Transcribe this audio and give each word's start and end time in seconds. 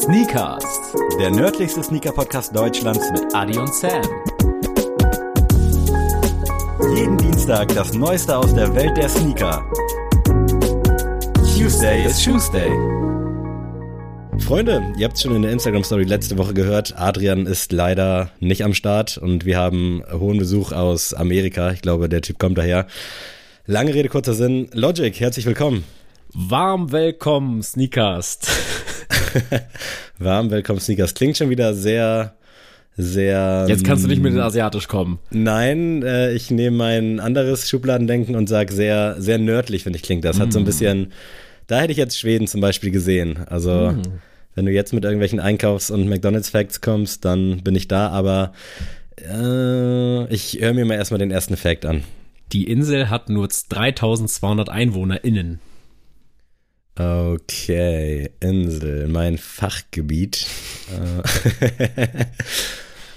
Sneakers, 0.00 0.64
der 1.18 1.30
nördlichste 1.30 1.82
Sneaker-Podcast 1.82 2.56
Deutschlands 2.56 3.10
mit 3.12 3.34
Adi 3.34 3.58
und 3.58 3.72
Sam. 3.74 4.00
jeden 6.96 7.18
Dienstag 7.18 7.68
das 7.74 7.92
Neueste 7.92 8.34
aus 8.34 8.54
der 8.54 8.74
Welt 8.74 8.96
der 8.96 9.10
Sneaker. 9.10 9.62
Tuesday 11.54 12.06
ist 12.06 12.24
Tuesday. 12.24 12.70
Freunde, 14.38 14.82
ihr 14.96 15.04
habt 15.04 15.16
es 15.16 15.22
schon 15.22 15.36
in 15.36 15.42
der 15.42 15.52
Instagram-Story 15.52 16.04
letzte 16.04 16.38
Woche 16.38 16.54
gehört. 16.54 16.94
Adrian 16.96 17.44
ist 17.44 17.70
leider 17.70 18.30
nicht 18.40 18.64
am 18.64 18.72
Start 18.72 19.18
und 19.18 19.44
wir 19.44 19.58
haben 19.58 20.02
hohen 20.10 20.38
Besuch 20.38 20.72
aus 20.72 21.12
Amerika. 21.12 21.72
Ich 21.72 21.82
glaube, 21.82 22.08
der 22.08 22.22
Typ 22.22 22.38
kommt 22.38 22.56
daher. 22.56 22.86
Lange 23.66 23.92
Rede, 23.92 24.08
kurzer 24.08 24.32
Sinn. 24.32 24.70
Logic, 24.72 25.20
herzlich 25.20 25.44
willkommen. 25.44 25.84
Warm 26.32 26.90
willkommen, 26.90 27.62
Sneakers. 27.62 28.38
Warm, 30.18 30.50
willkommen 30.50 30.80
Sneakers. 30.80 31.14
Klingt 31.14 31.36
schon 31.36 31.50
wieder 31.50 31.74
sehr, 31.74 32.34
sehr. 32.96 33.66
Jetzt 33.68 33.84
kannst 33.84 34.04
du 34.04 34.08
nicht 34.08 34.22
mit 34.22 34.32
den 34.32 34.40
Asiatisch 34.40 34.88
kommen. 34.88 35.18
Nein, 35.30 36.02
äh, 36.02 36.32
ich 36.32 36.50
nehme 36.50 36.76
mein 36.76 37.20
anderes 37.20 37.68
Schubladendenken 37.68 38.34
und 38.36 38.48
sage 38.48 38.72
sehr, 38.72 39.16
sehr 39.18 39.38
nördlich, 39.38 39.84
finde 39.84 39.98
ich, 39.98 40.02
klingt 40.02 40.24
das. 40.24 40.40
Hat 40.40 40.52
so 40.52 40.58
ein 40.58 40.64
bisschen, 40.64 41.12
da 41.66 41.80
hätte 41.80 41.92
ich 41.92 41.98
jetzt 41.98 42.18
Schweden 42.18 42.46
zum 42.46 42.60
Beispiel 42.60 42.90
gesehen. 42.90 43.40
Also, 43.46 43.94
wenn 44.54 44.66
du 44.66 44.72
jetzt 44.72 44.92
mit 44.92 45.04
irgendwelchen 45.04 45.40
Einkaufs- 45.40 45.90
und 45.90 46.08
McDonalds-Facts 46.08 46.80
kommst, 46.80 47.24
dann 47.24 47.62
bin 47.62 47.74
ich 47.74 47.88
da, 47.88 48.08
aber 48.08 48.52
äh, 49.18 50.32
ich 50.32 50.58
höre 50.60 50.74
mir 50.74 50.84
mal 50.84 50.94
erstmal 50.94 51.18
den 51.18 51.30
ersten 51.30 51.56
Fact 51.56 51.86
an. 51.86 52.02
Die 52.52 52.64
Insel 52.64 53.10
hat 53.10 53.28
nur 53.28 53.46
3200 53.48 54.68
EinwohnerInnen. 54.68 55.60
Okay, 57.00 58.28
Insel, 58.40 59.08
mein 59.08 59.38
Fachgebiet. 59.38 60.46
Äh, 60.92 62.26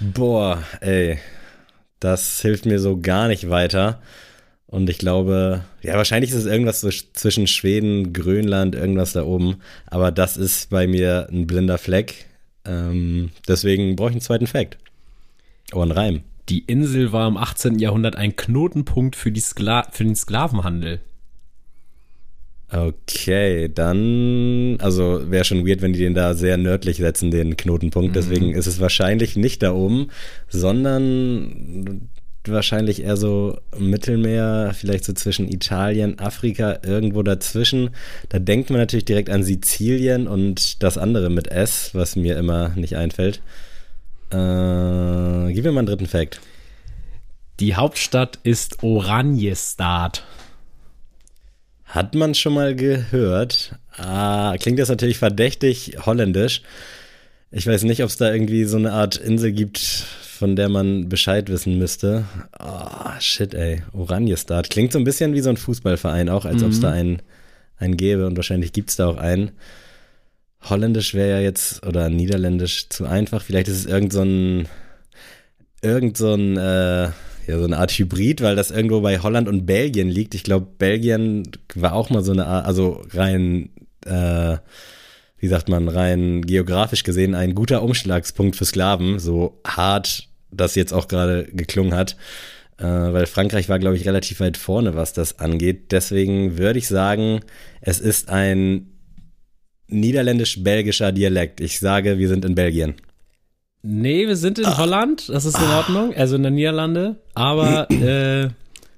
Boah, 0.00 0.62
ey, 0.80 1.18
das 2.00 2.40
hilft 2.40 2.64
mir 2.64 2.78
so 2.78 2.98
gar 2.98 3.28
nicht 3.28 3.50
weiter. 3.50 4.00
Und 4.68 4.88
ich 4.88 4.96
glaube, 4.96 5.66
ja, 5.82 5.98
wahrscheinlich 5.98 6.30
ist 6.30 6.38
es 6.38 6.46
irgendwas 6.46 6.80
so 6.80 6.88
zwischen 6.88 7.46
Schweden, 7.46 8.14
Grönland, 8.14 8.74
irgendwas 8.74 9.12
da 9.12 9.24
oben. 9.24 9.56
Aber 9.84 10.10
das 10.10 10.38
ist 10.38 10.70
bei 10.70 10.86
mir 10.86 11.28
ein 11.30 11.46
blinder 11.46 11.76
Fleck. 11.76 12.24
Ähm, 12.64 13.32
deswegen 13.46 13.96
brauche 13.96 14.08
ich 14.08 14.14
einen 14.14 14.22
zweiten 14.22 14.46
Fact. 14.46 14.78
Oh, 15.74 15.82
ein 15.82 15.90
Reim. 15.90 16.22
Die 16.48 16.60
Insel 16.60 17.12
war 17.12 17.28
im 17.28 17.36
18. 17.36 17.78
Jahrhundert 17.78 18.16
ein 18.16 18.34
Knotenpunkt 18.34 19.14
für, 19.14 19.30
Skla 19.36 19.86
für 19.90 20.04
den 20.04 20.16
Sklavenhandel. 20.16 21.00
Okay, 22.74 23.70
dann, 23.72 24.78
also 24.80 25.30
wäre 25.30 25.44
schon 25.44 25.64
weird, 25.64 25.80
wenn 25.80 25.92
die 25.92 26.00
den 26.00 26.14
da 26.14 26.34
sehr 26.34 26.56
nördlich 26.56 26.96
setzen, 26.96 27.30
den 27.30 27.56
Knotenpunkt. 27.56 28.16
Deswegen 28.16 28.52
ist 28.52 28.66
es 28.66 28.80
wahrscheinlich 28.80 29.36
nicht 29.36 29.62
da 29.62 29.72
oben, 29.72 30.08
sondern 30.48 32.08
wahrscheinlich 32.48 33.04
eher 33.04 33.16
so 33.16 33.58
Mittelmeer, 33.78 34.72
vielleicht 34.74 35.04
so 35.04 35.12
zwischen 35.12 35.48
Italien, 35.48 36.18
Afrika, 36.18 36.78
irgendwo 36.84 37.22
dazwischen. 37.22 37.90
Da 38.28 38.40
denkt 38.40 38.70
man 38.70 38.80
natürlich 38.80 39.04
direkt 39.04 39.30
an 39.30 39.44
Sizilien 39.44 40.26
und 40.26 40.82
das 40.82 40.98
andere 40.98 41.30
mit 41.30 41.46
S, 41.46 41.90
was 41.92 42.16
mir 42.16 42.36
immer 42.36 42.70
nicht 42.70 42.96
einfällt. 42.96 43.40
Äh, 44.30 45.52
gib 45.52 45.64
mir 45.64 45.70
mal 45.70 45.78
einen 45.78 45.86
dritten 45.86 46.08
Fact. 46.08 46.40
Die 47.60 47.76
Hauptstadt 47.76 48.40
ist 48.42 48.82
Oranjestad. 48.82 50.24
Hat 51.94 52.12
man 52.16 52.34
schon 52.34 52.54
mal 52.54 52.74
gehört. 52.74 53.76
Ah, 53.96 54.56
klingt 54.58 54.80
das 54.80 54.88
natürlich 54.88 55.18
verdächtig 55.18 55.96
holländisch. 56.04 56.62
Ich 57.52 57.68
weiß 57.68 57.84
nicht, 57.84 58.02
ob 58.02 58.08
es 58.08 58.16
da 58.16 58.32
irgendwie 58.32 58.64
so 58.64 58.78
eine 58.78 58.92
Art 58.92 59.14
Insel 59.14 59.52
gibt, 59.52 59.78
von 59.78 60.56
der 60.56 60.68
man 60.68 61.08
Bescheid 61.08 61.48
wissen 61.48 61.78
müsste. 61.78 62.24
Ah, 62.50 63.20
shit, 63.20 63.54
ey. 63.54 63.84
Oranjestad. 63.92 64.70
Klingt 64.70 64.90
so 64.90 64.98
ein 64.98 65.04
bisschen 65.04 65.34
wie 65.34 65.40
so 65.40 65.50
ein 65.50 65.56
Fußballverein, 65.56 66.30
auch 66.30 66.46
als 66.46 66.64
ob 66.64 66.70
es 66.70 66.80
da 66.80 66.90
einen, 66.90 67.22
einen 67.76 67.96
gäbe 67.96 68.26
und 68.26 68.34
wahrscheinlich 68.34 68.72
gibt 68.72 68.90
es 68.90 68.96
da 68.96 69.06
auch 69.06 69.18
einen. 69.18 69.52
Holländisch 70.68 71.14
wäre 71.14 71.30
ja 71.30 71.40
jetzt, 71.44 71.86
oder 71.86 72.08
Niederländisch 72.08 72.88
zu 72.88 73.04
einfach. 73.04 73.40
Vielleicht 73.40 73.68
ist 73.68 73.78
es 73.78 73.86
irgend 73.86 74.12
so 74.12 74.22
ein, 74.22 74.66
irgend 75.80 76.16
so 76.16 76.34
ein, 76.34 76.56
äh, 76.56 77.10
ja, 77.46 77.58
so 77.58 77.64
eine 77.64 77.78
Art 77.78 77.92
Hybrid, 77.92 78.40
weil 78.40 78.56
das 78.56 78.70
irgendwo 78.70 79.00
bei 79.00 79.18
Holland 79.18 79.48
und 79.48 79.66
Belgien 79.66 80.08
liegt. 80.08 80.34
Ich 80.34 80.44
glaube, 80.44 80.66
Belgien 80.78 81.44
war 81.74 81.92
auch 81.94 82.10
mal 82.10 82.22
so 82.22 82.32
eine 82.32 82.46
Art, 82.46 82.66
also 82.66 83.02
rein, 83.12 83.70
äh, 84.06 84.56
wie 85.38 85.48
sagt 85.48 85.68
man, 85.68 85.88
rein 85.88 86.42
geografisch 86.42 87.04
gesehen 87.04 87.34
ein 87.34 87.54
guter 87.54 87.82
Umschlagspunkt 87.82 88.56
für 88.56 88.64
Sklaven, 88.64 89.18
so 89.18 89.60
hart 89.66 90.28
das 90.50 90.74
jetzt 90.74 90.92
auch 90.92 91.08
gerade 91.08 91.44
geklungen 91.52 91.94
hat. 91.94 92.16
Äh, 92.78 92.84
weil 92.84 93.26
Frankreich 93.26 93.68
war, 93.68 93.78
glaube 93.78 93.96
ich, 93.96 94.06
relativ 94.06 94.40
weit 94.40 94.56
vorne, 94.56 94.94
was 94.94 95.12
das 95.12 95.38
angeht. 95.38 95.92
Deswegen 95.92 96.58
würde 96.58 96.78
ich 96.78 96.88
sagen, 96.88 97.40
es 97.80 98.00
ist 98.00 98.30
ein 98.30 98.90
niederländisch-belgischer 99.88 101.12
Dialekt. 101.12 101.60
Ich 101.60 101.78
sage, 101.78 102.18
wir 102.18 102.28
sind 102.28 102.44
in 102.44 102.54
Belgien. 102.54 102.94
Nee, 103.86 104.26
wir 104.26 104.36
sind 104.36 104.58
in 104.58 104.78
Holland, 104.78 105.28
das 105.28 105.44
ist 105.44 105.58
in 105.58 105.68
Ordnung, 105.68 106.14
also 106.14 106.36
in 106.36 106.42
der 106.42 106.50
Niederlande, 106.50 107.16
aber 107.34 107.90
äh, 107.90 108.48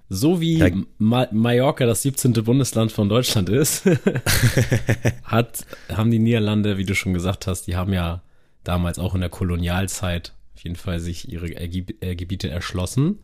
so 0.09 0.41
wie 0.41 0.59
Ja. 0.59 0.69
Ma 0.99 1.27
Mallorca 1.33 1.87
das 1.87 2.03
17. 2.03 2.33
Bundesland 2.33 2.93
von 2.93 3.09
Deutschland 3.09 3.49
ist, 3.49 3.83
hat, 5.25 5.67
haben 5.93 6.13
die 6.13 6.21
Niederlande, 6.21 6.79
wie 6.79 6.85
du 6.85 6.95
schon 6.95 7.15
gesagt 7.15 7.49
hast, 7.49 7.67
die 7.67 7.75
haben 7.75 7.93
ja 7.93 8.23
damals 8.63 9.01
auch 9.01 9.17
in 9.17 9.23
der 9.23 9.31
Kolonialzeit 9.31 10.35
auf 10.55 10.63
jeden 10.63 10.77
Fall 10.77 11.01
sich 11.01 11.33
ihre 11.33 11.53
Ergib 11.57 12.01
äh, 12.01 12.15
Gebiete 12.15 12.49
erschlossen. 12.49 13.19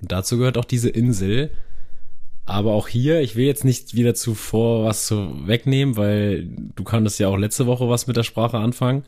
Und 0.00 0.12
dazu 0.12 0.38
gehört 0.38 0.56
auch 0.56 0.64
diese 0.64 0.88
Insel. 0.88 1.50
Aber 2.44 2.74
auch 2.74 2.86
hier, 2.86 3.20
ich 3.22 3.34
will 3.34 3.46
jetzt 3.46 3.64
nicht 3.64 3.94
wieder 3.94 4.14
zuvor 4.14 4.84
was 4.84 5.06
zu 5.06 5.48
wegnehmen, 5.48 5.96
weil 5.96 6.44
du 6.44 6.84
kanntest 6.84 7.18
ja 7.18 7.26
auch 7.26 7.36
letzte 7.36 7.66
Woche 7.66 7.88
was 7.88 8.06
mit 8.06 8.16
der 8.16 8.22
Sprache 8.22 8.58
anfangen. 8.58 9.04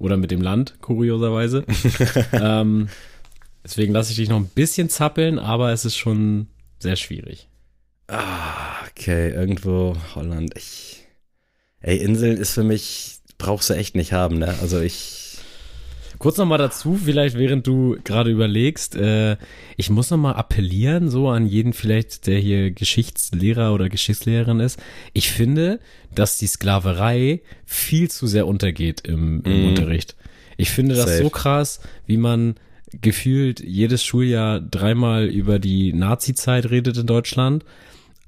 Oder 0.00 0.16
mit 0.16 0.30
dem 0.30 0.40
Land, 0.40 0.80
kurioserweise. 0.80 1.64
ähm, 2.32 2.88
deswegen 3.62 3.92
lasse 3.92 4.10
ich 4.10 4.16
dich 4.16 4.30
noch 4.30 4.38
ein 4.38 4.48
bisschen 4.48 4.88
zappeln, 4.88 5.38
aber 5.38 5.72
es 5.72 5.84
ist 5.84 5.96
schon 5.96 6.48
sehr 6.78 6.96
schwierig. 6.96 7.48
Ah, 8.08 8.86
okay, 8.90 9.30
irgendwo 9.30 9.96
Holland. 10.14 10.56
Ich, 10.56 11.06
ey, 11.80 11.98
Inseln 11.98 12.38
ist 12.38 12.54
für 12.54 12.64
mich, 12.64 13.18
brauchst 13.36 13.68
du 13.68 13.74
echt 13.74 13.94
nicht 13.94 14.12
haben, 14.12 14.38
ne? 14.38 14.56
Also 14.62 14.80
ich, 14.80 15.19
Kurz 16.20 16.36
noch 16.36 16.44
mal 16.44 16.58
dazu, 16.58 17.00
vielleicht 17.02 17.38
während 17.38 17.66
du 17.66 17.96
gerade 18.04 18.30
überlegst, 18.30 18.94
äh, 18.94 19.38
ich 19.78 19.88
muss 19.88 20.10
noch 20.10 20.18
mal 20.18 20.32
appellieren, 20.34 21.08
so 21.08 21.30
an 21.30 21.46
jeden 21.46 21.72
vielleicht, 21.72 22.26
der 22.26 22.38
hier 22.38 22.72
Geschichtslehrer 22.72 23.72
oder 23.72 23.88
Geschichtslehrerin 23.88 24.60
ist. 24.60 24.78
Ich 25.14 25.30
finde, 25.30 25.80
dass 26.14 26.36
die 26.36 26.46
Sklaverei 26.46 27.40
viel 27.64 28.10
zu 28.10 28.26
sehr 28.26 28.46
untergeht 28.46 29.00
im, 29.08 29.42
im 29.44 29.62
Mm. 29.64 29.68
Unterricht. 29.70 30.14
Ich 30.58 30.68
finde 30.70 30.94
das 30.94 31.06
Safe. 31.06 31.22
so 31.22 31.30
krass, 31.30 31.80
wie 32.06 32.18
man 32.18 32.56
gefühlt 33.00 33.60
jedes 33.60 34.04
Schuljahr 34.04 34.60
dreimal 34.60 35.24
über 35.24 35.58
die 35.58 35.94
Nazi-Zeit 35.94 36.70
redet 36.70 36.98
in 36.98 37.06
Deutschland. 37.06 37.64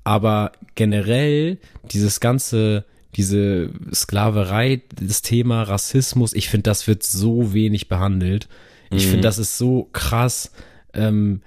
Aber 0.02 0.52
generell 0.76 1.58
dieses 1.92 2.20
ganze, 2.20 2.86
diese 3.16 3.70
Sklaverei, 3.92 4.82
das 5.00 5.22
Thema 5.22 5.62
Rassismus, 5.64 6.32
ich 6.32 6.48
finde, 6.48 6.64
das 6.64 6.86
wird 6.86 7.02
so 7.02 7.52
wenig 7.52 7.88
behandelt. 7.88 8.48
Ich 8.90 9.06
finde, 9.06 9.22
das 9.22 9.38
ist 9.38 9.58
so 9.58 9.88
krass, 9.92 10.52
ähm, 10.94 11.40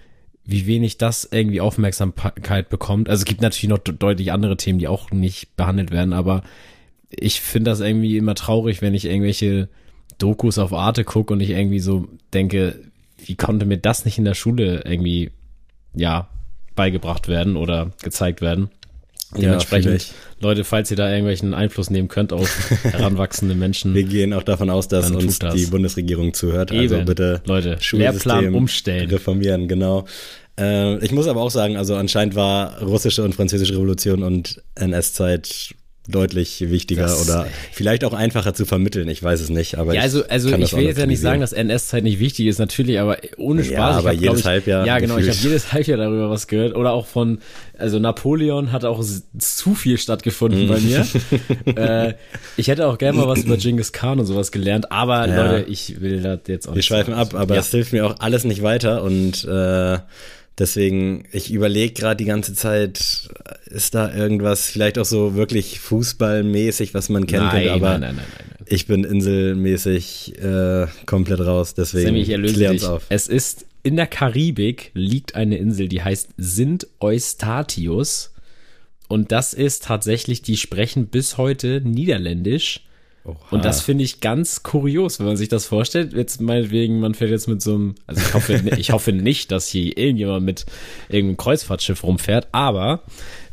wie 0.46 0.66
wenig 0.68 0.98
das 0.98 1.28
irgendwie 1.32 1.62
Aufmerksamkeit 1.62 2.70
bekommt. 2.70 3.10
Also 3.10 3.22
es 3.22 3.26
gibt 3.26 3.42
natürlich 3.42 3.70
noch 3.70 3.80
de- 3.80 3.96
deutlich 3.96 4.32
andere 4.32 4.58
Themen, 4.58 4.80
die 4.80 4.88
auch 4.88 5.12
nicht 5.12 5.56
behandelt 5.56 5.92
werden, 5.92 6.14
aber 6.14 6.44
ich 7.10 7.42
finde 7.42 7.72
das 7.72 7.80
irgendwie 7.80 8.18
immer 8.18 8.36
traurig, 8.36 8.82
wenn 8.82 8.94
ich 8.94 9.06
irgendwelche 9.06 9.70
Dokus 10.18 10.58
auf 10.58 10.74
Arte 10.74 11.04
gucke 11.04 11.34
und 11.34 11.40
ich 11.40 11.52
irgendwie 11.52 11.80
so 11.80 12.08
denke, 12.34 12.80
wie 13.24 13.36
konnte 13.36 13.66
mir 13.66 13.78
das 13.78 14.06
nicht 14.06 14.18
in 14.18 14.26
der 14.26 14.34
Schule 14.34 14.84
irgendwie, 14.86 15.32
ja, 15.96 16.30
beigebracht 16.76 17.28
werden 17.28 17.56
oder 17.58 17.92
gezeigt 18.04 18.42
werden? 18.42 18.70
Dementsprechend, 19.36 19.96
ich. 19.96 20.12
Leute, 20.40 20.64
falls 20.64 20.92
ihr 20.92 20.98
da 20.98 21.10
irgendwelchen 21.10 21.54
Einfluss 21.54 21.90
nehmen 21.90 22.08
könnt 22.08 22.34
auf 22.34 22.70
heranwachsende 22.84 23.56
Menschen, 23.56 23.94
wir 23.94 24.04
gehen 24.04 24.34
auch 24.34 24.44
davon 24.44 24.70
aus, 24.70 24.88
dass 24.88 25.12
uns 25.12 25.40
das. 25.40 25.56
die 25.56 25.66
Bundesregierung 25.66 26.34
zuhört. 26.34 26.72
Also 26.72 26.96
Eben. 26.96 27.06
bitte 27.06 27.42
Leute, 27.46 27.78
Schulsystem 27.80 28.00
Lehrplan 28.00 28.56
umstellen. 28.56 29.10
Reformieren, 29.10 29.68
genau. 29.68 30.06
Äh, 30.60 31.04
ich 31.04 31.12
muss 31.12 31.28
aber 31.28 31.42
auch 31.42 31.52
sagen, 31.52 31.78
also 31.78 31.96
anscheinend 31.96 32.36
war 32.36 32.82
russische 32.82 33.24
und 33.24 33.36
französische 33.36 33.74
Revolution 33.74 34.24
und 34.24 34.62
NS-Zeit 34.76 35.76
deutlich 36.08 36.70
wichtiger 36.70 37.04
Das- 37.04 37.28
oder 37.28 37.48
vielleicht 37.72 38.04
auch 38.04 38.14
einfacher 38.14 38.54
zu 38.54 38.66
vermitteln. 38.66 39.08
Ich 39.10 39.22
weiß 39.24 39.42
es 39.42 39.50
nicht, 39.50 39.78
aber 39.78 39.94
Ja, 39.96 40.02
also, 40.02 40.24
ich 40.24 40.32
also 40.32 40.50
ich 40.56 40.74
auch 40.74 40.78
will 40.78 40.86
jetzt 40.86 41.00
ja 41.00 41.06
nicht 41.06 41.20
sagen, 41.22 41.42
dass 41.42 41.52
NS-Zeit 41.54 42.04
nicht 42.04 42.20
wichtig 42.20 42.48
ist, 42.48 42.60
natürlich, 42.60 43.00
aber 43.00 43.18
ohne 43.38 43.64
Spaß. 43.64 43.74
Ja, 43.74 43.90
ich 43.92 43.96
aber 43.98 44.10
hab, 44.10 44.16
jedes 44.22 44.40
ich, 44.42 44.46
Halbjahr 44.46 44.86
Ja, 44.86 45.00
genau, 45.00 45.16
ich 45.18 45.24
habe 45.24 45.32
gefühlt. 45.32 45.44
jedes 45.52 45.74
Halbjahr 45.74 45.98
darüber 45.98 46.30
was 46.30 46.48
gehört. 46.48 46.76
Oder 46.76 46.92
auch 46.92 47.08
von, 47.08 47.40
also 47.78 48.00
Napoleon 48.00 48.72
hat 48.72 48.86
auch 48.86 49.04
zu 49.38 49.76
viel 49.76 49.98
stattgefunden 49.98 50.68
bei 50.68 50.80
mir. 50.80 51.06
äh, 51.76 52.14
ich 52.58 52.68
hätte 52.68 52.88
auch 52.88 52.98
gerne 52.98 53.18
mal 53.18 53.28
was 53.28 53.44
über 53.44 53.58
Genghis 53.66 53.92
Khan 53.92 54.20
und 54.20 54.26
sowas 54.26 54.52
gelernt, 54.52 54.92
aber 54.92 55.28
Ja. 55.28 55.52
Leute, 55.52 55.70
ich 55.70 56.02
will 56.02 56.22
das 56.22 56.40
jetzt 56.48 56.68
auch 56.68 56.72
Wir 56.74 56.78
nicht 56.78 56.86
schweifen 56.86 57.16
sagen. 57.16 57.30
ab, 57.36 57.40
aber 57.40 57.56
ja. 57.56 57.62
es 57.62 57.72
hilft 57.72 57.94
mir 57.94 58.06
auch 58.06 58.20
alles 58.20 58.44
nicht 58.44 58.62
weiter 58.64 59.04
und 59.04 59.44
äh, 59.46 59.98
deswegen, 60.58 61.26
ich 61.32 61.52
überlege 61.52 61.94
gerade 61.94 62.18
die 62.18 62.26
ganze 62.26 62.54
Zeit, 62.54 63.30
ist 63.66 63.96
da 63.96 64.14
irgendwas, 64.14 64.70
vielleicht 64.70 64.98
auch 64.98 65.06
so 65.06 65.36
wirklich 65.36 65.80
fußballmäßig, 65.80 66.94
was 66.94 67.10
man 67.10 67.28
kennt, 67.28 67.46
nein, 67.46 67.70
aber 67.70 67.98
nein, 67.98 68.02
nein, 68.02 68.16
nein, 68.16 68.26
nein, 68.38 68.48
nein. 68.58 68.66
ich 68.68 68.88
bin 68.88 69.04
inselmäßig 69.04 70.40
äh, 70.42 70.88
komplett 71.06 71.42
raus, 71.42 71.74
deswegen 71.74 72.24
klär 72.44 72.72
uns 72.72 72.84
auf. 72.84 73.06
Es 73.10 73.28
ist 73.28 73.66
in 73.86 73.98
der 73.98 74.08
Karibik 74.08 74.90
liegt 74.96 75.36
eine 75.36 75.58
Insel, 75.58 75.88
die 75.88 76.02
heißt 76.02 76.30
Sint 76.38 76.88
Eustatius. 77.00 78.34
Und 79.08 79.32
das 79.32 79.54
ist 79.54 79.84
tatsächlich, 79.84 80.42
die 80.42 80.58
sprechen 80.58 81.06
bis 81.06 81.38
heute 81.38 81.82
Niederländisch. 81.82 82.88
Oha. 83.26 83.36
Und 83.50 83.66
das 83.66 83.82
finde 83.82 84.04
ich 84.04 84.20
ganz 84.20 84.62
kurios, 84.62 85.20
wenn 85.20 85.26
man 85.26 85.38
sich 85.38 85.50
das 85.50 85.66
vorstellt. 85.66 86.14
Jetzt 86.14 86.42
meinetwegen, 86.42 87.00
man 87.00 87.16
fährt 87.16 87.32
jetzt 87.32 87.48
mit 87.48 87.62
so 87.62 87.74
einem, 87.74 87.96
also 88.06 88.22
ich 88.22 88.34
hoffe, 88.36 88.54
ich 88.78 88.92
hoffe 88.92 89.14
nicht, 89.14 89.52
dass 89.52 89.68
hier 89.68 89.98
irgendjemand 89.98 90.46
mit 90.46 90.66
irgendeinem 91.10 91.38
Kreuzfahrtschiff 91.38 92.04
rumfährt, 92.04 92.48
aber 92.52 93.02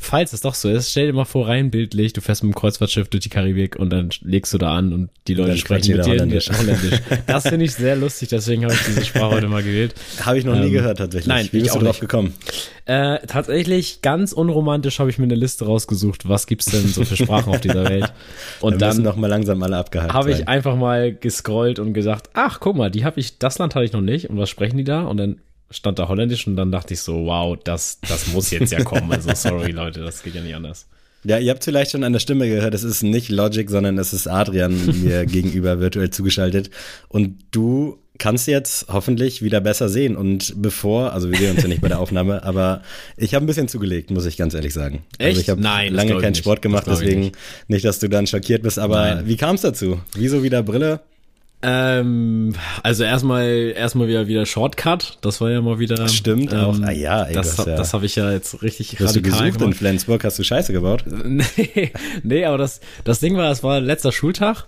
falls 0.02 0.32
es 0.32 0.40
doch 0.40 0.54
so 0.54 0.68
ist, 0.68 0.90
stell 0.90 1.06
dir 1.06 1.12
mal 1.12 1.24
vor, 1.24 1.48
rein 1.48 1.70
bildlich, 1.70 2.12
du 2.12 2.20
fährst 2.20 2.42
mit 2.42 2.52
dem 2.52 2.54
Kreuzfahrtschiff 2.56 3.08
durch 3.08 3.22
die 3.22 3.28
Karibik 3.28 3.76
und 3.76 3.90
dann 3.90 4.10
legst 4.22 4.52
du 4.52 4.58
da 4.58 4.74
an 4.76 4.92
und 4.92 5.10
die 5.28 5.34
Leute 5.34 5.50
dann 5.50 5.58
sprechen 5.58 5.96
mit 5.96 6.04
dir 6.04 6.10
Holländisch. 6.10 6.50
Holländisch. 6.50 7.00
Das 7.26 7.48
finde 7.48 7.64
ich 7.64 7.72
sehr 7.74 7.96
lustig, 7.96 8.28
deswegen 8.30 8.64
habe 8.64 8.74
ich 8.74 8.80
diese 8.84 9.04
Sprache 9.04 9.30
heute 9.36 9.48
mal 9.48 9.62
gewählt. 9.62 9.94
Habe 10.20 10.38
ich 10.38 10.44
noch 10.44 10.54
nie 10.56 10.66
Ähm, 10.66 10.72
gehört 10.72 10.98
tatsächlich. 10.98 11.28
nein, 11.28 11.48
Wie 11.52 11.58
ich 11.58 11.62
bist 11.64 11.74
auch 11.74 11.78
du 11.78 11.86
drauf 11.86 12.00
gekommen? 12.00 12.34
Äh, 12.84 13.18
tatsächlich, 13.28 14.02
ganz 14.02 14.32
unromantisch 14.32 14.98
habe 14.98 15.08
ich 15.08 15.18
mir 15.18 15.24
eine 15.24 15.36
Liste 15.36 15.64
rausgesucht, 15.66 16.28
was 16.28 16.46
gibt's 16.46 16.66
denn 16.66 16.88
so 16.88 17.04
für 17.04 17.16
Sprachen 17.16 17.52
auf 17.54 17.60
dieser 17.60 17.88
Welt. 17.88 18.12
Und 18.60 18.82
Dann 18.82 18.96
dann 18.96 19.02
noch 19.04 19.16
mal 19.16 19.28
langsam 19.28 19.62
alle 19.62 19.76
abgehakt 19.76 20.12
habe 20.12 20.32
ich 20.32 20.48
einfach 20.48 20.76
mal 20.76 21.12
gescrollt 21.14 21.78
und 21.78 21.94
gesagt, 21.94 22.30
ach, 22.34 22.58
guck 22.60 22.76
mal, 22.76 22.90
die 22.90 23.04
habe 23.04 23.20
ich, 23.20 23.38
das 23.38 23.58
Land 23.58 23.74
hatte 23.74 23.84
ich 23.84 23.92
noch 23.92 24.00
nicht. 24.00 24.28
Und 24.30 24.36
was 24.38 24.50
sprechen 24.50 24.76
die 24.76 24.84
da? 24.84 25.02
Und 25.02 25.16
dann 25.16 25.36
stand 25.72 25.98
da 25.98 26.08
Holländisch 26.08 26.46
und 26.46 26.56
dann 26.56 26.70
dachte 26.70 26.94
ich 26.94 27.00
so, 27.00 27.26
wow, 27.26 27.58
das, 27.62 27.98
das 28.08 28.28
muss 28.28 28.50
jetzt 28.50 28.72
ja 28.72 28.82
kommen. 28.84 29.10
Also 29.12 29.30
sorry, 29.34 29.72
Leute, 29.72 30.00
das 30.00 30.22
geht 30.22 30.34
ja 30.34 30.42
nicht 30.42 30.54
anders. 30.54 30.86
Ja, 31.24 31.38
ihr 31.38 31.50
habt 31.50 31.62
vielleicht 31.62 31.92
schon 31.92 32.02
an 32.02 32.12
der 32.12 32.20
Stimme 32.20 32.48
gehört, 32.48 32.74
es 32.74 32.82
ist 32.82 33.02
nicht 33.02 33.28
Logic, 33.28 33.68
sondern 33.70 33.96
es 33.98 34.12
ist 34.12 34.26
Adrian 34.26 35.02
mir 35.02 35.24
gegenüber 35.26 35.78
virtuell 35.78 36.10
zugeschaltet. 36.10 36.70
Und 37.08 37.38
du 37.52 37.98
kannst 38.18 38.46
jetzt 38.46 38.86
hoffentlich 38.88 39.42
wieder 39.42 39.60
besser 39.60 39.88
sehen. 39.88 40.16
Und 40.16 40.54
bevor, 40.60 41.12
also 41.12 41.30
wir 41.30 41.38
sehen 41.38 41.52
uns 41.52 41.62
ja 41.62 41.68
nicht 41.68 41.80
bei 41.80 41.88
der 41.88 42.00
Aufnahme, 42.00 42.42
aber 42.42 42.82
ich 43.16 43.34
habe 43.34 43.44
ein 43.44 43.46
bisschen 43.46 43.68
zugelegt, 43.68 44.10
muss 44.10 44.26
ich 44.26 44.36
ganz 44.36 44.54
ehrlich 44.54 44.74
sagen. 44.74 45.04
Also 45.18 45.30
Echt? 45.30 45.40
ich 45.40 45.48
habe 45.48 45.60
lange 45.60 46.18
keinen. 46.18 46.34
Sport 46.34 46.62
gemacht, 46.62 46.86
deswegen 46.86 47.20
nicht. 47.20 47.36
nicht. 47.68 47.84
dass 47.84 47.98
du 47.98 48.08
dann 48.08 48.26
schockiert 48.26 48.62
bist. 48.62 48.78
Aber 48.78 49.14
Nein. 49.14 49.26
wie 49.26 49.36
kam 49.36 49.54
es 49.54 49.60
dazu? 49.60 50.00
Wieso 50.14 50.42
wieder 50.42 50.62
Brille? 50.62 51.00
Ähm, 51.64 52.54
also 52.82 53.04
erstmal, 53.04 53.72
erstmal 53.76 54.08
wieder, 54.08 54.26
wieder 54.26 54.46
Shortcut. 54.46 55.18
Das 55.20 55.40
war 55.40 55.50
ja 55.50 55.60
mal 55.60 55.78
wieder. 55.78 56.08
Stimmt 56.08 56.52
auch. 56.54 56.74
ähm, 56.76 56.84
Ah 56.84 56.90
ja, 56.90 57.22
ey, 57.24 57.34
das, 57.34 57.56
das 57.56 57.66
ja- 57.66 57.76
das 57.76 57.94
habe 57.94 58.06
ich 58.06 58.16
ja 58.16 58.32
jetzt 58.32 58.62
richtig 58.62 58.92
Hast 59.00 59.14
du 59.14 59.20
radikal 59.20 59.30
gesucht 59.30 59.46
in 59.54 59.58
gemacht. 59.58 59.76
Flensburg? 59.76 60.24
Hast 60.24 60.38
du 60.38 60.44
Scheiße 60.44 60.72
gebaut? 60.72 61.04
nee, 61.24 61.92
nee, 62.22 62.44
aber 62.44 62.58
das, 62.58 62.80
das 63.04 63.20
Ding 63.20 63.36
war, 63.36 63.50
es 63.50 63.62
war 63.62 63.80
letzter 63.80 64.10
Schultag 64.12 64.66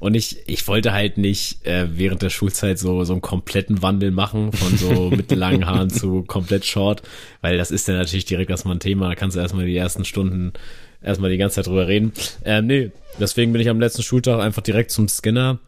und 0.00 0.14
ich, 0.14 0.38
ich 0.46 0.66
wollte 0.68 0.92
halt 0.92 1.18
nicht 1.18 1.64
äh, 1.66 1.86
während 1.96 2.22
der 2.22 2.30
Schulzeit 2.30 2.78
so, 2.78 3.04
so 3.04 3.12
einen 3.12 3.22
kompletten 3.22 3.82
Wandel 3.82 4.10
machen 4.10 4.52
von 4.52 4.76
so 4.76 5.10
mittellangen 5.16 5.66
Haaren 5.66 5.90
zu 5.90 6.22
komplett 6.22 6.64
short, 6.66 7.02
weil 7.42 7.56
das 7.58 7.70
ist 7.70 7.86
dann 7.88 7.96
natürlich 7.96 8.24
direkt 8.24 8.50
erstmal 8.50 8.74
ein 8.76 8.80
Thema, 8.80 9.08
da 9.08 9.14
kannst 9.14 9.36
du 9.36 9.40
erstmal 9.40 9.66
die 9.66 9.76
ersten 9.76 10.04
Stunden 10.04 10.52
erstmal 11.02 11.30
die 11.30 11.36
ganze 11.38 11.56
Zeit 11.56 11.66
drüber 11.68 11.86
reden. 11.86 12.12
Ähm, 12.44 12.66
nee, 12.66 12.90
deswegen 13.20 13.52
bin 13.52 13.60
ich 13.60 13.68
am 13.68 13.78
letzten 13.80 14.02
Schultag 14.02 14.40
einfach 14.40 14.62
direkt 14.62 14.90
zum 14.90 15.06
Skinner. 15.08 15.58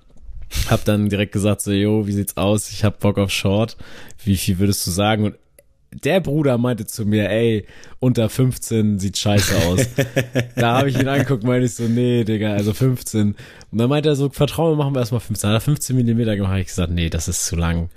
Hab 0.69 0.85
dann 0.85 1.09
direkt 1.09 1.33
gesagt 1.33 1.61
so, 1.61 1.73
jo, 1.73 2.07
wie 2.07 2.13
sieht's 2.13 2.37
aus? 2.37 2.71
Ich 2.71 2.85
hab 2.85 3.01
Bock 3.01 3.19
auf 3.19 3.31
Short. 3.31 3.77
Wie 4.25 4.37
viel 4.37 4.59
würdest 4.59 4.87
du 4.87 4.91
sagen? 4.91 5.25
Und 5.25 5.37
der 6.05 6.21
Bruder 6.21 6.59
meinte 6.59 6.87
zu 6.87 7.07
mir, 7.07 7.31
ey, 7.31 7.67
unter 8.01 8.29
15 8.29 8.99
sieht 8.99 9.17
scheiße 9.17 9.57
aus. 9.67 9.87
da 10.57 10.79
habe 10.79 10.91
ich 10.91 10.99
ihn 10.99 11.09
angeguckt, 11.09 11.45
meinte 11.45 11.67
ich 11.67 11.75
so, 11.75 11.85
nee, 11.85 12.25
Digga, 12.25 12.53
also 12.53 12.73
15. 12.73 13.35
Und 13.71 13.79
dann 13.79 13.89
meinte 13.89 14.09
er 14.09 14.17
so, 14.17 14.29
vertrau 14.29 14.71
mir, 14.71 14.77
machen 14.77 14.95
wir 14.95 15.01
erstmal 15.01 15.21
15. 15.21 15.49
Dann 15.49 15.55
hat 15.55 15.63
er 15.63 15.65
15 15.65 15.97
Millimeter 15.97 16.37
gemacht, 16.37 16.59
ich 16.59 16.67
gesagt, 16.67 16.93
nee, 16.93 17.09
das 17.09 17.29
ist 17.29 17.47
zu 17.47 17.57
lang. 17.57 17.89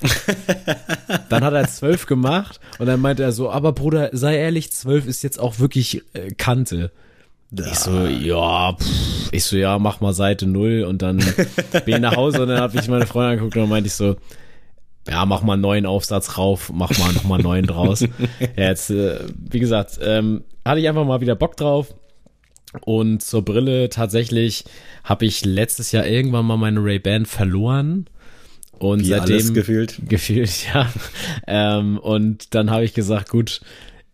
dann 1.30 1.44
hat 1.44 1.54
er 1.54 1.68
12 1.68 2.06
gemacht 2.06 2.60
und 2.78 2.86
dann 2.86 3.02
meinte 3.02 3.24
er 3.24 3.31
so, 3.31 3.50
aber 3.50 3.74
Bruder, 3.74 4.10
sei 4.13 4.38
ehrlich, 4.38 4.72
12 4.72 5.07
ist 5.07 5.24
jetzt 5.24 5.40
auch 5.40 5.60
wirklich 5.60 6.04
äh, 6.13 6.31
Kante. 6.31 6.92
Ich 7.51 7.80
so, 7.80 8.06
ja, 8.06 8.74
pff. 8.74 9.30
ich 9.31 9.44
so, 9.44 9.57
ja, 9.57 9.80
mach 9.80 10.01
mal 10.01 10.13
Seite 10.13 10.46
null 10.46 10.84
und 10.84 11.01
dann 11.01 11.18
bin 11.86 11.96
ich 11.96 12.00
nach 12.00 12.16
Hause 12.16 12.44
und 12.44 12.50
dann 12.50 12.60
habe 12.60 12.78
ich 12.80 12.88
meine 12.88 13.07
Freundin 13.07 13.31
angeguckt 13.31 13.56
und 13.56 13.63
dann 13.63 13.69
meinte 13.69 13.88
ich 13.88 13.94
so, 13.94 14.18
ja, 15.07 15.25
mach 15.25 15.42
mal 15.42 15.54
einen 15.54 15.63
neuen 15.63 15.86
Aufsatz 15.86 16.38
rauf, 16.38 16.72
mach 16.74 16.96
mal 17.00 17.12
noch 17.13 17.24
mal 17.24 17.36
einen 17.36 17.44
neuen 17.44 17.66
draus. 17.66 18.01
ja, 18.40 18.48
jetzt, 18.56 18.92
äh, 18.92 19.19
wie 19.36 19.60
gesagt, 19.60 20.00
ähm, 20.01 20.44
hatte 20.63 20.80
ich 20.80 20.88
einfach 20.88 21.06
mal 21.06 21.22
wieder 21.22 21.36
Bock 21.36 21.57
drauf. 21.57 21.96
Und 22.81 23.24
zur 23.24 23.44
Brille 23.44 23.90
tatsächlich 23.90 24.63
habe 25.04 25.25
ich 25.25 25.44
letztes 25.44 25.92
Jahr 25.92 26.06
irgendwann 26.06 26.45
mal 26.45 26.57
meine 26.57 26.84
Ray-Ban 26.84 27.25
verloren. 27.25 28.06
Und 28.78 29.02
Wie 29.02 29.06
seitdem 29.06 29.54
gefühlt. 29.56 30.00
gefühlt, 30.07 30.68
ja. 30.74 30.88
Ähm, 31.48 31.98
und 31.98 32.54
dann 32.54 32.69
habe 32.69 32.84
ich 32.84 32.94
gesagt, 32.94 33.30
gut, 33.30 33.62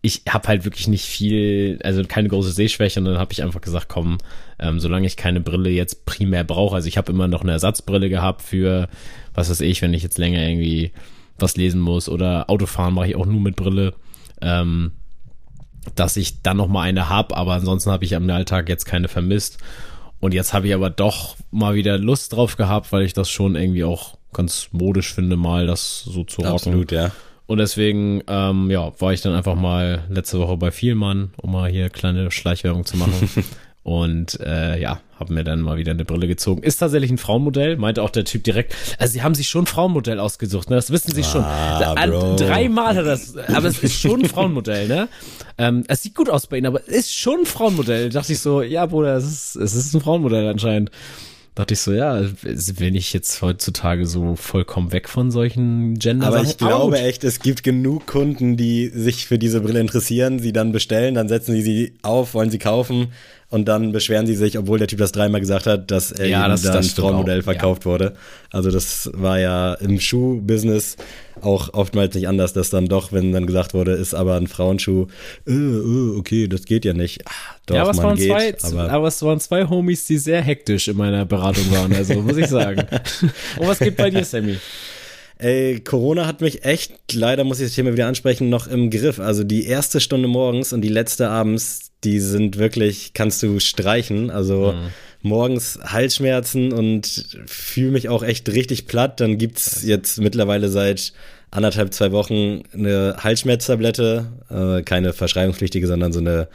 ich 0.06 0.22
habe 0.28 0.46
halt 0.46 0.64
wirklich 0.64 0.86
nicht 0.86 1.04
viel, 1.04 1.80
also 1.82 2.02
keine 2.04 2.28
große 2.28 2.52
Sehschwäche. 2.52 3.00
Und 3.00 3.06
dann 3.06 3.18
habe 3.18 3.32
ich 3.32 3.42
einfach 3.42 3.60
gesagt, 3.60 3.88
komm, 3.88 4.18
ähm, 4.60 4.78
solange 4.78 5.06
ich 5.06 5.16
keine 5.16 5.40
Brille 5.40 5.68
jetzt 5.70 6.06
primär 6.06 6.44
brauche, 6.44 6.76
also 6.76 6.86
ich 6.86 6.96
habe 6.96 7.10
immer 7.10 7.26
noch 7.26 7.42
eine 7.42 7.52
Ersatzbrille 7.52 8.08
gehabt 8.08 8.42
für, 8.42 8.88
was 9.34 9.50
weiß 9.50 9.60
ich, 9.62 9.82
wenn 9.82 9.94
ich 9.94 10.04
jetzt 10.04 10.18
länger 10.18 10.46
irgendwie 10.46 10.92
was 11.38 11.56
lesen 11.56 11.80
muss 11.80 12.08
oder 12.08 12.48
Autofahren 12.48 12.94
mache 12.94 13.08
ich 13.08 13.16
auch 13.16 13.26
nur 13.26 13.40
mit 13.40 13.56
Brille. 13.56 13.94
Ähm, 14.40 14.92
dass 15.94 16.16
ich 16.16 16.42
dann 16.42 16.56
noch 16.56 16.68
mal 16.68 16.82
eine 16.82 17.08
hab, 17.08 17.36
aber 17.36 17.54
ansonsten 17.54 17.90
habe 17.90 18.04
ich 18.04 18.16
am 18.16 18.28
Alltag 18.28 18.68
jetzt 18.68 18.86
keine 18.86 19.08
vermisst. 19.08 19.58
Und 20.18 20.34
jetzt 20.34 20.52
habe 20.52 20.68
ich 20.68 20.74
aber 20.74 20.90
doch 20.90 21.36
mal 21.50 21.74
wieder 21.74 21.98
Lust 21.98 22.32
drauf 22.32 22.56
gehabt, 22.56 22.90
weil 22.92 23.02
ich 23.02 23.12
das 23.12 23.30
schon 23.30 23.54
irgendwie 23.54 23.84
auch 23.84 24.18
ganz 24.32 24.68
modisch 24.72 25.14
finde, 25.14 25.36
mal 25.36 25.66
das 25.66 26.02
so 26.02 26.24
zu 26.24 26.40
rocken. 26.40 26.54
Absolut, 26.54 26.92
ja. 26.92 27.12
Und 27.46 27.58
deswegen, 27.58 28.22
ähm, 28.28 28.70
ja, 28.70 28.92
war 29.00 29.12
ich 29.12 29.20
dann 29.20 29.34
einfach 29.34 29.54
mal 29.54 30.02
letzte 30.08 30.38
Woche 30.40 30.56
bei 30.56 30.70
Vielmann, 30.72 31.30
um 31.36 31.52
mal 31.52 31.70
hier 31.70 31.90
kleine 31.90 32.30
Schleichwerbung 32.30 32.84
zu 32.84 32.96
machen. 32.96 33.30
Und 33.84 34.40
äh, 34.40 34.80
ja, 34.80 35.00
habe 35.20 35.32
mir 35.32 35.44
dann 35.44 35.60
mal 35.60 35.76
wieder 35.76 35.92
eine 35.92 36.04
Brille 36.04 36.26
gezogen. 36.26 36.64
Ist 36.64 36.78
tatsächlich 36.78 37.08
ein 37.12 37.18
Frauenmodell, 37.18 37.76
meinte 37.76 38.02
auch 38.02 38.10
der 38.10 38.24
Typ 38.24 38.42
direkt. 38.42 38.74
Also 38.98 39.12
sie 39.12 39.22
haben 39.22 39.36
sich 39.36 39.48
schon 39.48 39.62
ein 39.62 39.66
Frauenmodell 39.68 40.18
ausgesucht, 40.18 40.70
ne? 40.70 40.74
Das 40.74 40.90
wissen 40.90 41.14
sie 41.14 41.22
schon. 41.22 41.44
Ah, 41.44 41.92
An- 41.92 42.10
Bro. 42.10 42.34
Dreimal 42.34 42.96
hat 42.96 43.06
das, 43.06 43.36
aber 43.36 43.68
es 43.68 43.78
ist 43.84 44.00
schon 44.00 44.22
ein 44.22 44.28
Frauenmodell, 44.28 44.88
ne? 44.88 45.08
Ähm, 45.56 45.84
es 45.86 46.02
sieht 46.02 46.16
gut 46.16 46.28
aus 46.28 46.48
bei 46.48 46.56
ihnen, 46.58 46.66
aber 46.66 46.80
es 46.80 46.88
ist 46.88 47.14
schon 47.14 47.40
ein 47.42 47.46
Frauenmodell. 47.46 48.08
Da 48.08 48.18
dachte 48.18 48.32
ich 48.32 48.40
so, 48.40 48.60
ja, 48.60 48.86
Bruder, 48.86 49.14
es 49.18 49.24
ist, 49.24 49.54
es 49.54 49.76
ist 49.76 49.94
ein 49.94 50.00
Frauenmodell 50.00 50.48
anscheinend. 50.48 50.90
Dachte 51.56 51.72
ich 51.72 51.80
so, 51.80 51.92
ja, 51.92 52.22
bin 52.78 52.94
ich 52.94 53.14
jetzt 53.14 53.40
heutzutage 53.40 54.04
so 54.04 54.36
vollkommen 54.36 54.92
weg 54.92 55.08
von 55.08 55.30
solchen 55.30 55.98
gender 55.98 56.26
Aber 56.26 56.42
ich 56.42 56.58
glaube 56.58 57.00
echt, 57.00 57.24
es 57.24 57.40
gibt 57.40 57.62
genug 57.62 58.06
Kunden, 58.06 58.58
die 58.58 58.88
sich 58.94 59.26
für 59.26 59.38
diese 59.38 59.62
Brille 59.62 59.80
interessieren, 59.80 60.38
sie 60.38 60.52
dann 60.52 60.70
bestellen, 60.70 61.14
dann 61.14 61.28
setzen 61.28 61.54
sie 61.54 61.62
sie 61.62 61.94
auf, 62.02 62.34
wollen 62.34 62.50
sie 62.50 62.58
kaufen 62.58 63.08
und 63.56 63.64
dann 63.66 63.90
beschweren 63.90 64.26
sie 64.26 64.36
sich, 64.36 64.56
obwohl 64.58 64.78
der 64.78 64.86
Typ 64.86 65.00
das 65.00 65.10
dreimal 65.10 65.40
gesagt 65.40 65.66
hat, 65.66 65.90
dass 65.90 66.12
er 66.12 66.28
Ja, 66.28 66.46
das- 66.48 66.62
dann 66.62 66.74
das 66.74 66.92
Frauenmodell 66.92 67.42
verkauft 67.42 67.84
wurde. 67.86 68.12
Also 68.52 68.70
das 68.70 69.10
war 69.14 69.40
ja 69.40 69.74
im 69.74 69.98
Schuhbusiness 69.98 70.96
auch 71.42 71.74
oftmals 71.74 72.14
nicht 72.14 72.28
anders, 72.28 72.52
dass 72.52 72.70
dann 72.70 72.86
doch, 72.86 73.12
wenn 73.12 73.32
dann 73.32 73.46
gesagt 73.46 73.74
wurde, 73.74 73.92
ist 73.92 74.14
aber 74.14 74.36
ein 74.36 74.46
Frauenschuh, 74.46 75.06
äh, 75.46 75.52
äh, 75.52 76.16
okay, 76.16 76.48
das 76.48 76.64
geht 76.64 76.84
ja 76.84 76.92
nicht. 76.94 77.26
Ah, 77.26 77.30
doch, 77.66 77.74
ja, 77.76 77.82
aber 77.82 77.90
es, 77.90 77.96
waren 77.98 78.16
geht, 78.16 78.60
zwei, 78.60 78.68
aber 78.78 78.90
aber, 78.90 79.08
es 79.08 79.20
waren 79.22 79.40
zwei 79.40 79.66
Homies, 79.68 80.06
die 80.06 80.16
sehr 80.18 80.40
hektisch 80.40 80.88
in 80.88 80.96
meiner 80.96 81.26
Beratung 81.26 81.70
waren, 81.72 81.92
also 81.94 82.14
muss 82.22 82.36
ich 82.38 82.46
sagen. 82.48 82.86
Und 83.58 83.66
was 83.68 83.78
geht 83.80 83.96
bei 83.96 84.08
dir, 84.10 84.24
Sammy? 84.24 84.56
Ey, 85.38 85.80
Corona 85.80 86.26
hat 86.26 86.40
mich 86.40 86.64
echt, 86.64 87.12
leider 87.12 87.44
muss 87.44 87.60
ich 87.60 87.66
das 87.66 87.74
Thema 87.74 87.92
wieder 87.92 88.06
ansprechen, 88.06 88.48
noch 88.48 88.66
im 88.66 88.90
Griff. 88.90 89.20
Also 89.20 89.44
die 89.44 89.66
erste 89.66 90.00
Stunde 90.00 90.28
morgens 90.28 90.72
und 90.72 90.80
die 90.80 90.88
letzte 90.88 91.28
abends, 91.28 91.90
die 92.04 92.20
sind 92.20 92.56
wirklich, 92.58 93.12
kannst 93.12 93.42
du 93.42 93.60
streichen. 93.60 94.30
Also 94.30 94.74
morgens 95.22 95.78
Halsschmerzen 95.82 96.72
und 96.72 97.26
fühle 97.46 97.90
mich 97.90 98.08
auch 98.08 98.22
echt 98.22 98.48
richtig 98.48 98.86
platt. 98.86 99.20
Dann 99.20 99.36
gibt's 99.36 99.82
jetzt 99.82 100.18
mittlerweile 100.18 100.70
seit 100.70 101.12
anderthalb, 101.50 101.92
zwei 101.92 102.12
Wochen 102.12 102.62
eine 102.72 103.16
Halsschmerztablette, 103.18 104.26
äh, 104.50 104.82
keine 104.82 105.12
verschreibungspflichtige, 105.12 105.86
sondern 105.86 106.12
so 106.12 106.20
eine 106.20 106.48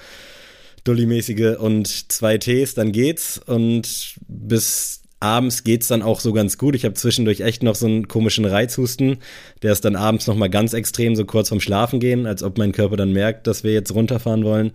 Dulli-mäßige 0.83 1.57
und 1.59 2.11
zwei 2.11 2.37
Tees, 2.37 2.73
dann 2.73 2.91
geht's. 2.91 3.39
Und 3.45 4.15
bis 4.27 5.00
abends 5.21 5.63
geht's 5.63 5.87
dann 5.87 6.01
auch 6.01 6.19
so 6.19 6.33
ganz 6.33 6.57
gut. 6.57 6.75
Ich 6.75 6.83
habe 6.83 6.95
zwischendurch 6.95 7.41
echt 7.41 7.63
noch 7.63 7.75
so 7.75 7.85
einen 7.85 8.07
komischen 8.07 8.45
Reizhusten. 8.45 9.19
Der 9.61 9.71
ist 9.71 9.85
dann 9.85 9.95
abends 9.95 10.27
nochmal 10.27 10.49
ganz 10.49 10.73
extrem, 10.73 11.15
so 11.15 11.25
kurz 11.25 11.49
vorm 11.49 11.61
Schlafen 11.61 11.99
gehen, 11.99 12.25
als 12.25 12.43
ob 12.43 12.57
mein 12.57 12.71
Körper 12.71 12.97
dann 12.97 13.13
merkt, 13.13 13.47
dass 13.47 13.63
wir 13.63 13.71
jetzt 13.71 13.93
runterfahren 13.93 14.43
wollen. 14.43 14.71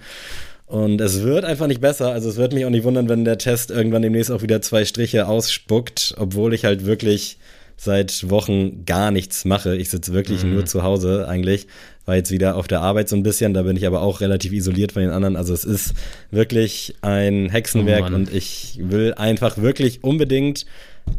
Und 0.66 1.00
es 1.00 1.22
wird 1.22 1.44
einfach 1.44 1.66
nicht 1.66 1.80
besser. 1.80 2.12
Also 2.12 2.28
es 2.28 2.36
wird 2.36 2.52
mich 2.52 2.64
auch 2.64 2.70
nicht 2.70 2.84
wundern, 2.84 3.08
wenn 3.08 3.24
der 3.24 3.38
Test 3.38 3.70
irgendwann 3.70 4.02
demnächst 4.02 4.32
auch 4.32 4.42
wieder 4.42 4.62
zwei 4.62 4.84
Striche 4.84 5.28
ausspuckt, 5.28 6.14
obwohl 6.18 6.54
ich 6.54 6.64
halt 6.64 6.86
wirklich 6.86 7.38
seit 7.76 8.30
Wochen 8.30 8.84
gar 8.86 9.10
nichts 9.10 9.44
mache. 9.44 9.76
Ich 9.76 9.90
sitze 9.90 10.12
wirklich 10.12 10.44
mhm. 10.44 10.54
nur 10.54 10.64
zu 10.66 10.82
Hause 10.82 11.28
eigentlich. 11.28 11.66
War 12.06 12.16
jetzt 12.16 12.30
wieder 12.30 12.56
auf 12.56 12.68
der 12.68 12.80
Arbeit 12.80 13.08
so 13.08 13.16
ein 13.16 13.22
bisschen, 13.22 13.52
da 13.52 13.62
bin 13.62 13.76
ich 13.76 13.86
aber 13.86 14.00
auch 14.00 14.20
relativ 14.20 14.52
isoliert 14.52 14.92
von 14.92 15.02
den 15.02 15.10
anderen. 15.10 15.36
Also 15.36 15.52
es 15.52 15.64
ist 15.64 15.94
wirklich 16.30 16.94
ein 17.02 17.50
Hexenwerk 17.50 18.10
oh 18.10 18.14
und 18.14 18.32
ich 18.32 18.78
will 18.80 19.14
einfach 19.14 19.58
wirklich 19.58 20.04
unbedingt 20.04 20.66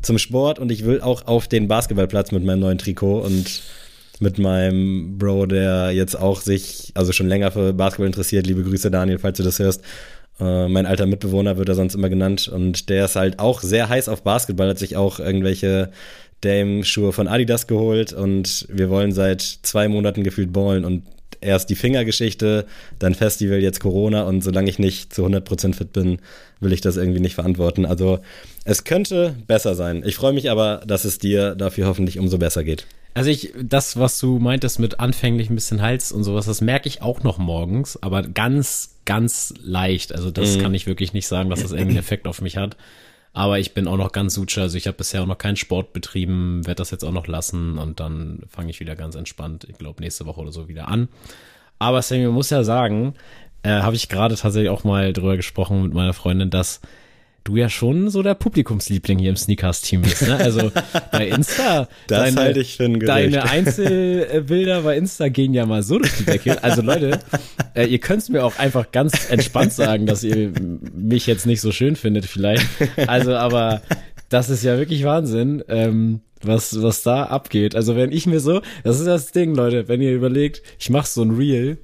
zum 0.01 0.17
Sport 0.17 0.59
und 0.59 0.71
ich 0.71 0.85
will 0.85 1.01
auch 1.01 1.27
auf 1.27 1.47
den 1.47 1.67
Basketballplatz 1.67 2.31
mit 2.31 2.43
meinem 2.43 2.61
neuen 2.61 2.77
Trikot 2.77 3.19
und 3.19 3.61
mit 4.19 4.39
meinem 4.39 5.17
Bro, 5.17 5.45
der 5.45 5.91
jetzt 5.91 6.15
auch 6.15 6.41
sich, 6.41 6.91
also 6.95 7.11
schon 7.11 7.27
länger 7.27 7.51
für 7.51 7.73
Basketball 7.73 8.07
interessiert. 8.07 8.47
Liebe 8.47 8.63
Grüße, 8.63 8.89
Daniel, 8.89 9.19
falls 9.19 9.37
du 9.37 9.43
das 9.43 9.59
hörst. 9.59 9.83
Äh, 10.39 10.67
mein 10.67 10.85
alter 10.85 11.05
Mitbewohner 11.05 11.57
wird 11.57 11.69
er 11.69 11.75
sonst 11.75 11.95
immer 11.95 12.09
genannt 12.09 12.47
und 12.47 12.89
der 12.89 13.05
ist 13.05 13.15
halt 13.15 13.39
auch 13.39 13.61
sehr 13.61 13.89
heiß 13.89 14.09
auf 14.09 14.23
Basketball, 14.23 14.69
hat 14.69 14.79
sich 14.79 14.95
auch 14.95 15.19
irgendwelche 15.19 15.91
Dame-Schuhe 16.41 17.13
von 17.13 17.27
Adidas 17.27 17.67
geholt 17.67 18.13
und 18.13 18.67
wir 18.69 18.89
wollen 18.89 19.11
seit 19.11 19.41
zwei 19.41 19.87
Monaten 19.87 20.23
gefühlt 20.23 20.53
ballen 20.53 20.85
und 20.85 21.03
erst 21.41 21.69
die 21.69 21.75
Fingergeschichte, 21.75 22.65
dann 22.99 23.13
Festival, 23.13 23.59
jetzt 23.59 23.79
Corona 23.79 24.23
und 24.23 24.43
solange 24.43 24.69
ich 24.69 24.79
nicht 24.79 25.13
zu 25.13 25.25
100% 25.25 25.75
fit 25.75 25.93
bin, 25.93 26.19
will 26.59 26.73
ich 26.73 26.81
das 26.81 26.97
irgendwie 26.97 27.19
nicht 27.19 27.35
verantworten. 27.35 27.85
Also 27.85 28.19
es 28.65 28.83
könnte 28.83 29.35
besser 29.47 29.75
sein. 29.75 30.03
Ich 30.05 30.15
freue 30.15 30.33
mich 30.33 30.49
aber, 30.49 30.81
dass 30.85 31.05
es 31.05 31.19
dir 31.19 31.55
dafür 31.55 31.87
hoffentlich 31.87 32.19
umso 32.19 32.37
besser 32.37 32.63
geht. 32.63 32.85
Also 33.13 33.31
ich, 33.31 33.53
das, 33.59 33.97
was 33.97 34.19
du 34.19 34.37
meintest 34.37 34.79
mit 34.79 34.99
anfänglich 34.99 35.49
ein 35.49 35.55
bisschen 35.55 35.81
Hals 35.81 36.11
und 36.11 36.23
sowas, 36.23 36.45
das 36.45 36.61
merke 36.61 36.87
ich 36.87 37.01
auch 37.01 37.23
noch 37.23 37.39
morgens, 37.39 38.01
aber 38.03 38.21
ganz, 38.21 38.97
ganz 39.05 39.55
leicht. 39.63 40.13
Also 40.13 40.29
das 40.29 40.57
mhm. 40.57 40.61
kann 40.61 40.73
ich 40.75 40.85
wirklich 40.85 41.13
nicht 41.13 41.27
sagen, 41.27 41.49
dass 41.49 41.63
das 41.63 41.71
irgendeinen 41.71 41.97
Effekt 42.05 42.27
auf 42.27 42.41
mich 42.41 42.57
hat. 42.57 42.77
Aber 43.37 43.59
ich 43.59 43.75
bin 43.75 43.87
auch 43.87 43.97
noch 43.97 44.13
ganz 44.13 44.33
sucher. 44.33 44.63
Also 44.63 44.79
ich 44.79 44.87
habe 44.87 44.97
bisher 44.97 45.21
auch 45.21 45.27
noch 45.27 45.37
keinen 45.37 45.57
Sport 45.57 45.93
betrieben, 45.93 46.65
werde 46.65 46.79
das 46.79 46.89
jetzt 46.89 47.03
auch 47.03 47.11
noch 47.11 47.27
lassen 47.27 47.77
und 47.77 47.99
dann 47.99 48.41
fange 48.49 48.71
ich 48.71 48.79
wieder 48.79 48.95
ganz 48.95 49.13
entspannt, 49.13 49.67
ich 49.69 49.77
glaube, 49.77 50.01
nächste 50.01 50.25
Woche 50.25 50.41
oder 50.41 50.51
so 50.51 50.67
wieder 50.67 50.87
an. 50.87 51.07
Aber 51.77 52.01
Sammy, 52.01 52.25
muss 52.29 52.49
ja 52.49 52.63
sagen, 52.63 53.13
äh, 53.61 53.69
habe 53.69 53.95
ich 53.95 54.09
gerade 54.09 54.35
tatsächlich 54.35 54.71
auch 54.71 54.83
mal 54.83 55.13
drüber 55.13 55.37
gesprochen 55.37 55.83
mit 55.83 55.93
meiner 55.93 56.13
Freundin, 56.13 56.49
dass 56.49 56.81
du 57.47 57.55
ja 57.55 57.69
schon 57.69 58.09
so 58.09 58.21
der 58.21 58.33
Publikumsliebling 58.33 59.19
hier 59.19 59.29
im 59.29 59.37
Sneakers-Team 59.37 60.01
bist. 60.01 60.27
Ne? 60.27 60.35
Also 60.35 60.71
bei 61.11 61.27
Insta, 61.27 61.87
das 62.07 62.19
deine, 62.19 62.41
halte 62.41 62.59
ich 62.59 62.75
für 62.75 62.85
ein 62.85 62.99
deine 62.99 63.43
Einzelbilder 63.49 64.81
bei 64.81 64.97
Insta 64.97 65.29
gehen 65.29 65.53
ja 65.53 65.65
mal 65.65 65.83
so 65.83 65.97
durch 65.99 66.15
die 66.17 66.25
Decke. 66.25 66.63
Also 66.63 66.81
Leute, 66.81 67.19
äh, 67.73 67.85
ihr 67.85 67.99
könnt 67.99 68.23
es 68.23 68.29
mir 68.29 68.43
auch 68.43 68.57
einfach 68.59 68.91
ganz 68.91 69.29
entspannt 69.29 69.73
sagen, 69.73 70.05
dass 70.05 70.23
ihr 70.23 70.51
mich 70.93 71.25
jetzt 71.27 71.45
nicht 71.45 71.61
so 71.61 71.71
schön 71.71 71.95
findet 71.95 72.25
vielleicht. 72.25 72.65
Also 73.07 73.35
aber 73.35 73.81
das 74.29 74.49
ist 74.49 74.63
ja 74.63 74.77
wirklich 74.77 75.03
Wahnsinn. 75.03 75.63
Ähm, 75.69 76.21
was, 76.43 76.81
was 76.83 77.01
da 77.01 77.23
abgeht. 77.23 77.75
Also 77.75 77.95
wenn 77.95 78.11
ich 78.11 78.27
mir 78.27 78.39
so, 78.39 78.61
das 78.83 78.99
ist 78.99 79.07
das 79.07 79.31
Ding, 79.31 79.55
Leute, 79.55 79.87
wenn 79.87 80.01
ihr 80.01 80.13
überlegt, 80.13 80.61
ich 80.77 80.91
mache 80.91 81.07
so 81.07 81.23
ein 81.23 81.31
Reel, 81.31 81.79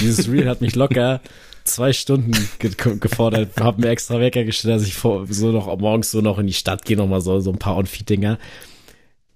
dieses 0.00 0.30
Reel 0.30 0.48
hat 0.48 0.62
mich 0.62 0.74
locker 0.74 1.20
zwei 1.64 1.92
Stunden 1.92 2.32
ge 2.58 2.70
gefordert, 2.98 3.60
habe 3.60 3.80
mir 3.80 3.90
extra 3.90 4.20
Wecker 4.20 4.44
gestellt, 4.44 4.76
dass 4.76 4.86
ich 4.86 4.94
vor, 4.94 5.26
so 5.28 5.52
noch 5.52 5.76
morgens 5.78 6.10
so 6.10 6.20
noch 6.20 6.38
in 6.38 6.46
die 6.46 6.52
Stadt 6.52 6.84
gehe, 6.84 6.96
noch 6.96 7.06
mal 7.06 7.20
so, 7.20 7.40
so 7.40 7.50
ein 7.50 7.58
paar 7.58 7.76
On-Feed-Dinger. 7.76 8.38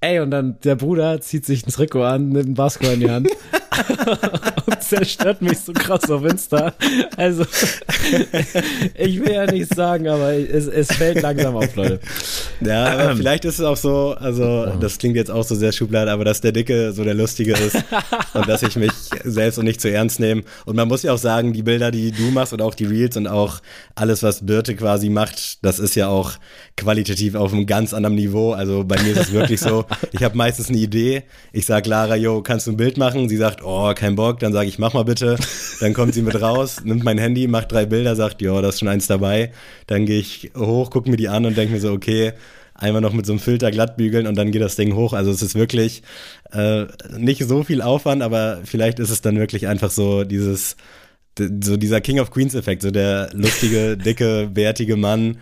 Ey, 0.00 0.20
und 0.20 0.30
dann 0.30 0.58
der 0.62 0.76
Bruder 0.76 1.20
zieht 1.20 1.44
sich 1.46 1.66
ein 1.66 1.70
Trikot 1.70 2.02
an, 2.02 2.28
nimmt 2.28 2.46
einen 2.46 2.54
Basketball 2.54 2.94
in 2.94 3.00
die 3.00 3.10
Hand 3.10 3.28
und 4.66 4.82
zerstört 4.82 5.42
mich 5.42 5.58
so 5.58 5.72
krass 5.72 6.10
auf 6.10 6.24
Insta. 6.24 6.74
Also, 7.16 7.44
ich 8.94 9.20
will 9.20 9.32
ja 9.32 9.46
nichts 9.46 9.74
sagen, 9.76 10.08
aber 10.08 10.32
es, 10.32 10.66
es 10.66 10.88
fällt 10.92 11.22
langsam 11.22 11.56
auf, 11.56 11.74
Leute. 11.76 12.00
Ja, 12.60 12.86
aber 12.86 13.10
ähm. 13.10 13.16
vielleicht 13.16 13.44
ist 13.44 13.58
es 13.58 13.64
auch 13.64 13.76
so, 13.76 14.14
also 14.18 14.66
das 14.80 14.98
klingt 14.98 15.16
jetzt 15.16 15.30
auch 15.30 15.44
so 15.44 15.54
sehr 15.54 15.72
Schublade, 15.72 16.10
aber 16.10 16.24
dass 16.24 16.40
der 16.40 16.52
Dicke 16.52 16.92
so 16.92 17.04
der 17.04 17.14
Lustige 17.14 17.52
ist 17.52 17.76
und 18.34 18.48
dass 18.48 18.62
ich 18.62 18.76
mich 18.76 18.92
selbst 19.24 19.58
und 19.58 19.64
nicht 19.64 19.80
zu 19.80 19.90
ernst 19.90 20.20
nehme. 20.20 20.42
Und 20.64 20.76
man 20.76 20.88
muss 20.88 21.02
ja 21.02 21.12
auch 21.12 21.18
sagen, 21.18 21.52
die 21.52 21.62
Bilder, 21.62 21.90
die 21.90 22.12
du 22.12 22.30
machst 22.30 22.52
und 22.52 22.62
auch 22.62 22.74
die 22.74 22.86
Reels 22.86 23.16
und 23.16 23.26
auch 23.26 23.60
alles, 23.94 24.22
was 24.22 24.46
Birte 24.46 24.74
quasi 24.76 25.08
macht, 25.08 25.64
das 25.64 25.78
ist 25.78 25.94
ja 25.96 26.08
auch 26.08 26.32
qualitativ 26.76 27.34
auf 27.34 27.52
einem 27.52 27.66
ganz 27.66 27.94
anderen 27.94 28.16
Niveau. 28.16 28.52
Also 28.52 28.84
bei 28.84 29.00
mir 29.02 29.12
ist 29.12 29.20
es 29.20 29.32
wirklich 29.32 29.60
so, 29.60 29.84
ich 30.12 30.22
habe 30.22 30.36
meistens 30.36 30.68
eine 30.68 30.78
Idee. 30.78 31.24
Ich 31.52 31.66
sag 31.66 31.86
Lara, 31.86 32.16
yo, 32.16 32.42
kannst 32.42 32.66
du 32.66 32.72
ein 32.72 32.76
Bild 32.76 32.96
machen? 32.96 33.28
Sie 33.28 33.36
sagt, 33.36 33.62
oh, 33.66 33.92
kein 33.94 34.16
Bock. 34.16 34.38
Dann 34.38 34.52
sage 34.52 34.68
ich, 34.68 34.78
mach 34.78 34.94
mal 34.94 35.04
bitte. 35.04 35.36
Dann 35.80 35.92
kommt 35.92 36.14
sie 36.14 36.22
mit 36.22 36.40
raus, 36.40 36.82
nimmt 36.84 37.04
mein 37.04 37.18
Handy, 37.18 37.48
macht 37.48 37.72
drei 37.72 37.84
Bilder, 37.86 38.16
sagt, 38.16 38.40
yo, 38.40 38.60
da 38.62 38.68
ist 38.68 38.78
schon 38.78 38.88
eins 38.88 39.06
dabei. 39.06 39.52
Dann 39.86 40.06
gehe 40.06 40.20
ich 40.20 40.52
hoch, 40.56 40.90
gucke 40.90 41.10
mir 41.10 41.16
die 41.16 41.28
an 41.28 41.44
und 41.44 41.56
denke 41.56 41.74
mir 41.74 41.80
so, 41.80 41.92
okay, 41.92 42.32
einmal 42.74 43.02
noch 43.02 43.12
mit 43.12 43.26
so 43.26 43.32
einem 43.32 43.40
Filter 43.40 43.70
glatt 43.70 43.96
bügeln 43.96 44.26
und 44.26 44.36
dann 44.36 44.52
geht 44.52 44.62
das 44.62 44.76
Ding 44.76 44.94
hoch. 44.94 45.12
Also 45.12 45.30
es 45.30 45.42
ist 45.42 45.54
wirklich 45.54 46.02
äh, 46.52 46.84
nicht 47.18 47.42
so 47.44 47.62
viel 47.62 47.82
Aufwand, 47.82 48.22
aber 48.22 48.60
vielleicht 48.64 48.98
ist 48.98 49.10
es 49.10 49.20
dann 49.20 49.38
wirklich 49.38 49.66
einfach 49.66 49.90
so 49.90 50.24
dieses 50.24 50.76
so 51.38 51.76
dieser 51.76 52.00
King 52.00 52.18
of 52.20 52.30
Queens 52.30 52.54
Effekt, 52.54 52.80
so 52.82 52.90
der 52.90 53.28
lustige, 53.34 53.96
dicke, 53.96 54.48
bärtige 54.52 54.96
Mann, 54.96 55.38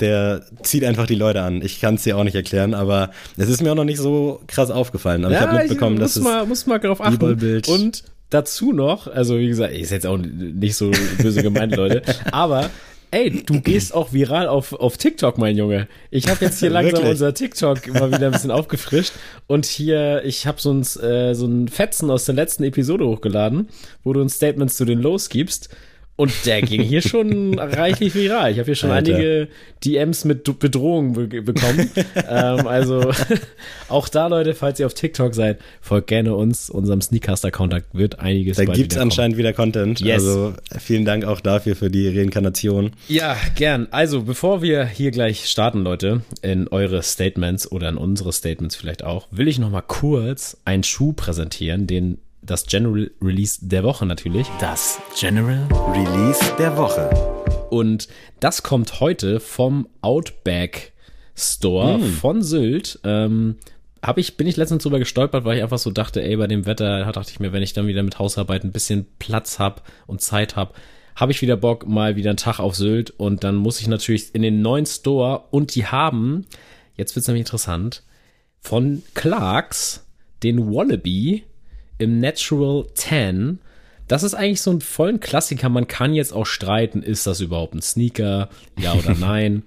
der 0.00 0.42
zieht 0.62 0.84
einfach 0.84 1.06
die 1.06 1.14
Leute 1.14 1.42
an. 1.42 1.62
Ich 1.62 1.80
kann 1.80 1.96
es 1.96 2.02
dir 2.02 2.16
auch 2.16 2.24
nicht 2.24 2.34
erklären, 2.34 2.74
aber 2.74 3.10
es 3.36 3.48
ist 3.48 3.62
mir 3.62 3.72
auch 3.72 3.76
noch 3.76 3.84
nicht 3.84 3.98
so 3.98 4.40
krass 4.46 4.70
aufgefallen. 4.70 5.24
Aber 5.24 5.34
ja, 5.34 5.40
ich 5.40 5.46
habe 5.46 5.58
mitbekommen, 5.58 5.96
ich 5.96 6.02
muss 6.02 6.14
dass 6.14 6.22
mal, 6.22 6.46
muss 6.46 6.66
mal 6.66 6.78
darauf 6.78 7.00
achten. 7.00 7.62
Und 7.68 8.04
dazu 8.30 8.72
noch, 8.72 9.06
also 9.08 9.38
wie 9.38 9.48
gesagt, 9.48 9.74
ist 9.74 9.90
jetzt 9.90 10.06
auch 10.06 10.18
nicht 10.18 10.76
so 10.76 10.90
böse 11.18 11.42
gemeint, 11.42 11.74
Leute, 11.74 12.02
aber 12.30 12.70
Ey, 13.10 13.42
du 13.42 13.62
gehst 13.62 13.94
auch 13.94 14.12
viral 14.12 14.48
auf, 14.48 14.74
auf 14.74 14.98
TikTok, 14.98 15.38
mein 15.38 15.56
Junge. 15.56 15.88
Ich 16.10 16.28
habe 16.28 16.44
jetzt 16.44 16.60
hier 16.60 16.68
langsam 16.68 17.04
unser 17.04 17.32
TikTok 17.32 17.86
mal 17.94 18.12
wieder 18.12 18.26
ein 18.26 18.32
bisschen 18.32 18.50
aufgefrischt 18.50 19.14
und 19.46 19.64
hier, 19.64 20.22
ich 20.26 20.46
habe 20.46 20.60
so 20.60 20.74
ein, 20.74 20.82
äh, 21.02 21.34
so 21.34 21.46
ein 21.46 21.68
Fetzen 21.68 22.10
aus 22.10 22.26
der 22.26 22.34
letzten 22.34 22.64
Episode 22.64 23.06
hochgeladen, 23.06 23.68
wo 24.04 24.12
du 24.12 24.20
ein 24.20 24.28
Statement 24.28 24.70
zu 24.70 24.84
den 24.84 25.00
Los 25.00 25.30
gibst 25.30 25.70
und 26.18 26.32
der 26.46 26.62
ging 26.62 26.82
hier 26.82 27.00
schon 27.00 27.56
reichlich 27.60 28.12
viral. 28.12 28.50
Ich 28.50 28.58
habe 28.58 28.66
hier 28.66 28.74
schon 28.74 28.90
Alter. 28.90 29.14
einige 29.14 29.48
DMs 29.84 30.24
mit 30.24 30.58
Bedrohungen 30.58 31.12
be 31.12 31.42
bekommen. 31.42 31.88
ähm, 32.28 32.66
also 32.66 33.12
auch 33.88 34.08
da, 34.08 34.26
Leute, 34.26 34.56
falls 34.56 34.80
ihr 34.80 34.86
auf 34.86 34.94
TikTok 34.94 35.32
seid, 35.32 35.60
folgt 35.80 36.08
gerne 36.08 36.34
uns, 36.34 36.70
unserem 36.70 37.00
Sneakcaster-Account. 37.00 37.72
Da 37.72 37.78
wird 37.92 38.18
einiges 38.18 38.56
Da 38.56 38.64
gibt's 38.64 38.96
wieder 38.96 39.02
anscheinend 39.02 39.36
wieder 39.36 39.52
Content. 39.52 40.00
Yes. 40.00 40.24
Also 40.24 40.54
vielen 40.80 41.04
Dank 41.04 41.24
auch 41.24 41.40
dafür 41.40 41.76
für 41.76 41.88
die 41.88 42.08
Reinkarnation. 42.08 42.90
Ja, 43.06 43.36
gern. 43.54 43.86
Also 43.92 44.22
bevor 44.22 44.60
wir 44.60 44.86
hier 44.86 45.12
gleich 45.12 45.46
starten, 45.46 45.84
Leute, 45.84 46.22
in 46.42 46.66
eure 46.66 47.04
Statements 47.04 47.70
oder 47.70 47.90
in 47.90 47.96
unsere 47.96 48.32
Statements 48.32 48.74
vielleicht 48.74 49.04
auch, 49.04 49.28
will 49.30 49.46
ich 49.46 49.60
noch 49.60 49.70
mal 49.70 49.82
kurz 49.82 50.56
einen 50.64 50.82
Schuh 50.82 51.12
präsentieren, 51.12 51.86
den 51.86 52.18
das 52.48 52.64
General 52.64 53.10
Release 53.20 53.58
der 53.60 53.84
Woche 53.84 54.06
natürlich. 54.06 54.48
Das 54.58 54.98
General 55.18 55.68
Release 55.92 56.40
der 56.58 56.76
Woche. 56.76 57.10
Und 57.70 58.08
das 58.40 58.62
kommt 58.62 59.00
heute 59.00 59.38
vom 59.38 59.86
Outback 60.00 60.92
Store 61.36 61.94
hm. 61.94 62.12
von 62.14 62.42
Sylt. 62.42 63.00
Ähm, 63.04 63.56
hab 64.02 64.16
ich, 64.16 64.38
bin 64.38 64.46
ich 64.46 64.56
letztens 64.56 64.82
drüber 64.82 64.98
gestolpert, 64.98 65.44
weil 65.44 65.58
ich 65.58 65.62
einfach 65.62 65.78
so 65.78 65.90
dachte, 65.90 66.22
ey, 66.22 66.36
bei 66.36 66.46
dem 66.46 66.64
Wetter, 66.64 67.12
dachte 67.12 67.30
ich 67.30 67.38
mir, 67.38 67.52
wenn 67.52 67.62
ich 67.62 67.74
dann 67.74 67.86
wieder 67.86 68.02
mit 68.02 68.18
Hausarbeit 68.18 68.64
ein 68.64 68.72
bisschen 68.72 69.06
Platz 69.18 69.58
hab 69.58 69.82
und 70.06 70.22
Zeit 70.22 70.56
hab, 70.56 70.74
habe 71.16 71.32
ich 71.32 71.42
wieder 71.42 71.56
Bock, 71.56 71.86
mal 71.86 72.16
wieder 72.16 72.30
einen 72.30 72.38
Tag 72.38 72.60
auf 72.60 72.76
Sylt 72.76 73.10
und 73.10 73.44
dann 73.44 73.56
muss 73.56 73.80
ich 73.80 73.88
natürlich 73.88 74.34
in 74.34 74.40
den 74.40 74.62
neuen 74.62 74.86
Store 74.86 75.44
und 75.50 75.74
die 75.74 75.84
haben, 75.84 76.46
jetzt 76.96 77.14
wird's 77.14 77.28
nämlich 77.28 77.42
interessant, 77.42 78.04
von 78.60 79.02
Clarks 79.14 80.06
den 80.42 80.72
Wallaby 80.72 81.44
im 81.98 82.18
Natural 82.18 82.86
10. 82.94 83.58
Das 84.06 84.22
ist 84.22 84.34
eigentlich 84.34 84.62
so 84.62 84.70
ein 84.70 84.80
vollen 84.80 85.20
Klassiker. 85.20 85.68
Man 85.68 85.86
kann 85.86 86.14
jetzt 86.14 86.32
auch 86.32 86.46
streiten, 86.46 87.02
ist 87.02 87.26
das 87.26 87.40
überhaupt 87.40 87.74
ein 87.74 87.82
Sneaker? 87.82 88.48
Ja 88.78 88.94
oder 88.94 89.14
nein? 89.18 89.64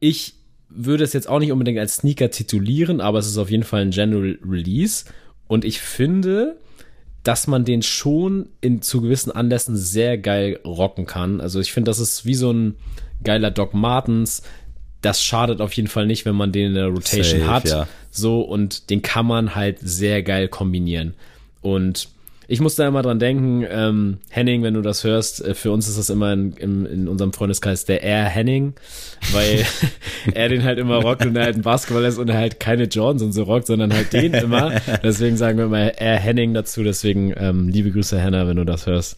ich 0.00 0.34
würde 0.68 1.04
es 1.04 1.12
jetzt 1.12 1.28
auch 1.28 1.38
nicht 1.38 1.52
unbedingt 1.52 1.78
als 1.78 1.96
Sneaker 1.96 2.30
titulieren, 2.30 3.00
aber 3.00 3.18
es 3.18 3.26
ist 3.26 3.38
auf 3.38 3.50
jeden 3.50 3.64
Fall 3.64 3.82
ein 3.82 3.90
General 3.90 4.38
Release. 4.44 5.04
Und 5.46 5.64
ich 5.64 5.80
finde, 5.80 6.56
dass 7.22 7.46
man 7.46 7.64
den 7.64 7.82
schon 7.82 8.48
in, 8.60 8.80
zu 8.82 9.00
gewissen 9.00 9.30
Anlässen 9.30 9.76
sehr 9.76 10.16
geil 10.16 10.58
rocken 10.64 11.06
kann. 11.06 11.40
Also 11.40 11.60
ich 11.60 11.72
finde, 11.72 11.90
das 11.90 11.98
ist 11.98 12.24
wie 12.24 12.34
so 12.34 12.52
ein 12.52 12.76
geiler 13.22 13.50
Doc 13.50 13.74
Martens. 13.74 14.42
Das 15.02 15.22
schadet 15.22 15.60
auf 15.60 15.72
jeden 15.72 15.88
Fall 15.88 16.06
nicht, 16.06 16.24
wenn 16.24 16.36
man 16.36 16.52
den 16.52 16.68
in 16.68 16.74
der 16.74 16.86
Rotation 16.86 17.40
Safe, 17.40 17.50
hat. 17.50 17.68
Ja. 17.68 17.88
So, 18.10 18.40
und 18.40 18.90
den 18.90 19.02
kann 19.02 19.26
man 19.26 19.54
halt 19.54 19.78
sehr 19.80 20.22
geil 20.22 20.48
kombinieren. 20.48 21.14
Und 21.62 22.08
ich 22.50 22.60
muss 22.60 22.74
da 22.74 22.88
immer 22.88 23.02
dran 23.02 23.20
denken, 23.20 23.64
ähm, 23.70 24.18
Henning, 24.28 24.64
wenn 24.64 24.74
du 24.74 24.82
das 24.82 25.04
hörst, 25.04 25.44
äh, 25.44 25.54
für 25.54 25.70
uns 25.70 25.86
ist 25.88 25.98
das 25.98 26.10
immer 26.10 26.32
in, 26.32 26.52
in, 26.54 26.84
in 26.84 27.08
unserem 27.08 27.32
Freundeskreis 27.32 27.84
der 27.84 28.02
Air 28.02 28.24
Henning, 28.24 28.74
weil 29.30 29.64
er 30.34 30.48
den 30.48 30.64
halt 30.64 30.80
immer 30.80 30.96
rockt 30.96 31.24
und 31.24 31.36
er 31.36 31.44
halt 31.44 31.54
ein 31.54 31.62
Basketball 31.62 32.04
ist 32.04 32.18
und 32.18 32.28
er 32.28 32.38
halt 32.38 32.58
keine 32.58 32.84
Jordans 32.84 33.22
und 33.22 33.32
so 33.32 33.44
rockt, 33.44 33.68
sondern 33.68 33.94
halt 33.94 34.12
den 34.12 34.34
immer. 34.34 34.72
Deswegen 35.04 35.36
sagen 35.36 35.58
wir 35.58 35.66
immer 35.66 35.96
Air 35.96 36.18
Henning 36.18 36.52
dazu. 36.52 36.82
Deswegen 36.82 37.32
ähm, 37.36 37.68
liebe 37.68 37.92
Grüße, 37.92 38.20
Hannah, 38.20 38.48
wenn 38.48 38.56
du 38.56 38.64
das 38.64 38.86
hörst. 38.86 39.16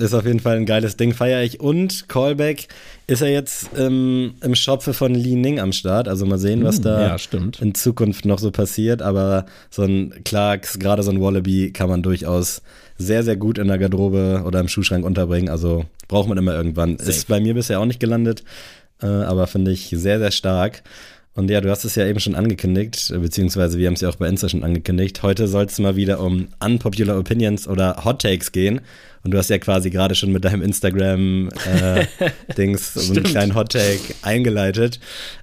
Ist 0.00 0.14
auf 0.14 0.24
jeden 0.24 0.40
Fall 0.40 0.56
ein 0.56 0.66
geiles 0.66 0.96
Ding, 0.96 1.12
feiere 1.12 1.42
ich. 1.42 1.60
Und 1.60 2.08
Callback 2.08 2.68
ist 3.06 3.20
er 3.20 3.28
jetzt 3.28 3.70
ähm, 3.76 4.34
im 4.40 4.54
Shop 4.54 4.82
von 4.82 5.14
Li 5.14 5.36
Ning 5.36 5.60
am 5.60 5.72
Start. 5.72 6.08
Also 6.08 6.24
mal 6.24 6.38
sehen, 6.38 6.64
was 6.64 6.76
hm, 6.76 6.82
da 6.82 7.16
ja, 7.16 7.16
in 7.60 7.74
Zukunft 7.74 8.24
noch 8.24 8.38
so 8.38 8.50
passiert. 8.50 9.02
Aber 9.02 9.44
so 9.68 9.82
ein 9.82 10.14
Clarks, 10.24 10.78
gerade 10.78 11.02
so 11.02 11.10
ein 11.10 11.20
Wallaby 11.20 11.72
kann 11.72 11.90
man 11.90 12.02
durchaus 12.02 12.62
sehr, 12.96 13.22
sehr 13.22 13.36
gut 13.36 13.58
in 13.58 13.68
der 13.68 13.78
Garderobe 13.78 14.42
oder 14.46 14.60
im 14.60 14.68
Schuhschrank 14.68 15.04
unterbringen. 15.04 15.50
Also 15.50 15.84
braucht 16.08 16.28
man 16.28 16.38
immer 16.38 16.54
irgendwann. 16.54 16.96
Safe. 16.96 17.10
Ist 17.10 17.28
bei 17.28 17.40
mir 17.40 17.54
bisher 17.54 17.80
auch 17.80 17.86
nicht 17.86 18.00
gelandet, 18.00 18.42
äh, 19.02 19.06
aber 19.06 19.46
finde 19.46 19.70
ich 19.72 19.90
sehr, 19.94 20.18
sehr 20.18 20.30
stark. 20.30 20.82
Und 21.34 21.48
ja, 21.48 21.60
du 21.60 21.70
hast 21.70 21.84
es 21.84 21.94
ja 21.94 22.06
eben 22.06 22.18
schon 22.18 22.34
angekündigt, 22.34 23.12
beziehungsweise 23.14 23.78
wir 23.78 23.86
haben 23.86 23.94
es 23.94 24.00
ja 24.00 24.08
auch 24.08 24.16
bei 24.16 24.28
Insta 24.28 24.48
schon 24.48 24.64
angekündigt. 24.64 25.22
Heute 25.22 25.46
soll 25.46 25.66
es 25.66 25.78
mal 25.78 25.94
wieder 25.94 26.18
um 26.20 26.48
Unpopular 26.62 27.16
Opinions 27.18 27.68
oder 27.68 28.04
Hot 28.04 28.22
Takes 28.22 28.50
gehen. 28.50 28.80
Und 29.22 29.30
du 29.32 29.38
hast 29.38 29.48
ja 29.48 29.58
quasi 29.58 29.90
gerade 29.90 30.16
schon 30.16 30.32
mit 30.32 30.44
deinem 30.44 30.62
Instagram-Dings 30.62 32.96
äh, 32.96 33.00
so 33.00 33.12
einen 33.12 33.22
kleinen 33.22 33.54
Hot 33.54 33.70
Take 33.72 34.00
eingeleitet. 34.22 34.98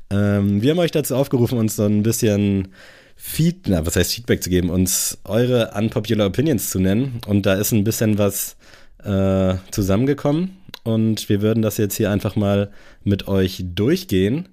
Ähm, 0.10 0.62
wir 0.62 0.72
haben 0.72 0.79
euch 0.79 0.91
dazu 0.91 1.15
aufgerufen, 1.15 1.58
uns 1.58 1.77
so 1.77 1.86
ein 1.86 2.03
bisschen 2.03 2.67
Feed, 3.15 3.67
na, 3.67 3.86
was 3.86 3.96
heißt 3.96 4.13
Feedback 4.13 4.44
zu 4.44 4.50
geben, 4.50 4.70
uns 4.70 5.20
eure 5.24 5.72
Unpopular 5.75 6.27
Opinions 6.27 6.70
zu 6.70 6.79
nennen. 6.79 7.22
Und 7.27 7.46
da 7.46 7.53
ist 7.53 7.72
ein 7.72 7.86
bisschen 7.86 8.17
was 8.17 8.58
äh, 9.03 9.53
zusammengekommen. 9.72 10.58
Und 10.84 11.29
wir 11.29 11.41
würden 11.41 11.62
das 11.62 11.77
jetzt 11.77 11.96
hier 11.96 12.12
einfach 12.12 12.36
mal 12.36 12.72
mit 13.03 13.27
euch 13.27 13.63
durchgehen. 13.74 14.50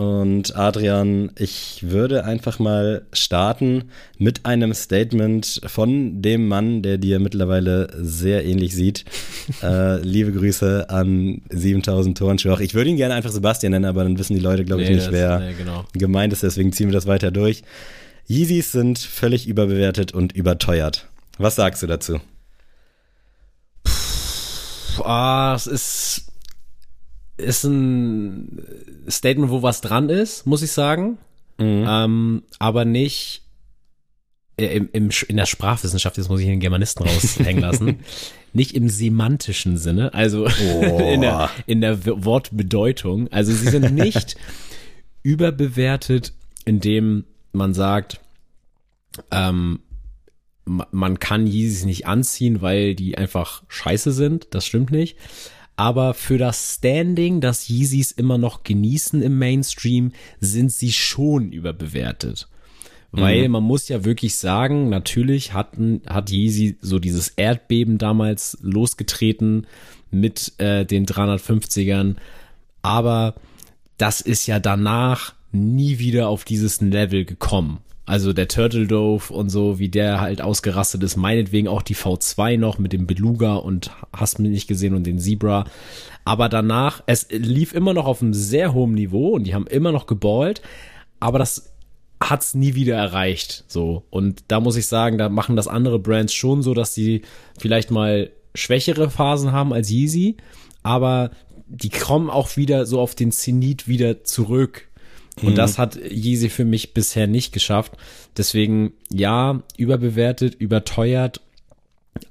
Und 0.00 0.56
Adrian, 0.56 1.30
ich 1.36 1.84
würde 1.90 2.24
einfach 2.24 2.58
mal 2.58 3.02
starten 3.12 3.90
mit 4.16 4.46
einem 4.46 4.72
Statement 4.72 5.60
von 5.66 6.22
dem 6.22 6.48
Mann, 6.48 6.80
der 6.80 6.96
dir 6.96 7.20
mittlerweile 7.20 7.90
sehr 8.00 8.46
ähnlich 8.46 8.74
sieht. 8.74 9.04
äh, 9.62 10.00
liebe 10.00 10.32
Grüße 10.32 10.88
an 10.88 11.42
7000 11.50 12.16
Torenschwach. 12.16 12.60
Ich 12.60 12.72
würde 12.72 12.88
ihn 12.88 12.96
gerne 12.96 13.12
einfach 13.12 13.30
Sebastian 13.30 13.72
nennen, 13.72 13.84
aber 13.84 14.04
dann 14.04 14.18
wissen 14.18 14.32
die 14.32 14.40
Leute, 14.40 14.64
glaube 14.64 14.80
ich, 14.84 14.88
nee, 14.88 14.94
nicht, 14.94 15.12
wer 15.12 15.38
nee, 15.38 15.52
genau. 15.52 15.84
gemeint 15.92 16.32
ist. 16.32 16.44
Deswegen 16.44 16.72
ziehen 16.72 16.88
wir 16.88 16.94
das 16.94 17.06
weiter 17.06 17.30
durch. 17.30 17.62
Yeezys 18.26 18.72
sind 18.72 18.98
völlig 18.98 19.46
überbewertet 19.46 20.12
und 20.12 20.32
überteuert. 20.32 21.08
Was 21.36 21.56
sagst 21.56 21.82
du 21.82 21.86
dazu? 21.86 22.20
Puh, 23.84 25.02
ah, 25.02 25.52
es 25.54 25.66
ist 25.66 26.29
ist 27.40 27.64
ein 27.64 28.62
Statement, 29.08 29.50
wo 29.50 29.62
was 29.62 29.80
dran 29.80 30.08
ist, 30.08 30.46
muss 30.46 30.62
ich 30.62 30.72
sagen. 30.72 31.18
Mhm. 31.58 31.84
Ähm, 31.86 32.42
aber 32.58 32.84
nicht 32.84 33.42
äh, 34.56 34.76
im, 34.76 34.88
im, 34.92 35.10
in 35.28 35.36
der 35.36 35.46
Sprachwissenschaft, 35.46 36.16
jetzt 36.16 36.28
muss 36.28 36.40
ich 36.40 36.46
den 36.46 36.60
Germanisten 36.60 37.06
raushängen 37.06 37.62
lassen, 37.62 37.98
nicht 38.52 38.74
im 38.74 38.88
semantischen 38.88 39.76
Sinne, 39.76 40.14
also 40.14 40.46
oh. 40.46 40.98
in, 41.12 41.20
der, 41.20 41.50
in 41.66 41.80
der 41.80 42.04
Wortbedeutung. 42.04 43.28
Also 43.32 43.52
sie 43.52 43.68
sind 43.68 43.94
nicht 43.94 44.36
überbewertet, 45.22 46.32
indem 46.64 47.24
man 47.52 47.74
sagt, 47.74 48.20
ähm, 49.30 49.80
man 50.64 51.18
kann 51.18 51.46
Yeezys 51.46 51.84
nicht 51.84 52.06
anziehen, 52.06 52.62
weil 52.62 52.94
die 52.94 53.18
einfach 53.18 53.64
scheiße 53.68 54.12
sind. 54.12 54.48
Das 54.52 54.64
stimmt 54.64 54.92
nicht 54.92 55.16
aber 55.80 56.12
für 56.12 56.36
das 56.36 56.74
Standing, 56.74 57.40
das 57.40 57.70
Yeezys 57.70 58.12
immer 58.12 58.36
noch 58.36 58.64
genießen 58.64 59.22
im 59.22 59.38
Mainstream, 59.38 60.12
sind 60.38 60.70
sie 60.70 60.92
schon 60.92 61.52
überbewertet. 61.52 62.48
Weil 63.12 63.46
mhm. 63.46 63.52
man 63.52 63.62
muss 63.62 63.88
ja 63.88 64.04
wirklich 64.04 64.36
sagen, 64.36 64.90
natürlich 64.90 65.54
hatten, 65.54 66.02
hat 66.06 66.30
Yeezy 66.30 66.76
so 66.82 66.98
dieses 66.98 67.28
Erdbeben 67.30 67.96
damals 67.96 68.58
losgetreten 68.60 69.66
mit 70.10 70.52
äh, 70.58 70.84
den 70.84 71.06
350ern, 71.06 72.16
aber 72.82 73.36
das 73.96 74.20
ist 74.20 74.46
ja 74.46 74.60
danach 74.60 75.32
nie 75.50 75.98
wieder 75.98 76.28
auf 76.28 76.44
dieses 76.44 76.82
Level 76.82 77.24
gekommen. 77.24 77.78
Also 78.10 78.32
der 78.32 78.48
Turtle 78.48 78.88
Dove 78.88 79.32
und 79.32 79.50
so, 79.50 79.78
wie 79.78 79.88
der 79.88 80.20
halt 80.20 80.42
ausgerastet 80.42 81.00
ist. 81.04 81.14
Meinetwegen 81.14 81.68
auch 81.68 81.80
die 81.80 81.94
V2 81.94 82.58
noch 82.58 82.76
mit 82.80 82.92
dem 82.92 83.06
Beluga 83.06 83.54
und 83.54 83.92
hast 84.12 84.40
mich 84.40 84.50
nicht 84.50 84.66
gesehen 84.66 84.94
und 84.94 85.06
den 85.06 85.20
Zebra. 85.20 85.64
Aber 86.24 86.48
danach, 86.48 87.04
es 87.06 87.28
lief 87.30 87.72
immer 87.72 87.94
noch 87.94 88.06
auf 88.06 88.20
einem 88.20 88.34
sehr 88.34 88.74
hohen 88.74 88.94
Niveau 88.94 89.28
und 89.28 89.44
die 89.44 89.54
haben 89.54 89.68
immer 89.68 89.92
noch 89.92 90.08
geballt. 90.08 90.60
Aber 91.20 91.38
das 91.38 91.72
hat's 92.20 92.52
nie 92.54 92.74
wieder 92.74 92.96
erreicht. 92.96 93.62
So. 93.68 94.02
Und 94.10 94.42
da 94.48 94.58
muss 94.58 94.74
ich 94.74 94.88
sagen, 94.88 95.16
da 95.16 95.28
machen 95.28 95.54
das 95.54 95.68
andere 95.68 96.00
Brands 96.00 96.34
schon 96.34 96.64
so, 96.64 96.74
dass 96.74 96.92
sie 96.92 97.22
vielleicht 97.60 97.92
mal 97.92 98.32
schwächere 98.56 99.08
Phasen 99.08 99.52
haben 99.52 99.72
als 99.72 99.88
Yeezy. 99.88 100.36
Aber 100.82 101.30
die 101.68 101.90
kommen 101.90 102.28
auch 102.28 102.56
wieder 102.56 102.86
so 102.86 102.98
auf 103.00 103.14
den 103.14 103.30
Zenit 103.30 103.86
wieder 103.86 104.24
zurück 104.24 104.89
und 105.42 105.52
mhm. 105.52 105.56
das 105.56 105.78
hat 105.78 105.96
Yeezy 105.96 106.48
für 106.48 106.64
mich 106.64 106.94
bisher 106.94 107.26
nicht 107.26 107.52
geschafft. 107.52 107.92
Deswegen, 108.36 108.92
ja, 109.12 109.62
überbewertet, 109.76 110.54
überteuert, 110.54 111.40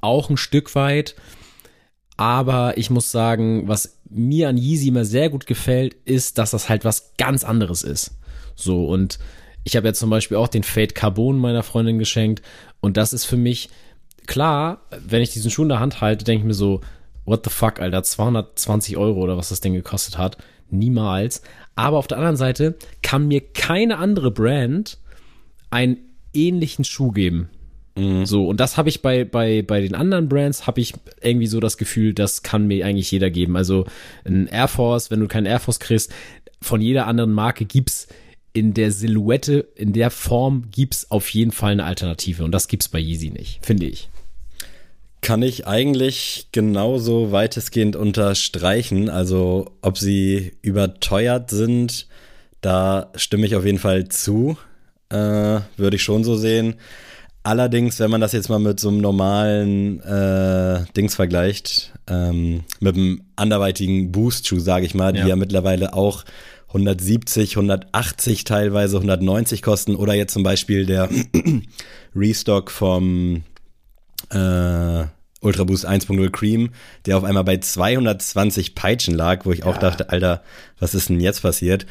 auch 0.01 0.29
ein 0.29 0.37
Stück 0.37 0.75
weit. 0.75 1.15
Aber 2.17 2.77
ich 2.77 2.89
muss 2.89 3.11
sagen, 3.11 3.67
was 3.67 3.99
mir 4.09 4.49
an 4.49 4.57
Yeezy 4.57 4.89
immer 4.89 5.05
sehr 5.05 5.29
gut 5.29 5.45
gefällt, 5.45 5.95
ist, 6.05 6.37
dass 6.37 6.51
das 6.51 6.67
halt 6.69 6.83
was 6.83 7.13
ganz 7.17 7.43
anderes 7.43 7.83
ist. 7.83 8.11
So, 8.55 8.87
und 8.87 9.19
ich 9.63 9.75
habe 9.75 9.87
ja 9.87 9.93
zum 9.93 10.09
Beispiel 10.09 10.37
auch 10.37 10.47
den 10.47 10.63
Fade 10.63 10.93
Carbon 10.93 11.37
meiner 11.37 11.63
Freundin 11.63 11.99
geschenkt. 11.99 12.41
Und 12.81 12.97
das 12.97 13.13
ist 13.13 13.25
für 13.25 13.37
mich 13.37 13.69
klar, 14.27 14.81
wenn 15.05 15.21
ich 15.21 15.31
diesen 15.31 15.51
Schuh 15.51 15.63
in 15.63 15.69
der 15.69 15.79
Hand 15.79 16.01
halte, 16.01 16.25
denke 16.25 16.41
ich 16.41 16.47
mir 16.47 16.53
so, 16.53 16.81
what 17.25 17.43
the 17.43 17.49
fuck, 17.49 17.79
Alter, 17.79 18.03
220 18.03 18.97
Euro 18.97 19.21
oder 19.21 19.37
was 19.37 19.49
das 19.49 19.61
Ding 19.61 19.73
gekostet 19.73 20.17
hat. 20.17 20.37
Niemals. 20.71 21.41
Aber 21.75 21.97
auf 21.97 22.07
der 22.07 22.17
anderen 22.17 22.37
Seite 22.37 22.75
kann 23.01 23.27
mir 23.27 23.41
keine 23.41 23.97
andere 23.97 24.31
Brand 24.31 24.97
einen 25.69 25.97
ähnlichen 26.33 26.85
Schuh 26.85 27.11
geben. 27.11 27.49
Mhm. 27.95 28.25
So, 28.25 28.47
und 28.47 28.59
das 28.59 28.77
habe 28.77 28.89
ich 28.89 29.01
bei, 29.01 29.25
bei, 29.25 29.61
bei 29.61 29.81
den 29.81 29.95
anderen 29.95 30.29
Brands, 30.29 30.67
habe 30.67 30.81
ich 30.81 30.93
irgendwie 31.21 31.47
so 31.47 31.59
das 31.59 31.77
Gefühl, 31.77 32.13
das 32.13 32.43
kann 32.43 32.67
mir 32.67 32.85
eigentlich 32.85 33.11
jeder 33.11 33.29
geben. 33.29 33.57
Also 33.57 33.85
ein 34.25 34.47
Air 34.47 34.67
Force, 34.67 35.11
wenn 35.11 35.19
du 35.19 35.27
keinen 35.27 35.45
Air 35.45 35.59
Force 35.59 35.79
kriegst, 35.79 36.11
von 36.61 36.81
jeder 36.81 37.07
anderen 37.07 37.31
Marke 37.31 37.65
gibt's 37.65 38.07
in 38.51 38.73
der 38.73 38.91
Silhouette, 38.91 39.67
in 39.75 39.93
der 39.93 40.09
Form 40.09 40.65
gibt's 40.71 41.11
auf 41.11 41.29
jeden 41.29 41.51
Fall 41.51 41.73
eine 41.73 41.85
Alternative. 41.85 42.43
Und 42.43 42.51
das 42.51 42.67
gibt's 42.67 42.87
bei 42.87 42.99
Yeezy 42.99 43.29
nicht, 43.29 43.59
finde 43.65 43.85
ich 43.85 44.09
kann 45.21 45.41
ich 45.41 45.67
eigentlich 45.67 46.47
genauso 46.51 47.31
weitestgehend 47.31 47.95
unterstreichen. 47.95 49.09
Also 49.09 49.71
ob 49.81 49.97
sie 49.97 50.53
überteuert 50.61 51.49
sind, 51.49 52.07
da 52.61 53.11
stimme 53.15 53.45
ich 53.45 53.55
auf 53.55 53.65
jeden 53.65 53.79
Fall 53.79 54.07
zu. 54.07 54.57
Äh, 55.09 55.61
würde 55.77 55.95
ich 55.95 56.03
schon 56.03 56.23
so 56.23 56.35
sehen. 56.35 56.75
Allerdings, 57.41 57.99
wenn 57.99 58.11
man 58.11 58.21
das 58.21 58.33
jetzt 58.33 58.49
mal 58.49 58.59
mit 58.59 58.79
so 58.79 58.89
einem 58.89 58.99
normalen 58.99 60.01
äh, 60.01 60.83
Dings 60.95 61.15
vergleicht, 61.15 61.93
ähm, 62.07 62.63
mit 62.79 62.95
einem 62.95 63.21
anderweitigen 63.35 64.11
Boost-Schuh, 64.11 64.59
sage 64.59 64.85
ich 64.85 64.93
mal, 64.93 65.13
die 65.13 65.19
ja. 65.19 65.27
ja 65.27 65.35
mittlerweile 65.35 65.93
auch 65.93 66.25
170, 66.67 67.55
180 67.55 68.43
teilweise, 68.43 68.97
190 68.97 69.61
kosten 69.61 69.95
oder 69.95 70.13
jetzt 70.13 70.33
zum 70.33 70.43
Beispiel 70.43 70.85
der 70.85 71.09
Restock 72.15 72.69
vom 72.69 73.43
äh, 74.29 75.05
Ultra 75.41 75.63
Boost 75.63 75.87
1.0 75.87 76.29
Cream, 76.31 76.71
der 77.05 77.17
auf 77.17 77.23
einmal 77.23 77.43
bei 77.43 77.57
220 77.57 78.75
Peitschen 78.75 79.15
lag, 79.15 79.45
wo 79.45 79.51
ich 79.51 79.63
auch 79.63 79.77
dachte, 79.77 80.09
Alter, 80.09 80.43
was 80.79 80.93
ist 80.93 81.09
denn 81.09 81.19
jetzt 81.19 81.41
passiert? 81.41 81.85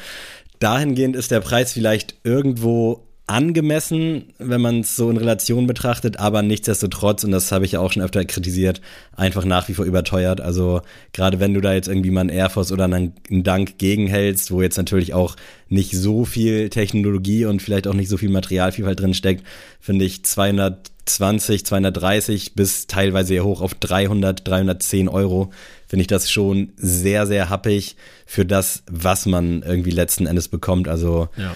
Dahingehend 0.59 1.17
ist 1.17 1.31
der 1.31 1.41
Preis 1.41 1.73
vielleicht 1.73 2.17
irgendwo 2.25 3.08
angemessen, 3.29 4.33
wenn 4.39 4.63
man 4.63 4.81
es 4.81 4.97
so 4.97 5.11
in 5.11 5.19
Relation 5.19 5.67
betrachtet, 5.67 6.19
aber 6.19 6.41
nichtsdestotrotz, 6.43 7.25
und 7.25 7.31
das 7.31 7.53
habe 7.53 7.67
ich 7.67 7.73
ja 7.73 7.81
auch 7.81 7.93
schon 7.93 8.03
öfter 8.03 8.25
kritisiert, 8.25 8.81
einfach 9.17 9.45
nach 9.45 9.69
wie 9.69 9.75
vor 9.75 9.85
überteuert. 9.85 10.41
Also 10.41 10.81
gerade 11.13 11.39
wenn 11.39 11.53
du 11.53 11.61
da 11.61 11.75
jetzt 11.75 11.89
irgendwie 11.89 12.11
mal 12.11 12.23
einen 12.23 12.31
Air 12.31 12.49
Force 12.49 12.73
oder 12.73 12.85
einen, 12.85 13.13
Dank 13.29 13.77
gegenhältst, 13.77 14.51
wo 14.51 14.63
jetzt 14.63 14.79
natürlich 14.79 15.13
auch 15.13 15.37
nicht 15.69 15.93
so 15.93 16.25
viel 16.25 16.71
Technologie 16.71 17.45
und 17.45 17.61
vielleicht 17.61 17.87
auch 17.87 17.95
nicht 17.95 18.09
so 18.09 18.17
viel 18.17 18.31
Materialvielfalt 18.31 18.99
drin 18.99 19.15
steckt, 19.15 19.45
finde 19.79 20.07
ich 20.07 20.25
220, 20.25 21.67
230 21.67 22.55
bis 22.55 22.87
teilweise 22.87 23.29
sehr 23.29 23.45
hoch 23.45 23.61
auf 23.61 23.75
300, 23.75 24.49
310 24.49 25.09
Euro, 25.09 25.51
finde 25.87 26.01
ich 26.01 26.07
das 26.07 26.31
schon 26.31 26.73
sehr, 26.77 27.27
sehr 27.27 27.51
happig 27.51 27.97
für 28.25 28.47
das, 28.47 28.83
was 28.91 29.27
man 29.27 29.63
irgendwie 29.63 29.91
letzten 29.91 30.27
Endes 30.27 30.49
bekommt. 30.49 30.89
Also 30.89 31.29
ja 31.37 31.55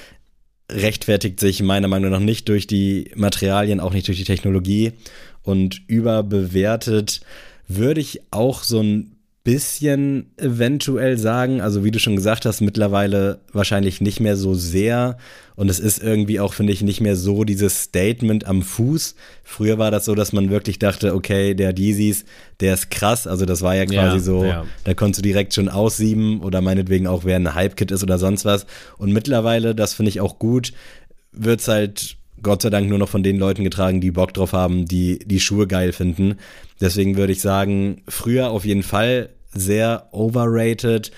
rechtfertigt 0.72 1.40
sich 1.40 1.62
meiner 1.62 1.88
Meinung 1.88 2.10
nach 2.10 2.20
nicht 2.20 2.48
durch 2.48 2.66
die 2.66 3.10
Materialien, 3.14 3.80
auch 3.80 3.92
nicht 3.92 4.08
durch 4.08 4.18
die 4.18 4.24
Technologie. 4.24 4.92
Und 5.42 5.82
überbewertet 5.88 7.20
würde 7.68 8.00
ich 8.00 8.20
auch 8.30 8.62
so 8.62 8.80
ein 8.80 9.11
bisschen 9.44 10.30
eventuell 10.36 11.18
sagen. 11.18 11.60
Also 11.60 11.82
wie 11.82 11.90
du 11.90 11.98
schon 11.98 12.14
gesagt 12.14 12.46
hast, 12.46 12.60
mittlerweile 12.60 13.40
wahrscheinlich 13.52 14.00
nicht 14.00 14.20
mehr 14.20 14.36
so 14.36 14.54
sehr. 14.54 15.16
Und 15.56 15.68
es 15.68 15.80
ist 15.80 16.02
irgendwie 16.02 16.38
auch, 16.38 16.54
finde 16.54 16.72
ich, 16.72 16.82
nicht 16.82 17.00
mehr 17.00 17.16
so 17.16 17.42
dieses 17.44 17.82
Statement 17.82 18.46
am 18.46 18.62
Fuß. 18.62 19.16
Früher 19.42 19.78
war 19.78 19.90
das 19.90 20.04
so, 20.04 20.14
dass 20.14 20.32
man 20.32 20.50
wirklich 20.50 20.78
dachte, 20.78 21.14
okay, 21.14 21.54
der 21.54 21.76
Yeezys, 21.76 22.24
der 22.60 22.74
ist 22.74 22.90
krass. 22.90 23.26
Also 23.26 23.44
das 23.44 23.62
war 23.62 23.74
ja 23.74 23.84
quasi 23.84 24.16
ja, 24.18 24.22
so, 24.22 24.44
ja. 24.44 24.64
da 24.84 24.94
konntest 24.94 25.18
du 25.18 25.22
direkt 25.22 25.54
schon 25.54 25.68
aussieben 25.68 26.40
oder 26.40 26.60
meinetwegen 26.60 27.08
auch, 27.08 27.24
wer 27.24 27.36
ein 27.36 27.54
Hype-Kit 27.54 27.90
ist 27.90 28.02
oder 28.04 28.18
sonst 28.18 28.44
was. 28.44 28.66
Und 28.96 29.12
mittlerweile, 29.12 29.74
das 29.74 29.94
finde 29.94 30.10
ich 30.10 30.20
auch 30.20 30.38
gut, 30.38 30.72
wird's 31.32 31.66
halt 31.66 32.16
Gott 32.42 32.62
sei 32.62 32.70
Dank 32.70 32.88
nur 32.88 32.98
noch 32.98 33.08
von 33.08 33.22
den 33.22 33.38
Leuten 33.38 33.64
getragen, 33.64 34.00
die 34.00 34.10
Bock 34.10 34.34
drauf 34.34 34.52
haben, 34.52 34.86
die 34.86 35.18
die 35.20 35.40
Schuhe 35.40 35.66
geil 35.66 35.92
finden. 35.92 36.36
Deswegen 36.80 37.16
würde 37.16 37.32
ich 37.32 37.40
sagen, 37.40 38.02
früher 38.08 38.50
auf 38.50 38.64
jeden 38.64 38.82
Fall 38.82 39.30
sehr 39.54 40.08
overrated, 40.12 41.12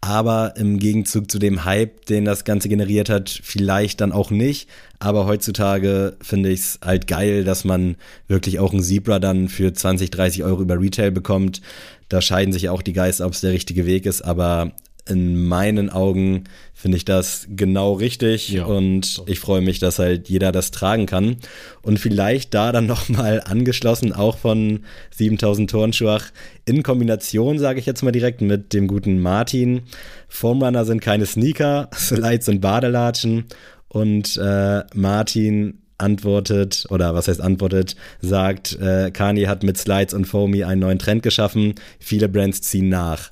aber 0.00 0.54
im 0.56 0.78
Gegenzug 0.78 1.30
zu 1.30 1.38
dem 1.38 1.64
Hype, 1.64 2.06
den 2.06 2.24
das 2.24 2.44
Ganze 2.44 2.68
generiert 2.68 3.08
hat, 3.08 3.40
vielleicht 3.42 4.00
dann 4.00 4.12
auch 4.12 4.30
nicht. 4.30 4.68
Aber 4.98 5.26
heutzutage 5.26 6.16
finde 6.20 6.50
ich 6.50 6.60
es 6.60 6.78
halt 6.84 7.06
geil, 7.06 7.44
dass 7.44 7.64
man 7.64 7.96
wirklich 8.28 8.58
auch 8.58 8.72
ein 8.72 8.82
Zebra 8.82 9.18
dann 9.18 9.48
für 9.48 9.72
20, 9.72 10.10
30 10.10 10.44
Euro 10.44 10.62
über 10.62 10.80
Retail 10.80 11.10
bekommt. 11.10 11.60
Da 12.08 12.20
scheiden 12.20 12.52
sich 12.52 12.68
auch 12.68 12.82
die 12.82 12.92
Geister, 12.92 13.26
ob 13.26 13.32
es 13.32 13.40
der 13.40 13.52
richtige 13.52 13.86
Weg 13.86 14.06
ist. 14.06 14.22
Aber 14.22 14.72
in 15.08 15.46
meinen 15.46 15.90
Augen 15.90 16.44
finde 16.74 16.96
ich 16.96 17.04
das 17.04 17.46
genau 17.48 17.94
richtig 17.94 18.50
ja, 18.50 18.64
und 18.64 19.22
ich 19.26 19.40
freue 19.40 19.60
mich, 19.60 19.78
dass 19.78 19.98
halt 19.98 20.28
jeder 20.28 20.52
das 20.52 20.72
tragen 20.72 21.06
kann 21.06 21.36
und 21.82 21.98
vielleicht 21.98 22.54
da 22.54 22.72
dann 22.72 22.86
nochmal 22.86 23.42
angeschlossen 23.44 24.12
auch 24.12 24.38
von 24.38 24.80
7000 25.12 25.70
Turnschuach 25.70 26.24
in 26.64 26.82
Kombination, 26.82 27.58
sage 27.58 27.78
ich 27.78 27.86
jetzt 27.86 28.02
mal 28.02 28.12
direkt 28.12 28.40
mit 28.40 28.72
dem 28.72 28.88
guten 28.88 29.20
Martin. 29.20 29.82
Formrunner 30.28 30.84
sind 30.84 31.00
keine 31.00 31.26
Sneaker, 31.26 31.88
Slides 31.94 32.46
sind 32.46 32.60
Badelatschen 32.60 33.44
und 33.88 34.36
äh, 34.36 34.82
Martin 34.94 35.78
antwortet, 35.98 36.86
oder 36.90 37.14
was 37.14 37.28
heißt 37.28 37.40
antwortet, 37.40 37.96
sagt, 38.20 38.78
äh, 38.80 39.10
Kanye 39.10 39.46
hat 39.46 39.62
mit 39.62 39.78
Slides 39.78 40.14
und 40.14 40.26
Foamy 40.26 40.64
einen 40.64 40.80
neuen 40.80 40.98
Trend 40.98 41.22
geschaffen, 41.22 41.74
viele 41.98 42.28
Brands 42.28 42.60
ziehen 42.62 42.88
nach. 42.88 43.30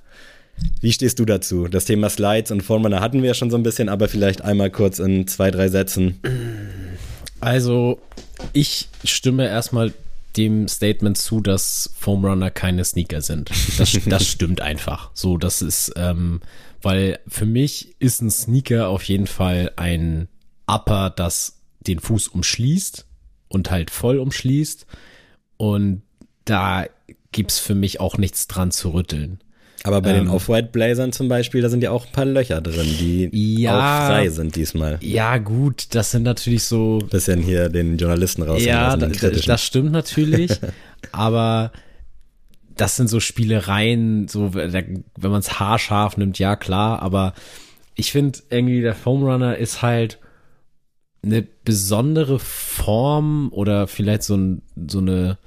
Wie 0.80 0.92
stehst 0.92 1.18
du 1.18 1.24
dazu? 1.24 1.68
Das 1.68 1.84
Thema 1.84 2.10
Slides 2.10 2.50
und 2.50 2.62
Formrunner 2.62 3.00
hatten 3.00 3.22
wir 3.22 3.28
ja 3.28 3.34
schon 3.34 3.50
so 3.50 3.56
ein 3.56 3.62
bisschen, 3.62 3.88
aber 3.88 4.08
vielleicht 4.08 4.42
einmal 4.42 4.70
kurz 4.70 4.98
in 4.98 5.26
zwei, 5.26 5.50
drei 5.50 5.68
Sätzen. 5.68 6.20
Also, 7.40 8.00
ich 8.52 8.88
stimme 9.04 9.46
erstmal 9.46 9.92
dem 10.36 10.68
Statement 10.68 11.16
zu, 11.16 11.40
dass 11.40 11.90
Foamrunner 11.98 12.50
keine 12.50 12.84
Sneaker 12.84 13.22
sind. 13.22 13.50
Das, 13.78 13.96
das 14.06 14.26
stimmt 14.26 14.60
einfach. 14.60 15.10
So, 15.14 15.38
das 15.38 15.62
ist, 15.62 15.92
ähm, 15.96 16.40
weil 16.82 17.18
für 17.28 17.46
mich 17.46 17.94
ist 17.98 18.20
ein 18.20 18.30
Sneaker 18.30 18.88
auf 18.88 19.04
jeden 19.04 19.26
Fall 19.26 19.72
ein 19.76 20.28
Upper, 20.66 21.10
das 21.10 21.60
den 21.80 22.00
Fuß 22.00 22.28
umschließt 22.28 23.06
und 23.48 23.70
halt 23.70 23.90
voll 23.90 24.18
umschließt. 24.18 24.86
Und 25.56 26.02
da 26.44 26.86
gibt's 27.32 27.58
für 27.58 27.74
mich 27.74 28.00
auch 28.00 28.16
nichts 28.18 28.46
dran 28.46 28.70
zu 28.70 28.90
rütteln. 28.90 29.40
Aber 29.86 30.00
bei 30.00 30.10
ähm, 30.10 30.24
den 30.24 30.28
Off-White-Blazern 30.28 31.12
zum 31.12 31.28
Beispiel, 31.28 31.60
da 31.60 31.68
sind 31.68 31.82
ja 31.82 31.90
auch 31.90 32.06
ein 32.06 32.12
paar 32.12 32.24
Löcher 32.24 32.62
drin, 32.62 32.86
die 32.98 33.60
ja, 33.60 33.76
auch 33.76 34.08
frei 34.08 34.30
sind 34.30 34.56
diesmal. 34.56 34.98
Ja, 35.02 35.36
gut, 35.36 35.94
das 35.94 36.10
sind 36.10 36.22
natürlich 36.22 36.64
so. 36.64 37.00
Bisschen 37.10 37.40
hier 37.40 37.68
den 37.68 37.98
Journalisten 37.98 38.42
raus. 38.42 38.64
Ja, 38.64 38.96
das, 38.96 39.42
das 39.44 39.62
stimmt 39.62 39.92
natürlich. 39.92 40.58
aber 41.12 41.70
das 42.76 42.96
sind 42.96 43.08
so 43.08 43.20
Spielereien, 43.20 44.26
so 44.26 44.54
wenn 44.54 45.04
man 45.20 45.40
es 45.40 45.60
haarscharf 45.60 46.16
nimmt, 46.16 46.38
ja 46.38 46.56
klar, 46.56 47.02
aber 47.02 47.34
ich 47.94 48.10
finde 48.10 48.40
irgendwie 48.48 48.80
der 48.80 48.94
Foam 48.94 49.22
Runner 49.22 49.56
ist 49.56 49.82
halt 49.82 50.18
eine 51.22 51.42
besondere 51.42 52.38
Form 52.38 53.50
oder 53.52 53.86
vielleicht 53.86 54.22
so, 54.22 54.36
ein, 54.36 54.62
so 54.88 54.98
eine 54.98 55.38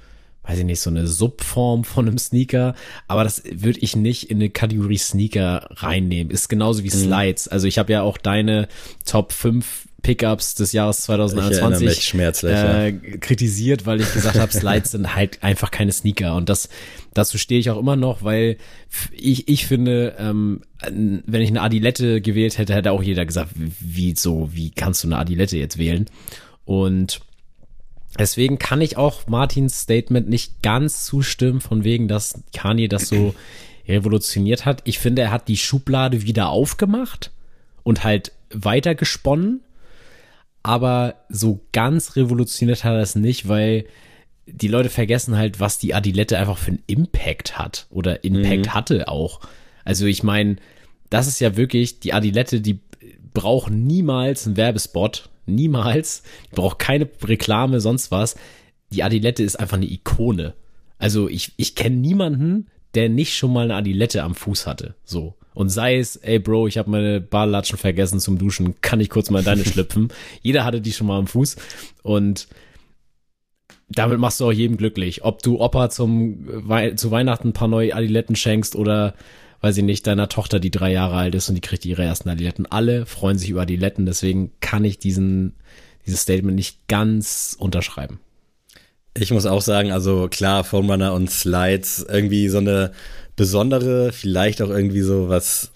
weiß 0.48 0.58
ich 0.58 0.64
nicht, 0.64 0.80
so 0.80 0.90
eine 0.90 1.06
Subform 1.06 1.84
von 1.84 2.08
einem 2.08 2.18
Sneaker, 2.18 2.74
aber 3.06 3.22
das 3.22 3.42
würde 3.44 3.80
ich 3.80 3.94
nicht 3.94 4.30
in 4.30 4.38
eine 4.38 4.48
Kategorie 4.48 4.96
Sneaker 4.96 5.68
reinnehmen. 5.72 6.30
Ist 6.30 6.48
genauso 6.48 6.82
wie 6.84 6.88
mhm. 6.88 7.04
Slides. 7.04 7.46
Mhm. 7.46 7.52
Also 7.52 7.66
ich 7.66 7.78
habe 7.78 7.92
ja 7.92 8.02
auch 8.02 8.16
deine 8.16 8.68
Top 9.04 9.32
5 9.32 9.88
Pickups 10.00 10.54
des 10.54 10.72
Jahres 10.72 11.02
2021 11.02 12.44
äh, 12.44 12.92
kritisiert, 13.18 13.84
weil 13.84 14.00
ich 14.00 14.10
gesagt 14.12 14.38
habe, 14.38 14.52
Slides 14.52 14.92
sind 14.92 15.14
halt 15.14 15.42
einfach 15.42 15.70
keine 15.70 15.92
Sneaker 15.92 16.36
und 16.36 16.48
das 16.48 16.68
dazu 17.14 17.36
stehe 17.36 17.60
ich 17.60 17.68
auch 17.68 17.78
immer 17.78 17.96
noch, 17.96 18.22
weil 18.22 18.58
ich 19.12 19.48
ich 19.48 19.66
finde, 19.66 20.14
ähm, 20.18 20.60
wenn 20.80 21.42
ich 21.42 21.50
eine 21.50 21.62
Adilette 21.62 22.20
gewählt 22.20 22.58
hätte, 22.58 22.74
hätte 22.74 22.92
auch 22.92 23.02
jeder 23.02 23.26
gesagt, 23.26 23.50
wie 23.56 24.14
so, 24.16 24.50
wie 24.52 24.70
kannst 24.70 25.02
du 25.02 25.08
eine 25.08 25.18
Adilette 25.18 25.58
jetzt 25.58 25.78
wählen? 25.78 26.06
Und 26.64 27.20
Deswegen 28.16 28.58
kann 28.58 28.80
ich 28.80 28.96
auch 28.96 29.26
Martins 29.26 29.80
Statement 29.82 30.28
nicht 30.28 30.62
ganz 30.62 31.04
zustimmen, 31.04 31.60
von 31.60 31.84
wegen, 31.84 32.08
dass 32.08 32.40
Kanye 32.54 32.88
das 32.88 33.08
so 33.08 33.34
revolutioniert 33.88 34.64
hat. 34.64 34.82
Ich 34.84 34.98
finde, 34.98 35.22
er 35.22 35.30
hat 35.30 35.48
die 35.48 35.56
Schublade 35.56 36.22
wieder 36.22 36.48
aufgemacht 36.50 37.30
und 37.82 38.04
halt 38.04 38.32
weiter 38.50 38.94
gesponnen. 38.94 39.60
Aber 40.62 41.14
so 41.28 41.60
ganz 41.72 42.16
revolutioniert 42.16 42.84
hat 42.84 42.92
er 42.92 43.00
es 43.00 43.14
nicht, 43.14 43.48
weil 43.48 43.84
die 44.46 44.68
Leute 44.68 44.88
vergessen 44.88 45.36
halt, 45.36 45.60
was 45.60 45.78
die 45.78 45.94
Adilette 45.94 46.38
einfach 46.38 46.58
für 46.58 46.72
einen 46.72 46.82
Impact 46.86 47.58
hat 47.58 47.86
oder 47.90 48.24
Impact 48.24 48.66
mhm. 48.66 48.74
hatte 48.74 49.08
auch. 49.08 49.40
Also 49.84 50.06
ich 50.06 50.22
meine, 50.22 50.56
das 51.10 51.26
ist 51.28 51.40
ja 51.40 51.56
wirklich 51.56 52.00
die 52.00 52.12
Adilette, 52.12 52.60
die 52.60 52.80
braucht 53.32 53.70
niemals 53.70 54.46
einen 54.46 54.56
Werbespot 54.56 55.28
Niemals. 55.48 56.22
Die 56.50 56.56
braucht 56.56 56.78
keine 56.78 57.08
Reklame, 57.22 57.80
sonst 57.80 58.10
was. 58.10 58.36
Die 58.92 59.02
Adilette 59.02 59.42
ist 59.42 59.56
einfach 59.56 59.76
eine 59.76 59.90
Ikone. 59.90 60.54
Also 60.98 61.28
ich, 61.28 61.52
ich 61.56 61.74
kenne 61.74 61.96
niemanden, 61.96 62.66
der 62.94 63.08
nicht 63.08 63.36
schon 63.36 63.52
mal 63.52 63.64
eine 63.64 63.74
Adilette 63.74 64.22
am 64.22 64.34
Fuß 64.34 64.66
hatte. 64.66 64.94
So. 65.04 65.34
Und 65.54 65.70
sei 65.70 65.98
es, 65.98 66.16
ey 66.16 66.38
Bro, 66.38 66.68
ich 66.68 66.78
habe 66.78 66.90
meine 66.90 67.20
Barlatschen 67.20 67.78
vergessen 67.78 68.20
zum 68.20 68.38
Duschen, 68.38 68.80
kann 68.80 69.00
ich 69.00 69.10
kurz 69.10 69.30
mal 69.30 69.40
in 69.40 69.44
deine 69.44 69.64
schlüpfen. 69.66 70.08
Jeder 70.42 70.64
hatte 70.64 70.80
die 70.80 70.92
schon 70.92 71.06
mal 71.06 71.18
am 71.18 71.26
Fuß. 71.26 71.56
Und 72.02 72.48
damit 73.88 74.18
machst 74.18 74.40
du 74.40 74.46
auch 74.46 74.52
jedem 74.52 74.76
glücklich. 74.76 75.24
Ob 75.24 75.42
du 75.42 75.60
Opa 75.60 75.90
zum, 75.90 76.46
zu 76.96 77.10
Weihnachten 77.10 77.48
ein 77.48 77.52
paar 77.52 77.68
neue 77.68 77.94
Adiletten 77.94 78.36
schenkst 78.36 78.76
oder 78.76 79.14
weiß 79.60 79.76
ich 79.76 79.84
nicht, 79.84 80.06
deiner 80.06 80.28
Tochter, 80.28 80.60
die 80.60 80.70
drei 80.70 80.92
Jahre 80.92 81.16
alt 81.16 81.34
ist 81.34 81.48
und 81.48 81.54
die 81.54 81.60
kriegt 81.60 81.84
ihre 81.84 82.04
ersten 82.04 82.28
Adiletten. 82.28 82.66
Alle 82.66 83.06
freuen 83.06 83.38
sich 83.38 83.50
über 83.50 83.62
Adiletten, 83.62 84.06
deswegen 84.06 84.52
kann 84.60 84.84
ich 84.84 84.98
diesen, 84.98 85.54
dieses 86.06 86.22
Statement 86.22 86.54
nicht 86.56 86.86
ganz 86.88 87.56
unterschreiben. 87.58 88.20
Ich 89.14 89.32
muss 89.32 89.46
auch 89.46 89.62
sagen, 89.62 89.90
also 89.90 90.28
klar, 90.28 90.62
Foam 90.62 90.90
Runner 90.90 91.12
und 91.12 91.30
Slides, 91.30 92.06
irgendwie 92.08 92.48
so 92.48 92.58
eine 92.58 92.92
besondere, 93.34 94.12
vielleicht 94.12 94.62
auch 94.62 94.70
irgendwie 94.70 95.02
so 95.02 95.28
was 95.28 95.72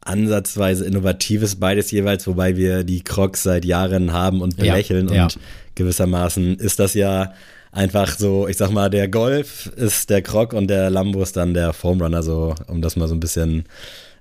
ansatzweise 0.00 0.84
Innovatives, 0.84 1.56
beides 1.56 1.90
jeweils, 1.90 2.26
wobei 2.26 2.56
wir 2.56 2.84
die 2.84 3.02
Crocs 3.02 3.42
seit 3.42 3.64
Jahren 3.64 4.12
haben 4.12 4.40
und 4.40 4.56
belächeln 4.56 5.08
ja, 5.08 5.14
ja. 5.14 5.22
und 5.24 5.38
gewissermaßen 5.74 6.58
ist 6.58 6.78
das 6.78 6.94
ja 6.94 7.32
einfach 7.74 8.16
so, 8.16 8.46
ich 8.48 8.56
sag 8.56 8.70
mal, 8.70 8.88
der 8.88 9.08
Golf 9.08 9.66
ist 9.76 10.08
der 10.08 10.22
Croc 10.22 10.52
und 10.52 10.68
der 10.68 10.90
Lambo 10.90 11.22
ist 11.22 11.36
dann 11.36 11.54
der 11.54 11.72
Foam 11.72 12.00
Runner, 12.00 12.22
so, 12.22 12.54
um 12.68 12.80
das 12.80 12.96
mal 12.96 13.08
so 13.08 13.14
ein 13.14 13.20
bisschen 13.20 13.64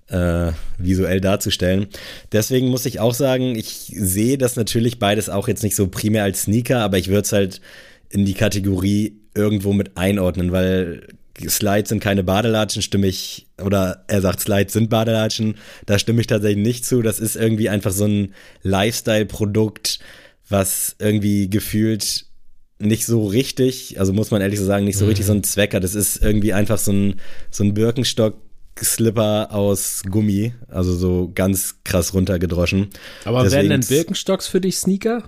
äh, 0.10 0.52
visuell 0.78 1.22
darzustellen. 1.22 1.88
Deswegen 2.32 2.68
muss 2.68 2.86
ich 2.86 3.00
auch 3.00 3.14
sagen, 3.14 3.56
ich 3.56 3.94
sehe 3.96 4.38
das 4.38 4.56
natürlich 4.56 5.00
beides 5.00 5.30
auch 5.30 5.48
jetzt 5.48 5.64
nicht 5.64 5.76
so 5.76 5.88
primär 5.88 6.24
als 6.24 6.44
Sneaker, 6.44 6.80
aber 6.80 6.98
ich 6.98 7.10
würde 7.10 7.22
es 7.22 7.32
halt 7.32 7.62
in 8.10 8.26
die 8.26 8.34
Kategorie 8.34 9.20
irgendwo 9.36 9.72
mit 9.72 9.98
einordnen, 9.98 10.52
weil 10.52 11.08
Slides 11.48 11.90
sind 11.90 12.00
keine 12.00 12.24
Badelatschen, 12.24 12.82
stimme 12.82 13.08
ich, 13.08 13.48
oder 13.64 14.04
er 14.08 14.22
sagt, 14.22 14.40
Slides 14.40 14.74
sind 14.74 14.90
Badelatschen, 14.90 15.56
da 15.86 15.98
stimme 15.98 16.22
ich 16.22 16.28
tatsächlich 16.28 16.64
nicht 16.64 16.86
zu. 16.86 17.02
Das 17.02 17.20
ist 17.20 17.36
irgendwie 17.36 17.70
einfach 17.70 17.92
so 17.92 18.06
ein 18.06 18.34
Lifestyle-Produkt, 18.64 20.00
was 20.50 20.96
irgendwie 21.00 21.50
gefühlt 21.50 22.26
nicht 22.88 23.06
so 23.06 23.26
richtig, 23.26 24.00
also 24.00 24.14
muss 24.14 24.32
man 24.32 24.42
ehrlich 24.42 24.60
so 24.60 24.66
sagen, 24.66 24.86
nicht 24.86 24.98
so 24.98 25.06
mhm. 25.06 25.10
richtig 25.10 25.26
so 25.26 25.34
ein 25.34 25.44
Zwecker. 25.44 25.80
Das 25.80 25.96
ist 25.96 26.22
irgendwie 26.22 26.54
einfach 26.54 26.78
so 26.78 26.92
ein, 26.92 27.16
so 27.52 27.64
ein 27.64 27.74
Birkenstock. 27.74 28.36
Slipper 28.82 29.50
aus 29.52 30.02
Gummi, 30.10 30.54
also 30.68 30.96
so 30.96 31.32
ganz 31.36 31.76
krass 31.84 32.16
runtergedroschen. 32.16 32.90
Aber 33.24 33.44
Deswegen 33.44 33.70
werden 33.70 33.82
denn 33.82 33.88
Birkenstocks 33.88 34.48
für 34.48 34.62
dich 34.62 34.78
Sneaker? 34.78 35.24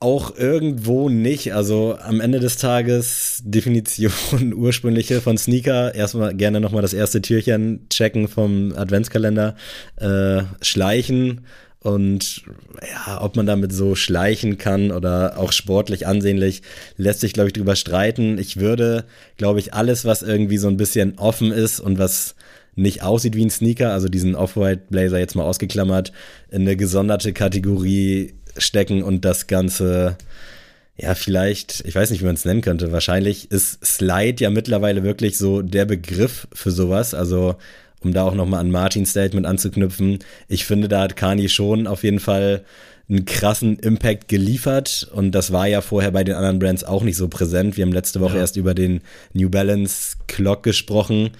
Auch 0.00 0.36
irgendwo 0.36 1.08
nicht. 1.08 1.54
Also 1.54 1.96
am 2.00 2.20
Ende 2.20 2.40
des 2.40 2.58
Tages 2.58 3.42
Definition 3.44 4.12
ursprüngliche 4.54 5.20
von 5.20 5.38
Sneaker. 5.38 5.94
Erstmal 5.94 6.34
gerne 6.34 6.60
nochmal 6.60 6.82
das 6.82 6.92
erste 6.92 7.22
Türchen 7.22 7.88
checken 7.88 8.28
vom 8.28 8.74
Adventskalender. 8.76 9.56
Äh, 9.96 10.42
schleichen 10.60 11.46
Und 11.84 12.44
ja, 12.80 13.20
ob 13.20 13.36
man 13.36 13.44
damit 13.44 13.70
so 13.70 13.94
schleichen 13.94 14.56
kann 14.56 14.90
oder 14.90 15.38
auch 15.38 15.52
sportlich 15.52 16.06
ansehnlich, 16.06 16.62
lässt 16.96 17.20
sich, 17.20 17.34
glaube 17.34 17.50
ich, 17.50 17.52
drüber 17.52 17.76
streiten. 17.76 18.38
Ich 18.38 18.56
würde, 18.56 19.04
glaube 19.36 19.58
ich, 19.58 19.74
alles, 19.74 20.06
was 20.06 20.22
irgendwie 20.22 20.56
so 20.56 20.68
ein 20.68 20.78
bisschen 20.78 21.18
offen 21.18 21.52
ist 21.52 21.80
und 21.80 21.98
was 21.98 22.36
nicht 22.74 23.02
aussieht 23.02 23.36
wie 23.36 23.44
ein 23.44 23.50
Sneaker, 23.50 23.92
also 23.92 24.08
diesen 24.08 24.34
Off-White 24.34 24.84
Blazer 24.88 25.18
jetzt 25.18 25.36
mal 25.36 25.44
ausgeklammert, 25.44 26.10
in 26.50 26.62
eine 26.62 26.74
gesonderte 26.74 27.34
Kategorie 27.34 28.32
stecken 28.56 29.02
und 29.02 29.26
das 29.26 29.46
Ganze, 29.46 30.16
ja, 30.96 31.14
vielleicht, 31.14 31.84
ich 31.86 31.94
weiß 31.94 32.10
nicht, 32.10 32.22
wie 32.22 32.26
man 32.26 32.36
es 32.36 32.46
nennen 32.46 32.62
könnte. 32.62 32.92
Wahrscheinlich 32.92 33.50
ist 33.50 33.84
Slide 33.84 34.42
ja 34.42 34.48
mittlerweile 34.48 35.02
wirklich 35.02 35.36
so 35.36 35.60
der 35.60 35.84
Begriff 35.84 36.48
für 36.54 36.70
sowas. 36.70 37.12
Also, 37.12 37.56
um 38.04 38.12
da 38.12 38.24
auch 38.24 38.34
nochmal 38.34 38.60
an 38.60 38.70
Martins 38.70 39.10
Statement 39.10 39.46
anzuknüpfen, 39.46 40.18
ich 40.48 40.64
finde, 40.64 40.88
da 40.88 41.02
hat 41.02 41.16
Kani 41.16 41.48
schon 41.48 41.86
auf 41.86 42.04
jeden 42.04 42.20
Fall 42.20 42.64
einen 43.08 43.24
krassen 43.26 43.78
Impact 43.78 44.28
geliefert 44.28 45.08
und 45.14 45.32
das 45.32 45.52
war 45.52 45.66
ja 45.66 45.80
vorher 45.80 46.10
bei 46.10 46.24
den 46.24 46.34
anderen 46.34 46.58
Brands 46.58 46.84
auch 46.84 47.02
nicht 47.02 47.16
so 47.16 47.28
präsent. 47.28 47.76
Wir 47.76 47.84
haben 47.84 47.92
letzte 47.92 48.20
Woche 48.20 48.34
ja. 48.34 48.40
erst 48.40 48.56
über 48.56 48.74
den 48.74 49.02
New 49.34 49.50
Balance 49.50 50.16
Clock 50.26 50.62
gesprochen 50.62 51.30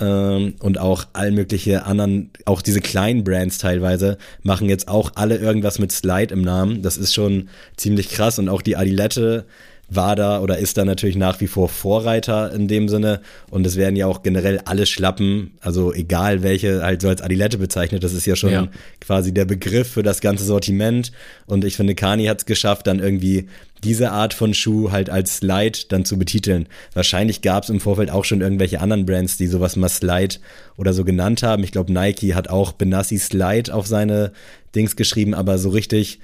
ähm, 0.00 0.54
und 0.58 0.78
auch 0.78 1.06
all 1.12 1.30
mögliche 1.30 1.84
anderen, 1.84 2.30
auch 2.46 2.62
diese 2.62 2.80
kleinen 2.80 3.22
Brands 3.22 3.58
teilweise, 3.58 4.18
machen 4.42 4.68
jetzt 4.68 4.88
auch 4.88 5.12
alle 5.14 5.36
irgendwas 5.36 5.78
mit 5.78 5.92
Slide 5.92 6.34
im 6.34 6.42
Namen. 6.42 6.82
Das 6.82 6.96
ist 6.96 7.14
schon 7.14 7.48
ziemlich 7.76 8.08
krass 8.08 8.38
und 8.40 8.48
auch 8.48 8.62
die 8.62 8.76
Adilette 8.76 9.44
war 9.90 10.16
da 10.16 10.40
oder 10.40 10.58
ist 10.58 10.76
da 10.76 10.84
natürlich 10.84 11.16
nach 11.16 11.40
wie 11.40 11.46
vor 11.46 11.68
Vorreiter 11.68 12.52
in 12.52 12.68
dem 12.68 12.88
Sinne. 12.88 13.20
Und 13.50 13.66
es 13.66 13.76
werden 13.76 13.96
ja 13.96 14.06
auch 14.06 14.22
generell 14.22 14.60
alle 14.64 14.86
Schlappen, 14.86 15.52
also 15.60 15.92
egal 15.92 16.42
welche, 16.42 16.82
halt 16.82 17.02
so 17.02 17.08
als 17.08 17.22
Adilette 17.22 17.58
bezeichnet. 17.58 18.02
Das 18.02 18.12
ist 18.12 18.26
ja 18.26 18.36
schon 18.36 18.52
ja. 18.52 18.68
quasi 19.00 19.32
der 19.32 19.44
Begriff 19.44 19.88
für 19.88 20.02
das 20.02 20.20
ganze 20.20 20.44
Sortiment. 20.44 21.12
Und 21.46 21.64
ich 21.64 21.76
finde, 21.76 21.94
Kani 21.94 22.26
hat 22.26 22.38
es 22.38 22.46
geschafft, 22.46 22.86
dann 22.86 22.98
irgendwie 22.98 23.48
diese 23.84 24.10
Art 24.10 24.32
von 24.32 24.54
Schuh 24.54 24.90
halt 24.90 25.10
als 25.10 25.36
Slide 25.36 25.78
dann 25.88 26.04
zu 26.04 26.18
betiteln. 26.18 26.66
Wahrscheinlich 26.94 27.42
gab 27.42 27.64
es 27.64 27.70
im 27.70 27.80
Vorfeld 27.80 28.10
auch 28.10 28.24
schon 28.24 28.40
irgendwelche 28.40 28.80
anderen 28.80 29.04
Brands, 29.04 29.36
die 29.36 29.46
sowas 29.46 29.76
mal 29.76 29.90
Slide 29.90 30.36
oder 30.76 30.94
so 30.94 31.04
genannt 31.04 31.42
haben. 31.42 31.62
Ich 31.62 31.72
glaube, 31.72 31.92
Nike 31.92 32.34
hat 32.34 32.48
auch 32.48 32.72
Benassi 32.72 33.18
Slide 33.18 33.74
auf 33.74 33.86
seine 33.86 34.32
Dings 34.74 34.96
geschrieben, 34.96 35.34
aber 35.34 35.58
so 35.58 35.68
richtig 35.68 36.18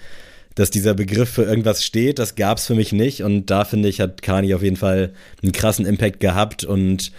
dass 0.60 0.70
dieser 0.70 0.92
Begriff 0.92 1.30
für 1.30 1.44
irgendwas 1.44 1.82
steht, 1.82 2.18
das 2.18 2.34
gab 2.34 2.58
es 2.58 2.66
für 2.66 2.74
mich 2.74 2.92
nicht. 2.92 3.22
Und 3.22 3.46
da 3.46 3.64
finde 3.64 3.88
ich, 3.88 3.98
hat 3.98 4.20
Kani 4.20 4.52
auf 4.52 4.62
jeden 4.62 4.76
Fall 4.76 5.14
einen 5.42 5.52
krassen 5.52 5.86
Impact 5.86 6.20
gehabt 6.20 6.64
und 6.64 7.12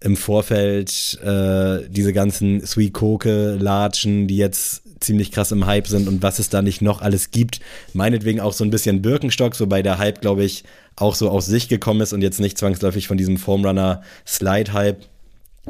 im 0.00 0.16
Vorfeld 0.16 1.18
äh, 1.24 1.88
diese 1.88 2.12
ganzen 2.12 2.64
Sweet 2.64 2.92
Koke 2.92 3.56
Latschen, 3.58 4.28
die 4.28 4.36
jetzt 4.36 4.82
ziemlich 5.00 5.32
krass 5.32 5.50
im 5.50 5.66
Hype 5.66 5.88
sind 5.88 6.06
und 6.06 6.22
was 6.22 6.38
es 6.38 6.50
da 6.50 6.62
nicht 6.62 6.82
noch 6.82 7.02
alles 7.02 7.32
gibt. 7.32 7.58
Meinetwegen 7.94 8.38
auch 8.38 8.52
so 8.52 8.62
ein 8.62 8.70
bisschen 8.70 9.02
Birkenstock, 9.02 9.58
wobei 9.58 9.82
der 9.82 9.98
Hype, 9.98 10.20
glaube 10.20 10.44
ich, 10.44 10.62
auch 10.94 11.16
so 11.16 11.30
aus 11.30 11.46
sich 11.46 11.68
gekommen 11.68 12.00
ist 12.00 12.12
und 12.12 12.22
jetzt 12.22 12.38
nicht 12.38 12.58
zwangsläufig 12.58 13.08
von 13.08 13.18
diesem 13.18 13.38
Formrunner 13.38 14.02
Slide 14.24 14.72
Hype. 14.72 15.04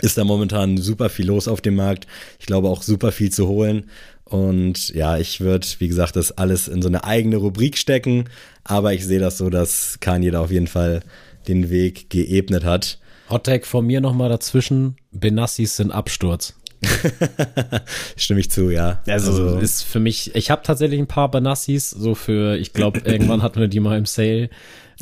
Ist 0.02 0.18
da 0.18 0.24
momentan 0.24 0.76
super 0.76 1.08
viel 1.08 1.26
los 1.26 1.48
auf 1.48 1.62
dem 1.62 1.76
Markt. 1.76 2.06
Ich 2.38 2.44
glaube 2.44 2.68
auch 2.68 2.82
super 2.82 3.12
viel 3.12 3.30
zu 3.30 3.48
holen. 3.48 3.84
Und 4.24 4.88
ja, 4.94 5.18
ich 5.18 5.40
würde, 5.40 5.66
wie 5.78 5.88
gesagt, 5.88 6.16
das 6.16 6.32
alles 6.32 6.68
in 6.68 6.82
so 6.82 6.88
eine 6.88 7.04
eigene 7.04 7.36
Rubrik 7.36 7.76
stecken. 7.76 8.24
Aber 8.64 8.94
ich 8.94 9.04
sehe 9.04 9.20
das 9.20 9.38
so, 9.38 9.50
dass 9.50 9.98
Kanye 10.00 10.30
da 10.30 10.40
auf 10.40 10.50
jeden 10.50 10.66
Fall 10.66 11.02
den 11.46 11.70
Weg 11.70 12.10
geebnet 12.10 12.64
hat. 12.64 12.98
Hottag 13.28 13.66
von 13.66 13.86
mir 13.86 14.00
nochmal 14.00 14.28
dazwischen. 14.28 14.96
Benassis 15.12 15.76
sind 15.76 15.90
Absturz. 15.90 16.54
Stimme 18.16 18.40
ich 18.40 18.50
zu, 18.50 18.70
ja. 18.70 19.02
Also, 19.06 19.32
also 19.32 19.58
ist 19.58 19.82
für 19.82 20.00
mich, 20.00 20.34
ich 20.34 20.50
habe 20.50 20.62
tatsächlich 20.62 21.00
ein 21.00 21.06
paar 21.06 21.30
Benassis, 21.30 21.90
so 21.90 22.14
für, 22.14 22.56
ich 22.56 22.72
glaube, 22.72 23.00
irgendwann 23.04 23.42
hatten 23.42 23.60
wir 23.60 23.68
die 23.68 23.80
mal 23.80 23.96
im 23.96 24.06
Sale, 24.06 24.50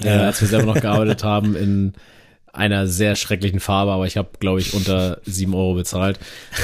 äh, 0.02 0.08
als 0.08 0.40
wir 0.40 0.48
selber 0.48 0.74
noch 0.74 0.80
gearbeitet 0.80 1.24
haben 1.24 1.56
in 1.56 1.94
einer 2.52 2.86
sehr 2.86 3.16
schrecklichen 3.16 3.60
Farbe, 3.60 3.92
aber 3.92 4.06
ich 4.06 4.16
habe, 4.16 4.28
glaube 4.38 4.60
ich, 4.60 4.74
unter 4.74 5.20
sieben 5.24 5.54
Euro 5.54 5.74
bezahlt. 5.74 6.18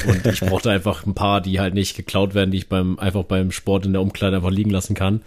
Und 0.06 0.26
ich 0.26 0.40
brauchte 0.46 0.70
einfach 0.70 1.06
ein 1.06 1.14
paar, 1.14 1.40
die 1.40 1.60
halt 1.60 1.74
nicht 1.74 1.96
geklaut 1.96 2.34
werden, 2.34 2.50
die 2.50 2.58
ich 2.58 2.68
beim 2.68 2.98
einfach 2.98 3.24
beim 3.24 3.50
Sport 3.50 3.86
in 3.86 3.94
der 3.94 4.02
Umkleide 4.02 4.36
einfach 4.36 4.50
liegen 4.50 4.70
lassen 4.70 4.94
kann. 4.94 5.22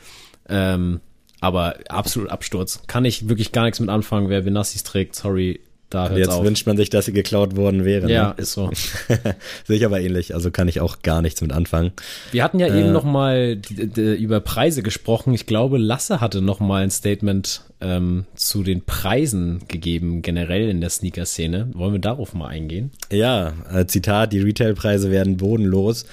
Ähm, 0.48 1.02
aber 1.40 1.78
absolut 1.90 2.30
Absturz. 2.30 2.84
Kann 2.86 3.06
ich 3.06 3.28
wirklich 3.28 3.52
gar 3.52 3.64
nichts 3.64 3.80
mit 3.80 3.90
anfangen, 3.90 4.30
wer 4.30 4.42
Benassis 4.42 4.84
trägt. 4.84 5.16
Sorry, 5.16 5.60
da 5.92 6.10
hört's 6.10 6.18
Jetzt 6.18 6.30
auf. 6.30 6.44
wünscht 6.44 6.66
man 6.66 6.78
sich, 6.78 6.90
dass 6.90 7.06
sie 7.06 7.14
geklaut 7.14 7.56
worden 7.56 7.86
wäre. 7.86 8.10
Ja, 8.10 8.30
ne? 8.30 8.36
ist 8.38 8.54
so. 8.54 8.72
Sehe 9.68 9.78
ich 9.78 9.86
aber 9.86 10.02
ähnlich, 10.02 10.34
also 10.34 10.50
kann 10.50 10.68
ich 10.68 10.80
auch 10.80 11.02
gar 11.04 11.22
nichts 11.22 11.42
mit 11.42 11.52
anfangen. 11.52 11.92
Wir 12.32 12.44
hatten 12.44 12.60
ja 12.60 12.68
äh, 12.68 12.80
eben 12.80 12.92
noch 12.92 13.04
mal 13.04 13.60
über 13.96 14.40
Preise 14.40 14.82
gesprochen. 14.82 15.34
Ich 15.34 15.46
glaube, 15.46 15.78
Lasse 15.78 16.22
hatte 16.22 16.42
noch 16.42 16.60
mal 16.60 16.84
ein 16.84 16.92
Statement 16.92 17.62
ähm, 17.82 18.26
zu 18.36 18.64
den 18.64 18.84
Preisen 18.84 19.62
gegeben, 19.68 20.22
generell 20.22 20.70
in 20.70 20.82
der 20.82 20.90
Sneaker-Szene. 20.90 21.70
Wollen 21.74 21.94
wir 21.94 22.00
darauf 22.00 22.34
mal 22.34 22.48
eingehen? 22.48 22.92
Ja, 23.12 23.54
äh, 23.72 23.86
Zitat, 23.86 24.34
die 24.34 24.40
Retailpreise 24.40 25.12
werden 25.12 25.38
bodenlos. 25.38 26.06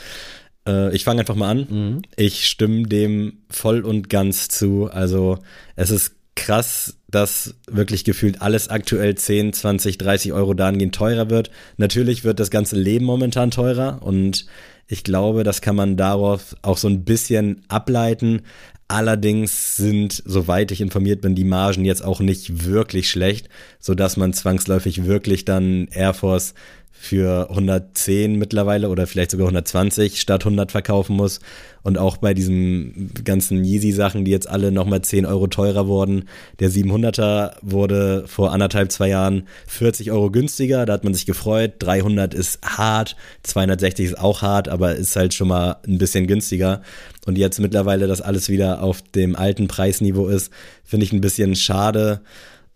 Äh, 0.66 0.94
ich 0.94 1.04
fange 1.04 1.20
einfach 1.20 1.36
mal 1.36 1.50
an. 1.50 1.66
Mhm. 1.70 2.02
Ich 2.16 2.46
stimme 2.46 2.86
dem 2.86 3.38
voll 3.48 3.82
und 3.82 4.10
ganz 4.10 4.48
zu. 4.48 4.90
Also 4.90 5.38
es 5.76 5.90
ist 5.90 6.16
krass, 6.34 6.97
dass 7.10 7.54
wirklich 7.70 8.04
gefühlt 8.04 8.42
alles 8.42 8.68
aktuell 8.68 9.14
10, 9.14 9.52
20, 9.52 9.98
30 9.98 10.32
Euro 10.32 10.54
dahingehend 10.54 10.94
teurer 10.94 11.30
wird. 11.30 11.50
Natürlich 11.76 12.24
wird 12.24 12.38
das 12.38 12.50
ganze 12.50 12.76
Leben 12.76 13.04
momentan 13.04 13.50
teurer 13.50 14.00
und 14.02 14.46
ich 14.86 15.04
glaube, 15.04 15.44
das 15.44 15.60
kann 15.60 15.76
man 15.76 15.96
darauf 15.96 16.56
auch 16.62 16.78
so 16.78 16.88
ein 16.88 17.04
bisschen 17.04 17.62
ableiten. 17.68 18.42
Allerdings 18.88 19.76
sind, 19.76 20.22
soweit 20.24 20.70
ich 20.72 20.80
informiert 20.80 21.20
bin, 21.20 21.34
die 21.34 21.44
Margen 21.44 21.84
jetzt 21.84 22.02
auch 22.02 22.20
nicht 22.20 22.64
wirklich 22.64 23.10
schlecht, 23.10 23.50
so 23.78 23.94
dass 23.94 24.16
man 24.16 24.32
zwangsläufig 24.32 25.04
wirklich 25.04 25.44
dann 25.44 25.88
Air 25.88 26.14
Force 26.14 26.54
für 27.00 27.48
110 27.48 28.36
mittlerweile 28.36 28.88
oder 28.88 29.06
vielleicht 29.06 29.30
sogar 29.30 29.46
120 29.46 30.20
statt 30.20 30.42
100 30.44 30.72
verkaufen 30.72 31.14
muss. 31.14 31.38
Und 31.82 31.96
auch 31.96 32.16
bei 32.16 32.34
diesen 32.34 33.12
ganzen 33.24 33.64
Yeezy-Sachen, 33.64 34.24
die 34.24 34.32
jetzt 34.32 34.48
alle 34.48 34.72
nochmal 34.72 35.00
10 35.00 35.24
Euro 35.24 35.46
teurer 35.46 35.86
wurden. 35.86 36.24
Der 36.58 36.70
700er 36.70 37.52
wurde 37.62 38.24
vor 38.26 38.52
anderthalb, 38.52 38.90
zwei 38.90 39.08
Jahren 39.08 39.44
40 39.68 40.10
Euro 40.10 40.30
günstiger. 40.32 40.86
Da 40.86 40.94
hat 40.94 41.04
man 41.04 41.14
sich 41.14 41.24
gefreut. 41.24 41.74
300 41.78 42.34
ist 42.34 42.58
hart, 42.62 43.14
260 43.44 44.06
ist 44.06 44.18
auch 44.18 44.42
hart, 44.42 44.68
aber 44.68 44.96
ist 44.96 45.14
halt 45.14 45.34
schon 45.34 45.48
mal 45.48 45.76
ein 45.86 45.98
bisschen 45.98 46.26
günstiger. 46.26 46.82
Und 47.26 47.38
jetzt 47.38 47.60
mittlerweile, 47.60 48.08
dass 48.08 48.20
alles 48.20 48.48
wieder 48.48 48.82
auf 48.82 49.02
dem 49.02 49.36
alten 49.36 49.68
Preisniveau 49.68 50.26
ist, 50.26 50.50
finde 50.84 51.06
ich 51.06 51.12
ein 51.12 51.20
bisschen 51.20 51.54
schade. 51.54 52.22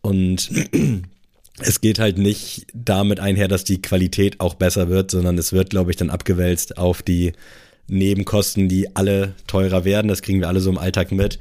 Und 0.01 0.49
es 1.63 1.81
geht 1.81 1.99
halt 1.99 2.19
nicht 2.19 2.67
damit 2.75 3.21
einher, 3.21 3.49
dass 3.49 3.65
die 3.65 3.81
Qualität 3.81 4.41
auch 4.41 4.55
besser 4.55 4.89
wird, 4.89 5.11
sondern 5.11 5.39
es 5.39 5.53
wird, 5.53 5.71
glaube 5.71 5.91
ich, 5.91 5.97
dann 5.97 6.11
abgewälzt 6.11 6.79
auf 6.79 7.03
die 7.03 7.33
Nebenkosten, 7.89 8.69
die 8.69 8.95
alle 8.97 9.35
teurer 9.47 9.85
werden. 9.85 10.09
Das 10.09 10.23
kriegen 10.23 10.41
wir 10.41 10.49
alle 10.49 10.61
so 10.61 10.71
im 10.71 10.79
Alltag 10.79 11.13
mit. 11.13 11.39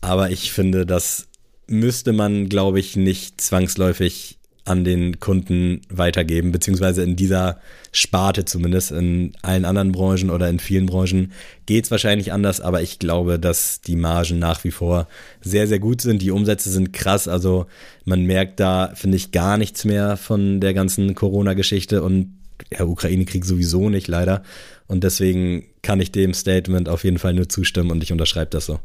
Aber 0.00 0.30
ich 0.30 0.52
finde, 0.52 0.86
das 0.86 1.28
müsste 1.66 2.12
man, 2.12 2.48
glaube 2.48 2.80
ich, 2.80 2.96
nicht 2.96 3.40
zwangsläufig 3.40 4.38
an 4.64 4.84
den 4.84 5.18
Kunden 5.18 5.80
weitergeben, 5.88 6.52
beziehungsweise 6.52 7.02
in 7.02 7.16
dieser 7.16 7.58
Sparte 7.90 8.44
zumindest. 8.44 8.92
In 8.92 9.32
allen 9.42 9.64
anderen 9.64 9.92
Branchen 9.92 10.30
oder 10.30 10.48
in 10.48 10.60
vielen 10.60 10.86
Branchen 10.86 11.32
geht's 11.66 11.90
wahrscheinlich 11.90 12.32
anders, 12.32 12.60
aber 12.60 12.80
ich 12.80 12.98
glaube, 12.98 13.38
dass 13.38 13.80
die 13.80 13.96
Margen 13.96 14.38
nach 14.38 14.62
wie 14.64 14.70
vor 14.70 15.08
sehr, 15.40 15.66
sehr 15.66 15.80
gut 15.80 16.00
sind. 16.00 16.22
Die 16.22 16.30
Umsätze 16.30 16.70
sind 16.70 16.92
krass, 16.92 17.26
also 17.26 17.66
man 18.04 18.24
merkt 18.24 18.60
da, 18.60 18.92
finde 18.94 19.16
ich, 19.16 19.32
gar 19.32 19.58
nichts 19.58 19.84
mehr 19.84 20.16
von 20.16 20.60
der 20.60 20.74
ganzen 20.74 21.14
Corona-Geschichte 21.14 22.02
und 22.02 22.36
der 22.70 22.88
Ukraine-Krieg 22.88 23.44
sowieso 23.44 23.90
nicht, 23.90 24.06
leider. 24.06 24.42
Und 24.86 25.04
deswegen 25.04 25.64
kann 25.82 26.00
ich 26.00 26.12
dem 26.12 26.34
Statement 26.34 26.88
auf 26.88 27.04
jeden 27.04 27.18
Fall 27.18 27.34
nur 27.34 27.48
zustimmen 27.48 27.90
und 27.90 28.02
ich 28.02 28.12
unterschreibe 28.12 28.50
das 28.50 28.66
so. 28.66 28.78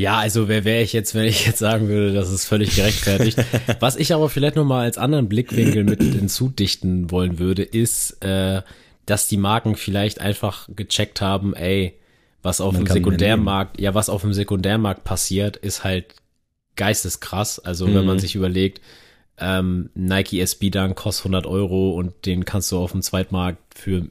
Ja, 0.00 0.16
also 0.16 0.48
wer 0.48 0.64
wäre 0.64 0.80
ich 0.80 0.94
jetzt, 0.94 1.14
wenn 1.14 1.26
ich 1.26 1.44
jetzt 1.44 1.58
sagen 1.58 1.88
würde, 1.88 2.14
das 2.14 2.30
ist 2.30 2.46
völlig 2.46 2.74
gerechtfertigt. 2.74 3.36
Was 3.80 3.96
ich 3.96 4.14
aber 4.14 4.30
vielleicht 4.30 4.56
nochmal 4.56 4.84
als 4.86 4.96
anderen 4.96 5.28
Blickwinkel 5.28 5.84
mit 5.84 6.02
hinzudichten 6.02 7.10
wollen 7.10 7.38
würde, 7.38 7.62
ist, 7.64 8.12
äh, 8.24 8.62
dass 9.04 9.28
die 9.28 9.36
Marken 9.36 9.76
vielleicht 9.76 10.18
einfach 10.18 10.70
gecheckt 10.74 11.20
haben, 11.20 11.52
ey, 11.52 11.98
was 12.40 12.62
auf 12.62 12.72
Man 12.72 12.86
dem 12.86 12.94
Sekundärmarkt, 12.94 13.78
ja, 13.78 13.92
was 13.92 14.08
auf 14.08 14.22
dem 14.22 14.32
Sekundärmarkt 14.32 15.04
passiert, 15.04 15.58
ist 15.58 15.84
halt 15.84 16.14
geisteskrass. 16.76 17.58
Also 17.58 17.86
mhm. 17.86 17.96
wenn 17.96 18.06
man 18.06 18.16
mhm. 18.16 18.20
sich 18.20 18.34
überlegt, 18.34 18.80
ähm, 19.36 19.90
Nike 19.94 20.40
SB 20.40 20.70
Dunk 20.70 20.96
kostet 20.96 21.26
100 21.26 21.44
Euro 21.44 21.90
und 21.90 22.24
den 22.24 22.46
kannst 22.46 22.72
du 22.72 22.78
auf 22.78 22.92
dem 22.92 23.02
Zweitmarkt 23.02 23.58
für 23.74 24.06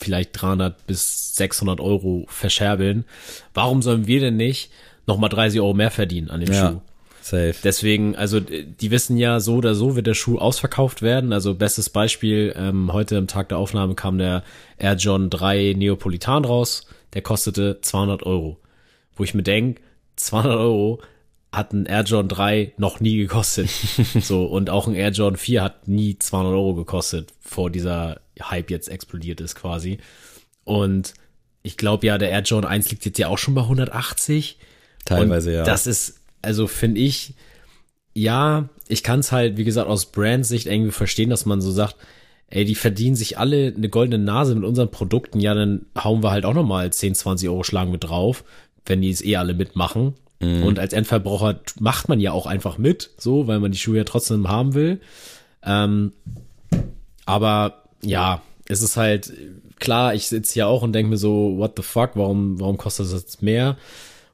vielleicht 0.00 0.40
300 0.40 0.86
bis 0.86 1.36
600 1.36 1.80
Euro 1.80 2.24
verscherbeln. 2.28 3.04
Warum 3.52 3.82
sollen 3.82 4.06
wir 4.06 4.20
denn 4.20 4.38
nicht 4.38 4.70
nochmal 5.06 5.30
30 5.30 5.60
Euro 5.60 5.74
mehr 5.74 5.90
verdienen 5.90 6.30
an 6.30 6.40
dem 6.40 6.52
ja, 6.52 6.70
Schuh. 6.70 6.80
Safe. 7.20 7.54
Deswegen, 7.64 8.16
also 8.16 8.38
die 8.40 8.90
wissen 8.90 9.16
ja, 9.16 9.40
so 9.40 9.56
oder 9.56 9.74
so 9.74 9.96
wird 9.96 10.06
der 10.06 10.14
Schuh 10.14 10.38
ausverkauft 10.38 11.00
werden. 11.00 11.32
Also 11.32 11.54
bestes 11.54 11.88
Beispiel, 11.88 12.54
ähm, 12.56 12.92
heute 12.92 13.16
am 13.16 13.26
Tag 13.26 13.48
der 13.48 13.58
Aufnahme 13.58 13.94
kam 13.94 14.18
der 14.18 14.44
Air 14.76 14.96
John 14.96 15.30
3 15.30 15.74
Neapolitan 15.76 16.44
raus. 16.44 16.86
der 17.14 17.22
kostete 17.22 17.80
200 17.80 18.24
Euro. 18.24 18.58
Wo 19.14 19.24
ich 19.24 19.34
mir 19.34 19.44
denk 19.44 19.80
200 20.16 20.58
Euro 20.58 21.00
hat 21.54 21.72
ein 21.72 21.86
Air 21.86 22.02
Jordan 22.02 22.28
3 22.28 22.72
noch 22.76 23.00
nie 23.00 23.16
gekostet. 23.16 23.70
so, 24.20 24.44
und 24.44 24.70
auch 24.70 24.86
ein 24.86 24.94
Air 24.94 25.10
Jordan 25.10 25.38
4 25.38 25.62
hat 25.62 25.88
nie 25.88 26.18
200 26.18 26.52
Euro 26.52 26.74
gekostet, 26.74 27.32
vor 27.40 27.70
dieser 27.70 28.20
Hype 28.42 28.70
jetzt 28.70 28.88
explodiert 28.88 29.40
ist 29.40 29.54
quasi. 29.54 29.98
Und 30.64 31.14
ich 31.62 31.76
glaube 31.76 32.06
ja, 32.06 32.18
der 32.18 32.30
Air 32.30 32.42
Jordan 32.42 32.70
1 32.70 32.90
liegt 32.90 33.04
jetzt 33.04 33.18
ja 33.18 33.28
auch 33.28 33.38
schon 33.38 33.54
bei 33.54 33.62
180. 33.62 34.58
Teilweise, 35.04 35.50
und 35.50 35.56
ja. 35.56 35.64
Das 35.64 35.86
ist, 35.86 36.20
also 36.42 36.66
finde 36.66 37.00
ich, 37.00 37.34
ja, 38.14 38.68
ich 38.88 39.02
kann 39.02 39.20
es 39.20 39.32
halt, 39.32 39.56
wie 39.56 39.64
gesagt, 39.64 39.88
aus 39.88 40.06
Brandsicht 40.06 40.66
irgendwie 40.66 40.92
verstehen, 40.92 41.30
dass 41.30 41.46
man 41.46 41.60
so 41.60 41.70
sagt, 41.70 41.96
ey, 42.48 42.64
die 42.64 42.74
verdienen 42.74 43.16
sich 43.16 43.38
alle 43.38 43.72
eine 43.76 43.88
goldene 43.88 44.22
Nase 44.22 44.54
mit 44.54 44.64
unseren 44.64 44.90
Produkten, 44.90 45.40
ja, 45.40 45.54
dann 45.54 45.86
hauen 45.98 46.22
wir 46.22 46.30
halt 46.30 46.44
auch 46.44 46.54
nochmal 46.54 46.92
10, 46.92 47.14
20 47.14 47.48
Euro 47.48 47.64
Schlagen 47.64 47.90
mit 47.90 48.04
drauf, 48.04 48.44
wenn 48.86 49.02
die 49.02 49.10
es 49.10 49.24
eh 49.24 49.36
alle 49.36 49.54
mitmachen. 49.54 50.14
Mhm. 50.40 50.62
Und 50.62 50.78
als 50.78 50.92
Endverbraucher 50.92 51.60
macht 51.80 52.08
man 52.08 52.20
ja 52.20 52.32
auch 52.32 52.46
einfach 52.46 52.78
mit, 52.78 53.10
so, 53.16 53.46
weil 53.46 53.60
man 53.60 53.72
die 53.72 53.78
Schuhe 53.78 53.98
ja 53.98 54.04
trotzdem 54.04 54.48
haben 54.48 54.74
will. 54.74 55.00
Ähm, 55.64 56.12
aber 57.26 57.84
ja, 58.02 58.42
es 58.68 58.82
ist 58.82 58.96
halt 58.96 59.32
klar, 59.80 60.14
ich 60.14 60.28
sitze 60.28 60.54
hier 60.54 60.68
auch 60.68 60.82
und 60.82 60.92
denke 60.92 61.10
mir 61.10 61.16
so, 61.16 61.56
what 61.56 61.72
the 61.76 61.82
fuck, 61.82 62.10
warum, 62.14 62.60
warum 62.60 62.76
kostet 62.76 63.06
das 63.06 63.12
jetzt 63.14 63.42
mehr? 63.42 63.76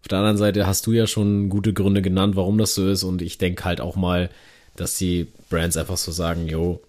Auf 0.01 0.09
der 0.09 0.19
anderen 0.19 0.37
Seite 0.39 0.67
hast 0.67 0.87
du 0.87 0.93
ja 0.93 1.07
schon 1.07 1.49
gute 1.49 1.73
Gründe 1.73 2.03
genannt, 2.03 2.37
warum 2.37 2.59
das 2.59 2.75
so 2.75 2.89
ist. 2.89 3.03
Und 3.03 3.23
ich 3.23 3.39
denke 3.39 3.65
halt 3.65 3.81
auch 3.81 3.97
mal, 3.97 4.31
dass 4.77 4.97
die 4.97 5.29
Brands 5.51 5.77
einfach 5.77 5.97
so 5.97 6.11
sagen, 6.13 6.49
jo, 6.49 6.81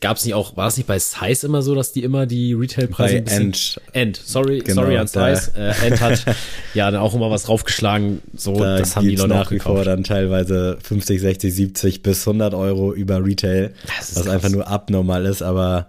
gab 0.00 0.16
es 0.16 0.24
nicht 0.24 0.34
auch, 0.34 0.56
war 0.56 0.68
es 0.68 0.76
nicht 0.76 0.86
bei 0.86 0.98
Size 0.98 1.46
immer 1.46 1.62
so, 1.62 1.74
dass 1.74 1.92
die 1.92 2.02
immer 2.02 2.26
die 2.26 2.52
Retailpreise 2.52 3.22
bei 3.22 3.30
End, 3.30 3.80
End, 3.92 4.16
sorry, 4.16 4.60
genau, 4.60 4.82
sorry 4.82 4.98
an 4.98 5.06
Size, 5.06 5.52
äh, 5.56 5.86
End 5.86 6.00
hat 6.00 6.24
ja 6.74 6.90
dann 6.90 7.00
auch 7.00 7.14
immer 7.14 7.30
was 7.30 7.44
draufgeschlagen, 7.44 8.20
so, 8.34 8.58
da 8.58 8.78
das 8.78 8.96
haben 8.96 9.08
die 9.08 9.16
Leute 9.16 9.28
nach 9.28 9.50
wie 9.50 9.58
vor 9.58 9.84
dann 9.84 10.04
teilweise 10.04 10.78
50, 10.82 11.20
60, 11.20 11.54
70 11.54 12.02
bis 12.02 12.26
100 12.26 12.54
Euro 12.54 12.92
über 12.92 13.24
Retail, 13.24 13.72
was 13.86 14.14
krass. 14.14 14.28
einfach 14.28 14.50
nur 14.50 14.68
abnormal 14.68 15.26
ist, 15.26 15.42
aber 15.42 15.88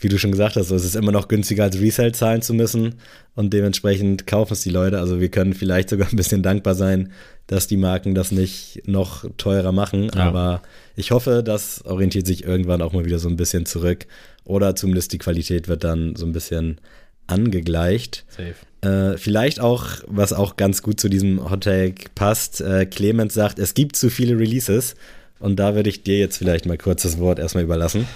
wie 0.00 0.08
du 0.08 0.18
schon 0.18 0.30
gesagt 0.30 0.56
hast, 0.56 0.70
es 0.70 0.84
ist 0.84 0.94
immer 0.94 1.12
noch 1.12 1.28
günstiger 1.28 1.64
als 1.64 1.80
Resale 1.80 2.12
zahlen 2.12 2.42
zu 2.42 2.54
müssen 2.54 2.94
und 3.34 3.52
dementsprechend 3.52 4.26
kaufen 4.26 4.52
es 4.52 4.62
die 4.62 4.70
Leute. 4.70 4.98
Also 4.98 5.20
wir 5.20 5.28
können 5.28 5.54
vielleicht 5.54 5.90
sogar 5.90 6.08
ein 6.08 6.16
bisschen 6.16 6.42
dankbar 6.42 6.74
sein, 6.74 7.12
dass 7.48 7.66
die 7.66 7.76
Marken 7.76 8.14
das 8.14 8.30
nicht 8.30 8.82
noch 8.86 9.24
teurer 9.38 9.72
machen. 9.72 10.10
Ja. 10.14 10.22
Aber 10.22 10.62
ich 10.94 11.10
hoffe, 11.10 11.42
das 11.44 11.84
orientiert 11.84 12.26
sich 12.26 12.44
irgendwann 12.44 12.82
auch 12.82 12.92
mal 12.92 13.04
wieder 13.04 13.18
so 13.18 13.28
ein 13.28 13.36
bisschen 13.36 13.66
zurück 13.66 14.06
oder 14.44 14.76
zumindest 14.76 15.12
die 15.12 15.18
Qualität 15.18 15.66
wird 15.66 15.82
dann 15.82 16.14
so 16.14 16.26
ein 16.26 16.32
bisschen 16.32 16.80
angegleicht. 17.26 18.24
Safe. 18.28 18.54
Äh, 18.80 19.18
vielleicht 19.18 19.60
auch, 19.60 19.86
was 20.06 20.32
auch 20.32 20.56
ganz 20.56 20.82
gut 20.82 21.00
zu 21.00 21.08
diesem 21.08 21.50
Hot 21.50 21.64
Take 21.64 22.10
passt, 22.14 22.60
äh, 22.60 22.86
Clemens 22.86 23.34
sagt, 23.34 23.58
es 23.58 23.74
gibt 23.74 23.96
zu 23.96 24.10
viele 24.10 24.38
Releases 24.38 24.94
und 25.40 25.56
da 25.56 25.74
würde 25.74 25.90
ich 25.90 26.04
dir 26.04 26.18
jetzt 26.18 26.36
vielleicht 26.38 26.66
mal 26.66 26.78
kurz 26.78 27.02
das 27.02 27.18
Wort 27.18 27.40
erstmal 27.40 27.64
überlassen. 27.64 28.06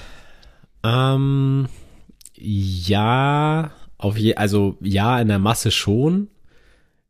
Ähm, 0.85 1.68
ja, 2.37 3.73
auf 3.99 4.16
je, 4.16 4.35
also 4.35 4.77
ja, 4.81 5.21
in 5.21 5.29
der 5.29 5.38
Masse 5.38 5.71
schon. 5.71 6.29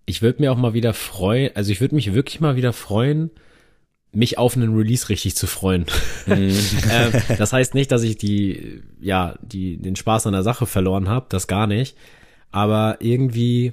Ich 0.04 0.20
würde 0.20 0.42
mir 0.42 0.52
auch 0.52 0.56
mal 0.56 0.74
wieder 0.74 0.94
freuen, 0.94 1.50
also 1.54 1.70
ich 1.70 1.80
würde 1.80 1.94
mich 1.94 2.12
wirklich 2.12 2.40
mal 2.40 2.56
wieder 2.56 2.72
freuen, 2.72 3.30
mich 4.12 4.36
auf 4.36 4.56
einen 4.56 4.74
Release 4.74 5.08
richtig 5.08 5.36
zu 5.36 5.46
freuen. 5.46 5.86
Mhm. 6.26 6.54
ähm, 6.90 7.12
das 7.38 7.52
heißt 7.52 7.74
nicht, 7.74 7.90
dass 7.90 8.02
ich 8.02 8.18
die, 8.18 8.82
ja, 9.00 9.36
die, 9.40 9.78
den 9.78 9.96
Spaß 9.96 10.26
an 10.26 10.34
der 10.34 10.42
Sache 10.42 10.66
verloren 10.66 11.08
habe, 11.08 11.26
das 11.28 11.46
gar 11.46 11.66
nicht. 11.66 11.96
Aber 12.50 12.98
irgendwie 13.00 13.72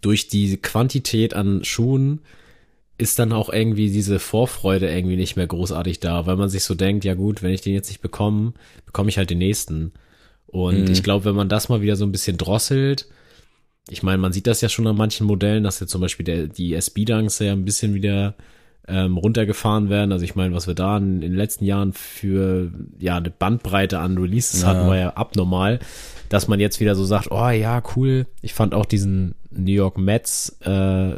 durch 0.00 0.28
die 0.28 0.56
Quantität 0.56 1.34
an 1.34 1.64
Schuhen 1.64 2.20
ist 3.00 3.18
dann 3.18 3.32
auch 3.32 3.50
irgendwie 3.50 3.90
diese 3.90 4.18
Vorfreude 4.18 4.90
irgendwie 4.92 5.16
nicht 5.16 5.36
mehr 5.36 5.46
großartig 5.46 6.00
da, 6.00 6.26
weil 6.26 6.36
man 6.36 6.48
sich 6.48 6.64
so 6.64 6.74
denkt, 6.74 7.04
ja 7.04 7.14
gut, 7.14 7.42
wenn 7.42 7.52
ich 7.52 7.62
den 7.62 7.74
jetzt 7.74 7.88
nicht 7.88 8.02
bekomme, 8.02 8.52
bekomme 8.84 9.08
ich 9.08 9.18
halt 9.18 9.30
den 9.30 9.38
nächsten. 9.38 9.92
Und 10.46 10.82
mhm. 10.82 10.92
ich 10.92 11.02
glaube, 11.02 11.24
wenn 11.24 11.34
man 11.34 11.48
das 11.48 11.68
mal 11.68 11.80
wieder 11.80 11.96
so 11.96 12.04
ein 12.04 12.12
bisschen 12.12 12.36
drosselt, 12.36 13.08
ich 13.88 14.02
meine, 14.02 14.18
man 14.18 14.32
sieht 14.32 14.46
das 14.46 14.60
ja 14.60 14.68
schon 14.68 14.86
an 14.86 14.96
manchen 14.96 15.26
Modellen, 15.26 15.64
dass 15.64 15.80
ja 15.80 15.86
zum 15.86 16.00
Beispiel 16.00 16.24
der, 16.24 16.46
die 16.46 16.74
SB-Dunks 16.74 17.38
ja 17.38 17.52
ein 17.52 17.64
bisschen 17.64 17.94
wieder 17.94 18.34
ähm, 18.86 19.16
runtergefahren 19.16 19.88
werden. 19.88 20.12
Also 20.12 20.24
ich 20.24 20.34
meine, 20.34 20.54
was 20.54 20.66
wir 20.66 20.74
da 20.74 20.98
in, 20.98 21.14
in, 21.14 21.20
den 21.22 21.34
letzten 21.34 21.64
Jahren 21.64 21.92
für 21.92 22.70
ja 22.98 23.16
eine 23.16 23.30
Bandbreite 23.30 23.98
an 23.98 24.18
Releases 24.18 24.62
ja. 24.62 24.68
hatten, 24.68 24.86
war 24.86 24.96
ja 24.96 25.10
abnormal, 25.14 25.78
dass 26.28 26.48
man 26.48 26.60
jetzt 26.60 26.80
wieder 26.80 26.94
so 26.94 27.04
sagt, 27.04 27.30
oh 27.30 27.48
ja, 27.48 27.82
cool. 27.96 28.26
Ich 28.42 28.52
fand 28.52 28.74
auch 28.74 28.84
diesen 28.84 29.34
New 29.50 29.72
York 29.72 29.96
Mets 29.96 30.56
äh, 30.60 31.14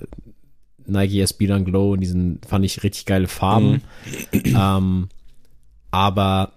Nike 0.87 1.21
SB 1.21 1.47
Dunk 1.47 1.67
Glow 1.67 1.93
und 1.93 2.01
diesen 2.01 2.41
fand 2.47 2.65
ich 2.65 2.83
richtig 2.83 3.07
geile 3.07 3.29
Farben. 3.29 3.83
Mhm. 4.33 4.57
Ähm, 4.57 5.09
aber 5.91 6.53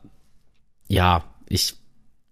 ja, 0.88 1.24
ich 1.50 1.76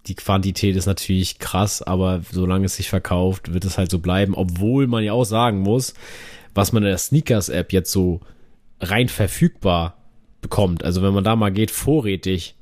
die 0.07 0.15
Quantität 0.15 0.75
ist 0.75 0.85
natürlich 0.85 1.39
krass, 1.39 1.81
aber 1.81 2.21
solange 2.29 2.65
es 2.65 2.75
sich 2.75 2.89
verkauft, 2.89 3.53
wird 3.53 3.63
es 3.65 3.77
halt 3.77 3.89
so 3.89 3.99
bleiben, 3.99 4.35
obwohl 4.35 4.87
man 4.87 5.03
ja 5.03 5.13
auch 5.13 5.23
sagen 5.23 5.59
muss, 5.59 5.93
was 6.53 6.73
man 6.73 6.83
in 6.83 6.89
der 6.89 6.97
Sneakers 6.97 7.49
App 7.49 7.71
jetzt 7.71 7.91
so 7.91 8.19
rein 8.81 9.07
verfügbar 9.07 9.97
bekommt. 10.41 10.83
Also 10.83 11.01
wenn 11.01 11.13
man 11.13 11.23
da 11.23 11.35
mal 11.35 11.51
geht 11.51 11.71
vorrätig 11.71 12.55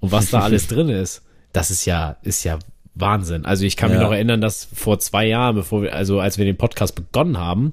und 0.00 0.10
was 0.10 0.30
da 0.30 0.40
alles 0.42 0.66
drin 0.66 0.88
ist, 0.88 1.22
das 1.52 1.70
ist 1.70 1.84
ja 1.84 2.16
ist 2.22 2.44
ja 2.44 2.58
Wahnsinn. 3.00 3.44
Also 3.44 3.64
ich 3.64 3.76
kann 3.76 3.90
ja. 3.90 3.96
mich 3.96 4.04
noch 4.04 4.12
erinnern, 4.12 4.40
dass 4.40 4.68
vor 4.72 4.98
zwei 4.98 5.26
Jahren, 5.26 5.56
bevor 5.56 5.82
wir, 5.82 5.94
also 5.94 6.20
als 6.20 6.38
wir 6.38 6.44
den 6.44 6.56
Podcast 6.56 6.94
begonnen 6.94 7.38
haben, 7.38 7.72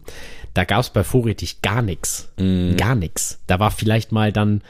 da 0.53 0.63
gab 0.63 0.81
es 0.81 0.89
bei 0.89 1.03
Vorrätig 1.03 1.61
gar 1.61 1.81
nichts. 1.81 2.29
Mm. 2.37 2.75
Gar 2.75 2.95
nichts. 2.95 3.39
Da 3.47 3.59
war 3.59 3.71
vielleicht 3.71 4.11
mal 4.11 4.31
dann, 4.31 4.61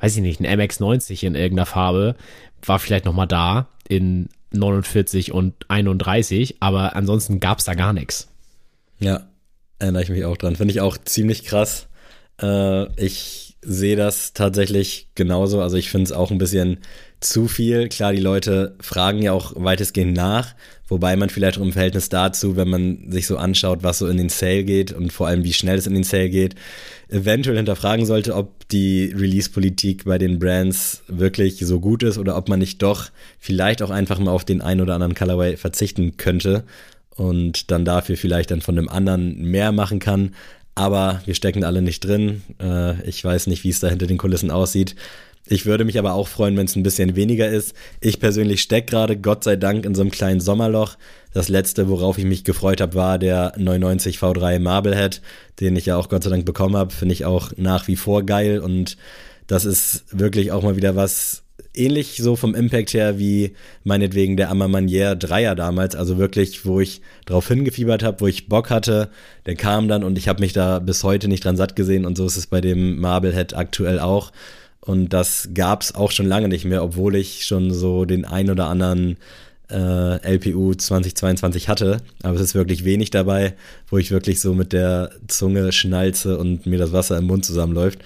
weiß 0.00 0.16
ich 0.16 0.22
nicht, 0.22 0.40
ein 0.40 0.60
MX90 0.60 1.24
in 1.24 1.34
irgendeiner 1.34 1.66
Farbe, 1.66 2.16
war 2.64 2.78
vielleicht 2.78 3.04
noch 3.04 3.14
mal 3.14 3.26
da 3.26 3.68
in 3.88 4.28
49 4.52 5.32
und 5.32 5.54
31, 5.68 6.56
aber 6.60 6.96
ansonsten 6.96 7.40
gab 7.40 7.58
es 7.58 7.64
da 7.64 7.74
gar 7.74 7.92
nichts. 7.92 8.28
Ja, 8.98 9.22
erinnere 9.78 10.02
ich 10.02 10.10
mich 10.10 10.24
auch 10.24 10.36
dran. 10.36 10.56
Finde 10.56 10.72
ich 10.72 10.80
auch 10.80 10.98
ziemlich 10.98 11.44
krass. 11.44 11.86
Äh, 12.40 12.86
ich 13.02 13.49
sehe 13.62 13.96
das 13.96 14.32
tatsächlich 14.32 15.08
genauso. 15.14 15.60
Also 15.60 15.76
ich 15.76 15.90
finde 15.90 16.04
es 16.04 16.12
auch 16.12 16.30
ein 16.30 16.38
bisschen 16.38 16.78
zu 17.20 17.48
viel. 17.48 17.88
Klar, 17.88 18.12
die 18.12 18.20
Leute 18.20 18.74
fragen 18.80 19.20
ja 19.20 19.32
auch 19.32 19.52
weitestgehend 19.54 20.14
nach, 20.16 20.54
wobei 20.88 21.16
man 21.16 21.28
vielleicht 21.28 21.58
auch 21.58 21.62
im 21.62 21.72
Verhältnis 21.72 22.08
dazu, 22.08 22.56
wenn 22.56 22.68
man 22.68 23.10
sich 23.10 23.26
so 23.26 23.36
anschaut, 23.36 23.82
was 23.82 23.98
so 23.98 24.08
in 24.08 24.16
den 24.16 24.30
Sale 24.30 24.64
geht 24.64 24.92
und 24.92 25.12
vor 25.12 25.26
allem 25.26 25.44
wie 25.44 25.52
schnell 25.52 25.76
es 25.76 25.86
in 25.86 25.92
den 25.92 26.04
Sale 26.04 26.30
geht, 26.30 26.54
eventuell 27.10 27.56
hinterfragen 27.56 28.06
sollte, 28.06 28.34
ob 28.34 28.66
die 28.68 29.12
Release-Politik 29.14 30.04
bei 30.04 30.16
den 30.16 30.38
Brands 30.38 31.02
wirklich 31.08 31.58
so 31.58 31.80
gut 31.80 32.02
ist 32.02 32.16
oder 32.16 32.36
ob 32.36 32.48
man 32.48 32.60
nicht 32.60 32.80
doch 32.82 33.10
vielleicht 33.38 33.82
auch 33.82 33.90
einfach 33.90 34.18
mal 34.18 34.32
auf 34.32 34.46
den 34.46 34.62
einen 34.62 34.80
oder 34.80 34.94
anderen 34.94 35.14
Colorway 35.14 35.58
verzichten 35.58 36.16
könnte 36.16 36.64
und 37.10 37.70
dann 37.70 37.84
dafür 37.84 38.16
vielleicht 38.16 38.50
dann 38.50 38.62
von 38.62 38.78
einem 38.78 38.88
anderen 38.88 39.42
mehr 39.42 39.72
machen 39.72 39.98
kann. 39.98 40.34
Aber 40.74 41.20
wir 41.26 41.34
stecken 41.34 41.64
alle 41.64 41.82
nicht 41.82 42.00
drin. 42.00 42.42
Äh, 42.60 43.02
ich 43.08 43.24
weiß 43.24 43.46
nicht, 43.48 43.64
wie 43.64 43.70
es 43.70 43.80
da 43.80 43.88
hinter 43.88 44.06
den 44.06 44.18
Kulissen 44.18 44.50
aussieht. 44.50 44.94
Ich 45.46 45.66
würde 45.66 45.84
mich 45.84 45.98
aber 45.98 46.12
auch 46.12 46.28
freuen, 46.28 46.56
wenn 46.56 46.66
es 46.66 46.76
ein 46.76 46.82
bisschen 46.82 47.16
weniger 47.16 47.48
ist. 47.48 47.74
Ich 48.00 48.20
persönlich 48.20 48.62
stecke 48.62 48.90
gerade, 48.90 49.16
Gott 49.16 49.42
sei 49.42 49.56
Dank, 49.56 49.84
in 49.84 49.94
so 49.94 50.02
einem 50.02 50.10
kleinen 50.10 50.40
Sommerloch. 50.40 50.96
Das 51.32 51.48
letzte, 51.48 51.88
worauf 51.88 52.18
ich 52.18 52.24
mich 52.24 52.44
gefreut 52.44 52.80
habe, 52.80 52.94
war 52.94 53.18
der 53.18 53.54
990 53.56 54.18
V3 54.18 54.58
Marblehead, 54.58 55.22
den 55.58 55.76
ich 55.76 55.86
ja 55.86 55.96
auch 55.96 56.08
Gott 56.08 56.24
sei 56.24 56.30
Dank 56.30 56.44
bekommen 56.44 56.76
habe. 56.76 56.92
Finde 56.92 57.14
ich 57.14 57.24
auch 57.24 57.50
nach 57.56 57.88
wie 57.88 57.96
vor 57.96 58.22
geil 58.22 58.60
und 58.60 58.96
das 59.46 59.64
ist 59.64 60.04
wirklich 60.16 60.52
auch 60.52 60.62
mal 60.62 60.76
wieder 60.76 60.94
was 60.94 61.42
ähnlich 61.74 62.18
so 62.18 62.36
vom 62.36 62.54
Impact 62.54 62.94
her 62.94 63.18
wie 63.18 63.54
meinetwegen 63.84 64.36
der 64.36 64.50
Amamanier 64.50 65.16
Dreier 65.16 65.54
damals, 65.54 65.94
also 65.94 66.18
wirklich, 66.18 66.64
wo 66.64 66.80
ich 66.80 67.00
drauf 67.26 67.48
hingefiebert 67.48 68.02
habe, 68.02 68.20
wo 68.20 68.26
ich 68.26 68.48
Bock 68.48 68.70
hatte, 68.70 69.10
der 69.46 69.56
kam 69.56 69.88
dann 69.88 70.04
und 70.04 70.18
ich 70.18 70.28
habe 70.28 70.40
mich 70.40 70.52
da 70.52 70.78
bis 70.78 71.04
heute 71.04 71.28
nicht 71.28 71.44
dran 71.44 71.56
satt 71.56 71.76
gesehen 71.76 72.04
und 72.04 72.16
so 72.16 72.26
ist 72.26 72.36
es 72.36 72.46
bei 72.46 72.60
dem 72.60 73.00
Marblehead 73.00 73.54
aktuell 73.54 74.00
auch. 74.00 74.32
Und 74.80 75.12
das 75.12 75.50
gab 75.54 75.82
es 75.82 75.94
auch 75.94 76.10
schon 76.10 76.26
lange 76.26 76.48
nicht 76.48 76.64
mehr, 76.64 76.82
obwohl 76.82 77.14
ich 77.14 77.44
schon 77.44 77.72
so 77.72 78.06
den 78.06 78.24
ein 78.24 78.50
oder 78.50 78.66
anderen 78.66 79.18
äh, 79.70 80.34
LPU 80.34 80.74
2022 80.74 81.68
hatte. 81.68 81.98
Aber 82.22 82.34
es 82.34 82.40
ist 82.40 82.54
wirklich 82.54 82.84
wenig 82.84 83.10
dabei, 83.10 83.54
wo 83.88 83.98
ich 83.98 84.10
wirklich 84.10 84.40
so 84.40 84.54
mit 84.54 84.72
der 84.72 85.10
Zunge 85.28 85.72
schnalze 85.72 86.38
und 86.38 86.66
mir 86.66 86.78
das 86.78 86.92
Wasser 86.92 87.18
im 87.18 87.26
Mund 87.26 87.44
zusammenläuft. 87.44 88.00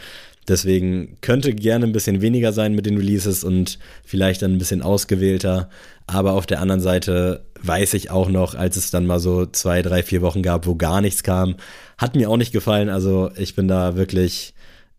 Deswegen 0.49 1.17
könnte 1.21 1.55
gerne 1.55 1.87
ein 1.87 1.93
bisschen 1.93 2.21
weniger 2.21 2.53
sein 2.53 2.75
mit 2.75 2.87
den 2.87 2.97
Releases 2.97 3.45
und 3.45 3.79
vielleicht 4.05 4.43
dann 4.43 4.53
ein 4.53 4.59
bisschen 4.59 4.83
ausgewählter. 4.83 5.71
Aber 6.07 6.33
auf 6.33 6.47
der 6.47 6.61
anderen 6.61 6.81
Seite 6.81 7.47
weiß 7.63 7.95
ich 7.95 8.11
auch 8.11 8.29
noch, 8.29 8.55
als 8.55 8.77
es 8.77 8.91
dann 8.91 9.07
mal 9.07 9.21
so 9.21 9.47
zwei, 9.47 9.81
drei, 9.81 10.03
vier 10.03 10.21
Wochen 10.21 10.43
gab, 10.43 10.67
wo 10.67 10.75
gar 10.75 11.01
nichts 11.01 11.23
kam, 11.23 11.57
hat 11.97 12.15
mir 12.15 12.29
auch 12.29 12.37
nicht 12.37 12.53
gefallen. 12.53 12.91
Also 12.91 13.31
ich 13.37 13.55
bin 13.55 13.69
da 13.69 13.97
wirklich 13.97 14.55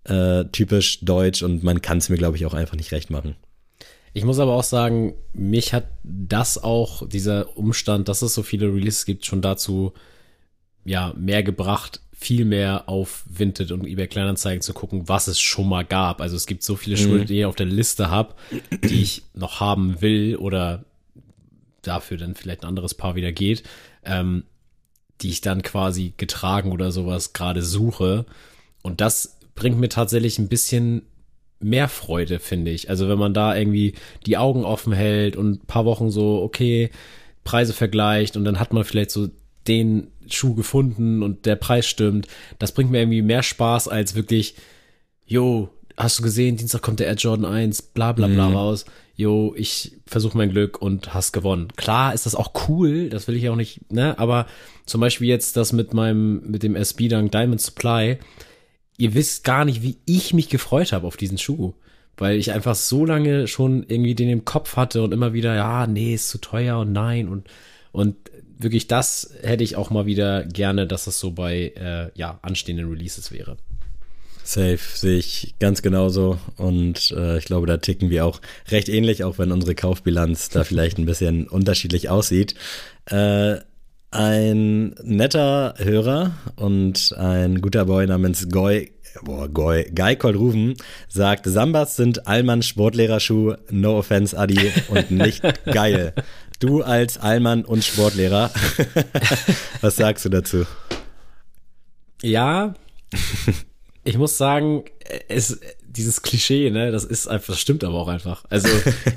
äh, 0.05 0.45
typisch 0.51 0.99
deutsch 1.01 1.43
und 1.43 1.63
man 1.63 1.81
kann 1.81 1.99
es 1.99 2.09
mir, 2.09 2.17
glaube 2.17 2.37
ich, 2.37 2.45
auch 2.45 2.53
einfach 2.53 2.75
nicht 2.75 2.91
recht 2.91 3.11
machen. 3.11 3.35
Ich 4.13 4.23
muss 4.23 4.39
aber 4.39 4.53
auch 4.53 4.63
sagen, 4.63 5.13
mich 5.33 5.73
hat 5.73 5.87
das 6.03 6.57
auch, 6.57 7.07
dieser 7.07 7.57
Umstand, 7.57 8.07
dass 8.07 8.21
es 8.21 8.33
so 8.33 8.43
viele 8.43 8.67
Releases 8.67 9.05
gibt, 9.05 9.25
schon 9.25 9.41
dazu 9.41 9.93
ja 10.85 11.13
mehr 11.17 11.43
gebracht, 11.43 11.99
viel 12.25 12.43
mehr 12.43 12.89
auf 12.89 13.23
Vinted 13.29 13.71
und 13.71 13.85
eBay 13.85 14.07
Kleinanzeigen 14.07 14.63
zu 14.63 14.73
gucken, 14.73 15.07
was 15.07 15.27
es 15.27 15.39
schon 15.39 15.69
mal 15.69 15.85
gab. 15.85 16.21
Also 16.21 16.35
es 16.35 16.47
gibt 16.47 16.63
so 16.63 16.75
viele 16.75 16.97
Schuhe, 16.97 17.19
mhm. 17.19 17.25
die 17.27 17.39
ich 17.39 17.45
auf 17.45 17.55
der 17.55 17.67
Liste 17.67 18.09
habe, 18.09 18.33
die 18.83 19.03
ich 19.03 19.21
noch 19.35 19.59
haben 19.59 20.01
will 20.01 20.35
oder 20.35 20.85
dafür 21.83 22.17
dann 22.17 22.33
vielleicht 22.33 22.63
ein 22.63 22.67
anderes 22.67 22.95
Paar 22.95 23.13
wieder 23.13 23.31
geht, 23.31 23.61
ähm, 24.03 24.45
die 25.21 25.29
ich 25.29 25.41
dann 25.41 25.61
quasi 25.61 26.13
getragen 26.17 26.71
oder 26.71 26.91
sowas 26.91 27.33
gerade 27.33 27.61
suche. 27.61 28.25
Und 28.81 29.01
das 29.01 29.37
bringt 29.53 29.79
mir 29.79 29.89
tatsächlich 29.89 30.39
ein 30.39 30.49
bisschen 30.49 31.03
mehr 31.59 31.87
Freude, 31.87 32.39
finde 32.39 32.71
ich. 32.71 32.89
Also 32.89 33.07
wenn 33.07 33.19
man 33.19 33.35
da 33.35 33.55
irgendwie 33.55 33.93
die 34.25 34.37
Augen 34.37 34.65
offen 34.65 34.93
hält 34.93 35.35
und 35.35 35.51
ein 35.51 35.67
paar 35.67 35.85
Wochen 35.85 36.09
so, 36.09 36.41
okay, 36.41 36.89
Preise 37.43 37.73
vergleicht 37.73 38.35
und 38.35 38.45
dann 38.45 38.59
hat 38.59 38.73
man 38.73 38.83
vielleicht 38.83 39.11
so 39.11 39.29
den 39.67 40.07
Schuh 40.27 40.55
gefunden 40.55 41.23
und 41.23 41.45
der 41.45 41.55
Preis 41.55 41.87
stimmt. 41.87 42.27
Das 42.59 42.71
bringt 42.71 42.91
mir 42.91 42.99
irgendwie 42.99 43.21
mehr 43.21 43.43
Spaß 43.43 43.87
als 43.87 44.15
wirklich, 44.15 44.55
jo, 45.25 45.69
hast 45.97 46.19
du 46.19 46.23
gesehen, 46.23 46.57
Dienstag 46.57 46.81
kommt 46.81 46.99
der 46.99 47.07
Air 47.07 47.15
Jordan 47.15 47.45
1, 47.45 47.81
bla 47.81 48.11
bla 48.11 48.27
bla 48.27 48.49
mhm. 48.49 48.55
raus. 48.55 48.85
Jo, 49.17 49.53
ich 49.55 49.93
versuche 50.05 50.37
mein 50.37 50.49
Glück 50.49 50.81
und 50.81 51.13
hast 51.13 51.31
gewonnen. 51.31 51.69
Klar 51.77 52.13
ist 52.13 52.25
das 52.25 52.35
auch 52.35 52.51
cool, 52.67 53.09
das 53.09 53.27
will 53.27 53.35
ich 53.37 53.47
auch 53.47 53.55
nicht, 53.55 53.89
ne? 53.91 54.19
Aber 54.19 54.45
zum 54.85 54.99
Beispiel 54.99 55.29
jetzt 55.29 55.55
das 55.55 55.71
mit 55.71 55.93
meinem, 55.93 56.41
mit 56.51 56.63
dem 56.63 56.75
SB 56.75 57.07
Dunk 57.07 57.31
Diamond 57.31 57.61
Supply, 57.61 58.17
ihr 58.97 59.13
wisst 59.13 59.45
gar 59.45 59.63
nicht, 59.63 59.83
wie 59.83 59.97
ich 60.05 60.33
mich 60.33 60.49
gefreut 60.49 60.91
habe 60.91 61.07
auf 61.07 61.15
diesen 61.15 61.37
Schuh. 61.37 61.73
Weil 62.17 62.37
ich 62.37 62.51
einfach 62.51 62.75
so 62.75 63.05
lange 63.05 63.47
schon 63.47 63.85
irgendwie 63.87 64.15
den 64.15 64.29
im 64.29 64.45
Kopf 64.45 64.77
hatte 64.77 65.03
und 65.03 65.13
immer 65.13 65.33
wieder, 65.33 65.55
ja, 65.55 65.85
nee, 65.85 66.13
ist 66.13 66.29
zu 66.29 66.37
teuer 66.37 66.79
und 66.79 66.93
nein 66.93 67.27
und, 67.27 67.47
und 67.91 68.15
wirklich 68.57 68.87
das 68.87 69.33
hätte 69.41 69.63
ich 69.63 69.75
auch 69.75 69.89
mal 69.89 70.05
wieder 70.05 70.43
gerne, 70.45 70.87
dass 70.87 71.07
es 71.07 71.19
so 71.19 71.31
bei, 71.31 71.73
äh, 71.75 72.09
ja, 72.17 72.39
anstehenden 72.41 72.89
Releases 72.89 73.31
wäre. 73.31 73.57
Safe 74.43 74.77
sehe 74.77 75.17
ich 75.17 75.55
ganz 75.59 75.81
genauso 75.81 76.37
und 76.57 77.11
äh, 77.17 77.39
ich 77.39 77.45
glaube, 77.45 77.65
da 77.65 77.77
ticken 77.77 78.11
wir 78.11 78.25
auch 78.25 78.41
recht 78.69 78.89
ähnlich, 78.89 79.23
auch 79.23 79.39
wenn 79.39 79.51
unsere 79.51 79.73
Kaufbilanz 79.73 80.49
da 80.49 80.63
vielleicht 80.63 80.99
ein 80.99 81.07
bisschen 81.07 81.47
unterschiedlich 81.47 82.09
aussieht. 82.09 82.53
Äh, 83.05 83.57
ein 84.11 84.95
netter 85.03 85.73
Hörer 85.77 86.33
und 86.55 87.13
ein 87.17 87.59
guter 87.59 87.85
Boy 87.85 88.05
namens 88.05 88.47
Goy, 88.49 88.91
boah, 89.23 89.49
Goy, 89.49 89.91
Guy 89.93 90.15
Koldruven 90.15 90.75
sagt, 91.09 91.45
Sambas 91.47 91.95
sind 91.95 92.27
Allmann 92.27 92.61
Sportlehrerschuh, 92.61 93.55
no 93.71 93.97
offense 93.97 94.37
Adi 94.37 94.71
und 94.89 95.11
nicht 95.11 95.41
geil. 95.65 96.13
Du 96.59 96.83
als 96.83 97.17
Allmann 97.17 97.65
und 97.65 97.83
Sportlehrer, 97.83 98.49
was 99.81 99.97
sagst 99.97 100.25
du 100.25 100.29
dazu? 100.29 100.65
Ja, 102.21 102.73
ich 104.03 104.17
muss 104.17 104.37
sagen, 104.37 104.85
es, 105.27 105.59
dieses 105.85 106.21
Klischee, 106.21 106.69
ne, 106.69 106.91
das 106.91 107.03
ist 107.03 107.27
einfach, 107.27 107.53
das 107.53 107.59
stimmt 107.59 107.83
aber 107.83 107.95
auch 107.95 108.07
einfach. 108.07 108.45
Also, 108.49 108.69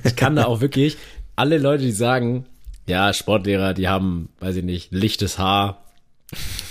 ich 0.04 0.16
kann 0.16 0.36
da 0.36 0.46
auch 0.46 0.60
wirklich 0.60 0.96
alle 1.36 1.58
Leute, 1.58 1.84
die 1.84 1.92
sagen, 1.92 2.46
ja, 2.86 3.12
Sportlehrer, 3.12 3.74
die 3.74 3.88
haben, 3.88 4.30
weiß 4.40 4.56
ich 4.56 4.64
nicht, 4.64 4.90
lichtes 4.90 5.38
Haar, 5.38 5.84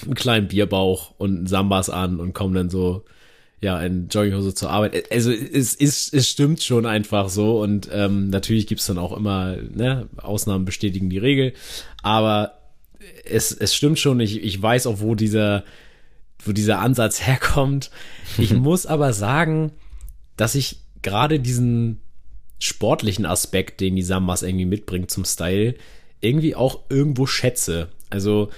einen 0.03 0.15
kleinen 0.15 0.47
Bierbauch 0.47 1.13
und 1.17 1.47
Sambas 1.47 1.89
an 1.89 2.19
und 2.19 2.33
kommen 2.33 2.53
dann 2.53 2.69
so, 2.69 3.05
ja, 3.59 3.81
in 3.81 4.07
Jogginghose 4.07 4.53
zur 4.53 4.69
Arbeit. 4.69 5.11
Also 5.11 5.31
es, 5.31 5.75
es, 5.75 6.13
es 6.13 6.29
stimmt 6.29 6.61
schon 6.61 6.85
einfach 6.85 7.29
so 7.29 7.61
und 7.61 7.89
ähm, 7.91 8.29
natürlich 8.29 8.67
gibt's 8.67 8.85
dann 8.85 8.99
auch 8.99 9.15
immer, 9.15 9.55
ne, 9.55 10.07
Ausnahmen 10.17 10.65
bestätigen 10.65 11.09
die 11.09 11.17
Regel, 11.17 11.53
aber 12.03 12.57
es, 13.25 13.51
es 13.51 13.75
stimmt 13.75 13.99
schon, 13.99 14.19
ich, 14.19 14.43
ich 14.43 14.61
weiß 14.61 14.87
auch, 14.87 14.99
wo 14.99 15.15
dieser, 15.15 15.63
wo 16.39 16.51
dieser 16.51 16.79
Ansatz 16.79 17.21
herkommt. 17.25 17.91
Ich 18.37 18.53
muss 18.55 18.85
aber 18.85 19.13
sagen, 19.13 19.71
dass 20.35 20.55
ich 20.55 20.81
gerade 21.01 21.39
diesen 21.39 22.01
sportlichen 22.59 23.25
Aspekt, 23.25 23.81
den 23.81 23.95
die 23.95 24.03
Sambas 24.03 24.43
irgendwie 24.43 24.65
mitbringt 24.65 25.11
zum 25.11 25.25
Style, 25.25 25.75
irgendwie 26.21 26.55
auch 26.55 26.81
irgendwo 26.89 27.25
schätze. 27.25 27.89
Also 28.09 28.49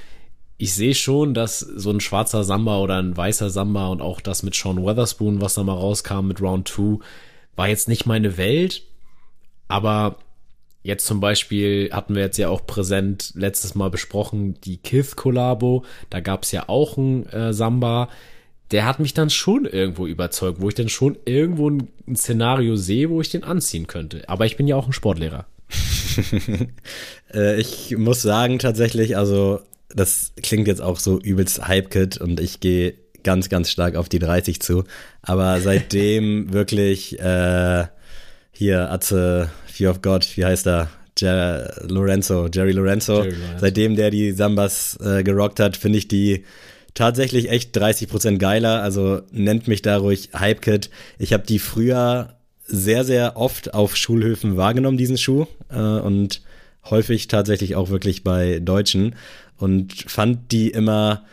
ich 0.61 0.73
sehe 0.73 0.93
schon, 0.93 1.33
dass 1.33 1.59
so 1.59 1.89
ein 1.89 2.01
schwarzer 2.01 2.43
Samba 2.43 2.79
oder 2.79 3.01
ein 3.01 3.15
weißer 3.15 3.49
Samba 3.49 3.87
und 3.87 4.01
auch 4.01 4.19
das 4.19 4.43
mit 4.43 4.53
Sean 4.53 4.83
Weatherspoon, 4.83 5.39
was 5.39 5.53
da 5.53 5.63
mal 5.63 5.73
rauskam 5.73 6.27
mit 6.27 6.41
Round 6.41 6.67
2, 6.67 6.99
war 7.55 7.69
jetzt 7.69 7.87
nicht 7.87 8.05
meine 8.05 8.35
Welt. 8.35 8.83
Aber 9.69 10.17
jetzt 10.83 11.05
zum 11.05 11.21
Beispiel 11.21 11.89
hatten 11.93 12.13
wir 12.13 12.23
jetzt 12.23 12.37
ja 12.37 12.49
auch 12.49 12.67
präsent 12.67 13.31
letztes 13.35 13.73
Mal 13.73 13.89
besprochen, 13.89 14.59
die 14.65 14.75
Kith-Kollabo. 14.75 15.85
Da 16.09 16.19
gab 16.19 16.43
es 16.43 16.51
ja 16.51 16.67
auch 16.67 16.97
ein 16.97 17.25
äh, 17.27 17.53
Samba. 17.53 18.09
Der 18.71 18.85
hat 18.85 18.99
mich 18.99 19.13
dann 19.13 19.29
schon 19.29 19.63
irgendwo 19.63 20.07
überzeugt, 20.07 20.59
wo 20.59 20.67
ich 20.67 20.75
dann 20.75 20.89
schon 20.89 21.17
irgendwo 21.23 21.69
ein, 21.69 21.87
ein 22.05 22.17
Szenario 22.17 22.75
sehe, 22.75 23.09
wo 23.09 23.21
ich 23.21 23.29
den 23.29 23.45
anziehen 23.45 23.87
könnte. 23.87 24.27
Aber 24.27 24.45
ich 24.45 24.57
bin 24.57 24.67
ja 24.67 24.75
auch 24.75 24.87
ein 24.87 24.93
Sportlehrer. 24.93 25.45
Äh, 27.31 27.61
ich 27.61 27.95
muss 27.95 28.23
sagen, 28.23 28.57
tatsächlich, 28.57 29.15
also 29.15 29.59
das 29.93 30.33
klingt 30.41 30.67
jetzt 30.67 30.81
auch 30.81 30.99
so 30.99 31.19
übelst 31.19 31.67
Hype-Kit 31.67 32.17
und 32.17 32.39
ich 32.39 32.59
gehe 32.59 32.95
ganz, 33.23 33.49
ganz 33.49 33.69
stark 33.69 33.95
auf 33.95 34.09
die 34.09 34.19
30 34.19 34.61
zu. 34.61 34.83
Aber 35.21 35.59
seitdem 35.61 36.53
wirklich 36.53 37.19
äh, 37.19 37.85
hier 38.51 38.91
Atze, 38.91 39.49
Fear 39.67 39.91
of 39.91 40.01
God, 40.01 40.37
wie 40.37 40.45
heißt 40.45 40.67
er? 40.67 40.89
Jer 41.17 41.73
Lorenzo, 41.87 42.47
Jerry 42.47 42.71
Lorenzo. 42.71 43.23
Jerry 43.23 43.35
Lorenzo. 43.35 43.59
Seitdem 43.59 43.95
der 43.95 44.09
die 44.09 44.31
Sambas 44.31 44.97
äh, 45.03 45.23
gerockt 45.23 45.59
hat, 45.59 45.75
finde 45.75 45.97
ich 45.97 46.07
die 46.07 46.45
tatsächlich 46.93 47.49
echt 47.49 47.77
30% 47.77 48.37
geiler. 48.37 48.81
Also 48.81 49.21
nennt 49.31 49.67
mich 49.67 49.81
da 49.81 49.97
ruhig 49.97 50.29
Hype-Kit. 50.33 50.89
Ich 51.17 51.33
habe 51.33 51.45
die 51.45 51.59
früher 51.59 52.37
sehr, 52.65 53.03
sehr 53.03 53.35
oft 53.35 53.73
auf 53.73 53.95
Schulhöfen 53.95 54.55
wahrgenommen, 54.55 54.97
diesen 54.97 55.17
Schuh. 55.17 55.45
Äh, 55.69 55.77
und 55.77 56.41
häufig 56.89 57.27
tatsächlich 57.27 57.75
auch 57.75 57.89
wirklich 57.89 58.23
bei 58.23 58.59
Deutschen. 58.59 59.15
Und 59.59 59.93
fand 60.07 60.51
die 60.51 60.69
immer 60.69 61.23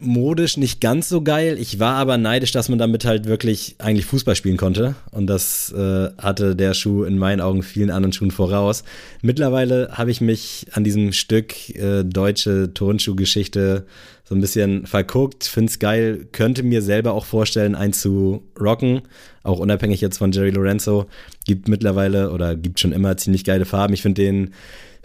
modisch 0.00 0.56
nicht 0.56 0.80
ganz 0.80 1.08
so 1.08 1.22
geil. 1.22 1.56
Ich 1.58 1.80
war 1.80 1.96
aber 1.96 2.18
neidisch, 2.18 2.52
dass 2.52 2.68
man 2.68 2.78
damit 2.78 3.04
halt 3.04 3.26
wirklich 3.26 3.74
eigentlich 3.78 4.06
Fußball 4.06 4.36
spielen 4.36 4.56
konnte. 4.56 4.94
Und 5.10 5.26
das 5.26 5.72
äh, 5.72 6.10
hatte 6.18 6.54
der 6.54 6.74
Schuh 6.74 7.02
in 7.02 7.18
meinen 7.18 7.40
Augen 7.40 7.62
vielen 7.62 7.90
anderen 7.90 8.12
Schuhen 8.12 8.30
voraus. 8.30 8.84
Mittlerweile 9.22 9.90
habe 9.92 10.12
ich 10.12 10.20
mich 10.20 10.66
an 10.72 10.84
diesem 10.84 11.12
Stück 11.12 11.70
äh, 11.70 12.04
deutsche 12.04 12.72
Turnschuhgeschichte 12.74 13.86
so 14.28 14.34
ein 14.34 14.40
bisschen 14.42 14.86
verguckt, 14.86 15.44
find's 15.44 15.78
geil, 15.78 16.28
könnte 16.32 16.62
mir 16.62 16.82
selber 16.82 17.14
auch 17.14 17.24
vorstellen, 17.24 17.74
einen 17.74 17.94
zu 17.94 18.42
rocken, 18.60 19.00
auch 19.42 19.58
unabhängig 19.58 20.02
jetzt 20.02 20.18
von 20.18 20.32
Jerry 20.32 20.50
Lorenzo, 20.50 21.06
gibt 21.46 21.66
mittlerweile 21.66 22.30
oder 22.30 22.54
gibt 22.54 22.78
schon 22.78 22.92
immer 22.92 23.16
ziemlich 23.16 23.42
geile 23.42 23.64
Farben. 23.64 23.94
Ich 23.94 24.02
finde 24.02 24.22
den 24.22 24.50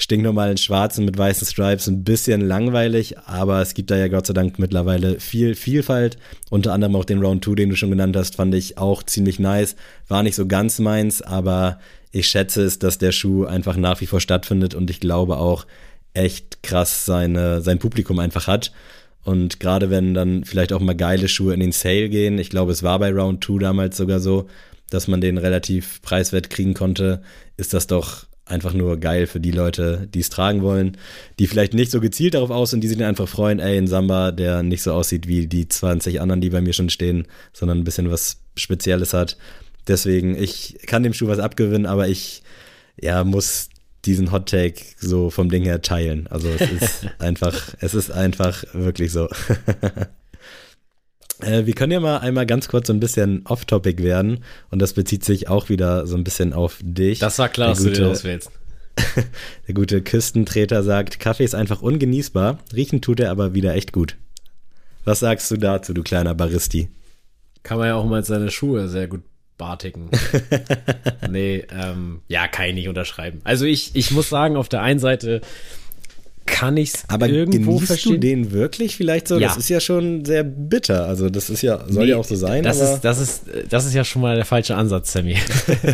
stinknormalen 0.04 0.58
schwarzen 0.58 1.06
mit 1.06 1.18
weißen 1.18 1.48
Stripes 1.48 1.88
ein 1.88 2.04
bisschen 2.04 2.42
langweilig, 2.42 3.18
aber 3.20 3.62
es 3.62 3.74
gibt 3.74 3.90
da 3.90 3.96
ja 3.96 4.10
Gott 4.10 4.28
sei 4.28 4.34
Dank 4.34 4.60
mittlerweile 4.60 5.20
viel 5.20 5.56
Vielfalt. 5.56 6.18
Unter 6.50 6.74
anderem 6.74 6.96
auch 6.96 7.06
den 7.06 7.22
Round 7.22 7.44
2, 7.44 7.56
den 7.56 7.70
du 7.70 7.76
schon 7.76 7.90
genannt 7.90 8.16
hast, 8.18 8.36
fand 8.36 8.54
ich 8.54 8.78
auch 8.78 9.02
ziemlich 9.04 9.40
nice. 9.40 9.76
War 10.08 10.22
nicht 10.22 10.36
so 10.36 10.46
ganz 10.46 10.80
meins, 10.80 11.22
aber 11.22 11.80
ich 12.12 12.28
schätze 12.28 12.64
es, 12.64 12.80
dass 12.80 12.98
der 12.98 13.14
Schuh 13.14 13.46
einfach 13.46 13.78
nach 13.78 14.02
wie 14.02 14.06
vor 14.06 14.20
stattfindet 14.20 14.76
und 14.76 14.90
ich 14.90 15.00
glaube 15.00 15.38
auch 15.38 15.66
echt 16.14 16.62
krass 16.62 17.06
seine, 17.06 17.62
sein 17.62 17.80
Publikum 17.80 18.20
einfach 18.20 18.46
hat. 18.46 18.74
Und 19.24 19.62
gerade 19.62 19.90
wenn 19.90 20.14
dann 20.14 20.44
vielleicht 20.44 20.74
auch 20.74 20.82
mal 20.82 20.96
geile 20.96 21.30
Schuhe 21.30 21.54
in 21.54 21.62
den 21.62 21.72
Sale 21.72 22.10
gehen, 22.10 22.38
ich 22.38 22.50
glaube, 22.50 22.74
es 22.74 22.84
war 22.84 23.00
bei 23.00 23.10
Round 23.10 23.44
2 23.44 23.58
damals 23.60 23.96
sogar 23.96 24.20
so, 24.20 24.48
dass 24.90 25.08
man 25.08 25.22
den 25.22 25.38
relativ 25.38 26.02
preiswert 26.02 26.50
kriegen 26.50 26.74
konnte, 26.74 27.22
ist 27.56 27.74
das 27.74 27.88
doch 27.88 28.26
einfach 28.46 28.74
nur 28.74 28.98
geil 28.98 29.28
für 29.28 29.40
die 29.40 29.52
Leute, 29.52 30.08
die 30.14 30.20
es 30.20 30.30
tragen 30.30 30.62
wollen, 30.62 30.98
die 31.40 31.48
vielleicht 31.48 31.74
nicht 31.74 31.92
so 31.92 32.02
gezielt 32.02 32.34
darauf 32.34 32.50
aus 32.50 32.72
sind, 32.72 32.82
die 32.82 32.88
sich 32.88 32.98
dann 32.98 33.08
einfach 33.08 33.28
freuen, 33.28 33.60
ey, 33.60 33.78
ein 33.78 33.88
Samba, 33.88 34.32
der 34.32 34.64
nicht 34.64 34.84
so 34.84 34.94
aussieht 34.94 35.28
wie 35.28 35.48
die 35.48 35.68
20 35.68 36.20
anderen, 36.20 36.42
die 36.42 36.50
bei 36.50 36.62
mir 36.62 36.74
schon 36.74 36.90
stehen, 36.90 37.28
sondern 37.54 37.80
ein 37.80 37.84
bisschen 37.84 38.12
was 38.12 38.38
Spezielles 38.56 39.14
hat. 39.14 39.38
Deswegen, 39.88 40.36
ich 40.36 40.78
kann 40.86 41.04
dem 41.04 41.14
Schuh 41.14 41.28
was 41.28 41.40
abgewinnen, 41.40 41.86
aber 41.86 42.08
ich 42.08 42.44
ja, 43.00 43.24
muss 43.24 43.70
diesen 44.06 44.32
Hot 44.32 44.50
Take 44.50 44.84
so 44.98 45.30
vom 45.30 45.50
Ding 45.50 45.64
her 45.64 45.82
teilen. 45.82 46.28
Also 46.28 46.50
es 46.50 46.70
ist 46.70 47.08
einfach, 47.20 47.74
es 47.80 47.94
ist 47.94 48.12
einfach 48.12 48.64
wirklich 48.74 49.12
so. 49.12 49.30
Äh, 51.42 51.66
wir 51.66 51.74
können 51.74 51.92
ja 51.92 52.00
mal 52.00 52.18
einmal 52.20 52.46
ganz 52.46 52.68
kurz 52.68 52.88
so 52.88 52.94
ein 52.94 53.00
bisschen 53.00 53.46
off-topic 53.46 54.02
werden 54.04 54.44
und 54.70 54.82
das 54.82 54.94
bezieht 54.94 55.24
sich 55.24 55.50
auch 55.50 55.70
wieder 55.70 56.08
so 56.08 56.16
ein 56.16 56.24
bisschen 56.24 56.54
auf 56.54 56.80
dich. 56.82 57.20
Das 57.20 57.40
war 57.40 57.50
klar, 57.50 57.70
dass 57.70 57.80
gute, 57.80 57.92
du 57.92 58.02
dir 58.02 58.10
das 58.10 58.24
willst. 58.24 58.52
der 59.68 59.74
gute 59.74 60.02
Küstentreter 60.02 60.84
sagt, 60.84 61.20
Kaffee 61.20 61.44
ist 61.44 61.56
einfach 61.56 61.82
ungenießbar, 61.82 62.60
riechen 62.74 63.02
tut 63.02 63.20
er 63.20 63.32
aber 63.32 63.54
wieder 63.54 63.74
echt 63.74 63.92
gut. 63.92 64.18
Was 65.06 65.20
sagst 65.20 65.50
du 65.52 65.58
dazu, 65.58 65.94
du 65.94 66.04
kleiner 66.04 66.34
Baristi? 66.36 66.90
Kann 67.64 67.78
man 67.78 67.88
ja 67.88 67.96
auch 67.96 68.06
mal 68.06 68.24
seine 68.24 68.52
Schuhe 68.52 68.88
sehr 68.88 69.08
gut 69.08 69.22
Bartiken. 69.58 70.10
nee, 71.30 71.66
ähm, 71.72 72.22
ja, 72.28 72.48
kann 72.48 72.66
ich 72.68 72.76
nicht 72.76 72.90
unterschreiben. 72.90 73.42
Also 73.44 73.66
ich, 73.66 73.96
ich 73.96 74.12
muss 74.12 74.30
sagen, 74.30 74.58
auf 74.58 74.68
der 74.68 74.82
einen 74.82 75.00
Seite 75.00 75.42
kann 76.46 76.78
ich 76.78 76.94
es 76.94 77.04
Aber 77.08 77.30
irgendwo 77.30 77.74
genießt 77.76 77.88
verstehen. 77.88 78.14
du 78.14 78.20
den 78.20 78.52
wirklich 78.52 78.96
vielleicht 78.96 79.28
so? 79.28 79.40
Ja. 79.40 79.48
Das 79.48 79.58
ist 79.58 79.70
ja 79.70 79.80
schon 79.80 80.26
sehr 80.26 80.44
bitter. 80.44 81.06
Also 81.08 81.30
das 81.30 81.50
ist 81.50 81.62
ja, 81.62 81.84
soll 81.88 82.08
ja 82.08 82.16
Nee, 82.16 82.22
auch 82.22 82.26
so 82.26 82.36
sein, 82.36 82.64
Das 82.64 82.80
ist, 82.80 83.02
das 83.02 83.20
ist, 83.20 83.44
das 83.70 83.86
ist 83.86 83.94
ja 83.94 84.04
schon 84.04 84.22
mal 84.22 84.36
der 84.36 84.46
falsche 84.46 84.76
Ansatz, 84.76 85.12
Sammy. 85.14 85.38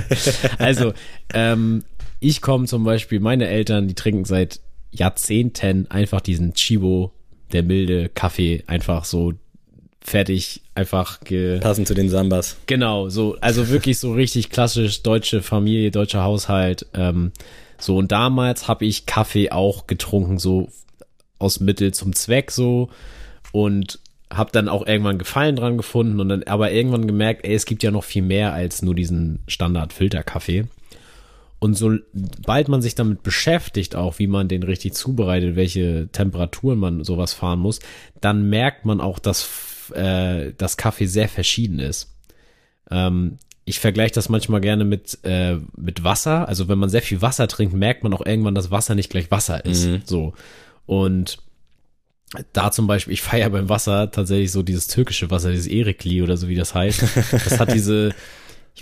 also, 0.58 0.94
ähm, 1.34 1.84
ich 2.20 2.42
komme 2.42 2.66
zum 2.66 2.84
Beispiel, 2.84 3.20
meine 3.20 3.48
Eltern, 3.48 3.88
die 3.88 3.96
trinken 3.96 4.26
seit 4.26 4.60
Jahrzehnten 4.92 5.90
einfach 5.90 6.22
diesen 6.22 6.54
Chibo, 6.54 7.14
der 7.54 7.64
milde 7.64 8.10
Kaffee, 8.10 8.64
einfach 8.68 9.06
so 9.06 9.34
fertig, 10.02 10.62
einfach 10.76 11.20
ge 11.22 11.60
passend 11.60 11.88
zu 11.88 11.94
den 11.94 12.10
Sambas. 12.10 12.58
Genau, 12.66 13.10
so, 13.10 13.38
also 13.42 13.70
wirklich 13.70 14.00
so 14.00 14.14
richtig 14.14 14.50
klassisch 14.50 15.04
deutsche 15.04 15.42
Familie, 15.42 15.92
deutscher 15.92 16.24
Haushalt. 16.24 16.86
Ähm, 16.94 17.32
so, 17.82 17.98
und 17.98 18.12
damals 18.12 18.68
habe 18.68 18.86
ich 18.86 19.06
Kaffee 19.06 19.52
auch 19.52 19.88
getrunken, 19.88 20.38
so 20.38 20.70
aus 21.38 21.60
Mittel 21.60 21.94
zum 21.94 22.14
Zweck 22.14 22.52
so 22.52 22.90
und 23.52 24.00
habe 24.32 24.52
dann 24.52 24.70
auch 24.70 24.86
irgendwann 24.86 25.18
Gefallen 25.18 25.56
dran 25.56 25.78
gefunden 25.78 26.20
und 26.20 26.30
dann 26.30 26.44
aber 26.44 26.72
irgendwann 26.72 27.08
gemerkt, 27.08 27.46
ey, 27.46 27.56
es 27.56 27.66
gibt 27.66 27.82
ja 27.82 27.92
noch 27.92 28.04
viel 28.04 28.22
mehr 28.22 28.54
als 28.54 28.82
nur 28.82 28.94
diesen 28.94 29.40
Standard-Filterkaffee. 29.48 30.66
Und 31.58 31.74
sobald 31.76 32.70
man 32.70 32.82
sich 32.82 32.96
damit 32.96 33.24
beschäftigt, 33.24 33.96
auch 33.96 34.20
wie 34.20 34.28
man 34.28 34.48
den 34.48 34.64
richtig 34.64 34.94
zubereitet, 34.94 35.56
welche 35.56 36.08
Temperaturen 36.12 36.80
man 36.80 37.04
sowas 37.04 37.34
fahren 37.34 37.60
muss, 37.60 37.80
dann 38.22 38.50
merkt 38.50 38.86
man 38.86 39.02
auch, 39.02 39.20
dass 39.20 39.92
äh, 39.94 40.54
das 40.58 40.78
Kaffee 40.78 41.08
sehr 41.08 41.28
verschieden 41.28 41.80
ist. 41.80 42.16
Ähm, 42.90 43.40
ich 43.70 43.80
vergleiche 43.80 44.16
das 44.16 44.30
manchmal 44.30 44.62
gerne 44.62 44.84
mit, 44.84 45.20
äh, 45.24 45.58
mit 45.78 46.04
Wasser. 46.04 46.48
Also 46.48 46.68
wenn 46.68 46.80
man 46.80 46.90
sehr 46.90 47.04
viel 47.04 47.22
Wasser 47.22 47.48
trinkt, 47.48 47.76
merkt 47.76 48.04
man 48.04 48.14
auch 48.16 48.26
irgendwann, 48.26 48.56
dass 48.56 48.72
Wasser 48.72 48.96
nicht 48.96 49.12
gleich 49.12 49.30
Wasser 49.30 49.64
ist. 49.64 49.86
Mhm. 49.86 50.02
So. 50.06 50.34
Und 50.88 51.38
da 52.52 52.72
zum 52.72 52.88
Beispiel, 52.88 53.14
ich 53.14 53.22
feiere 53.22 53.52
beim 53.52 53.70
Wasser 53.70 54.10
tatsächlich 54.10 54.52
so 54.52 54.64
dieses 54.64 54.88
türkische 54.88 55.30
Wasser, 55.30 55.52
dieses 55.52 55.68
Erikli 55.68 56.24
oder 56.24 56.36
so 56.36 56.48
wie 56.48 56.56
das 56.56 56.74
heißt. 56.74 57.04
Das 57.32 57.60
hat 57.60 57.72
diese 57.74 58.16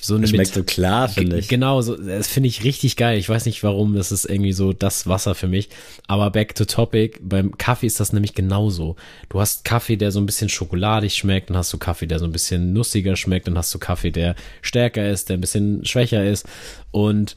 so 0.01 0.15
eine 0.15 0.21
Das 0.21 0.29
schmeckt 0.31 0.49
Met- 0.49 0.53
so 0.55 0.63
klar, 0.63 1.09
finde 1.09 1.37
ich. 1.39 1.47
Genau, 1.47 1.81
so, 1.81 1.95
das 1.95 2.27
finde 2.27 2.49
ich 2.49 2.63
richtig 2.63 2.95
geil. 2.95 3.17
Ich 3.17 3.27
weiß 3.29 3.45
nicht 3.45 3.63
warum, 3.63 3.95
das 3.95 4.11
ist 4.11 4.25
irgendwie 4.25 4.53
so 4.53 4.73
das 4.73 5.07
Wasser 5.07 5.35
für 5.35 5.47
mich. 5.47 5.69
Aber 6.07 6.29
back 6.31 6.55
to 6.55 6.65
topic, 6.65 7.19
beim 7.21 7.57
Kaffee 7.57 7.87
ist 7.87 7.99
das 7.99 8.13
nämlich 8.13 8.33
genauso. 8.33 8.95
Du 9.29 9.39
hast 9.39 9.63
Kaffee, 9.65 9.97
der 9.97 10.11
so 10.11 10.19
ein 10.19 10.25
bisschen 10.25 10.49
schokoladig 10.49 11.13
schmeckt, 11.15 11.49
dann 11.49 11.57
hast 11.57 11.71
du 11.73 11.77
Kaffee, 11.77 12.07
der 12.07 12.19
so 12.19 12.25
ein 12.25 12.31
bisschen 12.31 12.73
nussiger 12.73 13.15
schmeckt, 13.15 13.47
dann 13.47 13.57
hast 13.57 13.73
du 13.73 13.79
Kaffee, 13.79 14.11
der 14.11 14.35
stärker 14.61 15.09
ist, 15.09 15.29
der 15.29 15.37
ein 15.37 15.41
bisschen 15.41 15.85
schwächer 15.85 16.23
ist. 16.25 16.45
Und 16.91 17.35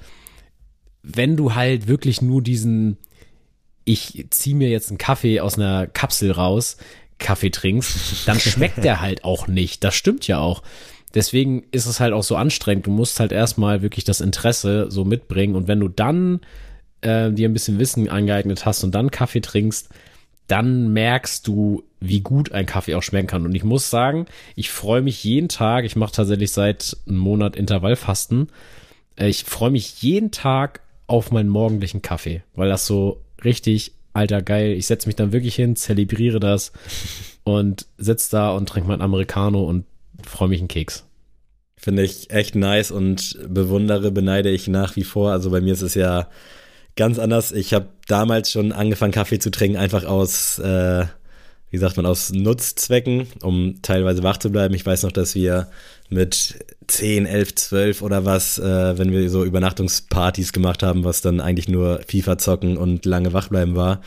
wenn 1.02 1.36
du 1.36 1.54
halt 1.54 1.88
wirklich 1.88 2.20
nur 2.22 2.42
diesen, 2.42 2.98
ich 3.84 4.26
zieh 4.30 4.54
mir 4.54 4.68
jetzt 4.68 4.90
einen 4.90 4.98
Kaffee 4.98 5.40
aus 5.40 5.56
einer 5.56 5.86
Kapsel 5.86 6.30
raus, 6.30 6.76
Kaffee 7.18 7.50
trinkst, 7.50 8.26
dann 8.26 8.38
schmeckt 8.40 8.82
der 8.84 9.00
halt 9.02 9.24
auch 9.24 9.46
nicht. 9.46 9.84
Das 9.84 9.94
stimmt 9.94 10.26
ja 10.26 10.38
auch. 10.38 10.62
Deswegen 11.14 11.64
ist 11.72 11.86
es 11.86 12.00
halt 12.00 12.12
auch 12.12 12.22
so 12.22 12.36
anstrengend. 12.36 12.86
Du 12.86 12.90
musst 12.90 13.20
halt 13.20 13.32
erstmal 13.32 13.82
wirklich 13.82 14.04
das 14.04 14.20
Interesse 14.20 14.90
so 14.90 15.04
mitbringen. 15.04 15.56
Und 15.56 15.66
wenn 15.66 15.80
du 15.80 15.88
dann 15.88 16.40
äh, 17.00 17.30
dir 17.32 17.48
ein 17.48 17.52
bisschen 17.52 17.78
Wissen 17.78 18.08
angeeignet 18.08 18.64
hast 18.64 18.84
und 18.84 18.94
dann 18.94 19.10
Kaffee 19.10 19.40
trinkst, 19.40 19.88
dann 20.46 20.92
merkst 20.92 21.46
du, 21.46 21.84
wie 22.00 22.20
gut 22.20 22.52
ein 22.52 22.66
Kaffee 22.66 22.94
auch 22.96 23.02
schmecken 23.02 23.28
kann. 23.28 23.44
Und 23.44 23.54
ich 23.54 23.62
muss 23.62 23.90
sagen, 23.90 24.26
ich 24.56 24.70
freue 24.70 25.02
mich 25.02 25.22
jeden 25.22 25.48
Tag, 25.48 25.84
ich 25.84 25.94
mache 25.94 26.12
tatsächlich 26.12 26.50
seit 26.50 26.96
einem 27.06 27.18
Monat 27.18 27.54
Intervallfasten, 27.54 28.48
äh, 29.16 29.28
ich 29.28 29.44
freue 29.44 29.70
mich 29.70 30.02
jeden 30.02 30.32
Tag 30.32 30.80
auf 31.06 31.30
meinen 31.30 31.48
morgendlichen 31.48 32.02
Kaffee, 32.02 32.42
weil 32.54 32.68
das 32.68 32.86
so 32.86 33.20
richtig, 33.44 33.92
alter 34.12 34.42
geil, 34.42 34.72
ich 34.72 34.86
setze 34.86 35.08
mich 35.08 35.16
dann 35.16 35.32
wirklich 35.32 35.54
hin, 35.54 35.76
zelebriere 35.76 36.40
das 36.40 36.72
und 37.44 37.86
sitz 37.96 38.28
da 38.28 38.50
und 38.50 38.68
trinke 38.68 38.88
mein 38.88 39.02
Americano 39.02 39.62
und 39.62 39.84
freue 40.24 40.48
mich 40.48 40.60
einen 40.60 40.68
Keks. 40.68 41.04
Finde 41.76 42.02
ich 42.02 42.30
echt 42.30 42.54
nice 42.54 42.90
und 42.90 43.38
bewundere, 43.48 44.10
beneide 44.10 44.50
ich 44.50 44.68
nach 44.68 44.96
wie 44.96 45.04
vor. 45.04 45.32
Also 45.32 45.50
bei 45.50 45.60
mir 45.60 45.72
ist 45.72 45.82
es 45.82 45.94
ja 45.94 46.28
ganz 46.96 47.18
anders. 47.18 47.52
Ich 47.52 47.72
habe 47.72 47.88
damals 48.06 48.50
schon 48.50 48.72
angefangen, 48.72 49.12
Kaffee 49.12 49.38
zu 49.38 49.50
trinken, 49.50 49.78
einfach 49.78 50.04
aus, 50.04 50.58
äh, 50.58 51.06
wie 51.70 51.78
sagt 51.78 51.96
man, 51.96 52.04
aus 52.04 52.32
Nutzzwecken, 52.32 53.28
um 53.42 53.80
teilweise 53.80 54.22
wach 54.22 54.36
zu 54.36 54.50
bleiben. 54.50 54.74
Ich 54.74 54.84
weiß 54.84 55.04
noch, 55.04 55.12
dass 55.12 55.34
wir 55.34 55.68
mit 56.10 56.64
10, 56.88 57.24
11, 57.24 57.54
12 57.54 58.02
oder 58.02 58.26
was, 58.26 58.58
äh, 58.58 58.98
wenn 58.98 59.12
wir 59.12 59.30
so 59.30 59.44
Übernachtungspartys 59.44 60.52
gemacht 60.52 60.82
haben, 60.82 61.04
was 61.04 61.22
dann 61.22 61.40
eigentlich 61.40 61.68
nur 61.68 62.00
FIFA 62.06 62.36
zocken 62.36 62.76
und 62.76 63.06
lange 63.06 63.32
wach 63.32 63.48
bleiben 63.48 63.76
war, 63.76 64.02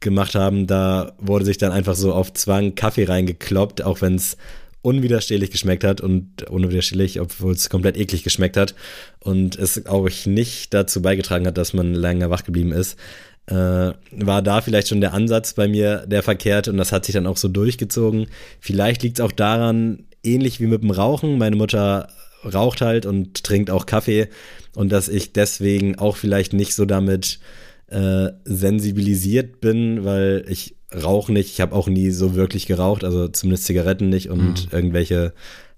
gemacht 0.00 0.34
haben, 0.34 0.66
da 0.66 1.12
wurde 1.18 1.44
sich 1.44 1.58
dann 1.58 1.70
einfach 1.70 1.94
so 1.94 2.12
auf 2.12 2.32
Zwang 2.32 2.74
Kaffee 2.74 3.04
reingekloppt, 3.04 3.84
auch 3.84 4.00
wenn 4.00 4.16
es 4.16 4.36
unwiderstehlich 4.82 5.50
geschmeckt 5.50 5.84
hat 5.84 6.00
und 6.00 6.42
unwiderstehlich, 6.50 7.20
obwohl 7.20 7.52
es 7.52 7.70
komplett 7.70 7.96
eklig 7.96 8.24
geschmeckt 8.24 8.56
hat. 8.56 8.74
Und 9.20 9.56
es 9.56 9.86
auch 9.86 10.08
nicht 10.26 10.74
dazu 10.74 11.00
beigetragen 11.00 11.46
hat, 11.46 11.56
dass 11.56 11.72
man 11.72 11.94
länger 11.94 12.30
wach 12.30 12.44
geblieben 12.44 12.72
ist, 12.72 12.98
äh, 13.46 13.54
war 13.54 14.42
da 14.42 14.60
vielleicht 14.60 14.88
schon 14.88 15.00
der 15.00 15.14
Ansatz 15.14 15.54
bei 15.54 15.66
mir 15.66 16.04
der 16.06 16.22
verkehrt 16.22 16.68
und 16.68 16.76
das 16.76 16.92
hat 16.92 17.04
sich 17.04 17.14
dann 17.14 17.26
auch 17.26 17.36
so 17.36 17.48
durchgezogen. 17.48 18.26
Vielleicht 18.60 19.02
liegt 19.02 19.18
es 19.18 19.24
auch 19.24 19.32
daran, 19.32 20.04
ähnlich 20.22 20.60
wie 20.60 20.66
mit 20.66 20.82
dem 20.82 20.90
Rauchen, 20.90 21.38
meine 21.38 21.56
Mutter 21.56 22.08
raucht 22.44 22.80
halt 22.80 23.06
und 23.06 23.42
trinkt 23.44 23.70
auch 23.70 23.86
Kaffee 23.86 24.28
und 24.74 24.90
dass 24.90 25.08
ich 25.08 25.32
deswegen 25.32 25.98
auch 25.98 26.16
vielleicht 26.16 26.52
nicht 26.52 26.74
so 26.74 26.84
damit 26.84 27.40
äh, 27.88 28.30
sensibilisiert 28.44 29.60
bin, 29.60 30.04
weil 30.04 30.44
ich 30.48 30.76
rauche 30.94 31.32
nicht. 31.32 31.50
Ich 31.52 31.60
habe 31.60 31.74
auch 31.74 31.88
nie 31.88 32.10
so 32.10 32.34
wirklich 32.34 32.66
geraucht, 32.66 33.04
also 33.04 33.28
zumindest 33.28 33.64
Zigaretten 33.64 34.08
nicht 34.08 34.30
und 34.30 34.68
irgendwelche 34.72 35.32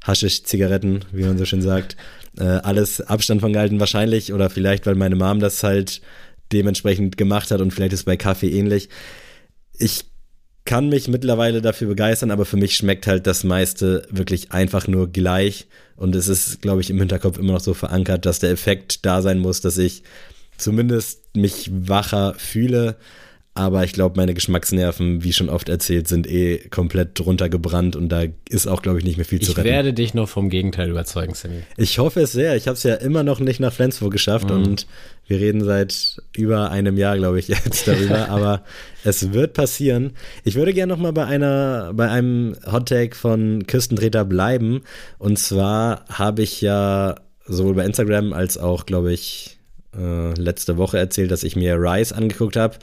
Haschisch-Zigaretten, 0.05 1.05
wie 1.13 1.25
man 1.25 1.39
so 1.39 1.45
schön 1.45 1.63
sagt. 1.63 1.97
Äh, 2.37 2.43
alles 2.43 3.01
Abstand 3.01 3.41
von 3.41 3.53
gehalten 3.53 3.79
wahrscheinlich 3.79 4.33
oder 4.33 4.51
vielleicht, 4.51 4.87
weil 4.87 4.97
meine 4.97 5.15
Mom 5.15 5.39
das 5.39 5.63
halt 5.63 6.01
dementsprechend 6.53 7.17
gemacht 7.17 7.53
hat 7.53 7.61
und 7.61 7.73
vielleicht 7.73 7.93
ist 7.93 8.07
bei 8.07 8.17
Kaffee 8.17 8.51
ähnlich. 8.51 8.89
Ich 9.79 10.07
kann 10.65 10.89
mich 10.89 11.09
mittlerweile 11.09 11.61
dafür 11.61 11.89
begeistern, 11.89 12.31
aber 12.31 12.45
für 12.45 12.57
mich 12.57 12.75
schmeckt 12.75 13.07
halt 13.07 13.27
das 13.27 13.45
meiste 13.45 14.07
wirklich 14.11 14.51
einfach 14.51 14.89
nur 14.89 15.13
gleich. 15.13 15.69
Und 15.97 16.17
es 16.17 16.29
ist, 16.29 16.63
glaube 16.63 16.81
ich, 16.81 16.91
im 16.91 16.99
Hinterkopf 16.99 17.39
immer 17.39 17.53
noch 17.53 17.61
so 17.61 17.75
verankert, 17.75 18.27
dass 18.27 18.41
der 18.41 18.51
Effekt 18.51 19.05
da 19.05 19.23
sein 19.23 19.39
muss, 19.39 19.61
dass 19.61 19.79
ich 19.79 20.03
zumindest 20.57 21.37
mich 21.37 21.71
wacher 21.73 22.35
fühle. 22.37 22.97
Aber 23.57 23.85
ich 23.85 23.93
glaube, 23.93 24.17
meine 24.17 24.35
Geschmacksnerven, 24.35 25.23
wie 25.23 25.33
schon 25.33 25.49
oft 25.49 25.69
erzählt, 25.69 26.09
sind 26.09 26.27
eh 26.29 26.59
komplett 26.71 27.17
drunter 27.17 27.49
gebrannt 27.49 27.95
und 27.95 28.09
da 28.09 28.25
ist 28.49 28.67
auch, 28.67 28.83
glaube 28.83 28.99
ich, 28.99 29.05
nicht 29.05 29.17
mehr 29.17 29.25
viel 29.25 29.41
zu 29.41 29.53
Ich 29.53 29.57
retten. 29.59 29.69
werde 29.69 29.93
dich 29.93 30.13
noch 30.13 30.29
vom 30.29 30.49
Gegenteil 30.51 30.91
überzeugen, 30.91 31.35
Sammy. 31.35 31.63
Ich 31.77 32.01
hoffe 32.01 32.23
es 32.23 32.33
sehr. 32.33 32.57
Ich 32.57 32.67
habe 32.67 32.77
es 32.77 32.83
ja 32.83 32.95
immer 32.97 33.23
noch 33.23 33.39
nicht 33.39 33.61
nach 33.61 33.73
Flensburg 33.73 34.13
geschafft 34.13 34.51
Mhm. 34.51 34.57
und 34.57 34.87
wir 35.29 35.39
reden 35.39 35.63
seit 35.63 36.21
über 36.37 36.73
einem 36.73 36.97
Jahr, 36.97 37.17
glaube 37.17 37.39
ich, 37.39 37.47
jetzt 37.65 37.87
darüber. 37.87 38.29
aber 38.29 38.65
es 39.05 39.33
wird 39.33 39.53
passieren. 39.53 40.15
Ich 40.43 40.57
würde 40.57 40.73
gerne 40.75 40.93
noch 40.93 40.99
mal 41.01 41.13
bei 41.13 41.25
einer, 41.25 41.93
bei 41.95 42.09
einem 42.11 42.57
Hottake 42.67 43.15
von 43.15 43.69
Küstentreter 43.69 44.25
bleiben. 44.25 44.81
Und 45.19 45.39
zwar 45.39 46.05
habe 46.09 46.43
ich 46.43 46.61
ja 46.61 47.15
sowohl 47.47 47.75
bei 47.75 47.85
Instagram 47.85 48.33
als 48.33 48.59
auch, 48.59 48.85
glaube 48.85 49.13
ich, 49.13 49.59
äh, 49.97 50.33
letzte 50.41 50.77
Woche 50.77 50.99
erzählt, 50.99 51.31
dass 51.31 51.45
ich 51.45 51.55
mir 51.55 51.77
Rise 51.77 52.17
angeguckt 52.17 52.57
habe, 52.57 52.79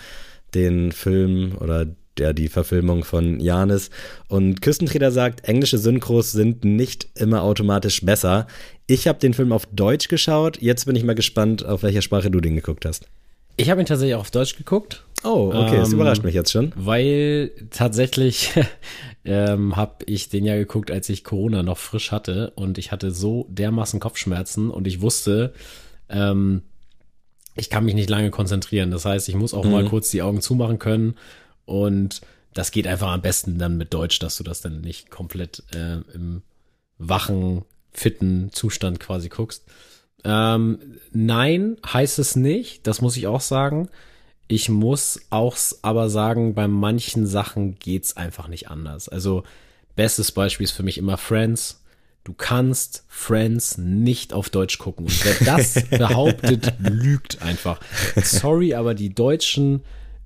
den 0.53 0.91
Film 0.91 1.53
oder 1.59 1.87
der 2.17 2.33
die 2.33 2.49
Verfilmung 2.49 3.03
von 3.03 3.39
Janis. 3.39 3.89
Und 4.27 4.61
Küstentreter 4.61 5.11
sagt, 5.11 5.47
englische 5.47 5.77
Synchros 5.77 6.31
sind 6.33 6.65
nicht 6.65 7.07
immer 7.15 7.41
automatisch 7.43 8.01
besser. 8.05 8.47
Ich 8.85 9.07
habe 9.07 9.19
den 9.19 9.33
Film 9.33 9.51
auf 9.53 9.65
Deutsch 9.67 10.07
geschaut. 10.09 10.61
Jetzt 10.61 10.85
bin 10.85 10.95
ich 10.95 11.03
mal 11.03 11.15
gespannt, 11.15 11.65
auf 11.65 11.83
welcher 11.83 12.01
Sprache 12.01 12.29
du 12.29 12.41
den 12.41 12.55
geguckt 12.55 12.85
hast. 12.85 13.05
Ich 13.57 13.69
habe 13.69 13.81
ihn 13.81 13.85
tatsächlich 13.85 14.15
auch 14.15 14.21
auf 14.21 14.31
Deutsch 14.31 14.55
geguckt, 14.57 15.05
Oh, 15.23 15.51
okay, 15.53 15.77
das 15.77 15.89
Ähm, 15.89 15.95
überrascht 15.95 16.23
mich 16.23 16.33
jetzt 16.33 16.51
schon. 16.51 16.73
weil 16.75 17.51
tatsächlich 17.69 18.51
ähm, 19.23 19.75
habe 19.75 20.03
ich 20.07 20.29
den 20.29 20.45
ja 20.45 20.55
geguckt, 20.55 20.89
als 20.89 21.09
ich 21.09 21.23
Corona 21.23 21.61
noch 21.61 21.77
frisch 21.77 22.11
hatte 22.11 22.51
und 22.55 22.77
ich 22.79 22.91
hatte 22.91 23.11
so 23.11 23.45
dermaßen 23.49 23.99
Kopfschmerzen 23.99 24.71
und 24.71 24.87
ich 24.87 25.01
wusste, 25.01 25.53
ähm, 26.09 26.63
ich 27.55 27.69
kann 27.69 27.85
mich 27.85 27.95
nicht 27.95 28.09
lange 28.09 28.31
konzentrieren. 28.31 28.91
Das 28.91 29.05
heißt, 29.05 29.27
ich 29.29 29.35
muss 29.35 29.53
auch 29.53 29.65
mal 29.65 29.85
kurz 29.85 30.09
die 30.09 30.21
Augen 30.21 30.41
zumachen 30.41 30.79
können 30.79 31.15
und 31.65 32.21
das 32.53 32.71
geht 32.71 32.87
einfach 32.87 33.11
am 33.11 33.21
besten 33.21 33.57
dann 33.57 33.77
mit 33.77 33.93
Deutsch, 33.93 34.19
dass 34.19 34.37
du 34.37 34.43
das 34.43 34.61
dann 34.61 34.81
nicht 34.81 35.09
komplett 35.09 35.63
äh, 35.73 35.99
im 36.13 36.41
wachen, 36.97 37.63
fitten 37.91 38.51
Zustand 38.51 38.99
quasi 38.99 39.29
guckst. 39.29 39.65
Ähm, 40.23 40.79
nein, 41.11 41.77
heißt 41.85 42.19
es 42.19 42.35
nicht. 42.35 42.85
Das 42.87 43.01
muss 43.01 43.17
ich 43.17 43.27
auch 43.27 43.41
sagen. 43.41 43.89
Ich 44.47 44.69
muss 44.69 45.21
auch 45.29 45.55
aber 45.81 46.09
sagen, 46.09 46.53
bei 46.53 46.67
manchen 46.67 47.25
Sachen 47.25 47.79
geht's 47.79 48.17
einfach 48.17 48.47
nicht 48.47 48.69
anders. 48.69 49.07
Also, 49.07 49.43
bestes 49.95 50.31
Beispiel 50.31 50.65
ist 50.65 50.71
für 50.71 50.83
mich 50.83 50.97
immer 50.97 51.17
Friends. 51.17 51.81
Du 52.23 52.33
kannst 52.33 53.03
Friends 53.07 53.77
nicht 53.77 54.33
auf 54.33 54.49
Deutsch 54.49 54.77
gucken. 54.77 55.05
Und 55.05 55.25
wer 55.25 55.45
das 55.45 55.83
behauptet, 55.89 56.73
lügt 56.79 57.41
einfach. 57.41 57.79
Sorry, 58.15 58.73
aber 58.73 58.93
die 58.93 59.13
deutschen 59.13 59.81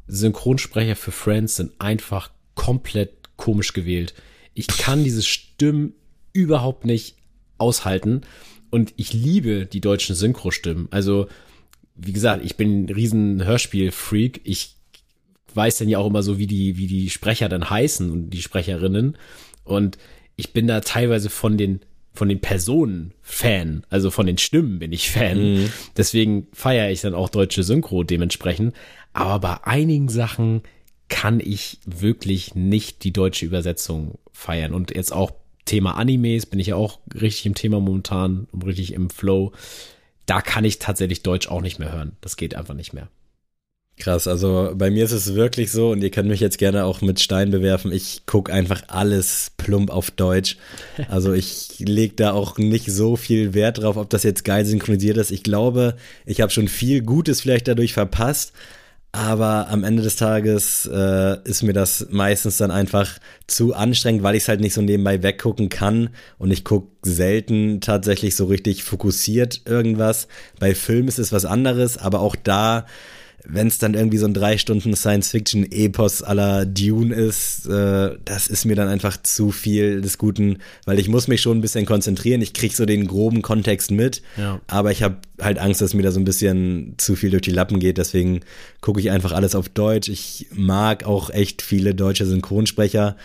Synchronsprecher 0.07 0.95
für 0.95 1.11
Friends 1.11 1.55
sind 1.55 1.71
einfach 1.79 2.31
komplett 2.55 3.11
komisch 3.37 3.73
gewählt. 3.73 4.13
Ich 4.53 4.67
kann 4.67 5.03
diese 5.03 5.23
Stimmen 5.23 5.93
überhaupt 6.33 6.85
nicht 6.85 7.15
aushalten. 7.57 8.21
Und 8.69 8.93
ich 8.97 9.13
liebe 9.13 9.65
die 9.65 9.81
deutschen 9.81 10.15
Synchrostimmen. 10.15 10.87
Also, 10.91 11.27
wie 11.95 12.13
gesagt, 12.13 12.43
ich 12.43 12.57
bin 12.57 12.85
ein 12.85 12.89
riesen 12.89 13.45
Hörspiel-Freak. 13.45 14.41
Ich 14.43 14.75
weiß 15.53 15.77
dann 15.77 15.89
ja 15.89 15.99
auch 15.99 16.07
immer 16.07 16.23
so, 16.23 16.37
wie 16.37 16.47
die, 16.47 16.77
wie 16.77 16.87
die 16.87 17.09
Sprecher 17.09 17.47
dann 17.47 17.69
heißen 17.69 18.11
und 18.11 18.31
die 18.31 18.41
Sprecherinnen. 18.41 19.17
Und 19.63 19.97
ich 20.35 20.53
bin 20.53 20.67
da 20.67 20.81
teilweise 20.81 21.29
von 21.29 21.57
den, 21.57 21.81
von 22.13 22.29
den 22.29 22.39
Personen 22.39 23.13
Fan. 23.21 23.85
Also 23.89 24.11
von 24.11 24.25
den 24.25 24.37
Stimmen 24.37 24.79
bin 24.79 24.91
ich 24.91 25.09
Fan. 25.11 25.55
Mhm. 25.55 25.69
Deswegen 25.97 26.47
feiere 26.53 26.91
ich 26.91 27.01
dann 27.01 27.15
auch 27.15 27.29
deutsche 27.29 27.63
Synchro 27.63 28.03
dementsprechend. 28.03 28.75
Aber 29.13 29.39
bei 29.39 29.63
einigen 29.65 30.09
Sachen 30.09 30.61
kann 31.07 31.39
ich 31.39 31.79
wirklich 31.85 32.55
nicht 32.55 33.03
die 33.03 33.13
deutsche 33.13 33.45
Übersetzung 33.45 34.17
feiern. 34.31 34.73
Und 34.73 34.95
jetzt 34.95 35.13
auch 35.13 35.31
Thema 35.65 35.97
Animes 35.97 36.45
bin 36.45 36.59
ich 36.59 36.67
ja 36.67 36.75
auch 36.75 36.99
richtig 37.13 37.45
im 37.45 37.55
Thema 37.55 37.79
momentan, 37.79 38.47
richtig 38.65 38.93
im 38.93 39.09
Flow. 39.09 39.51
Da 40.25 40.41
kann 40.41 40.65
ich 40.65 40.79
tatsächlich 40.79 41.23
Deutsch 41.23 41.47
auch 41.47 41.61
nicht 41.61 41.79
mehr 41.79 41.91
hören. 41.91 42.13
Das 42.21 42.37
geht 42.37 42.55
einfach 42.55 42.73
nicht 42.73 42.93
mehr. 42.93 43.07
Krass, 43.97 44.27
also 44.27 44.73
bei 44.75 44.91
mir 44.91 45.05
ist 45.05 45.13
es 45.13 45.35
wirklich 45.35 45.71
so, 45.71 45.91
und 45.91 46.03
ihr 46.03 46.11
könnt 46.11 46.27
mich 46.27 46.41
jetzt 46.41 46.57
gerne 46.57 46.83
auch 46.83 46.99
mit 47.01 47.21
Stein 47.21 47.51
bewerfen, 47.51 47.93
ich 47.93 48.25
gucke 48.25 48.51
einfach 48.51 48.83
alles 48.87 49.51
plump 49.55 49.89
auf 49.89 50.11
Deutsch. 50.11 50.57
Also 51.09 51.31
ich 51.31 51.79
lege 51.79 52.13
da 52.15 52.33
auch 52.33 52.57
nicht 52.57 52.91
so 52.91 53.15
viel 53.15 53.53
Wert 53.53 53.77
drauf, 53.81 53.95
ob 53.95 54.09
das 54.09 54.23
jetzt 54.23 54.43
geil 54.43 54.65
synchronisiert 54.65 55.15
ist. 55.15 55.31
Ich 55.31 55.43
glaube, 55.43 55.95
ich 56.25 56.41
habe 56.41 56.51
schon 56.51 56.67
viel 56.67 57.03
Gutes 57.03 57.39
vielleicht 57.39 57.69
dadurch 57.69 57.93
verpasst, 57.93 58.51
aber 59.13 59.69
am 59.69 59.85
Ende 59.85 60.03
des 60.03 60.17
Tages 60.17 60.89
äh, 60.91 61.37
ist 61.45 61.63
mir 61.63 61.71
das 61.71 62.07
meistens 62.09 62.57
dann 62.57 62.71
einfach 62.71 63.17
zu 63.47 63.73
anstrengend, 63.73 64.23
weil 64.23 64.35
ich 64.35 64.43
es 64.43 64.49
halt 64.49 64.59
nicht 64.59 64.73
so 64.73 64.81
nebenbei 64.81 65.23
weggucken 65.23 65.69
kann 65.69 66.09
und 66.37 66.51
ich 66.51 66.65
gucke 66.65 66.89
selten 67.01 67.79
tatsächlich 67.79 68.35
so 68.35 68.43
richtig 68.43 68.83
fokussiert 68.83 69.61
irgendwas. 69.63 70.27
Bei 70.59 70.75
Filmen 70.75 71.07
ist 71.07 71.17
es 71.19 71.31
was 71.31 71.45
anderes, 71.45 71.97
aber 71.97 72.19
auch 72.19 72.35
da 72.35 72.87
wenn 73.47 73.67
es 73.67 73.77
dann 73.77 73.93
irgendwie 73.93 74.17
so 74.17 74.25
ein 74.25 74.33
drei 74.33 74.57
Stunden 74.57 74.95
Science-Fiction-Epos 74.95 76.23
aller 76.23 76.65
Dune 76.65 77.13
ist, 77.13 77.67
äh, 77.67 78.17
das 78.25 78.47
ist 78.47 78.65
mir 78.65 78.75
dann 78.75 78.87
einfach 78.87 79.17
zu 79.21 79.51
viel 79.51 80.01
des 80.01 80.17
Guten, 80.17 80.57
weil 80.85 80.99
ich 80.99 81.07
muss 81.07 81.27
mich 81.27 81.41
schon 81.41 81.57
ein 81.57 81.61
bisschen 81.61 81.85
konzentrieren. 81.85 82.41
Ich 82.41 82.53
krieg 82.53 82.75
so 82.75 82.85
den 82.85 83.07
groben 83.07 83.41
Kontext 83.41 83.91
mit, 83.91 84.21
ja. 84.37 84.59
aber 84.67 84.91
ich 84.91 85.03
habe 85.03 85.17
halt 85.39 85.59
Angst, 85.59 85.81
dass 85.81 85.93
mir 85.93 86.03
da 86.03 86.11
so 86.11 86.19
ein 86.19 86.25
bisschen 86.25 86.95
zu 86.97 87.15
viel 87.15 87.29
durch 87.29 87.43
die 87.43 87.51
Lappen 87.51 87.79
geht. 87.79 87.97
Deswegen 87.97 88.41
gucke 88.81 88.99
ich 88.99 89.11
einfach 89.11 89.31
alles 89.31 89.55
auf 89.55 89.69
Deutsch. 89.69 90.09
Ich 90.09 90.47
mag 90.53 91.05
auch 91.05 91.29
echt 91.29 91.61
viele 91.61 91.95
deutsche 91.95 92.25
Synchronsprecher. 92.25 93.15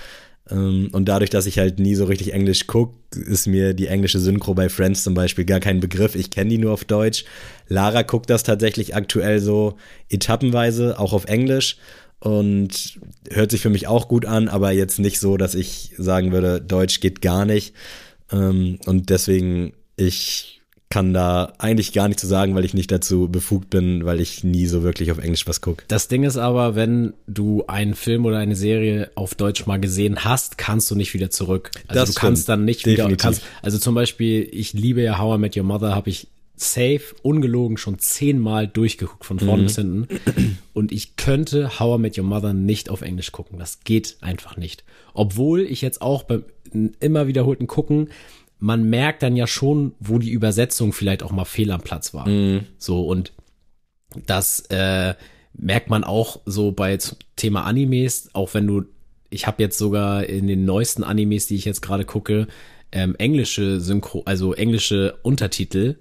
Ähm, 0.50 0.88
und 0.92 1.06
dadurch, 1.06 1.30
dass 1.30 1.46
ich 1.46 1.58
halt 1.58 1.78
nie 1.78 1.94
so 1.94 2.04
richtig 2.04 2.32
Englisch 2.32 2.66
gucke, 2.66 2.94
ist 3.18 3.46
mir 3.46 3.74
die 3.74 3.86
englische 3.86 4.18
Synchro 4.18 4.54
bei 4.54 4.68
Friends 4.68 5.04
zum 5.04 5.14
Beispiel 5.14 5.44
gar 5.44 5.60
kein 5.60 5.80
Begriff. 5.80 6.14
Ich 6.14 6.30
kenne 6.30 6.50
die 6.50 6.58
nur 6.58 6.72
auf 6.72 6.84
Deutsch. 6.84 7.24
Lara 7.68 8.02
guckt 8.02 8.30
das 8.30 8.42
tatsächlich 8.42 8.94
aktuell 8.94 9.40
so 9.40 9.76
etappenweise, 10.08 10.98
auch 10.98 11.12
auf 11.12 11.26
Englisch. 11.26 11.76
Und 12.18 13.00
hört 13.30 13.50
sich 13.50 13.62
für 13.62 13.70
mich 13.70 13.86
auch 13.86 14.06
gut 14.06 14.26
an, 14.26 14.48
aber 14.48 14.72
jetzt 14.72 14.98
nicht 14.98 15.20
so, 15.20 15.38
dass 15.38 15.54
ich 15.54 15.92
sagen 15.96 16.32
würde, 16.32 16.60
Deutsch 16.60 17.00
geht 17.00 17.22
gar 17.22 17.46
nicht. 17.46 17.74
Ähm, 18.30 18.78
und 18.86 19.08
deswegen, 19.08 19.72
ich 19.96 20.59
kann 20.90 21.14
da 21.14 21.52
eigentlich 21.58 21.92
gar 21.92 22.08
nicht 22.08 22.18
zu 22.18 22.26
sagen, 22.26 22.56
weil 22.56 22.64
ich 22.64 22.74
nicht 22.74 22.90
dazu 22.90 23.28
befugt 23.28 23.70
bin, 23.70 24.04
weil 24.04 24.20
ich 24.20 24.42
nie 24.42 24.66
so 24.66 24.82
wirklich 24.82 25.12
auf 25.12 25.18
Englisch 25.18 25.46
was 25.46 25.60
gucke. 25.60 25.84
Das 25.86 26.08
Ding 26.08 26.24
ist 26.24 26.36
aber, 26.36 26.74
wenn 26.74 27.14
du 27.28 27.64
einen 27.68 27.94
Film 27.94 28.24
oder 28.26 28.38
eine 28.38 28.56
Serie 28.56 29.12
auf 29.14 29.36
Deutsch 29.36 29.66
mal 29.66 29.78
gesehen 29.78 30.24
hast, 30.24 30.58
kannst 30.58 30.90
du 30.90 30.96
nicht 30.96 31.14
wieder 31.14 31.30
zurück. 31.30 31.70
Also 31.86 32.00
das 32.00 32.14
du 32.14 32.20
kannst 32.20 32.48
dann 32.48 32.64
nicht 32.64 32.84
Definitiv. 32.84 33.06
wieder. 33.06 33.16
Kannst, 33.16 33.42
also 33.62 33.78
zum 33.78 33.94
Beispiel, 33.94 34.48
ich 34.50 34.72
liebe 34.72 35.00
ja 35.00 35.18
How 35.18 35.36
I 35.36 35.40
Met 35.40 35.56
Your 35.56 35.62
Mother, 35.62 35.94
habe 35.94 36.10
ich 36.10 36.26
safe, 36.56 37.14
ungelogen 37.22 37.76
schon 37.76 38.00
zehnmal 38.00 38.66
durchgeguckt 38.66 39.24
von 39.24 39.38
vorne 39.38 39.62
mhm. 39.62 39.66
bis 39.66 39.76
hinten. 39.76 40.08
Und 40.74 40.90
ich 40.90 41.14
könnte 41.14 41.78
How 41.78 41.98
I 41.98 42.02
Met 42.02 42.18
Your 42.18 42.24
Mother 42.24 42.52
nicht 42.52 42.90
auf 42.90 43.02
Englisch 43.02 43.30
gucken. 43.30 43.60
Das 43.60 43.80
geht 43.84 44.16
einfach 44.22 44.56
nicht. 44.56 44.82
Obwohl 45.14 45.60
ich 45.60 45.82
jetzt 45.82 46.02
auch 46.02 46.24
beim 46.24 46.44
immer 47.00 47.26
wiederholten 47.26 47.66
Gucken 47.66 48.10
man 48.60 48.88
merkt 48.88 49.22
dann 49.22 49.36
ja 49.36 49.46
schon, 49.46 49.94
wo 49.98 50.18
die 50.18 50.30
Übersetzung 50.30 50.92
vielleicht 50.92 51.22
auch 51.22 51.32
mal 51.32 51.46
fehl 51.46 51.70
am 51.72 51.80
Platz 51.80 52.14
war. 52.14 52.28
Mhm. 52.28 52.66
So 52.78 53.06
und 53.06 53.32
das 54.26 54.60
äh, 54.68 55.14
merkt 55.54 55.90
man 55.90 56.04
auch 56.04 56.40
so 56.46 56.70
bei 56.72 56.98
Thema 57.36 57.64
Animes, 57.64 58.30
auch 58.34 58.54
wenn 58.54 58.66
du, 58.66 58.84
ich 59.30 59.46
habe 59.46 59.62
jetzt 59.62 59.78
sogar 59.78 60.24
in 60.24 60.46
den 60.46 60.64
neuesten 60.64 61.04
Animes, 61.04 61.46
die 61.46 61.56
ich 61.56 61.64
jetzt 61.64 61.80
gerade 61.80 62.04
gucke, 62.04 62.46
ähm, 62.92 63.14
englische 63.18 63.80
Synchro, 63.80 64.22
also 64.26 64.52
englische 64.52 65.18
Untertitel, 65.22 65.96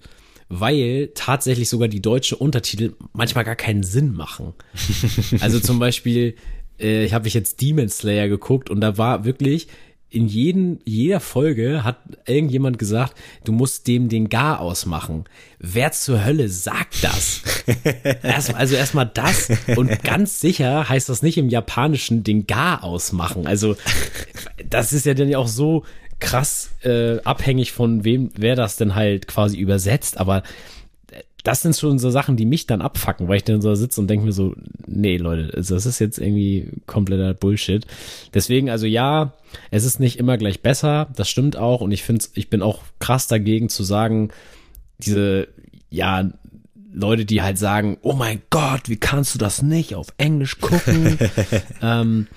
weil 0.49 1.11
tatsächlich 1.13 1.69
sogar 1.69 1.87
die 1.87 2.01
deutsche 2.01 2.35
Untertitel 2.35 2.95
manchmal 3.13 3.45
gar 3.45 3.55
keinen 3.55 3.83
Sinn 3.83 4.13
machen. 4.13 4.53
also 5.39 5.59
zum 5.59 5.79
Beispiel, 5.79 6.35
äh, 6.79 7.05
ich 7.05 7.13
habe 7.13 7.27
ich 7.27 7.35
jetzt 7.35 7.61
Demon 7.61 7.89
Slayer 7.89 8.27
geguckt 8.27 8.69
und 8.69 8.81
da 8.81 8.97
war 8.97 9.25
wirklich 9.25 9.67
in 10.11 10.27
jeden, 10.27 10.79
jeder 10.85 11.19
Folge 11.19 11.83
hat 11.83 11.97
irgendjemand 12.25 12.79
gesagt, 12.79 13.15
du 13.43 13.51
musst 13.51 13.87
dem 13.87 14.09
den 14.09 14.29
Gar 14.29 14.59
ausmachen. 14.59 15.25
Wer 15.59 15.91
zur 15.91 16.25
Hölle 16.25 16.49
sagt 16.49 17.03
das? 17.03 17.41
Erst, 18.23 18.55
also 18.55 18.75
erstmal 18.75 19.05
das 19.05 19.49
und 19.75 20.03
ganz 20.03 20.39
sicher 20.39 20.89
heißt 20.89 21.09
das 21.09 21.21
nicht 21.21 21.37
im 21.37 21.49
Japanischen 21.49 22.23
den 22.23 22.47
Gar 22.47 22.83
ausmachen. 22.83 23.45
Also 23.45 23.75
das 24.67 24.93
ist 24.93 25.05
ja 25.05 25.13
dann 25.13 25.29
ja 25.29 25.37
auch 25.37 25.47
so 25.47 25.83
krass 26.19 26.71
äh, 26.83 27.19
abhängig 27.21 27.71
von 27.71 28.03
wem, 28.03 28.31
wer 28.35 28.55
das 28.55 28.77
denn 28.77 28.95
halt 28.95 29.27
quasi 29.27 29.57
übersetzt. 29.57 30.19
Aber 30.19 30.43
das 31.43 31.61
sind 31.61 31.75
schon 31.75 31.99
so 31.99 32.09
Sachen, 32.09 32.35
die 32.35 32.45
mich 32.45 32.67
dann 32.67 32.81
abfacken, 32.81 33.27
weil 33.27 33.37
ich 33.37 33.43
dann 33.43 33.61
so 33.61 33.73
sitze 33.75 34.01
und 34.01 34.07
denke 34.07 34.25
mir 34.25 34.31
so, 34.33 34.55
nee, 34.85 35.17
Leute, 35.17 35.53
also 35.55 35.75
das 35.75 35.85
ist 35.85 35.99
jetzt 35.99 36.19
irgendwie 36.19 36.69
kompletter 36.85 37.33
Bullshit. 37.33 37.85
Deswegen, 38.33 38.69
also 38.69 38.85
ja, 38.85 39.33
es 39.71 39.85
ist 39.85 39.99
nicht 39.99 40.19
immer 40.19 40.37
gleich 40.37 40.61
besser, 40.61 41.07
das 41.15 41.29
stimmt 41.29 41.55
auch 41.55 41.81
und 41.81 41.91
ich 41.91 42.03
finde, 42.03 42.25
ich 42.33 42.49
bin 42.49 42.61
auch 42.61 42.81
krass 42.99 43.27
dagegen 43.27 43.69
zu 43.69 43.83
sagen, 43.83 44.29
diese, 44.99 45.47
ja, 45.89 46.29
Leute, 46.91 47.25
die 47.25 47.41
halt 47.41 47.57
sagen, 47.57 47.97
oh 48.01 48.13
mein 48.13 48.41
Gott, 48.49 48.89
wie 48.89 48.97
kannst 48.97 49.35
du 49.35 49.39
das 49.39 49.61
nicht 49.61 49.95
auf 49.95 50.07
Englisch 50.17 50.59
gucken? 50.59 51.17
ähm, 51.81 52.27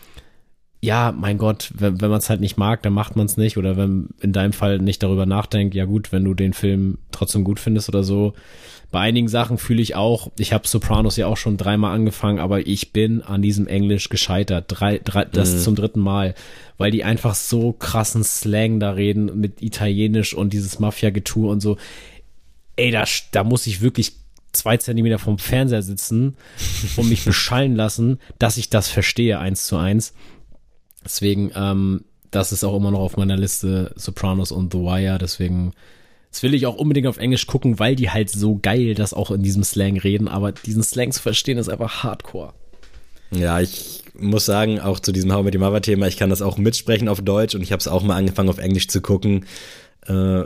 ja, 0.85 1.15
mein 1.17 1.39
Gott, 1.39 1.71
wenn, 1.75 2.01
wenn 2.01 2.11
man 2.11 2.19
es 2.19 2.29
halt 2.29 2.41
nicht 2.41 2.59
mag, 2.59 2.83
dann 2.83 2.93
macht 2.93 3.15
man 3.15 3.27
es 3.27 3.37
nicht. 3.37 3.57
Oder 3.57 3.77
wenn 3.77 4.09
in 4.21 4.33
deinem 4.33 4.53
Fall 4.53 4.79
nicht 4.79 5.03
darüber 5.03 5.27
nachdenkt, 5.27 5.77
ja 5.77 5.85
gut, 5.85 6.11
wenn 6.11 6.25
du 6.25 6.35
den 6.35 6.53
Film 6.53 6.99
trotzdem 7.13 7.45
gut 7.45 7.61
findest 7.61 7.89
oder 7.89 8.03
so, 8.03 8.35
bei 8.91 8.99
einigen 8.99 9.29
Sachen 9.29 9.59
fühle 9.59 9.81
ich 9.81 9.95
auch, 9.95 10.33
ich 10.39 10.53
habe 10.53 10.67
Sopranos 10.67 11.17
ja 11.17 11.29
auch 11.29 11.37
schon 11.37 11.57
dreimal 11.57 11.95
angefangen, 11.95 12.41
aber 12.41 12.67
ich 12.67 12.93
bin 12.93 13.23
an 13.23 13.43
diesem 13.43 13.69
Englisch 13.69 14.09
gescheitert. 14.09 14.65
Drei, 14.69 14.99
drei, 14.99 15.25
das 15.25 15.55
mhm. 15.55 15.59
zum 15.61 15.75
dritten 15.77 16.01
Mal, 16.01 16.35
weil 16.79 16.91
die 16.91 17.05
einfach 17.05 17.37
so 17.37 17.73
krassen 17.73 18.25
Slang 18.25 18.81
da 18.81 18.91
reden 18.91 19.41
mit 19.41 19.63
Italienisch 19.63 20.35
und 20.35 20.53
dieses 20.53 20.81
Mafia-Getue 20.81 21.49
und 21.49 21.61
so. 21.61 21.77
Ey, 22.75 22.91
da, 22.91 23.05
da 23.31 23.45
muss 23.45 23.69
ich 23.69 23.83
wirklich 23.83 24.15
zwei 24.53 24.79
Zentimeter 24.79 25.21
vom 25.21 25.39
Fernseher 25.39 25.83
sitzen 25.83 26.37
und 26.97 27.09
mich 27.09 27.25
beschallen 27.25 27.77
lassen, 27.77 28.19
dass 28.41 28.57
ich 28.57 28.69
das 28.69 28.89
verstehe, 28.89 29.39
eins 29.39 29.65
zu 29.65 29.77
eins. 29.77 30.13
Deswegen, 31.05 31.51
ähm, 31.55 32.05
das 32.31 32.53
ist 32.53 32.65
auch 32.65 32.77
immer 32.77 32.91
noch 32.91 33.01
auf 33.01 33.17
meiner 33.17 33.37
Liste, 33.37 33.93
Sopranos 33.97 34.53
und 34.53 34.73
The 34.73 34.79
Wire, 34.79 35.19
deswegen 35.19 35.73
das 36.33 36.43
will 36.43 36.55
ich 36.55 36.65
auch 36.67 36.77
unbedingt 36.77 37.07
auf 37.07 37.19
Englisch 37.19 37.47
gucken, 37.47 37.79
weil 37.79 37.95
die 37.95 38.09
halt 38.09 38.31
so 38.31 38.59
geil 38.61 38.95
das 38.95 39.13
auch 39.13 39.31
in 39.31 39.43
diesem 39.43 39.63
Slang 39.65 39.99
reden. 39.99 40.29
Aber 40.29 40.53
diesen 40.53 40.83
Slang 40.83 41.13
zu 41.13 41.21
verstehen 41.21 41.59
ist 41.59 41.69
einfach 41.69 42.03
hardcore. 42.03 42.55
Ja, 43.31 43.61
ich 43.61 44.03
muss 44.19 44.47
sagen, 44.47 44.81
auch 44.81 44.99
zu 44.99 45.13
diesem 45.13 45.33
How 45.33 45.45
mit 45.45 45.53
dem 45.53 45.61
Mother 45.61 45.83
Thema, 45.83 46.07
ich 46.07 46.17
kann 46.17 46.31
das 46.31 46.41
auch 46.41 46.57
mitsprechen 46.57 47.09
auf 47.09 47.21
Deutsch 47.21 47.55
und 47.55 47.61
ich 47.61 47.71
habe 47.71 47.81
es 47.81 47.89
auch 47.89 48.03
mal 48.03 48.17
angefangen 48.17 48.49
auf 48.49 48.59
Englisch 48.59 48.89
zu 48.89 49.03
gucken. 49.03 49.45
Äh, 50.07 50.45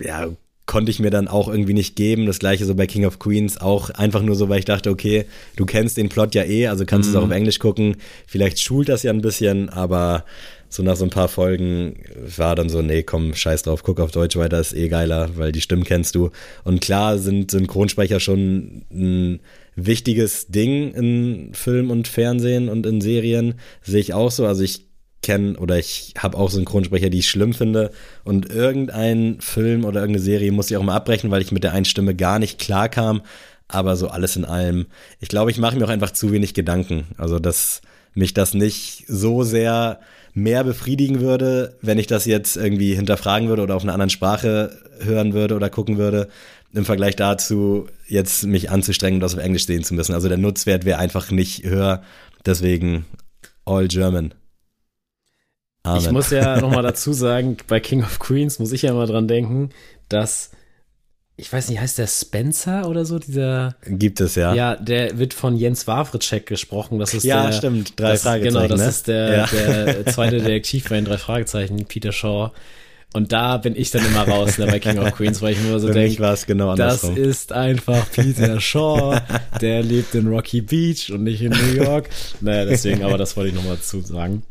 ja, 0.00 0.28
konnte 0.66 0.90
ich 0.90 0.98
mir 0.98 1.10
dann 1.10 1.28
auch 1.28 1.48
irgendwie 1.48 1.74
nicht 1.74 1.96
geben. 1.96 2.26
Das 2.26 2.38
gleiche 2.38 2.64
so 2.64 2.74
bei 2.74 2.86
King 2.86 3.04
of 3.04 3.18
Queens, 3.18 3.58
auch 3.60 3.90
einfach 3.90 4.22
nur 4.22 4.34
so, 4.34 4.48
weil 4.48 4.60
ich 4.60 4.64
dachte, 4.64 4.90
okay, 4.90 5.26
du 5.56 5.66
kennst 5.66 5.96
den 5.96 6.08
Plot 6.08 6.34
ja 6.34 6.44
eh, 6.44 6.68
also 6.68 6.84
kannst 6.86 7.08
du 7.08 7.10
mhm. 7.10 7.16
es 7.16 7.22
auch 7.22 7.26
auf 7.26 7.34
Englisch 7.34 7.58
gucken. 7.58 7.96
Vielleicht 8.26 8.60
schult 8.60 8.88
das 8.88 9.02
ja 9.02 9.12
ein 9.12 9.20
bisschen, 9.20 9.68
aber 9.68 10.24
so 10.68 10.82
nach 10.82 10.96
so 10.96 11.04
ein 11.04 11.10
paar 11.10 11.28
Folgen 11.28 11.96
war 12.36 12.56
dann 12.56 12.68
so, 12.68 12.82
nee, 12.82 13.02
komm, 13.02 13.34
scheiß 13.34 13.62
drauf, 13.62 13.82
guck 13.82 14.00
auf 14.00 14.10
Deutsch 14.10 14.36
weiter, 14.36 14.58
ist 14.58 14.74
eh 14.74 14.88
geiler, 14.88 15.30
weil 15.36 15.52
die 15.52 15.60
Stimmen 15.60 15.84
kennst 15.84 16.14
du. 16.14 16.30
Und 16.64 16.80
klar 16.80 17.18
sind 17.18 17.50
Synchronsprecher 17.50 18.18
schon 18.18 18.84
ein 18.90 19.40
wichtiges 19.76 20.48
Ding 20.48 20.92
in 20.92 21.54
Film 21.54 21.90
und 21.90 22.08
Fernsehen 22.08 22.68
und 22.68 22.86
in 22.86 23.00
Serien, 23.00 23.54
sehe 23.82 24.00
ich 24.00 24.14
auch 24.14 24.30
so. 24.30 24.46
Also 24.46 24.64
ich 24.64 24.86
kenne 25.24 25.56
oder 25.56 25.78
ich 25.78 26.14
habe 26.18 26.36
auch 26.36 26.50
Synchronsprecher, 26.50 27.10
die 27.10 27.20
ich 27.20 27.30
schlimm 27.30 27.54
finde. 27.54 27.90
Und 28.22 28.50
irgendein 28.50 29.38
Film 29.40 29.84
oder 29.84 30.00
irgendeine 30.00 30.22
Serie 30.22 30.52
muss 30.52 30.70
ich 30.70 30.76
auch 30.76 30.82
mal 30.82 30.94
abbrechen, 30.94 31.30
weil 31.30 31.42
ich 31.42 31.50
mit 31.50 31.64
der 31.64 31.72
einen 31.72 31.86
Stimme 31.86 32.14
gar 32.14 32.38
nicht 32.38 32.58
klar 32.58 32.88
kam. 32.88 33.22
Aber 33.66 33.96
so 33.96 34.08
alles 34.08 34.36
in 34.36 34.44
allem, 34.44 34.86
ich 35.20 35.28
glaube, 35.28 35.50
ich 35.50 35.58
mache 35.58 35.76
mir 35.76 35.86
auch 35.86 35.90
einfach 35.90 36.10
zu 36.10 36.30
wenig 36.30 36.52
Gedanken. 36.52 37.06
Also, 37.16 37.38
dass 37.38 37.80
mich 38.12 38.34
das 38.34 38.52
nicht 38.54 39.04
so 39.08 39.42
sehr 39.42 39.98
mehr 40.34 40.62
befriedigen 40.62 41.20
würde, 41.20 41.76
wenn 41.80 41.98
ich 41.98 42.06
das 42.06 42.26
jetzt 42.26 42.56
irgendwie 42.56 42.94
hinterfragen 42.94 43.48
würde 43.48 43.62
oder 43.62 43.76
auf 43.76 43.82
einer 43.82 43.94
anderen 43.94 44.10
Sprache 44.10 44.78
hören 45.00 45.32
würde 45.32 45.54
oder 45.54 45.70
gucken 45.70 45.96
würde, 45.96 46.28
im 46.74 46.84
Vergleich 46.84 47.16
dazu, 47.16 47.86
jetzt 48.06 48.44
mich 48.44 48.70
anzustrengen 48.70 49.16
und 49.16 49.20
das 49.20 49.34
auf 49.34 49.40
Englisch 49.40 49.64
sehen 49.64 49.84
zu 49.84 49.94
müssen. 49.94 50.12
Also 50.12 50.28
der 50.28 50.38
Nutzwert 50.38 50.84
wäre 50.84 50.98
einfach 50.98 51.30
nicht 51.30 51.64
höher. 51.64 52.02
Deswegen 52.44 53.06
all 53.64 53.88
German. 53.88 54.34
Amen. 55.84 56.00
Ich 56.00 56.10
muss 56.10 56.30
ja 56.30 56.60
nochmal 56.60 56.82
dazu 56.82 57.12
sagen, 57.12 57.56
bei 57.68 57.78
King 57.78 58.02
of 58.02 58.18
Queens 58.18 58.58
muss 58.58 58.72
ich 58.72 58.82
ja 58.82 58.90
immer 58.90 59.06
dran 59.06 59.28
denken, 59.28 59.70
dass 60.08 60.50
ich 61.36 61.52
weiß 61.52 61.68
nicht, 61.68 61.80
heißt 61.80 61.98
der 61.98 62.06
Spencer 62.06 62.88
oder 62.88 63.04
so, 63.04 63.18
dieser? 63.18 63.74
Gibt 63.86 64.20
es, 64.20 64.36
ja. 64.36 64.54
Ja, 64.54 64.76
der 64.76 65.18
wird 65.18 65.34
von 65.34 65.56
Jens 65.56 65.86
Wawritschek 65.88 66.46
gesprochen. 66.46 67.00
Das 67.00 67.12
ist 67.12 67.24
ja, 67.24 67.46
der, 67.46 67.52
stimmt, 67.52 67.98
drei 67.98 68.12
das, 68.12 68.22
Fragezeichen. 68.22 68.54
Genau, 68.54 68.68
das 68.68 68.80
ne? 68.80 68.88
ist 68.88 69.08
der, 69.08 69.36
ja. 69.36 69.46
der 69.46 70.06
zweite 70.06 70.38
Detektiv 70.38 70.88
bei 70.88 70.94
den 70.94 71.04
drei 71.04 71.18
Fragezeichen, 71.18 71.84
Peter 71.86 72.12
Shaw. 72.12 72.52
Und 73.14 73.32
da 73.32 73.58
bin 73.58 73.76
ich 73.76 73.90
dann 73.90 74.06
immer 74.06 74.26
raus 74.28 74.58
ne, 74.58 74.66
bei 74.66 74.78
King 74.78 74.98
of 74.98 75.12
Queens, 75.12 75.42
weil 75.42 75.52
ich 75.52 75.60
mir 75.60 75.70
immer 75.70 75.80
so 75.80 75.92
denke, 75.92 76.36
genau 76.46 76.74
das 76.76 77.04
ist 77.04 77.52
einfach 77.52 78.10
Peter 78.10 78.60
Shaw, 78.60 79.20
der 79.60 79.82
lebt 79.82 80.14
in 80.14 80.28
Rocky 80.28 80.60
Beach 80.60 81.10
und 81.12 81.24
nicht 81.24 81.42
in 81.42 81.50
New 81.50 81.82
York. 81.82 82.10
naja, 82.40 82.64
deswegen, 82.64 83.04
aber 83.04 83.18
das 83.18 83.36
wollte 83.36 83.50
ich 83.50 83.54
nochmal 83.54 83.78
zu 83.78 84.00
sagen. 84.00 84.42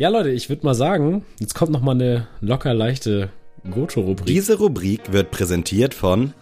Ja, 0.00 0.08
Leute, 0.08 0.30
ich 0.30 0.48
würde 0.48 0.64
mal 0.64 0.72
sagen, 0.72 1.26
jetzt 1.40 1.54
kommt 1.54 1.72
nochmal 1.72 1.94
eine 1.94 2.26
locker 2.40 2.72
leichte 2.72 3.28
Goto-Rubrik. 3.70 4.24
Diese 4.24 4.56
Rubrik 4.56 5.12
wird 5.12 5.30
präsentiert 5.30 5.92
von. 5.92 6.32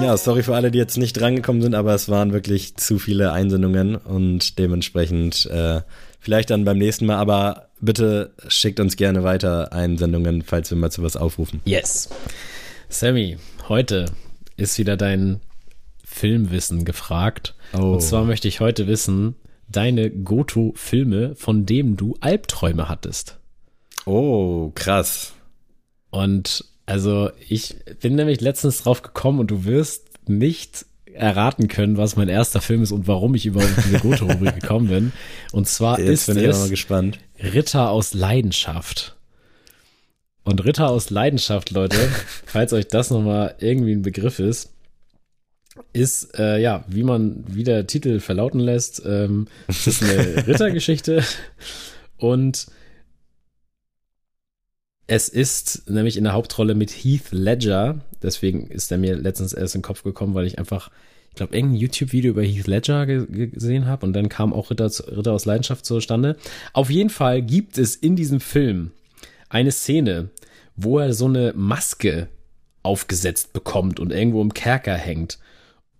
Ja, 0.00 0.16
sorry 0.16 0.42
für 0.42 0.54
alle, 0.54 0.70
die 0.70 0.78
jetzt 0.78 0.96
nicht 0.96 1.20
drangekommen 1.20 1.60
sind, 1.60 1.74
aber 1.74 1.94
es 1.94 2.08
waren 2.08 2.32
wirklich 2.32 2.78
zu 2.78 2.98
viele 2.98 3.32
Einsendungen 3.32 3.94
und 3.94 4.58
dementsprechend 4.58 5.50
äh, 5.50 5.82
vielleicht 6.18 6.48
dann 6.48 6.64
beim 6.64 6.78
nächsten 6.78 7.04
Mal. 7.04 7.16
Aber 7.16 7.68
bitte 7.78 8.32
schickt 8.48 8.80
uns 8.80 8.96
gerne 8.96 9.22
weiter 9.22 9.74
Einsendungen, 9.74 10.40
falls 10.40 10.70
wir 10.70 10.78
mal 10.78 10.90
zu 10.90 11.02
was 11.02 11.18
aufrufen. 11.18 11.60
Yes. 11.66 12.08
Sammy, 12.88 13.36
heute 13.68 14.06
ist 14.56 14.78
wieder 14.78 14.96
dein 14.96 15.42
Filmwissen 16.06 16.86
gefragt. 16.86 17.54
Oh. 17.74 17.92
Und 17.92 18.00
zwar 18.00 18.24
möchte 18.24 18.48
ich 18.48 18.60
heute 18.60 18.86
wissen, 18.86 19.36
deine 19.70 20.10
Goto-Filme, 20.10 21.34
von 21.36 21.66
denen 21.66 21.96
du 21.96 22.16
Albträume 22.20 22.88
hattest. 22.88 23.38
Oh, 24.06 24.70
krass. 24.74 25.32
Und 26.10 26.64
also 26.86 27.30
ich 27.48 27.76
bin 28.00 28.16
nämlich 28.16 28.40
letztens 28.40 28.82
drauf 28.82 29.02
gekommen 29.02 29.38
und 29.38 29.50
du 29.50 29.64
wirst 29.64 30.28
nicht 30.28 30.86
erraten 31.12 31.68
können, 31.68 31.96
was 31.96 32.16
mein 32.16 32.28
erster 32.28 32.60
Film 32.60 32.82
ist 32.82 32.92
und 32.92 33.06
warum 33.06 33.34
ich 33.34 33.46
überhaupt 33.46 33.76
in 33.76 33.82
diese 33.84 34.00
Goto-Rubrik 34.00 34.54
gekommen 34.60 34.88
bin. 34.88 35.12
Und 35.52 35.68
zwar 35.68 35.98
Jetzt 35.98 36.28
ist 36.28 36.36
es 36.36 36.70
Ritter 37.38 37.90
aus 37.90 38.14
Leidenschaft. 38.14 39.16
Und 40.42 40.64
Ritter 40.64 40.88
aus 40.88 41.10
Leidenschaft, 41.10 41.70
Leute, 41.70 41.96
falls 42.46 42.72
euch 42.72 42.88
das 42.88 43.10
nochmal 43.10 43.54
irgendwie 43.58 43.92
ein 43.92 44.02
Begriff 44.02 44.38
ist, 44.38 44.72
ist, 45.92 46.38
äh, 46.38 46.60
ja, 46.60 46.84
wie 46.88 47.02
man, 47.02 47.44
wie 47.46 47.64
der 47.64 47.86
Titel 47.86 48.20
verlauten 48.20 48.60
lässt, 48.60 49.02
ähm, 49.04 49.48
ist 49.68 50.02
eine 50.02 50.46
Rittergeschichte 50.46 51.24
und 52.16 52.66
es 55.12 55.28
ist 55.28 55.90
nämlich 55.90 56.16
in 56.16 56.22
der 56.22 56.34
Hauptrolle 56.34 56.76
mit 56.76 56.92
Heath 56.92 57.32
Ledger, 57.32 57.98
deswegen 58.22 58.68
ist 58.68 58.92
er 58.92 58.98
mir 58.98 59.16
letztens 59.16 59.52
erst 59.52 59.74
in 59.74 59.80
den 59.80 59.84
Kopf 59.84 60.04
gekommen, 60.04 60.34
weil 60.34 60.46
ich 60.46 60.60
einfach, 60.60 60.92
ich 61.30 61.34
glaube, 61.34 61.56
irgendein 61.56 61.80
YouTube-Video 61.80 62.30
über 62.30 62.44
Heath 62.44 62.68
Ledger 62.68 63.06
gesehen 63.06 63.86
habe 63.86 64.06
und 64.06 64.12
dann 64.12 64.28
kam 64.28 64.52
auch 64.52 64.70
Ritter, 64.70 64.86
Ritter 64.86 65.32
aus 65.32 65.46
Leidenschaft 65.46 65.84
zustande. 65.84 66.36
Auf 66.72 66.90
jeden 66.90 67.10
Fall 67.10 67.42
gibt 67.42 67.76
es 67.76 67.96
in 67.96 68.14
diesem 68.14 68.38
Film 68.38 68.92
eine 69.48 69.72
Szene, 69.72 70.30
wo 70.76 71.00
er 71.00 71.12
so 71.12 71.26
eine 71.26 71.54
Maske 71.56 72.28
aufgesetzt 72.84 73.52
bekommt 73.52 73.98
und 73.98 74.12
irgendwo 74.12 74.40
im 74.40 74.54
Kerker 74.54 74.94
hängt. 74.94 75.39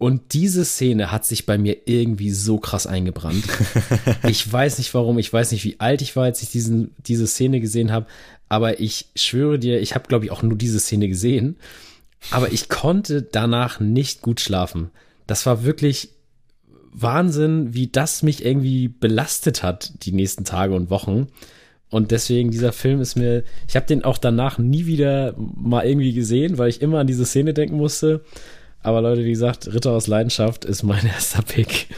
Und 0.00 0.32
diese 0.32 0.64
Szene 0.64 1.12
hat 1.12 1.26
sich 1.26 1.44
bei 1.44 1.58
mir 1.58 1.76
irgendwie 1.84 2.30
so 2.30 2.56
krass 2.56 2.86
eingebrannt. 2.86 3.44
ich 4.26 4.50
weiß 4.50 4.78
nicht 4.78 4.94
warum, 4.94 5.18
ich 5.18 5.30
weiß 5.30 5.52
nicht, 5.52 5.62
wie 5.66 5.78
alt 5.78 6.00
ich 6.00 6.16
war, 6.16 6.24
als 6.24 6.42
ich 6.42 6.50
diesen, 6.50 6.94
diese 7.06 7.26
Szene 7.26 7.60
gesehen 7.60 7.92
habe, 7.92 8.06
aber 8.48 8.80
ich 8.80 9.08
schwöre 9.14 9.58
dir, 9.58 9.78
ich 9.78 9.94
habe, 9.94 10.08
glaube 10.08 10.24
ich, 10.24 10.30
auch 10.30 10.42
nur 10.42 10.56
diese 10.56 10.80
Szene 10.80 11.06
gesehen, 11.06 11.58
aber 12.30 12.50
ich 12.50 12.70
konnte 12.70 13.20
danach 13.20 13.78
nicht 13.78 14.22
gut 14.22 14.40
schlafen. 14.40 14.88
Das 15.26 15.44
war 15.44 15.64
wirklich 15.64 16.08
Wahnsinn, 16.94 17.74
wie 17.74 17.88
das 17.88 18.22
mich 18.22 18.42
irgendwie 18.42 18.88
belastet 18.88 19.62
hat, 19.62 19.92
die 20.06 20.12
nächsten 20.12 20.46
Tage 20.46 20.72
und 20.72 20.88
Wochen. 20.88 21.26
Und 21.90 22.10
deswegen, 22.10 22.50
dieser 22.50 22.72
Film 22.72 23.02
ist 23.02 23.16
mir, 23.16 23.44
ich 23.68 23.76
habe 23.76 23.84
den 23.84 24.02
auch 24.02 24.16
danach 24.16 24.56
nie 24.56 24.86
wieder 24.86 25.34
mal 25.36 25.84
irgendwie 25.84 26.14
gesehen, 26.14 26.56
weil 26.56 26.70
ich 26.70 26.80
immer 26.80 27.00
an 27.00 27.06
diese 27.06 27.26
Szene 27.26 27.52
denken 27.52 27.76
musste. 27.76 28.24
Aber 28.82 29.00
Leute, 29.02 29.24
wie 29.24 29.30
gesagt, 29.30 29.72
Ritter 29.72 29.92
aus 29.92 30.06
Leidenschaft 30.06 30.64
ist 30.64 30.82
mein 30.82 31.06
erster 31.14 31.42
Pick. 31.42 31.88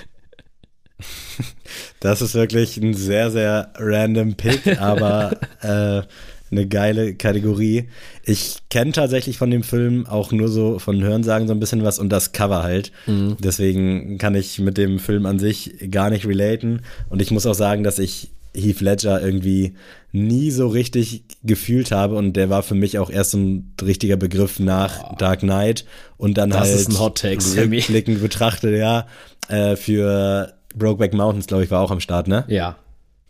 Das 2.00 2.20
ist 2.22 2.34
wirklich 2.34 2.76
ein 2.76 2.94
sehr, 2.94 3.30
sehr 3.30 3.72
random 3.76 4.34
Pick, 4.34 4.78
aber 4.80 5.32
äh, 5.62 6.02
eine 6.50 6.66
geile 6.68 7.14
Kategorie. 7.14 7.88
Ich 8.24 8.58
kenne 8.70 8.92
tatsächlich 8.92 9.38
von 9.38 9.50
dem 9.50 9.62
Film 9.62 10.06
auch 10.06 10.32
nur 10.32 10.48
so 10.48 10.78
von 10.78 11.02
Hörensagen 11.02 11.48
so 11.48 11.54
ein 11.54 11.60
bisschen 11.60 11.82
was 11.82 11.98
und 11.98 12.10
das 12.10 12.32
Cover 12.32 12.62
halt. 12.62 12.92
Mhm. 13.06 13.36
Deswegen 13.40 14.18
kann 14.18 14.34
ich 14.34 14.58
mit 14.58 14.76
dem 14.76 14.98
Film 14.98 15.26
an 15.26 15.38
sich 15.38 15.90
gar 15.90 16.10
nicht 16.10 16.26
relaten. 16.26 16.82
Und 17.08 17.22
ich 17.22 17.30
muss 17.30 17.46
auch 17.46 17.54
sagen, 17.54 17.82
dass 17.82 17.98
ich 17.98 18.30
Heath 18.54 18.80
Ledger 18.80 19.22
irgendwie 19.22 19.74
nie 20.12 20.50
so 20.50 20.68
richtig 20.68 21.24
gefühlt 21.42 21.90
habe. 21.90 22.16
Und 22.16 22.34
der 22.34 22.50
war 22.50 22.62
für 22.62 22.74
mich 22.74 22.98
auch 22.98 23.10
erst 23.10 23.34
ein 23.34 23.74
richtiger 23.82 24.16
Begriff 24.16 24.58
nach 24.58 25.16
Dark 25.16 25.40
Knight. 25.40 25.84
Und 26.16 26.38
dann 26.38 26.50
das 26.50 26.60
halt 26.60 26.74
ist 26.74 26.88
ein 26.90 26.98
Hot 26.98 27.18
Take 27.18 27.42
rückblickend 27.56 28.20
betrachtet, 28.20 28.78
ja, 28.78 29.06
äh, 29.48 29.76
für 29.76 30.54
Brokeback 30.74 31.14
Mountains, 31.14 31.46
glaube 31.46 31.64
ich, 31.64 31.70
war 31.70 31.80
auch 31.80 31.90
am 31.90 32.00
Start, 32.00 32.28
ne? 32.28 32.44
Ja. 32.48 32.76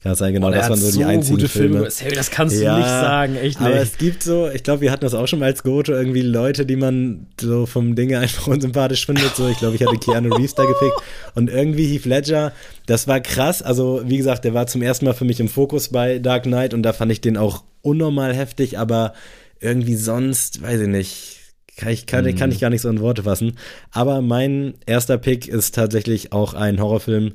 Kann 0.02 0.16
sein, 0.16 0.32
genau, 0.32 0.48
oh, 0.48 0.50
das 0.50 0.68
waren 0.68 0.80
so, 0.80 0.90
so 0.90 0.98
die 0.98 1.04
einzigen 1.04 1.36
gute 1.36 1.48
Filme. 1.48 1.88
Filme. 1.88 2.16
Das 2.16 2.30
kannst 2.32 2.56
du 2.56 2.64
ja, 2.64 2.76
nicht 2.76 2.88
sagen, 2.88 3.36
echt 3.36 3.60
nicht. 3.60 3.70
Aber 3.70 3.76
es 3.76 3.98
gibt 3.98 4.24
so, 4.24 4.48
ich 4.48 4.64
glaube, 4.64 4.80
wir 4.80 4.90
hatten 4.90 5.04
das 5.04 5.14
auch 5.14 5.28
schon 5.28 5.38
mal 5.38 5.46
als 5.46 5.62
Goto, 5.62 5.92
irgendwie 5.92 6.22
Leute, 6.22 6.66
die 6.66 6.74
man 6.74 7.28
so 7.40 7.66
vom 7.66 7.94
Dinge 7.94 8.18
einfach 8.18 8.46
unsympathisch 8.48 9.06
findet. 9.06 9.36
So, 9.36 9.46
ich 9.48 9.58
glaube, 9.58 9.76
ich 9.76 9.82
hatte 9.86 9.96
Keanu 9.98 10.34
Reeves 10.34 10.56
da 10.56 10.64
gefickt. 10.64 10.96
Und 11.36 11.50
irgendwie 11.50 11.86
Heath 11.86 12.04
Ledger, 12.04 12.52
das 12.86 13.06
war 13.06 13.20
krass. 13.20 13.62
Also, 13.62 14.02
wie 14.04 14.16
gesagt, 14.16 14.44
der 14.44 14.54
war 14.54 14.66
zum 14.66 14.82
ersten 14.82 15.04
Mal 15.04 15.14
für 15.14 15.24
mich 15.24 15.38
im 15.38 15.48
Fokus 15.48 15.90
bei 15.90 16.18
Dark 16.18 16.44
Knight 16.44 16.74
und 16.74 16.82
da 16.82 16.92
fand 16.92 17.12
ich 17.12 17.20
den 17.20 17.36
auch 17.36 17.62
unnormal 17.82 18.34
heftig, 18.34 18.80
aber 18.80 19.14
irgendwie 19.60 19.94
sonst, 19.94 20.62
weiß 20.62 20.80
ich 20.80 20.88
nicht. 20.88 21.38
Kann 21.76 21.90
ich, 21.90 22.06
kann, 22.06 22.24
mm. 22.24 22.36
kann 22.36 22.50
ich 22.50 22.60
gar 22.60 22.70
nicht 22.70 22.82
so 22.82 22.88
in 22.88 23.00
Worte 23.00 23.22
fassen. 23.22 23.56
Aber 23.92 24.20
mein 24.20 24.74
erster 24.84 25.16
Pick 25.16 25.48
ist 25.48 25.74
tatsächlich 25.74 26.32
auch 26.32 26.54
ein 26.54 26.80
Horrorfilm 26.80 27.32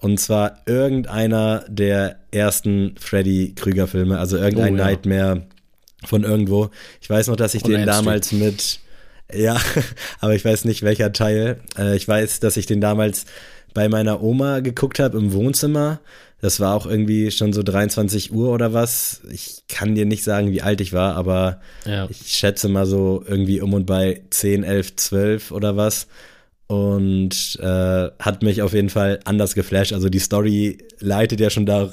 und 0.00 0.18
zwar 0.18 0.62
irgendeiner 0.64 1.64
der 1.68 2.16
ersten 2.30 2.94
Freddy 2.98 3.52
Krüger 3.54 3.86
Filme, 3.86 4.18
also 4.18 4.38
irgendein 4.38 4.74
oh, 4.74 4.78
ja. 4.78 4.84
Nightmare 4.84 5.42
von 6.06 6.24
irgendwo. 6.24 6.70
Ich 7.02 7.10
weiß 7.10 7.26
noch, 7.26 7.36
dass 7.36 7.54
ich 7.54 7.64
Und 7.64 7.72
den 7.72 7.86
damals 7.86 8.32
mit, 8.32 8.80
ja, 9.30 9.60
aber 10.20 10.34
ich 10.34 10.44
weiß 10.44 10.64
nicht 10.64 10.82
welcher 10.82 11.12
Teil. 11.12 11.60
Äh, 11.76 11.96
ich 11.96 12.08
weiß, 12.08 12.40
dass 12.40 12.56
ich 12.56 12.64
den 12.64 12.80
damals 12.80 13.26
bei 13.74 13.90
meiner 13.90 14.22
Oma 14.22 14.60
geguckt 14.60 14.98
habe 14.98 15.18
im 15.18 15.34
Wohnzimmer. 15.34 16.00
Das 16.40 16.60
war 16.60 16.74
auch 16.74 16.86
irgendwie 16.86 17.30
schon 17.30 17.52
so 17.52 17.62
23 17.62 18.32
Uhr 18.32 18.50
oder 18.50 18.72
was. 18.72 19.20
Ich 19.30 19.64
kann 19.68 19.94
dir 19.94 20.06
nicht 20.06 20.24
sagen, 20.24 20.50
wie 20.50 20.62
alt 20.62 20.80
ich 20.80 20.94
war, 20.94 21.14
aber 21.16 21.60
ja. 21.84 22.08
ich 22.08 22.32
schätze 22.32 22.70
mal 22.70 22.86
so 22.86 23.22
irgendwie 23.26 23.60
um 23.60 23.74
und 23.74 23.84
bei 23.84 24.22
10, 24.30 24.64
11, 24.64 24.96
12 24.96 25.50
oder 25.52 25.76
was 25.76 26.06
und 26.70 27.58
äh, 27.60 28.10
hat 28.20 28.44
mich 28.44 28.62
auf 28.62 28.74
jeden 28.74 28.90
Fall 28.90 29.18
anders 29.24 29.56
geflasht. 29.56 29.92
Also 29.92 30.08
die 30.08 30.20
Story 30.20 30.78
leitet 31.00 31.40
ja 31.40 31.50
schon 31.50 31.66
da, 31.66 31.90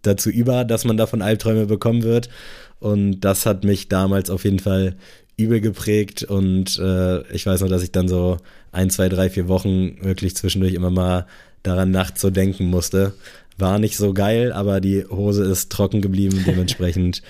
dazu 0.00 0.30
über, 0.30 0.64
dass 0.64 0.86
man 0.86 0.96
davon 0.96 1.20
Albträume 1.20 1.66
bekommen 1.66 2.04
wird. 2.04 2.30
Und 2.78 3.20
das 3.20 3.44
hat 3.44 3.64
mich 3.64 3.88
damals 3.88 4.30
auf 4.30 4.44
jeden 4.44 4.60
Fall 4.60 4.96
übel 5.36 5.60
geprägt. 5.60 6.22
Und 6.22 6.78
äh, 6.78 7.20
ich 7.34 7.44
weiß 7.44 7.60
noch, 7.60 7.68
dass 7.68 7.82
ich 7.82 7.92
dann 7.92 8.08
so 8.08 8.38
ein, 8.72 8.88
zwei, 8.88 9.10
drei, 9.10 9.28
vier 9.28 9.46
Wochen 9.46 10.02
wirklich 10.02 10.34
zwischendurch 10.34 10.72
immer 10.72 10.90
mal 10.90 11.26
daran 11.62 11.90
nachts 11.90 12.22
so 12.22 12.30
denken 12.30 12.64
musste. 12.64 13.12
War 13.58 13.78
nicht 13.78 13.98
so 13.98 14.14
geil, 14.14 14.54
aber 14.54 14.80
die 14.80 15.04
Hose 15.04 15.44
ist 15.44 15.70
trocken 15.70 16.00
geblieben. 16.00 16.44
Dementsprechend 16.46 17.20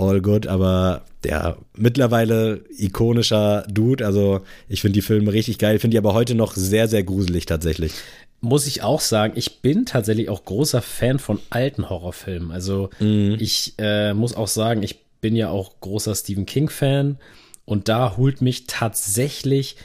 all 0.00 0.20
good, 0.20 0.46
aber 0.46 1.02
der 1.24 1.58
mittlerweile 1.76 2.64
ikonischer 2.76 3.64
Dude. 3.68 4.04
Also 4.04 4.40
ich 4.68 4.80
finde 4.80 4.94
die 4.94 5.02
Filme 5.02 5.32
richtig 5.32 5.58
geil, 5.58 5.78
finde 5.78 5.94
die 5.94 5.98
aber 5.98 6.14
heute 6.14 6.34
noch 6.34 6.54
sehr, 6.54 6.88
sehr 6.88 7.02
gruselig 7.02 7.46
tatsächlich. 7.46 7.92
muss 8.40 8.66
ich 8.66 8.82
auch 8.82 9.00
sagen, 9.00 9.34
ich 9.36 9.60
bin 9.60 9.84
tatsächlich 9.84 10.28
auch 10.28 10.44
großer 10.44 10.80
Fan 10.80 11.18
von 11.18 11.38
alten 11.50 11.90
Horrorfilmen. 11.90 12.50
Also 12.50 12.88
mhm. 12.98 13.36
ich 13.38 13.74
äh, 13.78 14.14
muss 14.14 14.34
auch 14.34 14.48
sagen, 14.48 14.82
ich 14.82 15.00
bin 15.20 15.36
ja 15.36 15.50
auch 15.50 15.80
großer 15.80 16.14
Stephen 16.14 16.46
King-Fan 16.46 17.18
und 17.66 17.88
da 17.88 18.16
holt 18.16 18.40
mich 18.40 18.66
tatsächlich 18.66 19.76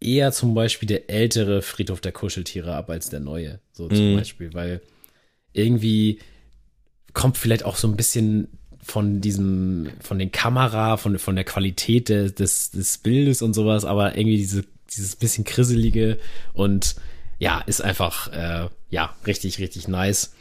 eher 0.00 0.32
zum 0.32 0.54
Beispiel 0.54 0.88
der 0.88 1.08
ältere 1.10 1.62
Friedhof 1.62 2.00
der 2.00 2.12
Kuscheltiere 2.12 2.74
ab 2.74 2.90
als 2.90 3.08
der 3.08 3.20
neue. 3.20 3.60
So 3.72 3.88
zum 3.88 4.12
mhm. 4.12 4.16
Beispiel, 4.16 4.52
weil 4.52 4.80
irgendwie 5.52 6.18
kommt 7.12 7.36
vielleicht 7.36 7.64
auch 7.64 7.76
so 7.76 7.86
ein 7.86 7.96
bisschen 7.96 8.48
von 8.82 9.20
diesem, 9.20 9.90
von 10.00 10.18
den 10.18 10.32
Kamera, 10.32 10.96
von, 10.96 11.18
von 11.18 11.36
der 11.36 11.44
Qualität 11.44 12.08
des, 12.08 12.34
des, 12.34 12.70
des 12.72 12.98
Bildes 12.98 13.40
und 13.40 13.54
sowas, 13.54 13.84
aber 13.84 14.16
irgendwie 14.16 14.38
diese, 14.38 14.64
dieses 14.90 15.16
bisschen 15.16 15.44
krisselige 15.44 16.18
und 16.52 16.96
ja, 17.38 17.60
ist 17.66 17.80
einfach, 17.80 18.32
äh, 18.32 18.68
ja, 18.90 19.14
richtig, 19.26 19.58
richtig 19.58 19.88
nice. 19.88 20.34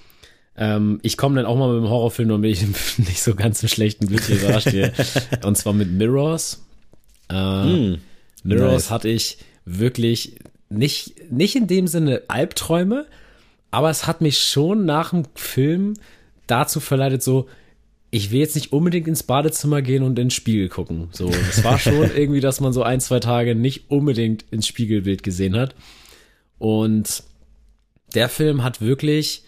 Ähm, 0.57 0.99
ich 1.01 1.17
komme 1.17 1.35
dann 1.35 1.45
auch 1.45 1.57
mal 1.57 1.73
mit 1.73 1.83
dem 1.83 1.89
Horrorfilm, 1.89 2.41
bin 2.41 2.51
ich 2.51 2.61
nicht 2.97 3.21
so 3.21 3.35
ganz 3.35 3.61
im 3.63 3.69
schlechten 3.69 4.07
Bild 4.07 4.23
hier 4.23 4.39
dastehe. 4.39 4.93
und 5.43 5.57
zwar 5.57 5.73
mit 5.73 5.91
Mirrors. 5.91 6.63
Äh, 7.29 7.65
mm, 7.65 8.01
Mirrors 8.43 8.73
nice. 8.73 8.91
hatte 8.91 9.09
ich 9.09 9.37
wirklich 9.65 10.35
nicht, 10.69 11.31
nicht 11.31 11.55
in 11.55 11.67
dem 11.67 11.87
Sinne 11.87 12.23
Albträume, 12.27 13.05
aber 13.71 13.89
es 13.89 14.07
hat 14.07 14.21
mich 14.21 14.39
schon 14.39 14.85
nach 14.85 15.11
dem 15.11 15.25
Film 15.35 15.93
dazu 16.47 16.79
verleitet, 16.79 17.23
so, 17.23 17.47
ich 18.11 18.29
will 18.29 18.39
jetzt 18.39 18.55
nicht 18.55 18.73
unbedingt 18.73 19.07
ins 19.07 19.23
Badezimmer 19.23 19.81
gehen 19.81 20.03
und 20.03 20.19
ins 20.19 20.33
Spiegel 20.33 20.67
gucken. 20.67 21.07
So, 21.11 21.29
es 21.29 21.63
war 21.63 21.79
schon 21.79 22.11
irgendwie, 22.15 22.41
dass 22.41 22.59
man 22.59 22.73
so 22.73 22.83
ein, 22.83 22.99
zwei 22.99 23.21
Tage 23.21 23.55
nicht 23.55 23.89
unbedingt 23.89 24.43
ins 24.51 24.67
Spiegelbild 24.67 25.23
gesehen 25.23 25.55
hat. 25.55 25.75
Und 26.59 27.23
der 28.13 28.27
Film 28.27 28.63
hat 28.63 28.81
wirklich 28.81 29.43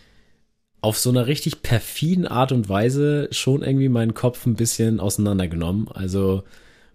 auf 0.80 0.98
so 0.98 1.10
einer 1.10 1.28
richtig 1.28 1.62
perfiden 1.62 2.26
Art 2.26 2.54
und 2.54 2.70
Weise 2.70 3.28
schon 3.32 3.64
irgendwie 3.64 3.90
meinen 3.90 4.14
Kopf 4.14 4.46
ein 4.46 4.56
bisschen 4.56 5.02
auseinandergenommen. 5.02 5.90
Also 5.90 6.44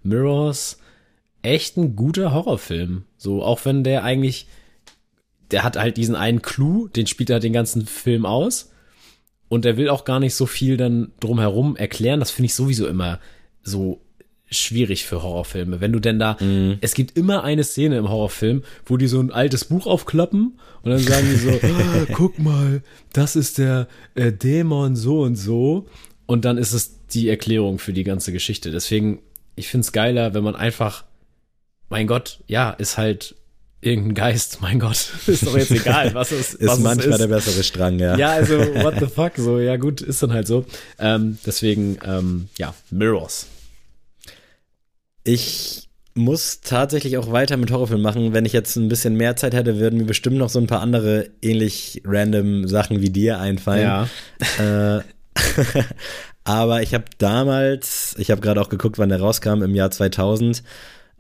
Mirrors, 0.03 0.79
echt 1.43 1.77
ein 1.77 1.97
guter 1.97 2.33
Horrorfilm. 2.33 3.05
So, 3.19 3.43
auch 3.43 3.65
wenn 3.67 3.85
der 3.85 4.05
eigentlich, 4.05 4.47
der 5.51 5.65
hat 5.65 5.77
halt 5.77 5.99
diesen 5.99 6.17
einen 6.17 6.41
Clou, 6.41 6.89
den 6.89 7.07
spielt 7.07 7.31
er 7.31 7.41
den 7.41 7.53
ganzen 7.53 7.87
Film 7.87 8.25
aus. 8.25 8.73
Und 9.49 9.65
er 9.65 9.77
will 9.77 9.89
auch 9.89 10.05
gar 10.05 10.21
nicht 10.21 10.35
so 10.35 10.47
viel 10.47 10.77
dann 10.77 11.13
drumherum 11.21 11.77
erklären. 11.77 12.21
Das 12.21 12.31
finde 12.31 12.47
ich 12.47 12.55
sowieso 12.55 12.87
immer 12.87 13.19
so 13.63 14.01
schwierig 14.51 15.05
für 15.05 15.23
Horrorfilme. 15.23 15.81
Wenn 15.81 15.93
du 15.93 16.01
denn 16.01 16.19
da, 16.19 16.35
mm. 16.35 16.79
es 16.81 16.95
gibt 16.95 17.17
immer 17.17 17.45
eine 17.45 17.65
Szene 17.65 17.99
im 17.99 18.09
Horrorfilm, 18.09 18.63
wo 18.87 18.97
die 18.97 19.07
so 19.07 19.21
ein 19.21 19.31
altes 19.31 19.67
Buch 19.67 19.87
aufklappen 19.87 20.59
und 20.83 20.91
dann 20.91 21.01
sagen 21.01 21.29
die 21.31 21.37
so, 21.37 21.51
ah, 21.63 22.07
guck 22.13 22.39
mal, 22.39 22.83
das 23.13 23.37
ist 23.37 23.59
der 23.59 23.89
äh, 24.15 24.33
Dämon 24.33 24.97
so 24.97 25.21
und 25.23 25.37
so. 25.37 25.87
Und 26.27 26.45
dann 26.45 26.59
ist 26.59 26.73
es 26.73 27.07
die 27.09 27.29
Erklärung 27.29 27.79
für 27.79 27.93
die 27.93 28.05
ganze 28.05 28.33
Geschichte. 28.33 28.71
Deswegen, 28.71 29.21
ich 29.57 29.69
finde 29.69 29.85
es 29.85 29.93
geiler, 29.93 30.35
wenn 30.35 30.45
man 30.45 30.57
einfach, 30.57 31.05
mein 31.89 32.07
Gott, 32.07 32.41
ja, 32.47 32.71
ist 32.71 32.99
halt 32.99 33.35
irgendein 33.81 34.15
Geist, 34.15 34.61
mein 34.61 34.79
Gott, 34.79 35.13
ist 35.27 35.47
doch 35.47 35.57
jetzt 35.57 35.71
egal, 35.71 36.15
was 36.15 36.33
es 36.33 36.55
ist. 36.55 36.63
ist 36.63 36.81
manchmal 36.81 37.13
ist. 37.13 37.21
der 37.21 37.27
bessere 37.29 37.63
Strang, 37.63 37.99
ja. 37.99 38.17
Ja, 38.17 38.31
also, 38.31 38.59
what 38.83 38.95
the 38.99 39.07
fuck, 39.07 39.33
so, 39.37 39.59
ja 39.59 39.77
gut, 39.77 40.01
ist 40.01 40.23
dann 40.23 40.33
halt 40.33 40.47
so. 40.47 40.65
Ähm, 40.99 41.39
deswegen, 41.45 41.99
ähm, 42.05 42.49
ja, 42.59 42.75
Mirrors 42.91 43.47
ich 45.29 45.89
muss 46.15 46.61
tatsächlich 46.63 47.17
auch 47.19 47.31
weiter 47.31 47.57
mit 47.57 47.71
Horrorfilmen 47.71 48.03
machen. 48.03 48.33
Wenn 48.33 48.45
ich 48.45 48.53
jetzt 48.53 48.77
ein 48.77 48.89
bisschen 48.89 49.15
mehr 49.15 49.37
Zeit 49.37 49.55
hätte, 49.55 49.79
würden 49.79 49.99
mir 49.99 50.07
bestimmt 50.07 50.37
noch 50.37 50.49
so 50.49 50.59
ein 50.59 50.67
paar 50.67 50.81
andere 50.81 51.29
ähnlich 51.43 52.03
random 52.05 52.67
Sachen 52.67 53.01
wie 53.01 53.11
dir 53.11 53.39
einfallen. 53.39 54.09
Ja. 54.59 54.97
Äh, 54.97 55.03
aber 56.45 56.83
ich 56.83 56.95
habe 56.95 57.05
damals, 57.19 58.17
ich 58.19 58.31
habe 58.31 58.41
gerade 58.41 58.61
auch 58.61 58.69
geguckt, 58.69 58.99
wann 58.99 59.11
der 59.11 59.21
rauskam, 59.21 59.63
im 59.63 59.75
Jahr 59.75 59.91
2000. 59.91 60.63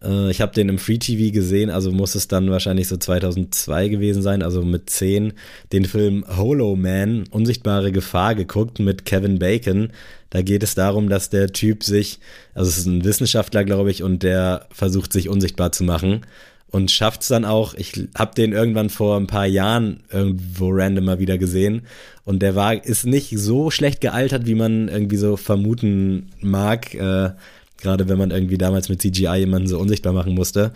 Äh, 0.02 0.30
ich 0.30 0.40
habe 0.40 0.52
den 0.52 0.68
im 0.68 0.78
Free 0.78 0.98
TV 0.98 1.32
gesehen, 1.32 1.70
also 1.70 1.92
muss 1.92 2.14
es 2.14 2.28
dann 2.28 2.50
wahrscheinlich 2.50 2.88
so 2.88 2.96
2002 2.96 3.88
gewesen 3.88 4.22
sein, 4.22 4.42
also 4.42 4.62
mit 4.62 4.90
10, 4.90 5.32
den 5.72 5.84
Film 5.84 6.24
Holo 6.36 6.76
Man, 6.76 7.24
Unsichtbare 7.30 7.92
Gefahr 7.92 8.34
geguckt 8.34 8.78
mit 8.78 9.04
Kevin 9.04 9.38
Bacon. 9.38 9.92
Da 10.30 10.42
geht 10.42 10.62
es 10.62 10.74
darum, 10.74 11.08
dass 11.08 11.30
der 11.30 11.52
Typ 11.52 11.84
sich, 11.84 12.20
also 12.54 12.68
es 12.68 12.78
ist 12.78 12.86
ein 12.86 13.04
Wissenschaftler, 13.04 13.64
glaube 13.64 13.90
ich, 13.90 14.02
und 14.02 14.22
der 14.22 14.66
versucht 14.70 15.12
sich 15.12 15.28
unsichtbar 15.28 15.72
zu 15.72 15.84
machen 15.84 16.22
und 16.70 16.90
schafft 16.90 17.22
es 17.22 17.28
dann 17.28 17.44
auch. 17.44 17.74
Ich 17.74 18.08
habe 18.14 18.34
den 18.34 18.52
irgendwann 18.52 18.90
vor 18.90 19.16
ein 19.16 19.26
paar 19.26 19.46
Jahren 19.46 20.02
irgendwo 20.10 20.68
random 20.70 21.04
mal 21.04 21.18
wieder 21.18 21.38
gesehen 21.38 21.82
und 22.24 22.40
der 22.40 22.54
war 22.54 22.84
ist 22.84 23.06
nicht 23.06 23.32
so 23.38 23.70
schlecht 23.70 24.00
gealtert, 24.00 24.46
wie 24.46 24.54
man 24.54 24.88
irgendwie 24.88 25.16
so 25.16 25.36
vermuten 25.36 26.30
mag. 26.40 26.94
Äh, 26.94 27.30
Gerade 27.78 28.08
wenn 28.08 28.18
man 28.18 28.30
irgendwie 28.30 28.58
damals 28.58 28.88
mit 28.88 29.00
CGI 29.00 29.36
jemanden 29.38 29.68
so 29.68 29.78
unsichtbar 29.78 30.12
machen 30.12 30.34
musste. 30.34 30.72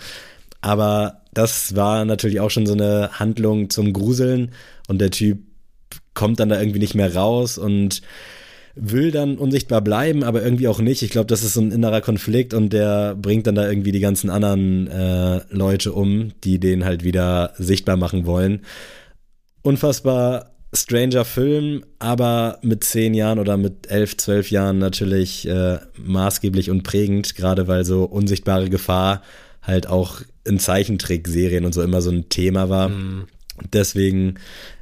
Aber 0.60 1.22
das 1.34 1.74
war 1.74 2.04
natürlich 2.04 2.40
auch 2.40 2.50
schon 2.50 2.66
so 2.66 2.72
eine 2.72 3.10
Handlung 3.12 3.68
zum 3.70 3.92
Gruseln 3.92 4.52
und 4.88 5.00
der 5.00 5.10
Typ 5.10 5.38
kommt 6.14 6.40
dann 6.40 6.48
da 6.48 6.60
irgendwie 6.60 6.78
nicht 6.78 6.94
mehr 6.94 7.14
raus 7.14 7.58
und 7.58 8.02
will 8.74 9.10
dann 9.10 9.36
unsichtbar 9.36 9.82
bleiben, 9.82 10.22
aber 10.22 10.42
irgendwie 10.42 10.68
auch 10.68 10.80
nicht. 10.80 11.02
Ich 11.02 11.10
glaube, 11.10 11.26
das 11.26 11.42
ist 11.42 11.54
so 11.54 11.60
ein 11.60 11.72
innerer 11.72 12.00
Konflikt 12.00 12.54
und 12.54 12.72
der 12.72 13.14
bringt 13.14 13.46
dann 13.46 13.54
da 13.54 13.68
irgendwie 13.68 13.92
die 13.92 14.00
ganzen 14.00 14.30
anderen 14.30 14.86
äh, 14.88 15.40
Leute 15.50 15.92
um, 15.92 16.32
die 16.44 16.58
den 16.58 16.84
halt 16.84 17.04
wieder 17.04 17.52
sichtbar 17.58 17.96
machen 17.96 18.24
wollen. 18.24 18.62
Unfassbar 19.62 20.51
stranger 20.74 21.24
Film, 21.24 21.84
aber 21.98 22.58
mit 22.62 22.82
zehn 22.84 23.12
Jahren 23.14 23.38
oder 23.38 23.56
mit 23.56 23.90
elf, 23.90 24.16
zwölf 24.16 24.50
Jahren 24.50 24.78
natürlich 24.78 25.46
äh, 25.46 25.78
maßgeblich 26.02 26.70
und 26.70 26.82
prägend, 26.82 27.34
gerade 27.34 27.68
weil 27.68 27.84
so 27.84 28.04
unsichtbare 28.04 28.70
Gefahr 28.70 29.22
halt 29.60 29.86
auch 29.86 30.22
in 30.44 30.58
Zeichentrickserien 30.58 31.64
und 31.64 31.74
so 31.74 31.82
immer 31.82 32.00
so 32.00 32.10
ein 32.10 32.28
Thema 32.30 32.70
war. 32.70 32.88
Mhm. 32.88 33.26
Deswegen, 33.72 34.36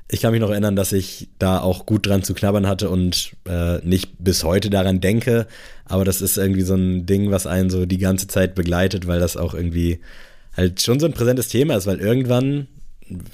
ich 0.09 0.21
kann 0.21 0.33
mich 0.33 0.41
noch 0.41 0.51
erinnern, 0.51 0.77
dass 0.77 0.93
ich 0.93 1.29
da 1.39 1.61
auch 1.61 1.87
gut 1.87 2.07
dran 2.07 2.23
zu 2.23 2.35
knabbern 2.35 2.69
hatte 2.69 2.89
und 2.89 3.33
äh, 3.49 3.79
nicht 3.85 4.13
bis 4.19 4.45
heute 4.45 4.71
daran 4.71 5.01
denke, 5.01 5.49
aber 5.85 6.05
das 6.05 6.23
ist 6.23 6.39
irgendwie 6.39 6.63
so 6.63 6.75
ein 6.75 7.05
Ding, 7.05 7.33
was 7.33 7.49
einen 7.49 7.69
so 7.69 7.85
die 7.85 7.99
ganze 7.99 8.29
Zeit 8.29 8.55
begleitet, 8.55 9.09
weil 9.09 9.19
das 9.19 9.37
auch 9.37 9.55
irgendwie 9.55 10.01
halt 10.57 10.81
schon 10.81 11.01
so 11.01 11.07
ein 11.07 11.13
präsentes 11.13 11.49
Thema 11.49 11.75
ist, 11.75 11.87
weil 11.87 11.99
irgendwann 11.99 12.69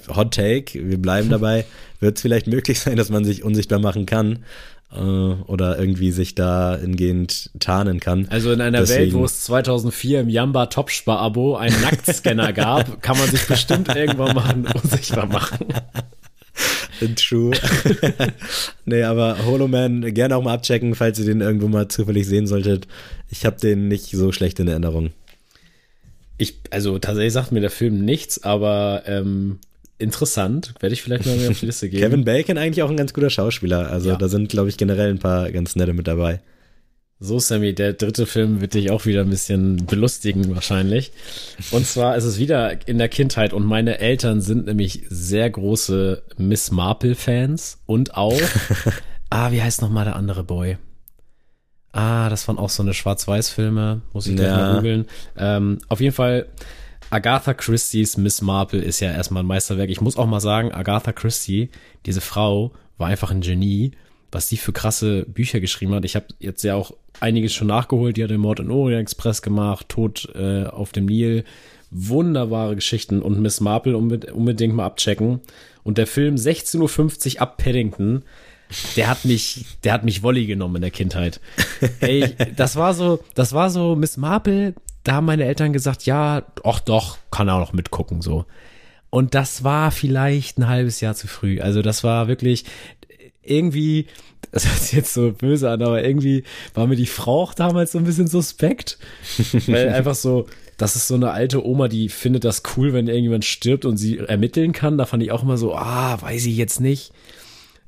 Hot 0.07 0.33
Take, 0.33 0.87
wir 0.87 0.97
bleiben 0.97 1.29
dabei, 1.29 1.65
wird 1.99 2.17
es 2.17 2.21
vielleicht 2.21 2.47
möglich 2.47 2.79
sein, 2.79 2.97
dass 2.97 3.09
man 3.09 3.25
sich 3.25 3.43
unsichtbar 3.43 3.79
machen 3.79 4.05
kann 4.05 4.39
äh, 4.93 4.97
oder 4.97 5.77
irgendwie 5.79 6.11
sich 6.11 6.35
da 6.35 6.77
hingehend 6.79 7.51
tarnen 7.59 7.99
kann. 7.99 8.27
Also 8.29 8.51
in 8.51 8.61
einer 8.61 8.79
Deswegen. 8.79 9.01
Welt, 9.01 9.13
wo 9.13 9.25
es 9.25 9.43
2004 9.43 10.21
im 10.21 10.29
Yamba 10.29 10.67
Topspar-Abo 10.67 11.55
einen 11.55 11.79
Nacktscanner 11.81 12.53
gab, 12.53 13.01
kann 13.01 13.17
man 13.17 13.29
sich 13.29 13.45
bestimmt 13.47 13.93
irgendwann 13.95 14.35
mal 14.35 14.55
unsichtbar 14.83 15.25
machen. 15.25 15.67
True. 17.15 17.51
nee, 18.85 19.03
aber 19.03 19.45
Holoman 19.45 20.13
gerne 20.15 20.35
auch 20.35 20.43
mal 20.43 20.55
abchecken, 20.55 20.95
falls 20.95 21.19
ihr 21.19 21.25
den 21.25 21.41
irgendwo 21.41 21.67
mal 21.67 21.87
zufällig 21.87 22.25
sehen 22.25 22.47
solltet. 22.47 22.87
Ich 23.29 23.45
habe 23.45 23.57
den 23.59 23.87
nicht 23.87 24.09
so 24.09 24.31
schlecht 24.31 24.59
in 24.59 24.67
Erinnerung. 24.67 25.11
Ich, 26.37 26.59
also 26.69 26.99
tatsächlich 26.99 27.33
sagt 27.33 27.51
mir 27.51 27.61
der 27.61 27.69
Film 27.69 28.05
nichts, 28.05 28.43
aber 28.43 29.03
ähm, 29.05 29.59
interessant. 29.97 30.73
Werde 30.79 30.93
ich 30.93 31.01
vielleicht 31.01 31.25
mal 31.25 31.35
mehr 31.35 31.49
auf 31.49 31.59
die 31.59 31.65
Liste 31.65 31.89
geben. 31.89 32.01
Kevin 32.01 32.25
Bacon 32.25 32.57
eigentlich 32.57 32.83
auch 32.83 32.89
ein 32.89 32.97
ganz 32.97 33.13
guter 33.13 33.29
Schauspieler. 33.29 33.89
Also 33.89 34.09
ja. 34.09 34.15
da 34.15 34.27
sind, 34.27 34.49
glaube 34.49 34.69
ich, 34.69 34.77
generell 34.77 35.09
ein 35.09 35.19
paar 35.19 35.51
ganz 35.51 35.75
nette 35.75 35.93
mit 35.93 36.07
dabei. 36.07 36.41
So, 37.19 37.39
Sammy, 37.39 37.73
der 37.73 37.93
dritte 37.93 38.27
Film 38.27 38.61
wird 38.61 38.75
dich 38.75 38.91
auch 38.91 39.07
wieder 39.07 39.21
ein 39.21 39.29
bisschen 39.31 39.87
belustigen 39.87 40.53
wahrscheinlich. 40.53 41.11
Und 41.71 41.87
zwar 41.87 42.15
ist 42.15 42.25
es 42.25 42.37
wieder 42.37 42.87
in 42.87 42.99
der 42.99 43.09
Kindheit 43.09 43.53
und 43.53 43.65
meine 43.65 43.97
Eltern 43.97 44.39
sind 44.39 44.67
nämlich 44.67 45.01
sehr 45.09 45.49
große 45.49 46.21
Miss 46.37 46.69
Marple-Fans 46.69 47.79
und 47.87 48.13
auch, 48.13 48.39
ah, 49.31 49.51
wie 49.51 49.63
heißt 49.63 49.81
nochmal 49.81 50.05
der 50.05 50.15
andere 50.15 50.43
Boy? 50.43 50.77
Ah, 51.91 52.29
das 52.29 52.47
waren 52.47 52.57
auch 52.57 52.69
so 52.69 52.83
eine 52.83 52.93
Schwarz-Weiß-Filme, 52.93 54.01
muss 54.13 54.27
ich 54.27 54.35
gleich 54.35 54.47
ja. 54.49 54.57
mal 54.57 54.75
googeln. 54.75 55.05
Ähm, 55.37 55.79
auf 55.89 55.99
jeden 55.99 56.13
Fall 56.13 56.47
Agatha 57.09 57.53
Christie's 57.53 58.17
Miss 58.17 58.41
Marple 58.41 58.81
ist 58.81 58.99
ja 58.99 59.11
erstmal 59.11 59.43
ein 59.43 59.47
Meisterwerk. 59.47 59.89
Ich 59.89 60.01
muss 60.01 60.17
auch 60.17 60.25
mal 60.25 60.41
sagen, 60.41 60.73
Agatha 60.73 61.13
Christie, 61.13 61.69
diese 62.05 62.21
Frau, 62.21 62.73
war 62.97 63.07
einfach 63.07 63.31
ein 63.31 63.41
Genie, 63.41 63.91
was 64.31 64.49
die 64.49 64.57
für 64.57 64.73
krasse 64.73 65.23
Bücher 65.23 65.59
geschrieben 65.59 65.93
hat. 65.93 66.03
Ich 66.03 66.15
habe 66.15 66.25
jetzt 66.39 66.63
ja 66.63 66.75
auch 66.75 66.91
einiges 67.19 67.53
schon 67.53 67.67
nachgeholt. 67.67 68.17
Die 68.17 68.23
hat 68.23 68.29
den 68.29 68.41
Mord 68.41 68.59
in 68.59 68.71
Orient 68.71 69.01
Express 69.01 69.41
gemacht, 69.41 69.87
Tod 69.89 70.29
äh, 70.35 70.65
auf 70.65 70.91
dem 70.91 71.05
Nil. 71.05 71.45
Wunderbare 71.89 72.75
Geschichten 72.75 73.21
und 73.21 73.39
Miss 73.39 73.61
Marple 73.61 73.95
unbedingt 73.95 74.75
mal 74.75 74.85
abchecken. 74.85 75.39
Und 75.83 75.97
der 75.97 76.07
Film 76.07 76.35
16.50 76.35 77.35
Uhr 77.35 77.41
ab 77.41 77.57
Paddington, 77.57 78.23
der 78.95 79.07
hat 79.07 79.25
mich, 79.25 79.65
der 79.83 79.93
hat 79.93 80.03
mich 80.03 80.23
Wolli 80.23 80.45
genommen 80.45 80.77
in 80.77 80.81
der 80.81 80.91
Kindheit. 80.91 81.39
Ey, 81.99 82.35
das 82.55 82.75
war 82.75 82.93
so, 82.93 83.19
das 83.35 83.53
war 83.53 83.69
so 83.69 83.95
Miss 83.95 84.17
Marple, 84.17 84.73
da 85.03 85.13
haben 85.13 85.25
meine 85.25 85.45
Eltern 85.45 85.73
gesagt, 85.73 86.05
ja, 86.05 86.43
ach 86.63 86.79
doch, 86.81 87.17
kann 87.31 87.47
er 87.47 87.55
auch 87.55 87.59
noch 87.59 87.73
mitgucken, 87.73 88.21
so. 88.21 88.45
Und 89.09 89.35
das 89.35 89.63
war 89.63 89.91
vielleicht 89.91 90.57
ein 90.57 90.67
halbes 90.67 90.99
Jahr 90.99 91.15
zu 91.15 91.27
früh. 91.27 91.61
Also 91.61 91.81
das 91.81 92.03
war 92.03 92.27
wirklich 92.27 92.65
irgendwie, 93.41 94.07
das 94.51 94.67
hört 94.67 94.79
sich 94.79 94.91
jetzt 94.93 95.13
so 95.13 95.31
böse 95.31 95.69
an, 95.69 95.81
aber 95.81 96.03
irgendwie 96.03 96.43
war 96.73 96.87
mir 96.87 96.97
die 96.97 97.05
Frau 97.05 97.43
auch 97.43 97.53
damals 97.53 97.93
so 97.93 97.99
ein 97.99 98.03
bisschen 98.03 98.27
suspekt. 98.27 98.97
weil 99.67 99.89
einfach 99.89 100.15
so, 100.15 100.47
das 100.77 100.95
ist 100.95 101.07
so 101.07 101.15
eine 101.15 101.31
alte 101.31 101.65
Oma, 101.65 101.87
die 101.87 102.09
findet 102.09 102.43
das 102.43 102.63
cool, 102.75 102.93
wenn 102.93 103.07
irgendjemand 103.07 103.45
stirbt 103.45 103.85
und 103.85 103.97
sie 103.97 104.19
ermitteln 104.19 104.73
kann. 104.73 104.97
Da 104.97 105.05
fand 105.05 105.23
ich 105.23 105.31
auch 105.31 105.43
immer 105.43 105.57
so, 105.57 105.73
ah, 105.73 106.21
weiß 106.21 106.45
ich 106.45 106.57
jetzt 106.57 106.81
nicht. 106.81 107.13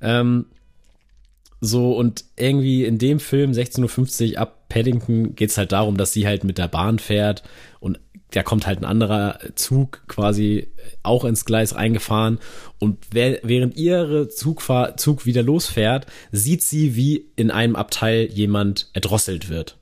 Ähm, 0.02 0.46
so, 1.62 1.94
und 1.94 2.24
irgendwie 2.38 2.86
in 2.86 2.98
dem 2.98 3.20
Film 3.20 3.52
16.50 3.52 4.34
Uhr 4.34 4.40
ab 4.40 4.70
Paddington 4.70 5.36
geht's 5.36 5.58
halt 5.58 5.72
darum, 5.72 5.98
dass 5.98 6.14
sie 6.14 6.26
halt 6.26 6.44
mit 6.44 6.58
der 6.58 6.68
Bahn 6.68 7.00
fährt 7.00 7.44
und 7.80 8.00
da 8.32 8.44
kommt 8.44 8.68
halt 8.68 8.80
ein 8.80 8.86
anderer 8.86 9.40
Zug 9.56 10.04
quasi 10.08 10.68
auch 11.02 11.26
ins 11.26 11.46
Gleis 11.46 11.76
reingefahren 11.76 12.40
und 12.78 12.98
während 13.12 13.76
ihre 13.76 14.30
Zugfahr 14.30 14.98
Zug 14.98 15.26
wieder 15.26 15.42
losfährt, 15.42 16.06
sieht 16.32 16.62
sie, 16.62 16.96
wie 16.96 17.26
in 17.36 17.50
einem 17.50 17.76
Abteil 17.76 18.26
jemand 18.26 18.90
erdrosselt 18.94 19.50
wird. 19.50 19.78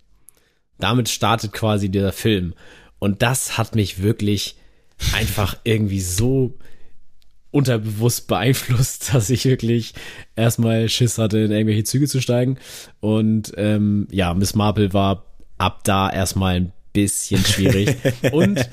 Damit 0.80 1.10
startet 1.10 1.52
quasi 1.52 1.90
dieser 1.90 2.14
Film 2.14 2.54
und 3.00 3.22
das 3.22 3.58
hat 3.58 3.76
mich 3.76 4.02
wirklich 4.02 4.56
einfach 5.14 5.58
irgendwie 5.64 6.02
so 6.02 6.54
unterbewusst 7.52 8.28
beeinflusst, 8.28 9.10
dass 9.14 9.30
ich 9.30 9.46
wirklich 9.46 9.94
erstmal 10.36 10.90
Schiss 10.90 11.18
hatte, 11.18 11.40
in 11.40 11.52
irgendwelche 11.52 11.84
Züge 11.84 12.08
zu 12.08 12.22
steigen. 12.22 12.58
Und 13.00 13.54
ähm, 13.58 14.08
ja, 14.12 14.34
Miss 14.34 14.56
Marple 14.56 14.94
war 14.94 15.26
ab 15.58 15.82
da 15.84 16.10
erstmal 16.10 16.56
ein 16.56 16.72
bisschen 16.94 17.44
schwierig. 17.44 17.96
Und 18.32 18.70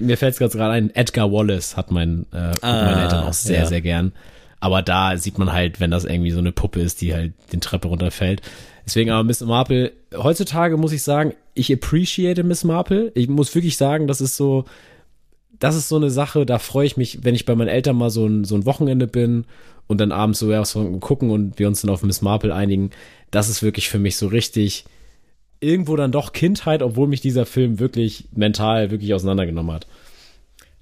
mir 0.00 0.16
fällt 0.16 0.40
es 0.40 0.52
gerade 0.52 0.72
ein, 0.72 0.94
Edgar 0.94 1.30
Wallace 1.32 1.76
hat 1.76 1.90
mein, 1.90 2.26
äh, 2.32 2.36
ah, 2.36 2.54
meine 2.62 3.02
Eltern 3.02 3.24
auch 3.24 3.32
sehr, 3.32 3.60
ja. 3.60 3.66
sehr 3.66 3.80
gern. 3.80 4.12
Aber 4.60 4.80
da 4.80 5.16
sieht 5.16 5.38
man 5.38 5.52
halt, 5.52 5.80
wenn 5.80 5.90
das 5.90 6.04
irgendwie 6.04 6.30
so 6.30 6.38
eine 6.38 6.52
Puppe 6.52 6.80
ist, 6.80 7.00
die 7.00 7.14
halt 7.14 7.32
den 7.52 7.60
Treppe 7.60 7.88
runterfällt. 7.88 8.42
Deswegen 8.86 9.10
aber 9.10 9.24
Miss 9.24 9.40
Marple, 9.40 9.92
heutzutage 10.14 10.76
muss 10.76 10.92
ich 10.92 11.02
sagen, 11.02 11.34
ich 11.54 11.72
appreciate 11.72 12.42
Miss 12.44 12.64
Marple. 12.64 13.12
Ich 13.14 13.28
muss 13.28 13.54
wirklich 13.54 13.76
sagen, 13.76 14.06
das 14.06 14.20
ist 14.20 14.36
so, 14.36 14.64
das 15.62 15.76
ist 15.76 15.88
so 15.88 15.94
eine 15.94 16.10
Sache, 16.10 16.44
da 16.44 16.58
freue 16.58 16.86
ich 16.86 16.96
mich, 16.96 17.20
wenn 17.22 17.36
ich 17.36 17.46
bei 17.46 17.54
meinen 17.54 17.68
Eltern 17.68 17.94
mal 17.94 18.10
so 18.10 18.26
ein, 18.26 18.42
so 18.42 18.56
ein 18.56 18.66
Wochenende 18.66 19.06
bin 19.06 19.44
und 19.86 20.00
dann 20.00 20.10
abends 20.10 20.40
so 20.40 20.48
was 20.48 20.76
gucken 20.98 21.30
und 21.30 21.60
wir 21.60 21.68
uns 21.68 21.82
dann 21.82 21.90
auf 21.90 22.02
Miss 22.02 22.20
Marple 22.20 22.52
einigen. 22.52 22.90
Das 23.30 23.48
ist 23.48 23.62
wirklich 23.62 23.88
für 23.88 24.00
mich 24.00 24.16
so 24.16 24.26
richtig 24.26 24.86
irgendwo 25.60 25.94
dann 25.94 26.10
doch 26.10 26.32
Kindheit, 26.32 26.82
obwohl 26.82 27.06
mich 27.06 27.20
dieser 27.20 27.46
Film 27.46 27.78
wirklich 27.78 28.24
mental 28.34 28.90
wirklich 28.90 29.14
auseinandergenommen 29.14 29.72
hat. 29.72 29.86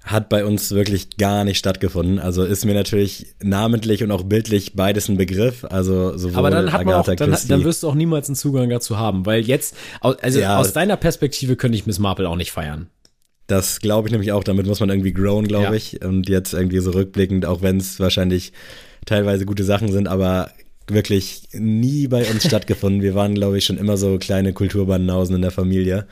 Hat 0.03 0.29
bei 0.29 0.45
uns 0.45 0.71
wirklich 0.71 1.15
gar 1.15 1.43
nicht 1.43 1.59
stattgefunden. 1.59 2.17
Also 2.17 2.43
ist 2.43 2.65
mir 2.65 2.73
natürlich 2.73 3.35
namentlich 3.39 4.03
und 4.03 4.09
auch 4.09 4.23
bildlich 4.23 4.73
beides 4.73 5.09
ein 5.09 5.17
Begriff. 5.17 5.63
Also 5.63 6.17
sowohl 6.17 6.39
Aber 6.39 6.49
dann 6.49 6.73
hat 6.73 6.85
man 6.85 6.95
auch, 6.95 7.05
dann, 7.05 7.37
dann, 7.47 7.63
wirst 7.63 7.83
du 7.83 7.87
auch 7.87 7.93
niemals 7.93 8.29
einen 8.29 8.35
Zugang 8.35 8.67
dazu 8.71 8.97
haben, 8.97 9.27
weil 9.27 9.41
jetzt, 9.41 9.75
also 9.99 10.39
ja, 10.39 10.57
aus 10.57 10.73
deiner 10.73 10.97
Perspektive 10.97 11.55
könnte 11.55 11.77
ich 11.77 11.85
Miss 11.85 11.99
Marple 11.99 12.27
auch 12.27 12.35
nicht 12.35 12.51
feiern. 12.51 12.87
Das 13.51 13.81
glaube 13.81 14.07
ich 14.07 14.13
nämlich 14.13 14.31
auch. 14.31 14.45
Damit 14.45 14.65
muss 14.65 14.79
man 14.79 14.89
irgendwie 14.89 15.11
grown, 15.11 15.45
glaube 15.45 15.65
ja. 15.65 15.73
ich. 15.73 16.01
Und 16.05 16.29
jetzt 16.29 16.53
irgendwie 16.53 16.79
so 16.79 16.91
rückblickend, 16.91 17.45
auch 17.45 17.61
wenn 17.61 17.77
es 17.77 17.99
wahrscheinlich 17.99 18.53
teilweise 19.05 19.45
gute 19.45 19.65
Sachen 19.65 19.91
sind, 19.91 20.07
aber 20.07 20.51
wirklich 20.87 21.43
nie 21.51 22.07
bei 22.07 22.25
uns 22.29 22.43
stattgefunden. 22.47 23.01
Wir 23.01 23.13
waren, 23.13 23.35
glaube 23.35 23.57
ich, 23.57 23.65
schon 23.65 23.77
immer 23.77 23.97
so 23.97 24.17
kleine 24.19 24.53
Kulturbandenhausen 24.53 25.35
in 25.35 25.41
der 25.41 25.51
Familie. 25.51 26.07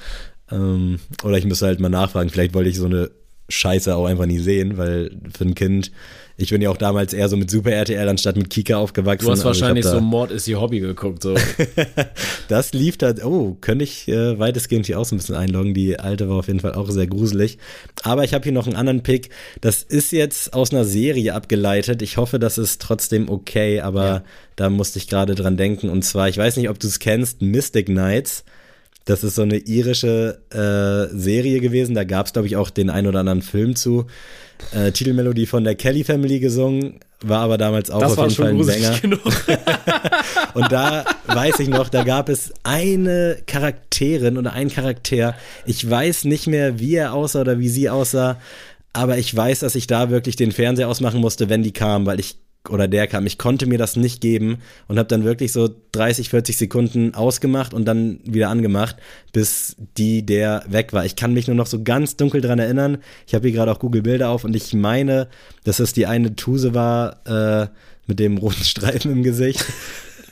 Ähm, 0.52 1.00
oder 1.24 1.38
ich 1.38 1.46
müsste 1.46 1.68
halt 1.68 1.80
mal 1.80 1.88
nachfragen, 1.88 2.30
vielleicht 2.30 2.54
wollte 2.54 2.72
ich 2.72 2.78
so 2.78 2.88
eine 2.88 3.10
Scheiße 3.48 3.96
auch 3.96 4.06
einfach 4.06 4.26
nie 4.26 4.40
sehen, 4.40 4.78
weil 4.78 5.12
für 5.34 5.46
ein 5.46 5.56
Kind 5.56 5.94
ich 6.42 6.52
bin 6.52 6.62
ja 6.62 6.70
auch 6.70 6.78
damals 6.78 7.14
eher 7.14 7.28
so 7.28 7.36
mit 7.36 7.52
Super 7.52 7.72
RTL 7.72 8.08
anstatt 8.08 8.38
mit 8.38 8.50
Kika 8.50 8.78
aufgewachsen. 8.78 9.26
Du 9.26 9.32
hast 9.32 9.40
also 9.40 9.50
wahrscheinlich 9.50 9.86
so 9.86 10.00
Mord 10.00 10.32
ist 10.32 10.48
ihr 10.48 10.60
Hobby 10.60 10.80
geguckt. 10.80 11.22
So. 11.22 11.36
das 12.48 12.74
lief 12.74 12.98
da, 12.98 13.14
oh, 13.24 13.58
könnte 13.60 13.84
ich 13.84 14.08
äh, 14.08 14.40
weitestgehend 14.40 14.86
hier 14.86 15.00
auch 15.00 15.06
so 15.06 15.16
ein 15.16 15.18
bisschen 15.18 15.36
einloggen. 15.36 15.74
Die 15.74 16.00
alte 16.00 16.30
war 16.30 16.38
auf 16.38 16.48
jeden 16.48 16.62
Fall 16.62 16.74
auch 16.74 16.90
sehr 16.90 17.08
gruselig. 17.08 17.58
Aber 18.04 18.24
ich 18.24 18.34
habe 18.34 18.44
hier 18.44 18.54
noch 18.54 18.68
einen 18.68 18.78
anderen 18.78 19.04
Pick. 19.04 19.30
Das 19.60 19.84
ist 19.84 20.12
jetzt 20.12 20.54
aus 20.54 20.72
einer 20.72 20.86
Serie 20.86 21.34
abgeleitet. 21.34 22.02
Ich 22.02 22.18
hoffe, 22.18 22.40
das 22.40 22.58
ist 22.58 22.82
trotzdem 22.82 23.30
okay, 23.30 23.82
aber 23.82 24.06
ja. 24.06 24.24
da 24.56 24.70
musste 24.70 25.00
ich 25.00 25.10
gerade 25.10 25.36
dran 25.36 25.58
denken. 25.58 25.90
Und 25.90 26.04
zwar, 26.04 26.30
ich 26.30 26.38
weiß 26.38 26.56
nicht, 26.56 26.70
ob 26.70 26.80
du 26.80 26.88
es 26.88 27.00
kennst, 27.00 27.42
Mystic 27.42 27.88
Knights. 27.88 28.46
Das 29.04 29.24
ist 29.24 29.36
so 29.36 29.42
eine 29.42 29.58
irische 29.58 30.40
äh, 30.52 31.14
Serie 31.18 31.60
gewesen. 31.60 31.96
Da 31.96 32.04
gab 32.04 32.28
es, 32.28 32.34
glaube 32.34 32.48
ich, 32.48 32.56
auch 32.56 32.70
den 32.70 32.90
ein 32.90 33.08
oder 33.08 33.20
anderen 33.20 33.42
Film 33.42 33.76
zu 33.76 34.06
äh, 34.74 34.91
Titelmelodie 34.91 35.45
von 35.45 35.64
der 35.64 35.76
Kelly 35.76 36.03
Family 36.03 36.39
gesungen, 36.39 36.99
war 37.22 37.41
aber 37.41 37.57
damals 37.57 37.89
auch 37.89 37.99
das 37.99 38.18
auf 38.18 38.30
jeden 38.30 38.36
Fall 38.36 38.49
ein 38.49 38.64
Sänger. 38.64 38.99
und 40.53 40.72
da 40.72 41.05
weiß 41.28 41.60
ich 41.60 41.68
noch, 41.68 41.89
da 41.89 42.03
gab 42.03 42.30
es 42.30 42.53
eine 42.64 43.38
Charakterin 43.45 44.38
oder 44.38 44.53
ein 44.53 44.70
Charakter. 44.70 45.36
Ich 45.66 45.88
weiß 45.89 46.26
nicht 46.26 46.47
mehr, 46.47 46.80
wie 46.80 46.95
er 46.95 47.14
aussah 47.14 47.41
oder 47.41 47.60
wie 47.60 47.70
sie 47.70 47.89
aussah, 47.89 48.38
aber 48.93 49.18
ich 49.18 49.36
weiß, 49.36 49.60
dass 49.60 49.76
ich 49.76 49.88
da 49.88 50.10
wirklich 50.10 50.36
den 50.36 50.51
Fernseher 50.51 50.88
ausmachen 50.88 51.22
musste, 51.22 51.49
wenn 51.49 51.64
die 51.64 51.74
kam, 51.74 52.05
weil 52.05 52.20
ich 52.20 52.38
oder 52.70 52.88
der 52.88 53.07
kam. 53.07 53.26
Ich 53.26 53.38
konnte 53.38 53.65
mir 53.65 53.78
das 53.78 53.95
nicht 53.95 54.22
geben 54.22 54.59
und 54.88 54.97
habe 54.97 55.07
dann 55.07 55.24
wirklich 55.24 55.51
so 55.51 55.70
30, 55.91 56.30
40 56.30 56.57
Sekunden 56.57 57.13
ausgemacht 57.13 57.74
und 57.74 57.86
dann 57.86 58.20
wieder 58.24 58.49
angemacht, 58.49 58.97
bis 59.34 59.76
die, 59.97 60.26
der 60.26 60.63
weg 60.67 60.93
war. 60.93 61.05
Ich 61.05 61.15
kann 61.15 61.34
mich 61.34 61.47
nur 61.47 61.55
noch 61.55 61.67
so 61.67 61.84
ganz 61.84 62.15
dunkel 62.15 62.41
dran 62.41 62.59
erinnern. 62.59 62.99
Ich 63.28 63.36
habe 63.36 63.47
hier 63.47 63.55
gerade 63.55 63.72
auch 63.72 63.80
Google 63.80 64.01
Bilder 64.01 64.30
auf 64.30 64.43
und 64.43 64.55
ich 64.55 64.74
meine, 64.74 65.28
dass 65.63 65.80
es 65.80 65.93
die 65.93 66.05
eine 66.05 66.36
Tuse 66.36 66.74
war 66.74 67.26
äh, 67.26 67.67
mit 68.07 68.20
dem 68.20 68.38
roten 68.38 68.63
Streifen 68.63 69.11
im 69.11 69.24
Gesicht. 69.24 69.65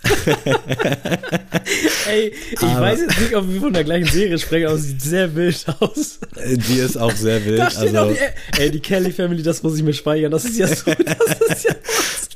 ey, 2.09 2.33
ich 2.51 2.61
aber 2.61 2.81
weiß 2.81 3.01
jetzt 3.01 3.19
nicht, 3.19 3.35
ob 3.35 3.49
wir 3.49 3.59
von 3.59 3.73
der 3.73 3.83
gleichen 3.83 4.07
Serie 4.07 4.37
sprechen, 4.37 4.67
aber 4.67 4.77
sie 4.77 4.89
sieht 4.89 5.01
sehr 5.01 5.35
wild 5.35 5.65
aus. 5.79 6.19
Die 6.35 6.79
ist 6.79 6.97
auch 6.97 7.11
sehr 7.11 7.43
wild. 7.45 7.59
Da 7.59 7.69
steht 7.69 7.95
also, 7.95 8.13
die, 8.13 8.61
ey, 8.61 8.71
die 8.71 8.79
Kelly 8.79 9.11
Family, 9.11 9.43
das 9.43 9.63
muss 9.63 9.77
ich 9.77 9.83
mir 9.83 9.93
speichern. 9.93 10.31
Das 10.31 10.45
ist 10.45 10.57
ja 10.57 10.67
so, 10.67 10.85
das 10.85 11.49
ist 11.49 11.65
ja 11.65 11.75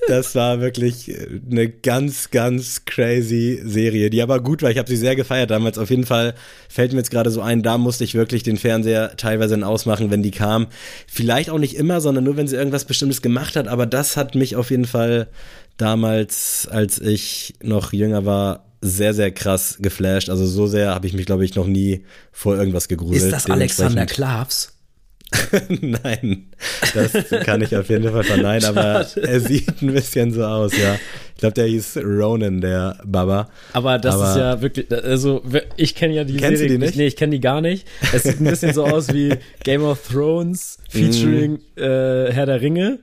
das 0.07 0.36
war 0.36 0.62
wirklich 0.62 1.14
eine 1.49 1.70
ganz, 1.70 2.32
ganz 2.32 2.86
crazy 2.86 3.62
Serie, 3.64 4.09
die 4.09 4.22
aber 4.22 4.41
gut 4.41 4.62
war. 4.62 4.72
Ich 4.72 4.78
habe 4.78 4.89
sie 4.89 4.97
sehr 4.97 5.16
gefeiert 5.16 5.51
damals. 5.51 5.78
Auf 5.78 5.89
jeden 5.89 6.05
Fall 6.05 6.34
fällt 6.70 6.91
mir 6.91 6.99
jetzt 6.99 7.12
gerade 7.12 7.30
so 7.30 7.41
ein, 7.41 7.64
da 7.64 7.78
musste 7.78 8.03
ich 8.03 8.16
wirklich 8.16 8.43
den 8.43 8.57
Fernseher 8.57 9.16
teilweise 9.18 9.51
dann 9.51 9.64
ausmachen, 9.64 10.12
wenn 10.12 10.24
die 10.24 10.32
kam. 10.32 10.68
Vielleicht 11.07 11.49
auch 11.49 11.59
nicht 11.59 11.76
immer, 11.76 12.01
sondern 12.01 12.24
nur, 12.24 12.38
wenn 12.38 12.47
sie 12.47 12.55
irgendwas 12.55 12.86
Bestimmtes 12.86 13.22
gemacht 13.22 13.55
hat. 13.55 13.68
Aber 13.68 13.86
das 13.86 14.18
hat 14.18 14.36
mich 14.36 14.55
auf 14.55 14.72
jeden 14.72 14.86
Fall 14.86 15.28
damals, 15.78 16.68
als 16.70 17.00
ich 17.00 17.54
noch 17.62 17.94
jünger 17.94 18.26
war, 18.26 18.66
sehr, 18.82 19.14
sehr 19.14 19.32
krass 19.32 19.78
geflasht. 19.80 20.30
Also 20.30 20.46
so 20.46 20.68
sehr 20.68 20.94
habe 20.94 21.08
ich 21.08 21.14
mich, 21.14 21.26
glaube 21.26 21.46
ich, 21.46 21.56
noch 21.56 21.68
nie 21.68 22.04
vor 22.32 22.58
irgendwas 22.58 22.88
gegruselt. 22.88 23.24
Ist 23.24 23.32
das 23.32 23.50
Alexander 23.50 24.06
Klavs? 24.06 24.74
Nein, 25.70 26.48
das 26.94 27.14
kann 27.46 27.62
ich 27.62 27.76
auf 27.76 27.90
jeden 27.90 28.12
Fall 28.12 28.24
verneinen, 28.24 28.66
aber 28.78 29.08
er 29.16 29.40
sieht 29.40 29.82
ein 29.82 29.94
bisschen 29.94 30.34
so 30.34 30.44
aus, 30.44 30.78
ja. 30.78 30.96
Ich 31.36 31.40
glaube, 31.40 31.54
der 31.54 31.68
hieß 31.68 31.98
Ronan, 32.04 32.60
der 32.60 33.00
Baba. 33.06 33.50
Aber 33.72 33.98
das 33.98 34.16
aber 34.16 34.30
ist 34.30 34.38
ja 34.38 34.62
wirklich, 34.62 34.92
also 34.92 35.42
ich 35.78 35.96
kenne 35.96 36.16
ja 36.16 36.24
die 36.26 36.36
Kennst 36.36 36.60
Serie. 36.60 36.74
Du 36.74 36.80
die 36.80 36.86
nicht? 36.86 36.98
Nee, 36.98 37.08
ich 37.08 37.16
kenne 37.16 37.32
die 37.32 37.40
gar 37.40 37.62
nicht. 37.62 37.88
Es 38.14 38.24
sieht 38.24 38.42
ein 38.42 38.46
bisschen 38.46 38.74
so 38.74 38.86
aus 38.86 39.14
wie 39.14 39.34
Game 39.64 39.84
of 39.84 40.06
Thrones 40.08 40.78
featuring 40.90 41.54
mm. 41.54 41.80
äh, 41.80 42.32
Herr 42.34 42.46
der 42.46 42.62
Ringe 42.62 43.00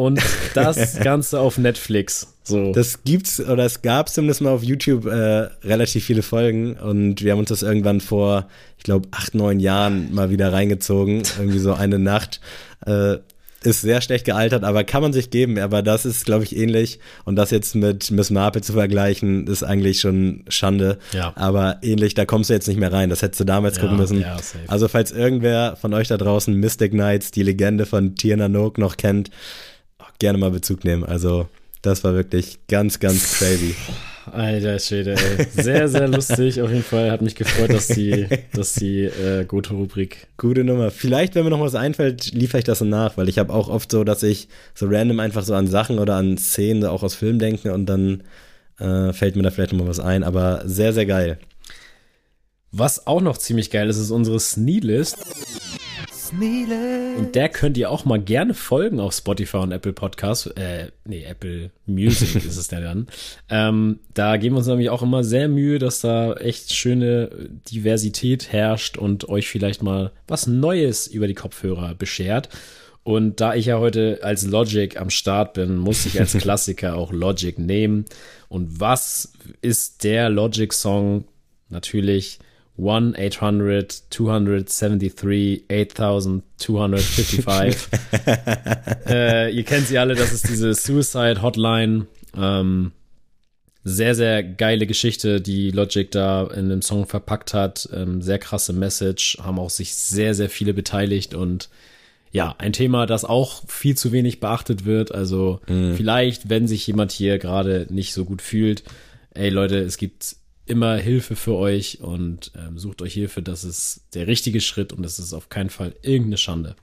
und 0.00 0.20
das 0.54 0.98
Ganze 1.00 1.40
auf 1.40 1.58
Netflix. 1.58 2.34
So. 2.42 2.72
Das 2.72 3.04
gibt's 3.04 3.40
oder 3.40 3.64
es 3.64 3.82
gab 3.82 4.08
zumindest 4.08 4.40
mal 4.40 4.50
auf 4.50 4.62
YouTube 4.62 5.06
äh, 5.06 5.48
relativ 5.64 6.04
viele 6.04 6.22
Folgen 6.22 6.74
und 6.74 7.22
wir 7.22 7.32
haben 7.32 7.38
uns 7.38 7.50
das 7.50 7.62
irgendwann 7.62 8.00
vor, 8.00 8.48
ich 8.78 8.84
glaube, 8.84 9.08
acht, 9.12 9.34
neun 9.34 9.60
Jahren 9.60 10.12
mal 10.12 10.30
wieder 10.30 10.52
reingezogen. 10.52 11.22
Irgendwie 11.38 11.58
so 11.58 11.74
eine 11.74 11.98
Nacht. 11.98 12.40
Äh, 12.86 13.18
ist 13.62 13.82
sehr 13.82 14.00
schlecht 14.00 14.24
gealtert, 14.24 14.64
aber 14.64 14.84
kann 14.84 15.02
man 15.02 15.12
sich 15.12 15.30
geben. 15.30 15.58
Aber 15.58 15.82
das 15.82 16.06
ist, 16.06 16.24
glaube 16.24 16.44
ich, 16.44 16.56
ähnlich. 16.56 16.98
Und 17.24 17.36
das 17.36 17.50
jetzt 17.50 17.74
mit 17.74 18.10
Miss 18.10 18.30
Marple 18.30 18.62
zu 18.62 18.72
vergleichen, 18.72 19.46
ist 19.46 19.62
eigentlich 19.62 20.00
schon 20.00 20.44
Schande. 20.48 20.98
Ja. 21.12 21.32
Aber 21.36 21.78
ähnlich, 21.82 22.14
da 22.14 22.24
kommst 22.24 22.48
du 22.48 22.54
jetzt 22.54 22.68
nicht 22.68 22.80
mehr 22.80 22.92
rein. 22.92 23.10
Das 23.10 23.20
hättest 23.20 23.40
du 23.40 23.44
damals 23.44 23.76
ja, 23.76 23.82
gucken 23.82 23.98
müssen. 23.98 24.20
Ja, 24.20 24.38
also, 24.66 24.88
falls 24.88 25.12
irgendwer 25.12 25.76
von 25.76 25.92
euch 25.92 26.08
da 26.08 26.16
draußen 26.16 26.54
Mystic 26.54 26.92
Knights, 26.92 27.32
die 27.32 27.42
Legende 27.42 27.84
von 27.84 28.14
Tierna 28.14 28.48
Nook 28.48 28.78
noch 28.78 28.96
kennt, 28.96 29.30
gerne 30.20 30.38
mal 30.38 30.52
Bezug 30.52 30.84
nehmen. 30.84 31.04
Also, 31.04 31.48
das 31.82 32.04
war 32.04 32.14
wirklich 32.14 32.60
ganz, 32.68 33.00
ganz 33.00 33.38
crazy. 33.38 33.74
Alter 34.30 34.78
Schwede, 34.78 35.16
ey. 35.16 35.46
Sehr, 35.50 35.88
sehr 35.88 36.06
lustig. 36.06 36.60
Auf 36.60 36.70
jeden 36.70 36.84
Fall 36.84 37.10
hat 37.10 37.22
mich 37.22 37.34
gefreut, 37.34 37.70
dass 37.72 37.88
die, 37.88 38.26
dass 38.52 38.74
die 38.74 39.04
äh, 39.04 39.44
gute 39.44 39.74
Rubrik. 39.74 40.28
Gute 40.36 40.62
Nummer. 40.62 40.90
Vielleicht, 40.90 41.34
wenn 41.34 41.44
mir 41.44 41.50
noch 41.50 41.60
was 41.60 41.74
einfällt, 41.74 42.32
liefere 42.32 42.58
ich 42.58 42.64
das 42.64 42.78
so 42.78 42.84
nach, 42.84 43.16
weil 43.16 43.28
ich 43.28 43.38
habe 43.38 43.52
auch 43.52 43.68
oft 43.68 43.90
so, 43.90 44.04
dass 44.04 44.22
ich 44.22 44.48
so 44.74 44.86
random 44.88 45.20
einfach 45.20 45.42
so 45.42 45.54
an 45.54 45.66
Sachen 45.66 45.98
oder 45.98 46.14
an 46.14 46.38
Szenen 46.38 46.84
auch 46.84 47.02
aus 47.02 47.14
Filmen 47.14 47.38
denke 47.38 47.72
und 47.72 47.86
dann 47.86 48.22
äh, 48.78 49.12
fällt 49.12 49.36
mir 49.36 49.42
da 49.42 49.50
vielleicht 49.50 49.72
noch 49.72 49.80
mal 49.80 49.88
was 49.88 50.00
ein. 50.00 50.22
Aber 50.22 50.62
sehr, 50.64 50.92
sehr 50.92 51.06
geil. 51.06 51.38
Was 52.72 53.06
auch 53.06 53.20
noch 53.20 53.38
ziemlich 53.38 53.70
geil 53.70 53.88
ist, 53.88 53.98
ist 53.98 54.10
unsere 54.10 54.38
Sneelist. 54.38 55.16
Und 57.18 57.34
der 57.34 57.48
könnt 57.48 57.76
ihr 57.76 57.90
auch 57.90 58.04
mal 58.04 58.20
gerne 58.20 58.54
folgen 58.54 59.00
auf 59.00 59.14
Spotify 59.14 59.58
und 59.58 59.72
Apple 59.72 59.92
Podcasts. 59.92 60.46
Äh, 60.46 60.90
nee, 61.04 61.24
Apple 61.24 61.70
Music 61.86 62.34
ist 62.44 62.56
es 62.56 62.70
ja 62.70 62.80
dann. 62.80 63.08
Ähm, 63.48 64.00
da 64.14 64.36
geben 64.36 64.54
wir 64.54 64.58
uns 64.58 64.66
nämlich 64.66 64.90
auch 64.90 65.02
immer 65.02 65.24
sehr 65.24 65.48
Mühe, 65.48 65.78
dass 65.78 66.00
da 66.00 66.34
echt 66.34 66.72
schöne 66.74 67.30
Diversität 67.70 68.52
herrscht 68.52 68.96
und 68.96 69.28
euch 69.28 69.48
vielleicht 69.48 69.82
mal 69.82 70.12
was 70.26 70.46
Neues 70.46 71.06
über 71.06 71.26
die 71.26 71.34
Kopfhörer 71.34 71.94
beschert. 71.94 72.48
Und 73.02 73.40
da 73.40 73.54
ich 73.54 73.66
ja 73.66 73.78
heute 73.78 74.20
als 74.22 74.46
Logic 74.46 75.00
am 75.00 75.10
Start 75.10 75.54
bin, 75.54 75.76
muss 75.76 76.06
ich 76.06 76.20
als 76.20 76.32
Klassiker 76.38 76.96
auch 76.96 77.12
Logic 77.12 77.58
nehmen. 77.58 78.04
Und 78.48 78.80
was 78.80 79.32
ist 79.62 80.04
der 80.04 80.28
Logic-Song? 80.28 81.24
Natürlich 81.70 82.40
1 82.78 83.18
800 83.18 84.04
273 84.10 85.64
8255. 85.70 87.88
äh, 89.08 89.52
ihr 89.52 89.64
kennt 89.64 89.86
sie 89.86 89.98
alle, 89.98 90.14
das 90.14 90.32
ist 90.32 90.48
diese 90.48 90.74
Suicide 90.74 91.42
Hotline. 91.42 92.06
Ähm, 92.36 92.92
sehr, 93.82 94.14
sehr 94.14 94.42
geile 94.42 94.86
Geschichte, 94.86 95.40
die 95.40 95.70
Logic 95.70 96.10
da 96.10 96.46
in 96.46 96.68
dem 96.68 96.82
Song 96.82 97.06
verpackt 97.06 97.54
hat. 97.54 97.88
Ähm, 97.94 98.20
sehr 98.20 98.38
krasse 98.38 98.72
Message, 98.72 99.38
haben 99.42 99.58
auch 99.58 99.70
sich 99.70 99.94
sehr, 99.94 100.34
sehr 100.34 100.50
viele 100.50 100.74
beteiligt 100.74 101.34
und 101.34 101.70
ja, 102.32 102.54
ein 102.58 102.72
Thema, 102.72 103.06
das 103.06 103.24
auch 103.24 103.62
viel 103.66 103.96
zu 103.96 104.12
wenig 104.12 104.38
beachtet 104.38 104.84
wird. 104.84 105.12
Also 105.12 105.60
mhm. 105.66 105.96
vielleicht, 105.96 106.48
wenn 106.48 106.68
sich 106.68 106.86
jemand 106.86 107.10
hier 107.10 107.38
gerade 107.38 107.86
nicht 107.90 108.14
so 108.14 108.24
gut 108.24 108.40
fühlt, 108.40 108.84
ey 109.34 109.48
Leute, 109.48 109.78
es 109.78 109.96
gibt 109.96 110.36
immer 110.70 110.96
Hilfe 110.96 111.36
für 111.36 111.54
euch 111.56 112.00
und 112.00 112.52
ähm, 112.56 112.78
sucht 112.78 113.02
euch 113.02 113.14
Hilfe. 113.14 113.42
Das 113.42 113.64
ist 113.64 114.02
der 114.14 114.26
richtige 114.26 114.60
Schritt 114.60 114.92
und 114.92 115.02
das 115.02 115.18
ist 115.18 115.32
auf 115.32 115.48
keinen 115.48 115.70
Fall 115.70 115.94
irgendeine 116.02 116.38
Schande. 116.38 116.76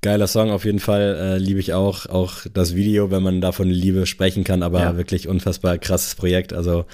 Geiler 0.00 0.28
Song 0.28 0.50
auf 0.50 0.64
jeden 0.64 0.78
Fall, 0.78 1.16
äh, 1.20 1.38
liebe 1.38 1.58
ich 1.58 1.74
auch. 1.74 2.06
Auch 2.06 2.46
das 2.54 2.76
Video, 2.76 3.10
wenn 3.10 3.22
man 3.22 3.40
davon 3.40 3.68
Liebe 3.68 4.06
sprechen 4.06 4.44
kann, 4.44 4.62
aber 4.62 4.80
ja. 4.80 4.96
wirklich 4.96 5.26
unfassbar 5.26 5.76
krasses 5.78 6.14
Projekt. 6.14 6.52
Also 6.52 6.84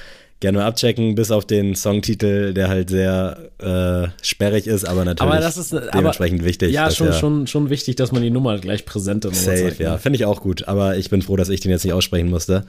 gerne 0.40 0.58
mal 0.58 0.66
abchecken, 0.66 1.14
bis 1.14 1.30
auf 1.30 1.46
den 1.46 1.74
Songtitel, 1.74 2.54
der 2.54 2.68
halt 2.68 2.90
sehr 2.90 3.50
äh, 3.58 4.08
sperrig 4.22 4.66
ist, 4.66 4.84
aber 4.84 5.04
natürlich 5.04 5.32
aber 5.32 5.46
ist, 5.46 5.72
dementsprechend 5.72 6.40
aber, 6.40 6.48
wichtig. 6.48 6.72
Ja, 6.72 6.90
schon, 6.90 7.12
schon, 7.12 7.46
schon 7.46 7.70
wichtig, 7.70 7.96
dass 7.96 8.12
man 8.12 8.22
die 8.22 8.30
Nummer 8.30 8.58
gleich 8.58 8.84
präsent 8.84 9.24
im 9.24 9.32
Safe, 9.32 9.56
zeigt, 9.56 9.80
ja. 9.80 9.92
Ne? 9.92 9.98
Finde 9.98 10.16
ich 10.16 10.24
auch 10.24 10.40
gut, 10.40 10.66
aber 10.68 10.96
ich 10.96 11.08
bin 11.08 11.22
froh, 11.22 11.36
dass 11.36 11.48
ich 11.48 11.60
den 11.60 11.70
jetzt 11.70 11.84
nicht 11.84 11.94
aussprechen 11.94 12.28
musste. 12.28 12.66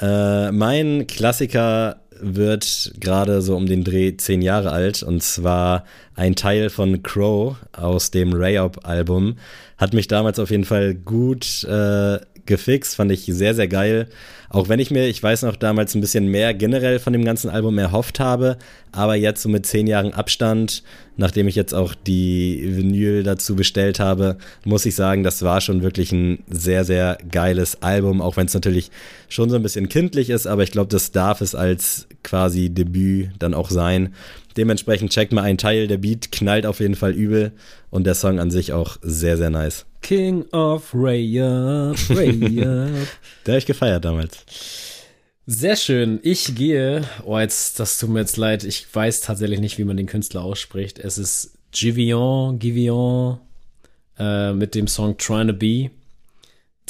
Äh, 0.00 0.52
mein 0.52 1.06
Klassiker 1.06 2.00
wird 2.20 2.92
gerade 3.00 3.42
so 3.42 3.56
um 3.56 3.66
den 3.66 3.84
Dreh 3.84 4.16
zehn 4.16 4.42
Jahre 4.42 4.70
alt 4.70 5.02
und 5.02 5.22
zwar 5.22 5.84
ein 6.14 6.36
Teil 6.36 6.70
von 6.70 7.02
Crow 7.02 7.56
aus 7.72 8.10
dem 8.10 8.32
Rayop-Album. 8.32 9.36
Hat 9.76 9.92
mich 9.92 10.08
damals 10.08 10.38
auf 10.38 10.50
jeden 10.50 10.64
Fall 10.64 10.94
gut 10.94 11.64
äh, 11.64 12.18
gefixt, 12.46 12.96
fand 12.96 13.12
ich 13.12 13.24
sehr, 13.26 13.54
sehr 13.54 13.68
geil. 13.68 14.08
Auch 14.50 14.68
wenn 14.68 14.78
ich 14.78 14.92
mir, 14.92 15.08
ich 15.08 15.20
weiß 15.20 15.42
noch, 15.42 15.56
damals 15.56 15.94
ein 15.94 16.00
bisschen 16.00 16.28
mehr 16.28 16.54
generell 16.54 17.00
von 17.00 17.12
dem 17.12 17.24
ganzen 17.24 17.50
Album 17.50 17.76
erhofft 17.76 18.20
habe, 18.20 18.56
aber 18.92 19.16
jetzt 19.16 19.42
so 19.42 19.48
mit 19.48 19.66
zehn 19.66 19.88
Jahren 19.88 20.14
Abstand, 20.14 20.84
nachdem 21.16 21.48
ich 21.48 21.56
jetzt 21.56 21.74
auch 21.74 21.94
die 21.94 22.62
Vinyl 22.64 23.24
dazu 23.24 23.56
bestellt 23.56 23.98
habe, 23.98 24.36
muss 24.64 24.86
ich 24.86 24.94
sagen, 24.94 25.24
das 25.24 25.42
war 25.42 25.60
schon 25.60 25.82
wirklich 25.82 26.12
ein 26.12 26.44
sehr, 26.48 26.84
sehr 26.84 27.18
geiles 27.30 27.82
Album, 27.82 28.20
auch 28.20 28.36
wenn 28.36 28.46
es 28.46 28.54
natürlich 28.54 28.92
schon 29.28 29.50
so 29.50 29.56
ein 29.56 29.62
bisschen 29.62 29.88
kindlich 29.88 30.30
ist, 30.30 30.46
aber 30.46 30.62
ich 30.62 30.70
glaube, 30.70 30.88
das 30.88 31.10
darf 31.10 31.40
es 31.40 31.56
als 31.56 32.06
quasi 32.22 32.70
Debüt 32.70 33.30
dann 33.40 33.54
auch 33.54 33.70
sein. 33.70 34.14
Dementsprechend 34.56 35.10
checkt 35.10 35.32
mal 35.32 35.42
einen 35.42 35.58
Teil, 35.58 35.88
der 35.88 35.98
Beat 35.98 36.30
knallt 36.30 36.64
auf 36.64 36.78
jeden 36.78 36.94
Fall 36.94 37.12
übel 37.12 37.50
und 37.90 38.04
der 38.04 38.14
Song 38.14 38.38
an 38.38 38.52
sich 38.52 38.72
auch 38.72 38.98
sehr, 39.02 39.36
sehr 39.36 39.50
nice. 39.50 39.84
King 40.04 40.44
of 40.52 40.90
Ray-Up, 40.92 41.96
Ray-Up. 42.10 43.08
der 43.46 43.52
habe 43.54 43.58
ich 43.58 43.64
gefeiert 43.64 44.04
damals. 44.04 44.44
Sehr 45.46 45.76
schön. 45.76 46.20
Ich 46.22 46.54
gehe, 46.54 47.08
oh 47.24 47.38
jetzt, 47.38 47.80
das 47.80 47.98
tut 47.98 48.10
mir 48.10 48.20
jetzt 48.20 48.36
leid, 48.36 48.64
ich 48.64 48.86
weiß 48.94 49.22
tatsächlich 49.22 49.60
nicht, 49.60 49.78
wie 49.78 49.84
man 49.84 49.96
den 49.96 50.06
Künstler 50.06 50.44
ausspricht. 50.44 50.98
Es 50.98 51.16
ist 51.16 51.56
Givion, 51.72 52.58
Givion 52.58 53.38
äh, 54.18 54.52
mit 54.52 54.74
dem 54.74 54.88
Song 54.88 55.16
Trying 55.16 55.48
to 55.48 55.54
Be. 55.54 55.90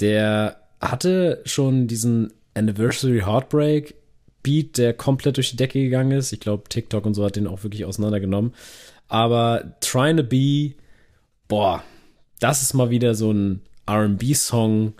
Der 0.00 0.56
hatte 0.80 1.40
schon 1.44 1.86
diesen 1.86 2.32
Anniversary 2.54 3.20
Heartbreak 3.20 3.94
Beat, 4.42 4.76
der 4.76 4.92
komplett 4.92 5.36
durch 5.36 5.52
die 5.52 5.56
Decke 5.56 5.80
gegangen 5.80 6.10
ist. 6.10 6.32
Ich 6.32 6.40
glaube, 6.40 6.68
TikTok 6.68 7.06
und 7.06 7.14
so 7.14 7.24
hat 7.24 7.36
den 7.36 7.46
auch 7.46 7.62
wirklich 7.62 7.84
auseinandergenommen. 7.84 8.54
Aber 9.06 9.76
Trying 9.80 10.16
to 10.16 10.24
Be, 10.24 10.72
boah, 11.46 11.84
das 12.44 12.60
ist 12.60 12.74
mal 12.74 12.90
wieder 12.90 13.14
so 13.14 13.32
ein 13.32 13.62
RB-Song, 13.90 14.92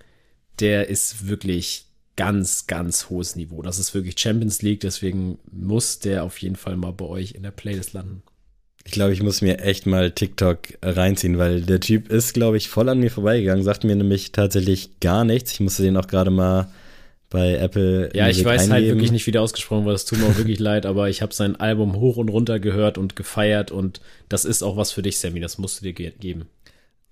der 0.60 0.88
ist 0.88 1.28
wirklich 1.28 1.84
ganz, 2.16 2.66
ganz 2.66 3.10
hohes 3.10 3.36
Niveau. 3.36 3.60
Das 3.60 3.78
ist 3.78 3.92
wirklich 3.92 4.18
Champions 4.18 4.62
League, 4.62 4.80
deswegen 4.80 5.38
muss 5.52 5.98
der 5.98 6.24
auf 6.24 6.38
jeden 6.38 6.56
Fall 6.56 6.78
mal 6.78 6.92
bei 6.92 7.04
euch 7.04 7.32
in 7.32 7.42
der 7.42 7.50
Playlist 7.50 7.92
landen. 7.92 8.22
Ich 8.86 8.92
glaube, 8.92 9.12
ich 9.12 9.22
muss 9.22 9.42
mir 9.42 9.58
echt 9.58 9.84
mal 9.84 10.10
TikTok 10.10 10.78
reinziehen, 10.82 11.36
weil 11.36 11.60
der 11.60 11.80
Typ 11.80 12.10
ist, 12.10 12.32
glaube 12.32 12.56
ich, 12.56 12.70
voll 12.70 12.88
an 12.88 13.00
mir 13.00 13.10
vorbeigegangen, 13.10 13.62
sagt 13.62 13.84
mir 13.84 13.94
nämlich 13.94 14.32
tatsächlich 14.32 15.00
gar 15.00 15.26
nichts. 15.26 15.52
Ich 15.52 15.60
musste 15.60 15.82
den 15.82 15.98
auch 15.98 16.06
gerade 16.06 16.30
mal 16.30 16.70
bei 17.28 17.56
Apple. 17.56 18.10
Ja, 18.14 18.30
ich 18.30 18.42
weiß 18.42 18.46
halt 18.46 18.60
eingeben. 18.60 18.72
halt 18.72 18.86
wirklich 18.86 19.12
nicht, 19.12 19.26
wie 19.26 19.32
der 19.32 19.42
ausgesprochen 19.42 19.84
wird. 19.84 19.96
Es 19.96 20.06
tut 20.06 20.18
mir 20.18 20.28
auch 20.28 20.38
wirklich 20.38 20.60
leid, 20.60 20.86
aber 20.86 21.10
ich 21.10 21.20
habe 21.20 21.34
sein 21.34 21.56
Album 21.56 21.96
hoch 21.96 22.16
und 22.16 22.30
runter 22.30 22.58
gehört 22.58 22.96
und 22.96 23.16
gefeiert 23.16 23.70
und 23.70 24.00
das 24.30 24.46
ist 24.46 24.62
auch 24.62 24.78
was 24.78 24.92
für 24.92 25.02
dich, 25.02 25.18
Sammy. 25.18 25.40
Das 25.40 25.58
musst 25.58 25.82
du 25.82 25.92
dir 25.92 25.92
geben. 25.92 26.46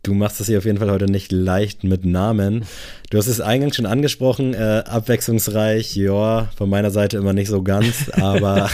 Du 0.05 0.14
machst 0.14 0.40
es 0.40 0.48
hier 0.48 0.59
auf 0.59 0.64
jeden 0.64 0.78
Fall 0.78 0.90
heute 0.90 1.07
nicht 1.07 1.30
leicht 1.30 1.84
mit 1.84 2.05
Namen. 2.05 2.64
Du 3.13 3.19
hast 3.19 3.27
es 3.27 3.43
eingangs 3.43 3.77
schon 3.77 3.85
angesprochen, 3.85 4.55
äh, 4.55 4.85
abwechslungsreich, 4.87 5.95
ja, 5.97 6.49
von 6.57 6.71
meiner 6.71 6.91
Seite 6.91 7.19
immer 7.19 7.35
nicht 7.35 7.49
so 7.49 7.63
ganz, 7.63 8.09
aber 8.13 8.71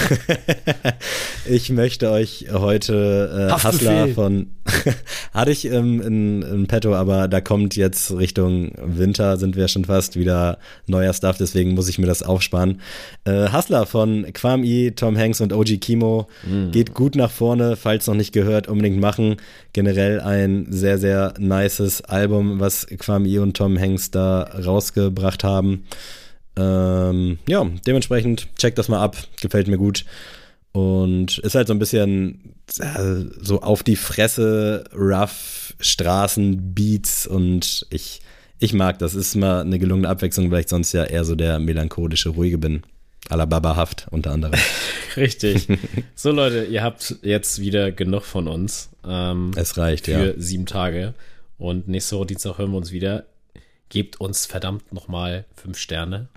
ich 1.44 1.70
möchte 1.70 2.12
euch 2.12 2.46
heute 2.52 3.48
äh, 3.50 3.64
Hustler 3.66 4.06
von, 4.06 4.50
hatte 5.34 5.50
ich 5.50 5.64
ähm, 5.64 6.00
in, 6.00 6.42
in 6.42 6.66
petto, 6.68 6.94
aber 6.94 7.26
da 7.26 7.40
kommt 7.40 7.74
jetzt 7.74 8.12
Richtung 8.12 8.70
Winter, 8.80 9.38
sind 9.38 9.56
wir 9.56 9.66
schon 9.66 9.86
fast 9.86 10.14
wieder 10.14 10.58
neuer 10.86 11.12
Stuff, 11.14 11.36
deswegen 11.36 11.74
muss 11.74 11.88
ich 11.88 11.98
mir 11.98 12.06
das 12.06 12.22
aufsparen. 12.22 12.80
Äh, 13.24 13.50
Hustler 13.52 13.86
von 13.86 14.24
Kwame, 14.34 14.94
Tom 14.94 15.18
Hanks 15.18 15.40
und 15.40 15.52
OG 15.52 15.80
Kimo 15.80 16.28
mm. 16.46 16.70
geht 16.70 16.94
gut 16.94 17.16
nach 17.16 17.32
vorne, 17.32 17.74
falls 17.74 18.06
noch 18.06 18.14
nicht 18.14 18.32
gehört, 18.32 18.68
unbedingt 18.68 19.00
machen. 19.00 19.38
Generell 19.72 20.20
ein 20.20 20.66
sehr, 20.70 20.98
sehr 20.98 21.34
nices 21.40 22.02
Album, 22.02 22.60
was 22.60 22.86
Kwame 22.86 23.42
und 23.42 23.56
Tom 23.56 23.76
Hanks 23.80 24.12
da 24.12 24.27
rausgebracht 24.28 25.44
haben. 25.44 25.84
Ähm, 26.56 27.38
ja, 27.48 27.64
dementsprechend 27.86 28.48
checkt 28.56 28.78
das 28.78 28.88
mal 28.88 29.00
ab, 29.00 29.16
gefällt 29.40 29.68
mir 29.68 29.78
gut. 29.78 30.04
Und 30.72 31.38
ist 31.38 31.54
halt 31.54 31.68
so 31.68 31.74
ein 31.74 31.78
bisschen 31.78 32.54
äh, 32.78 33.24
so 33.40 33.62
auf 33.62 33.82
die 33.82 33.96
Fresse, 33.96 34.84
rough, 34.94 35.74
Straßenbeats 35.80 37.26
und 37.26 37.86
ich, 37.90 38.20
ich 38.58 38.72
mag 38.72 38.98
das. 38.98 39.14
Ist 39.14 39.36
mal 39.36 39.60
eine 39.60 39.78
gelungene 39.78 40.08
Abwechslung, 40.08 40.50
weil 40.50 40.60
ich 40.60 40.68
sonst 40.68 40.92
ja 40.92 41.04
eher 41.04 41.24
so 41.24 41.34
der 41.34 41.58
melancholische, 41.58 42.30
ruhige 42.30 42.58
bin. 42.58 42.82
Alababa-haft 43.28 44.06
unter 44.10 44.32
anderem. 44.32 44.58
Richtig. 45.16 45.68
So 46.14 46.30
Leute, 46.30 46.64
ihr 46.64 46.82
habt 46.82 47.16
jetzt 47.22 47.60
wieder 47.60 47.92
genug 47.92 48.24
von 48.24 48.48
uns. 48.48 48.90
Ähm, 49.06 49.52
es 49.56 49.76
reicht, 49.76 50.06
für 50.06 50.10
ja. 50.10 50.18
Für 50.18 50.34
sieben 50.38 50.66
Tage. 50.66 51.14
Und 51.58 51.88
nächste 51.88 52.16
Woche 52.16 52.26
Dienstag 52.26 52.58
hören 52.58 52.70
wir 52.70 52.78
uns 52.78 52.92
wieder. 52.92 53.24
Gebt 53.88 54.20
uns 54.20 54.46
verdammt 54.46 54.92
nochmal 54.92 55.44
fünf 55.54 55.78
Sterne. 55.78 56.28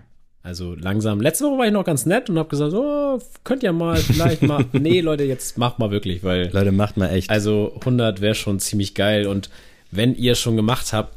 Also 0.44 0.74
langsam. 0.74 1.22
Letzte 1.22 1.46
Woche 1.46 1.60
war 1.60 1.66
ich 1.68 1.72
noch 1.72 1.84
ganz 1.84 2.06
nett 2.06 2.30
und 2.30 2.40
hab 2.40 2.50
gesagt, 2.50 2.74
oh, 2.74 3.20
könnt 3.44 3.62
ihr 3.62 3.74
mal 3.74 3.98
vielleicht 3.98 4.42
mal. 4.42 4.66
nee, 4.72 5.02
Leute, 5.02 5.24
jetzt 5.24 5.58
macht 5.58 5.78
mal 5.78 5.92
wirklich, 5.92 6.24
weil. 6.24 6.50
Leute, 6.52 6.72
macht 6.72 6.98
mal 6.98 7.10
echt. 7.10 7.30
Also 7.30 7.74
100 7.80 8.22
wäre 8.22 8.34
schon 8.34 8.60
ziemlich 8.60 8.96
geil. 8.96 9.28
Und 9.28 9.50
wenn 9.92 10.16
ihr 10.16 10.36
schon 10.36 10.56
gemacht 10.56 10.94
habt, 10.94 11.16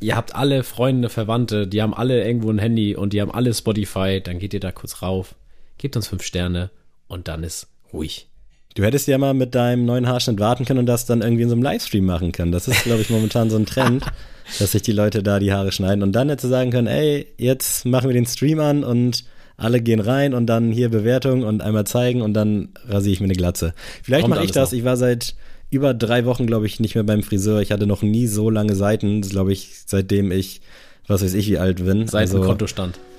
ihr 0.00 0.16
habt 0.16 0.34
alle 0.34 0.64
Freunde, 0.64 1.08
Verwandte, 1.08 1.68
die 1.68 1.82
haben 1.82 1.94
alle 1.94 2.24
irgendwo 2.26 2.50
ein 2.50 2.58
Handy 2.58 2.96
und 2.96 3.12
die 3.12 3.20
haben 3.20 3.30
alle 3.30 3.54
Spotify, 3.54 4.20
dann 4.22 4.40
geht 4.40 4.54
ihr 4.54 4.60
da 4.60 4.72
kurz 4.72 5.02
rauf, 5.02 5.36
gebt 5.78 5.94
uns 5.94 6.08
fünf 6.08 6.22
Sterne 6.22 6.70
und 7.06 7.28
dann 7.28 7.44
ist 7.44 7.68
ruhig. 7.92 8.26
Du 8.74 8.82
hättest 8.82 9.06
ja 9.06 9.18
mal 9.18 9.34
mit 9.34 9.54
deinem 9.54 9.84
neuen 9.84 10.08
Haarschnitt 10.08 10.40
warten 10.40 10.64
können 10.64 10.80
und 10.80 10.86
das 10.86 11.06
dann 11.06 11.22
irgendwie 11.22 11.44
in 11.44 11.48
so 11.48 11.54
einem 11.54 11.62
Livestream 11.62 12.04
machen 12.04 12.32
können. 12.32 12.50
Das 12.50 12.66
ist, 12.66 12.82
glaube 12.82 13.02
ich, 13.02 13.10
momentan 13.10 13.48
so 13.48 13.56
ein 13.56 13.66
Trend, 13.66 14.04
dass 14.58 14.72
sich 14.72 14.82
die 14.82 14.92
Leute 14.92 15.22
da 15.22 15.38
die 15.38 15.52
Haare 15.52 15.70
schneiden 15.70 16.02
und 16.02 16.12
dann 16.12 16.28
hätte 16.28 16.48
sagen 16.48 16.70
können, 16.70 16.88
ey, 16.88 17.26
jetzt 17.38 17.86
machen 17.86 18.08
wir 18.08 18.14
den 18.14 18.26
Stream 18.26 18.58
an 18.58 18.82
und 18.82 19.24
alle 19.56 19.80
gehen 19.80 20.00
rein 20.00 20.34
und 20.34 20.46
dann 20.46 20.72
hier 20.72 20.88
Bewertung 20.88 21.44
und 21.44 21.62
einmal 21.62 21.86
zeigen 21.86 22.20
und 22.20 22.34
dann 22.34 22.70
rasiere 22.88 23.12
ich 23.12 23.20
mir 23.20 23.26
eine 23.26 23.34
Glatze. 23.34 23.74
Vielleicht 24.02 24.26
mache 24.26 24.44
ich 24.44 24.50
das. 24.50 24.72
Noch. 24.72 24.78
Ich 24.78 24.84
war 24.84 24.96
seit 24.96 25.36
über 25.70 25.94
drei 25.94 26.24
Wochen, 26.24 26.46
glaube 26.46 26.66
ich, 26.66 26.80
nicht 26.80 26.96
mehr 26.96 27.04
beim 27.04 27.22
Friseur. 27.22 27.60
Ich 27.60 27.70
hatte 27.70 27.86
noch 27.86 28.02
nie 28.02 28.26
so 28.26 28.50
lange 28.50 28.74
Seiten, 28.74 29.20
glaube 29.20 29.52
ich, 29.52 29.70
seitdem 29.86 30.32
ich, 30.32 30.60
was 31.06 31.22
weiß 31.22 31.34
ich, 31.34 31.48
wie 31.48 31.58
alt 31.58 31.84
bin. 31.84 32.08
Seitenkontostand. 32.08 32.96
Also, 32.96 33.13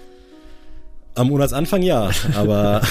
Am 1.16 1.30
Monatsanfang 1.30 1.82
ja, 1.82 2.10
aber 2.36 2.82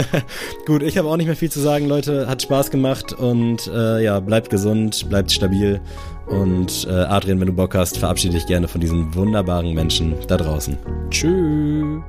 gut, 0.66 0.82
ich 0.82 0.96
habe 0.96 1.08
auch 1.08 1.18
nicht 1.18 1.26
mehr 1.26 1.36
viel 1.36 1.50
zu 1.50 1.60
sagen, 1.60 1.86
Leute. 1.86 2.26
Hat 2.26 2.40
Spaß 2.40 2.70
gemacht 2.70 3.12
und 3.12 3.66
äh, 3.68 4.02
ja, 4.02 4.18
bleibt 4.20 4.48
gesund, 4.48 5.08
bleibt 5.10 5.30
stabil. 5.30 5.78
Und 6.26 6.86
äh, 6.88 6.92
Adrian, 6.92 7.38
wenn 7.38 7.48
du 7.48 7.52
Bock 7.52 7.74
hast, 7.74 7.98
verabschiede 7.98 8.34
dich 8.34 8.46
gerne 8.46 8.66
von 8.66 8.80
diesen 8.80 9.14
wunderbaren 9.14 9.74
Menschen 9.74 10.14
da 10.26 10.38
draußen. 10.38 10.78
Tschüss. 11.10 12.00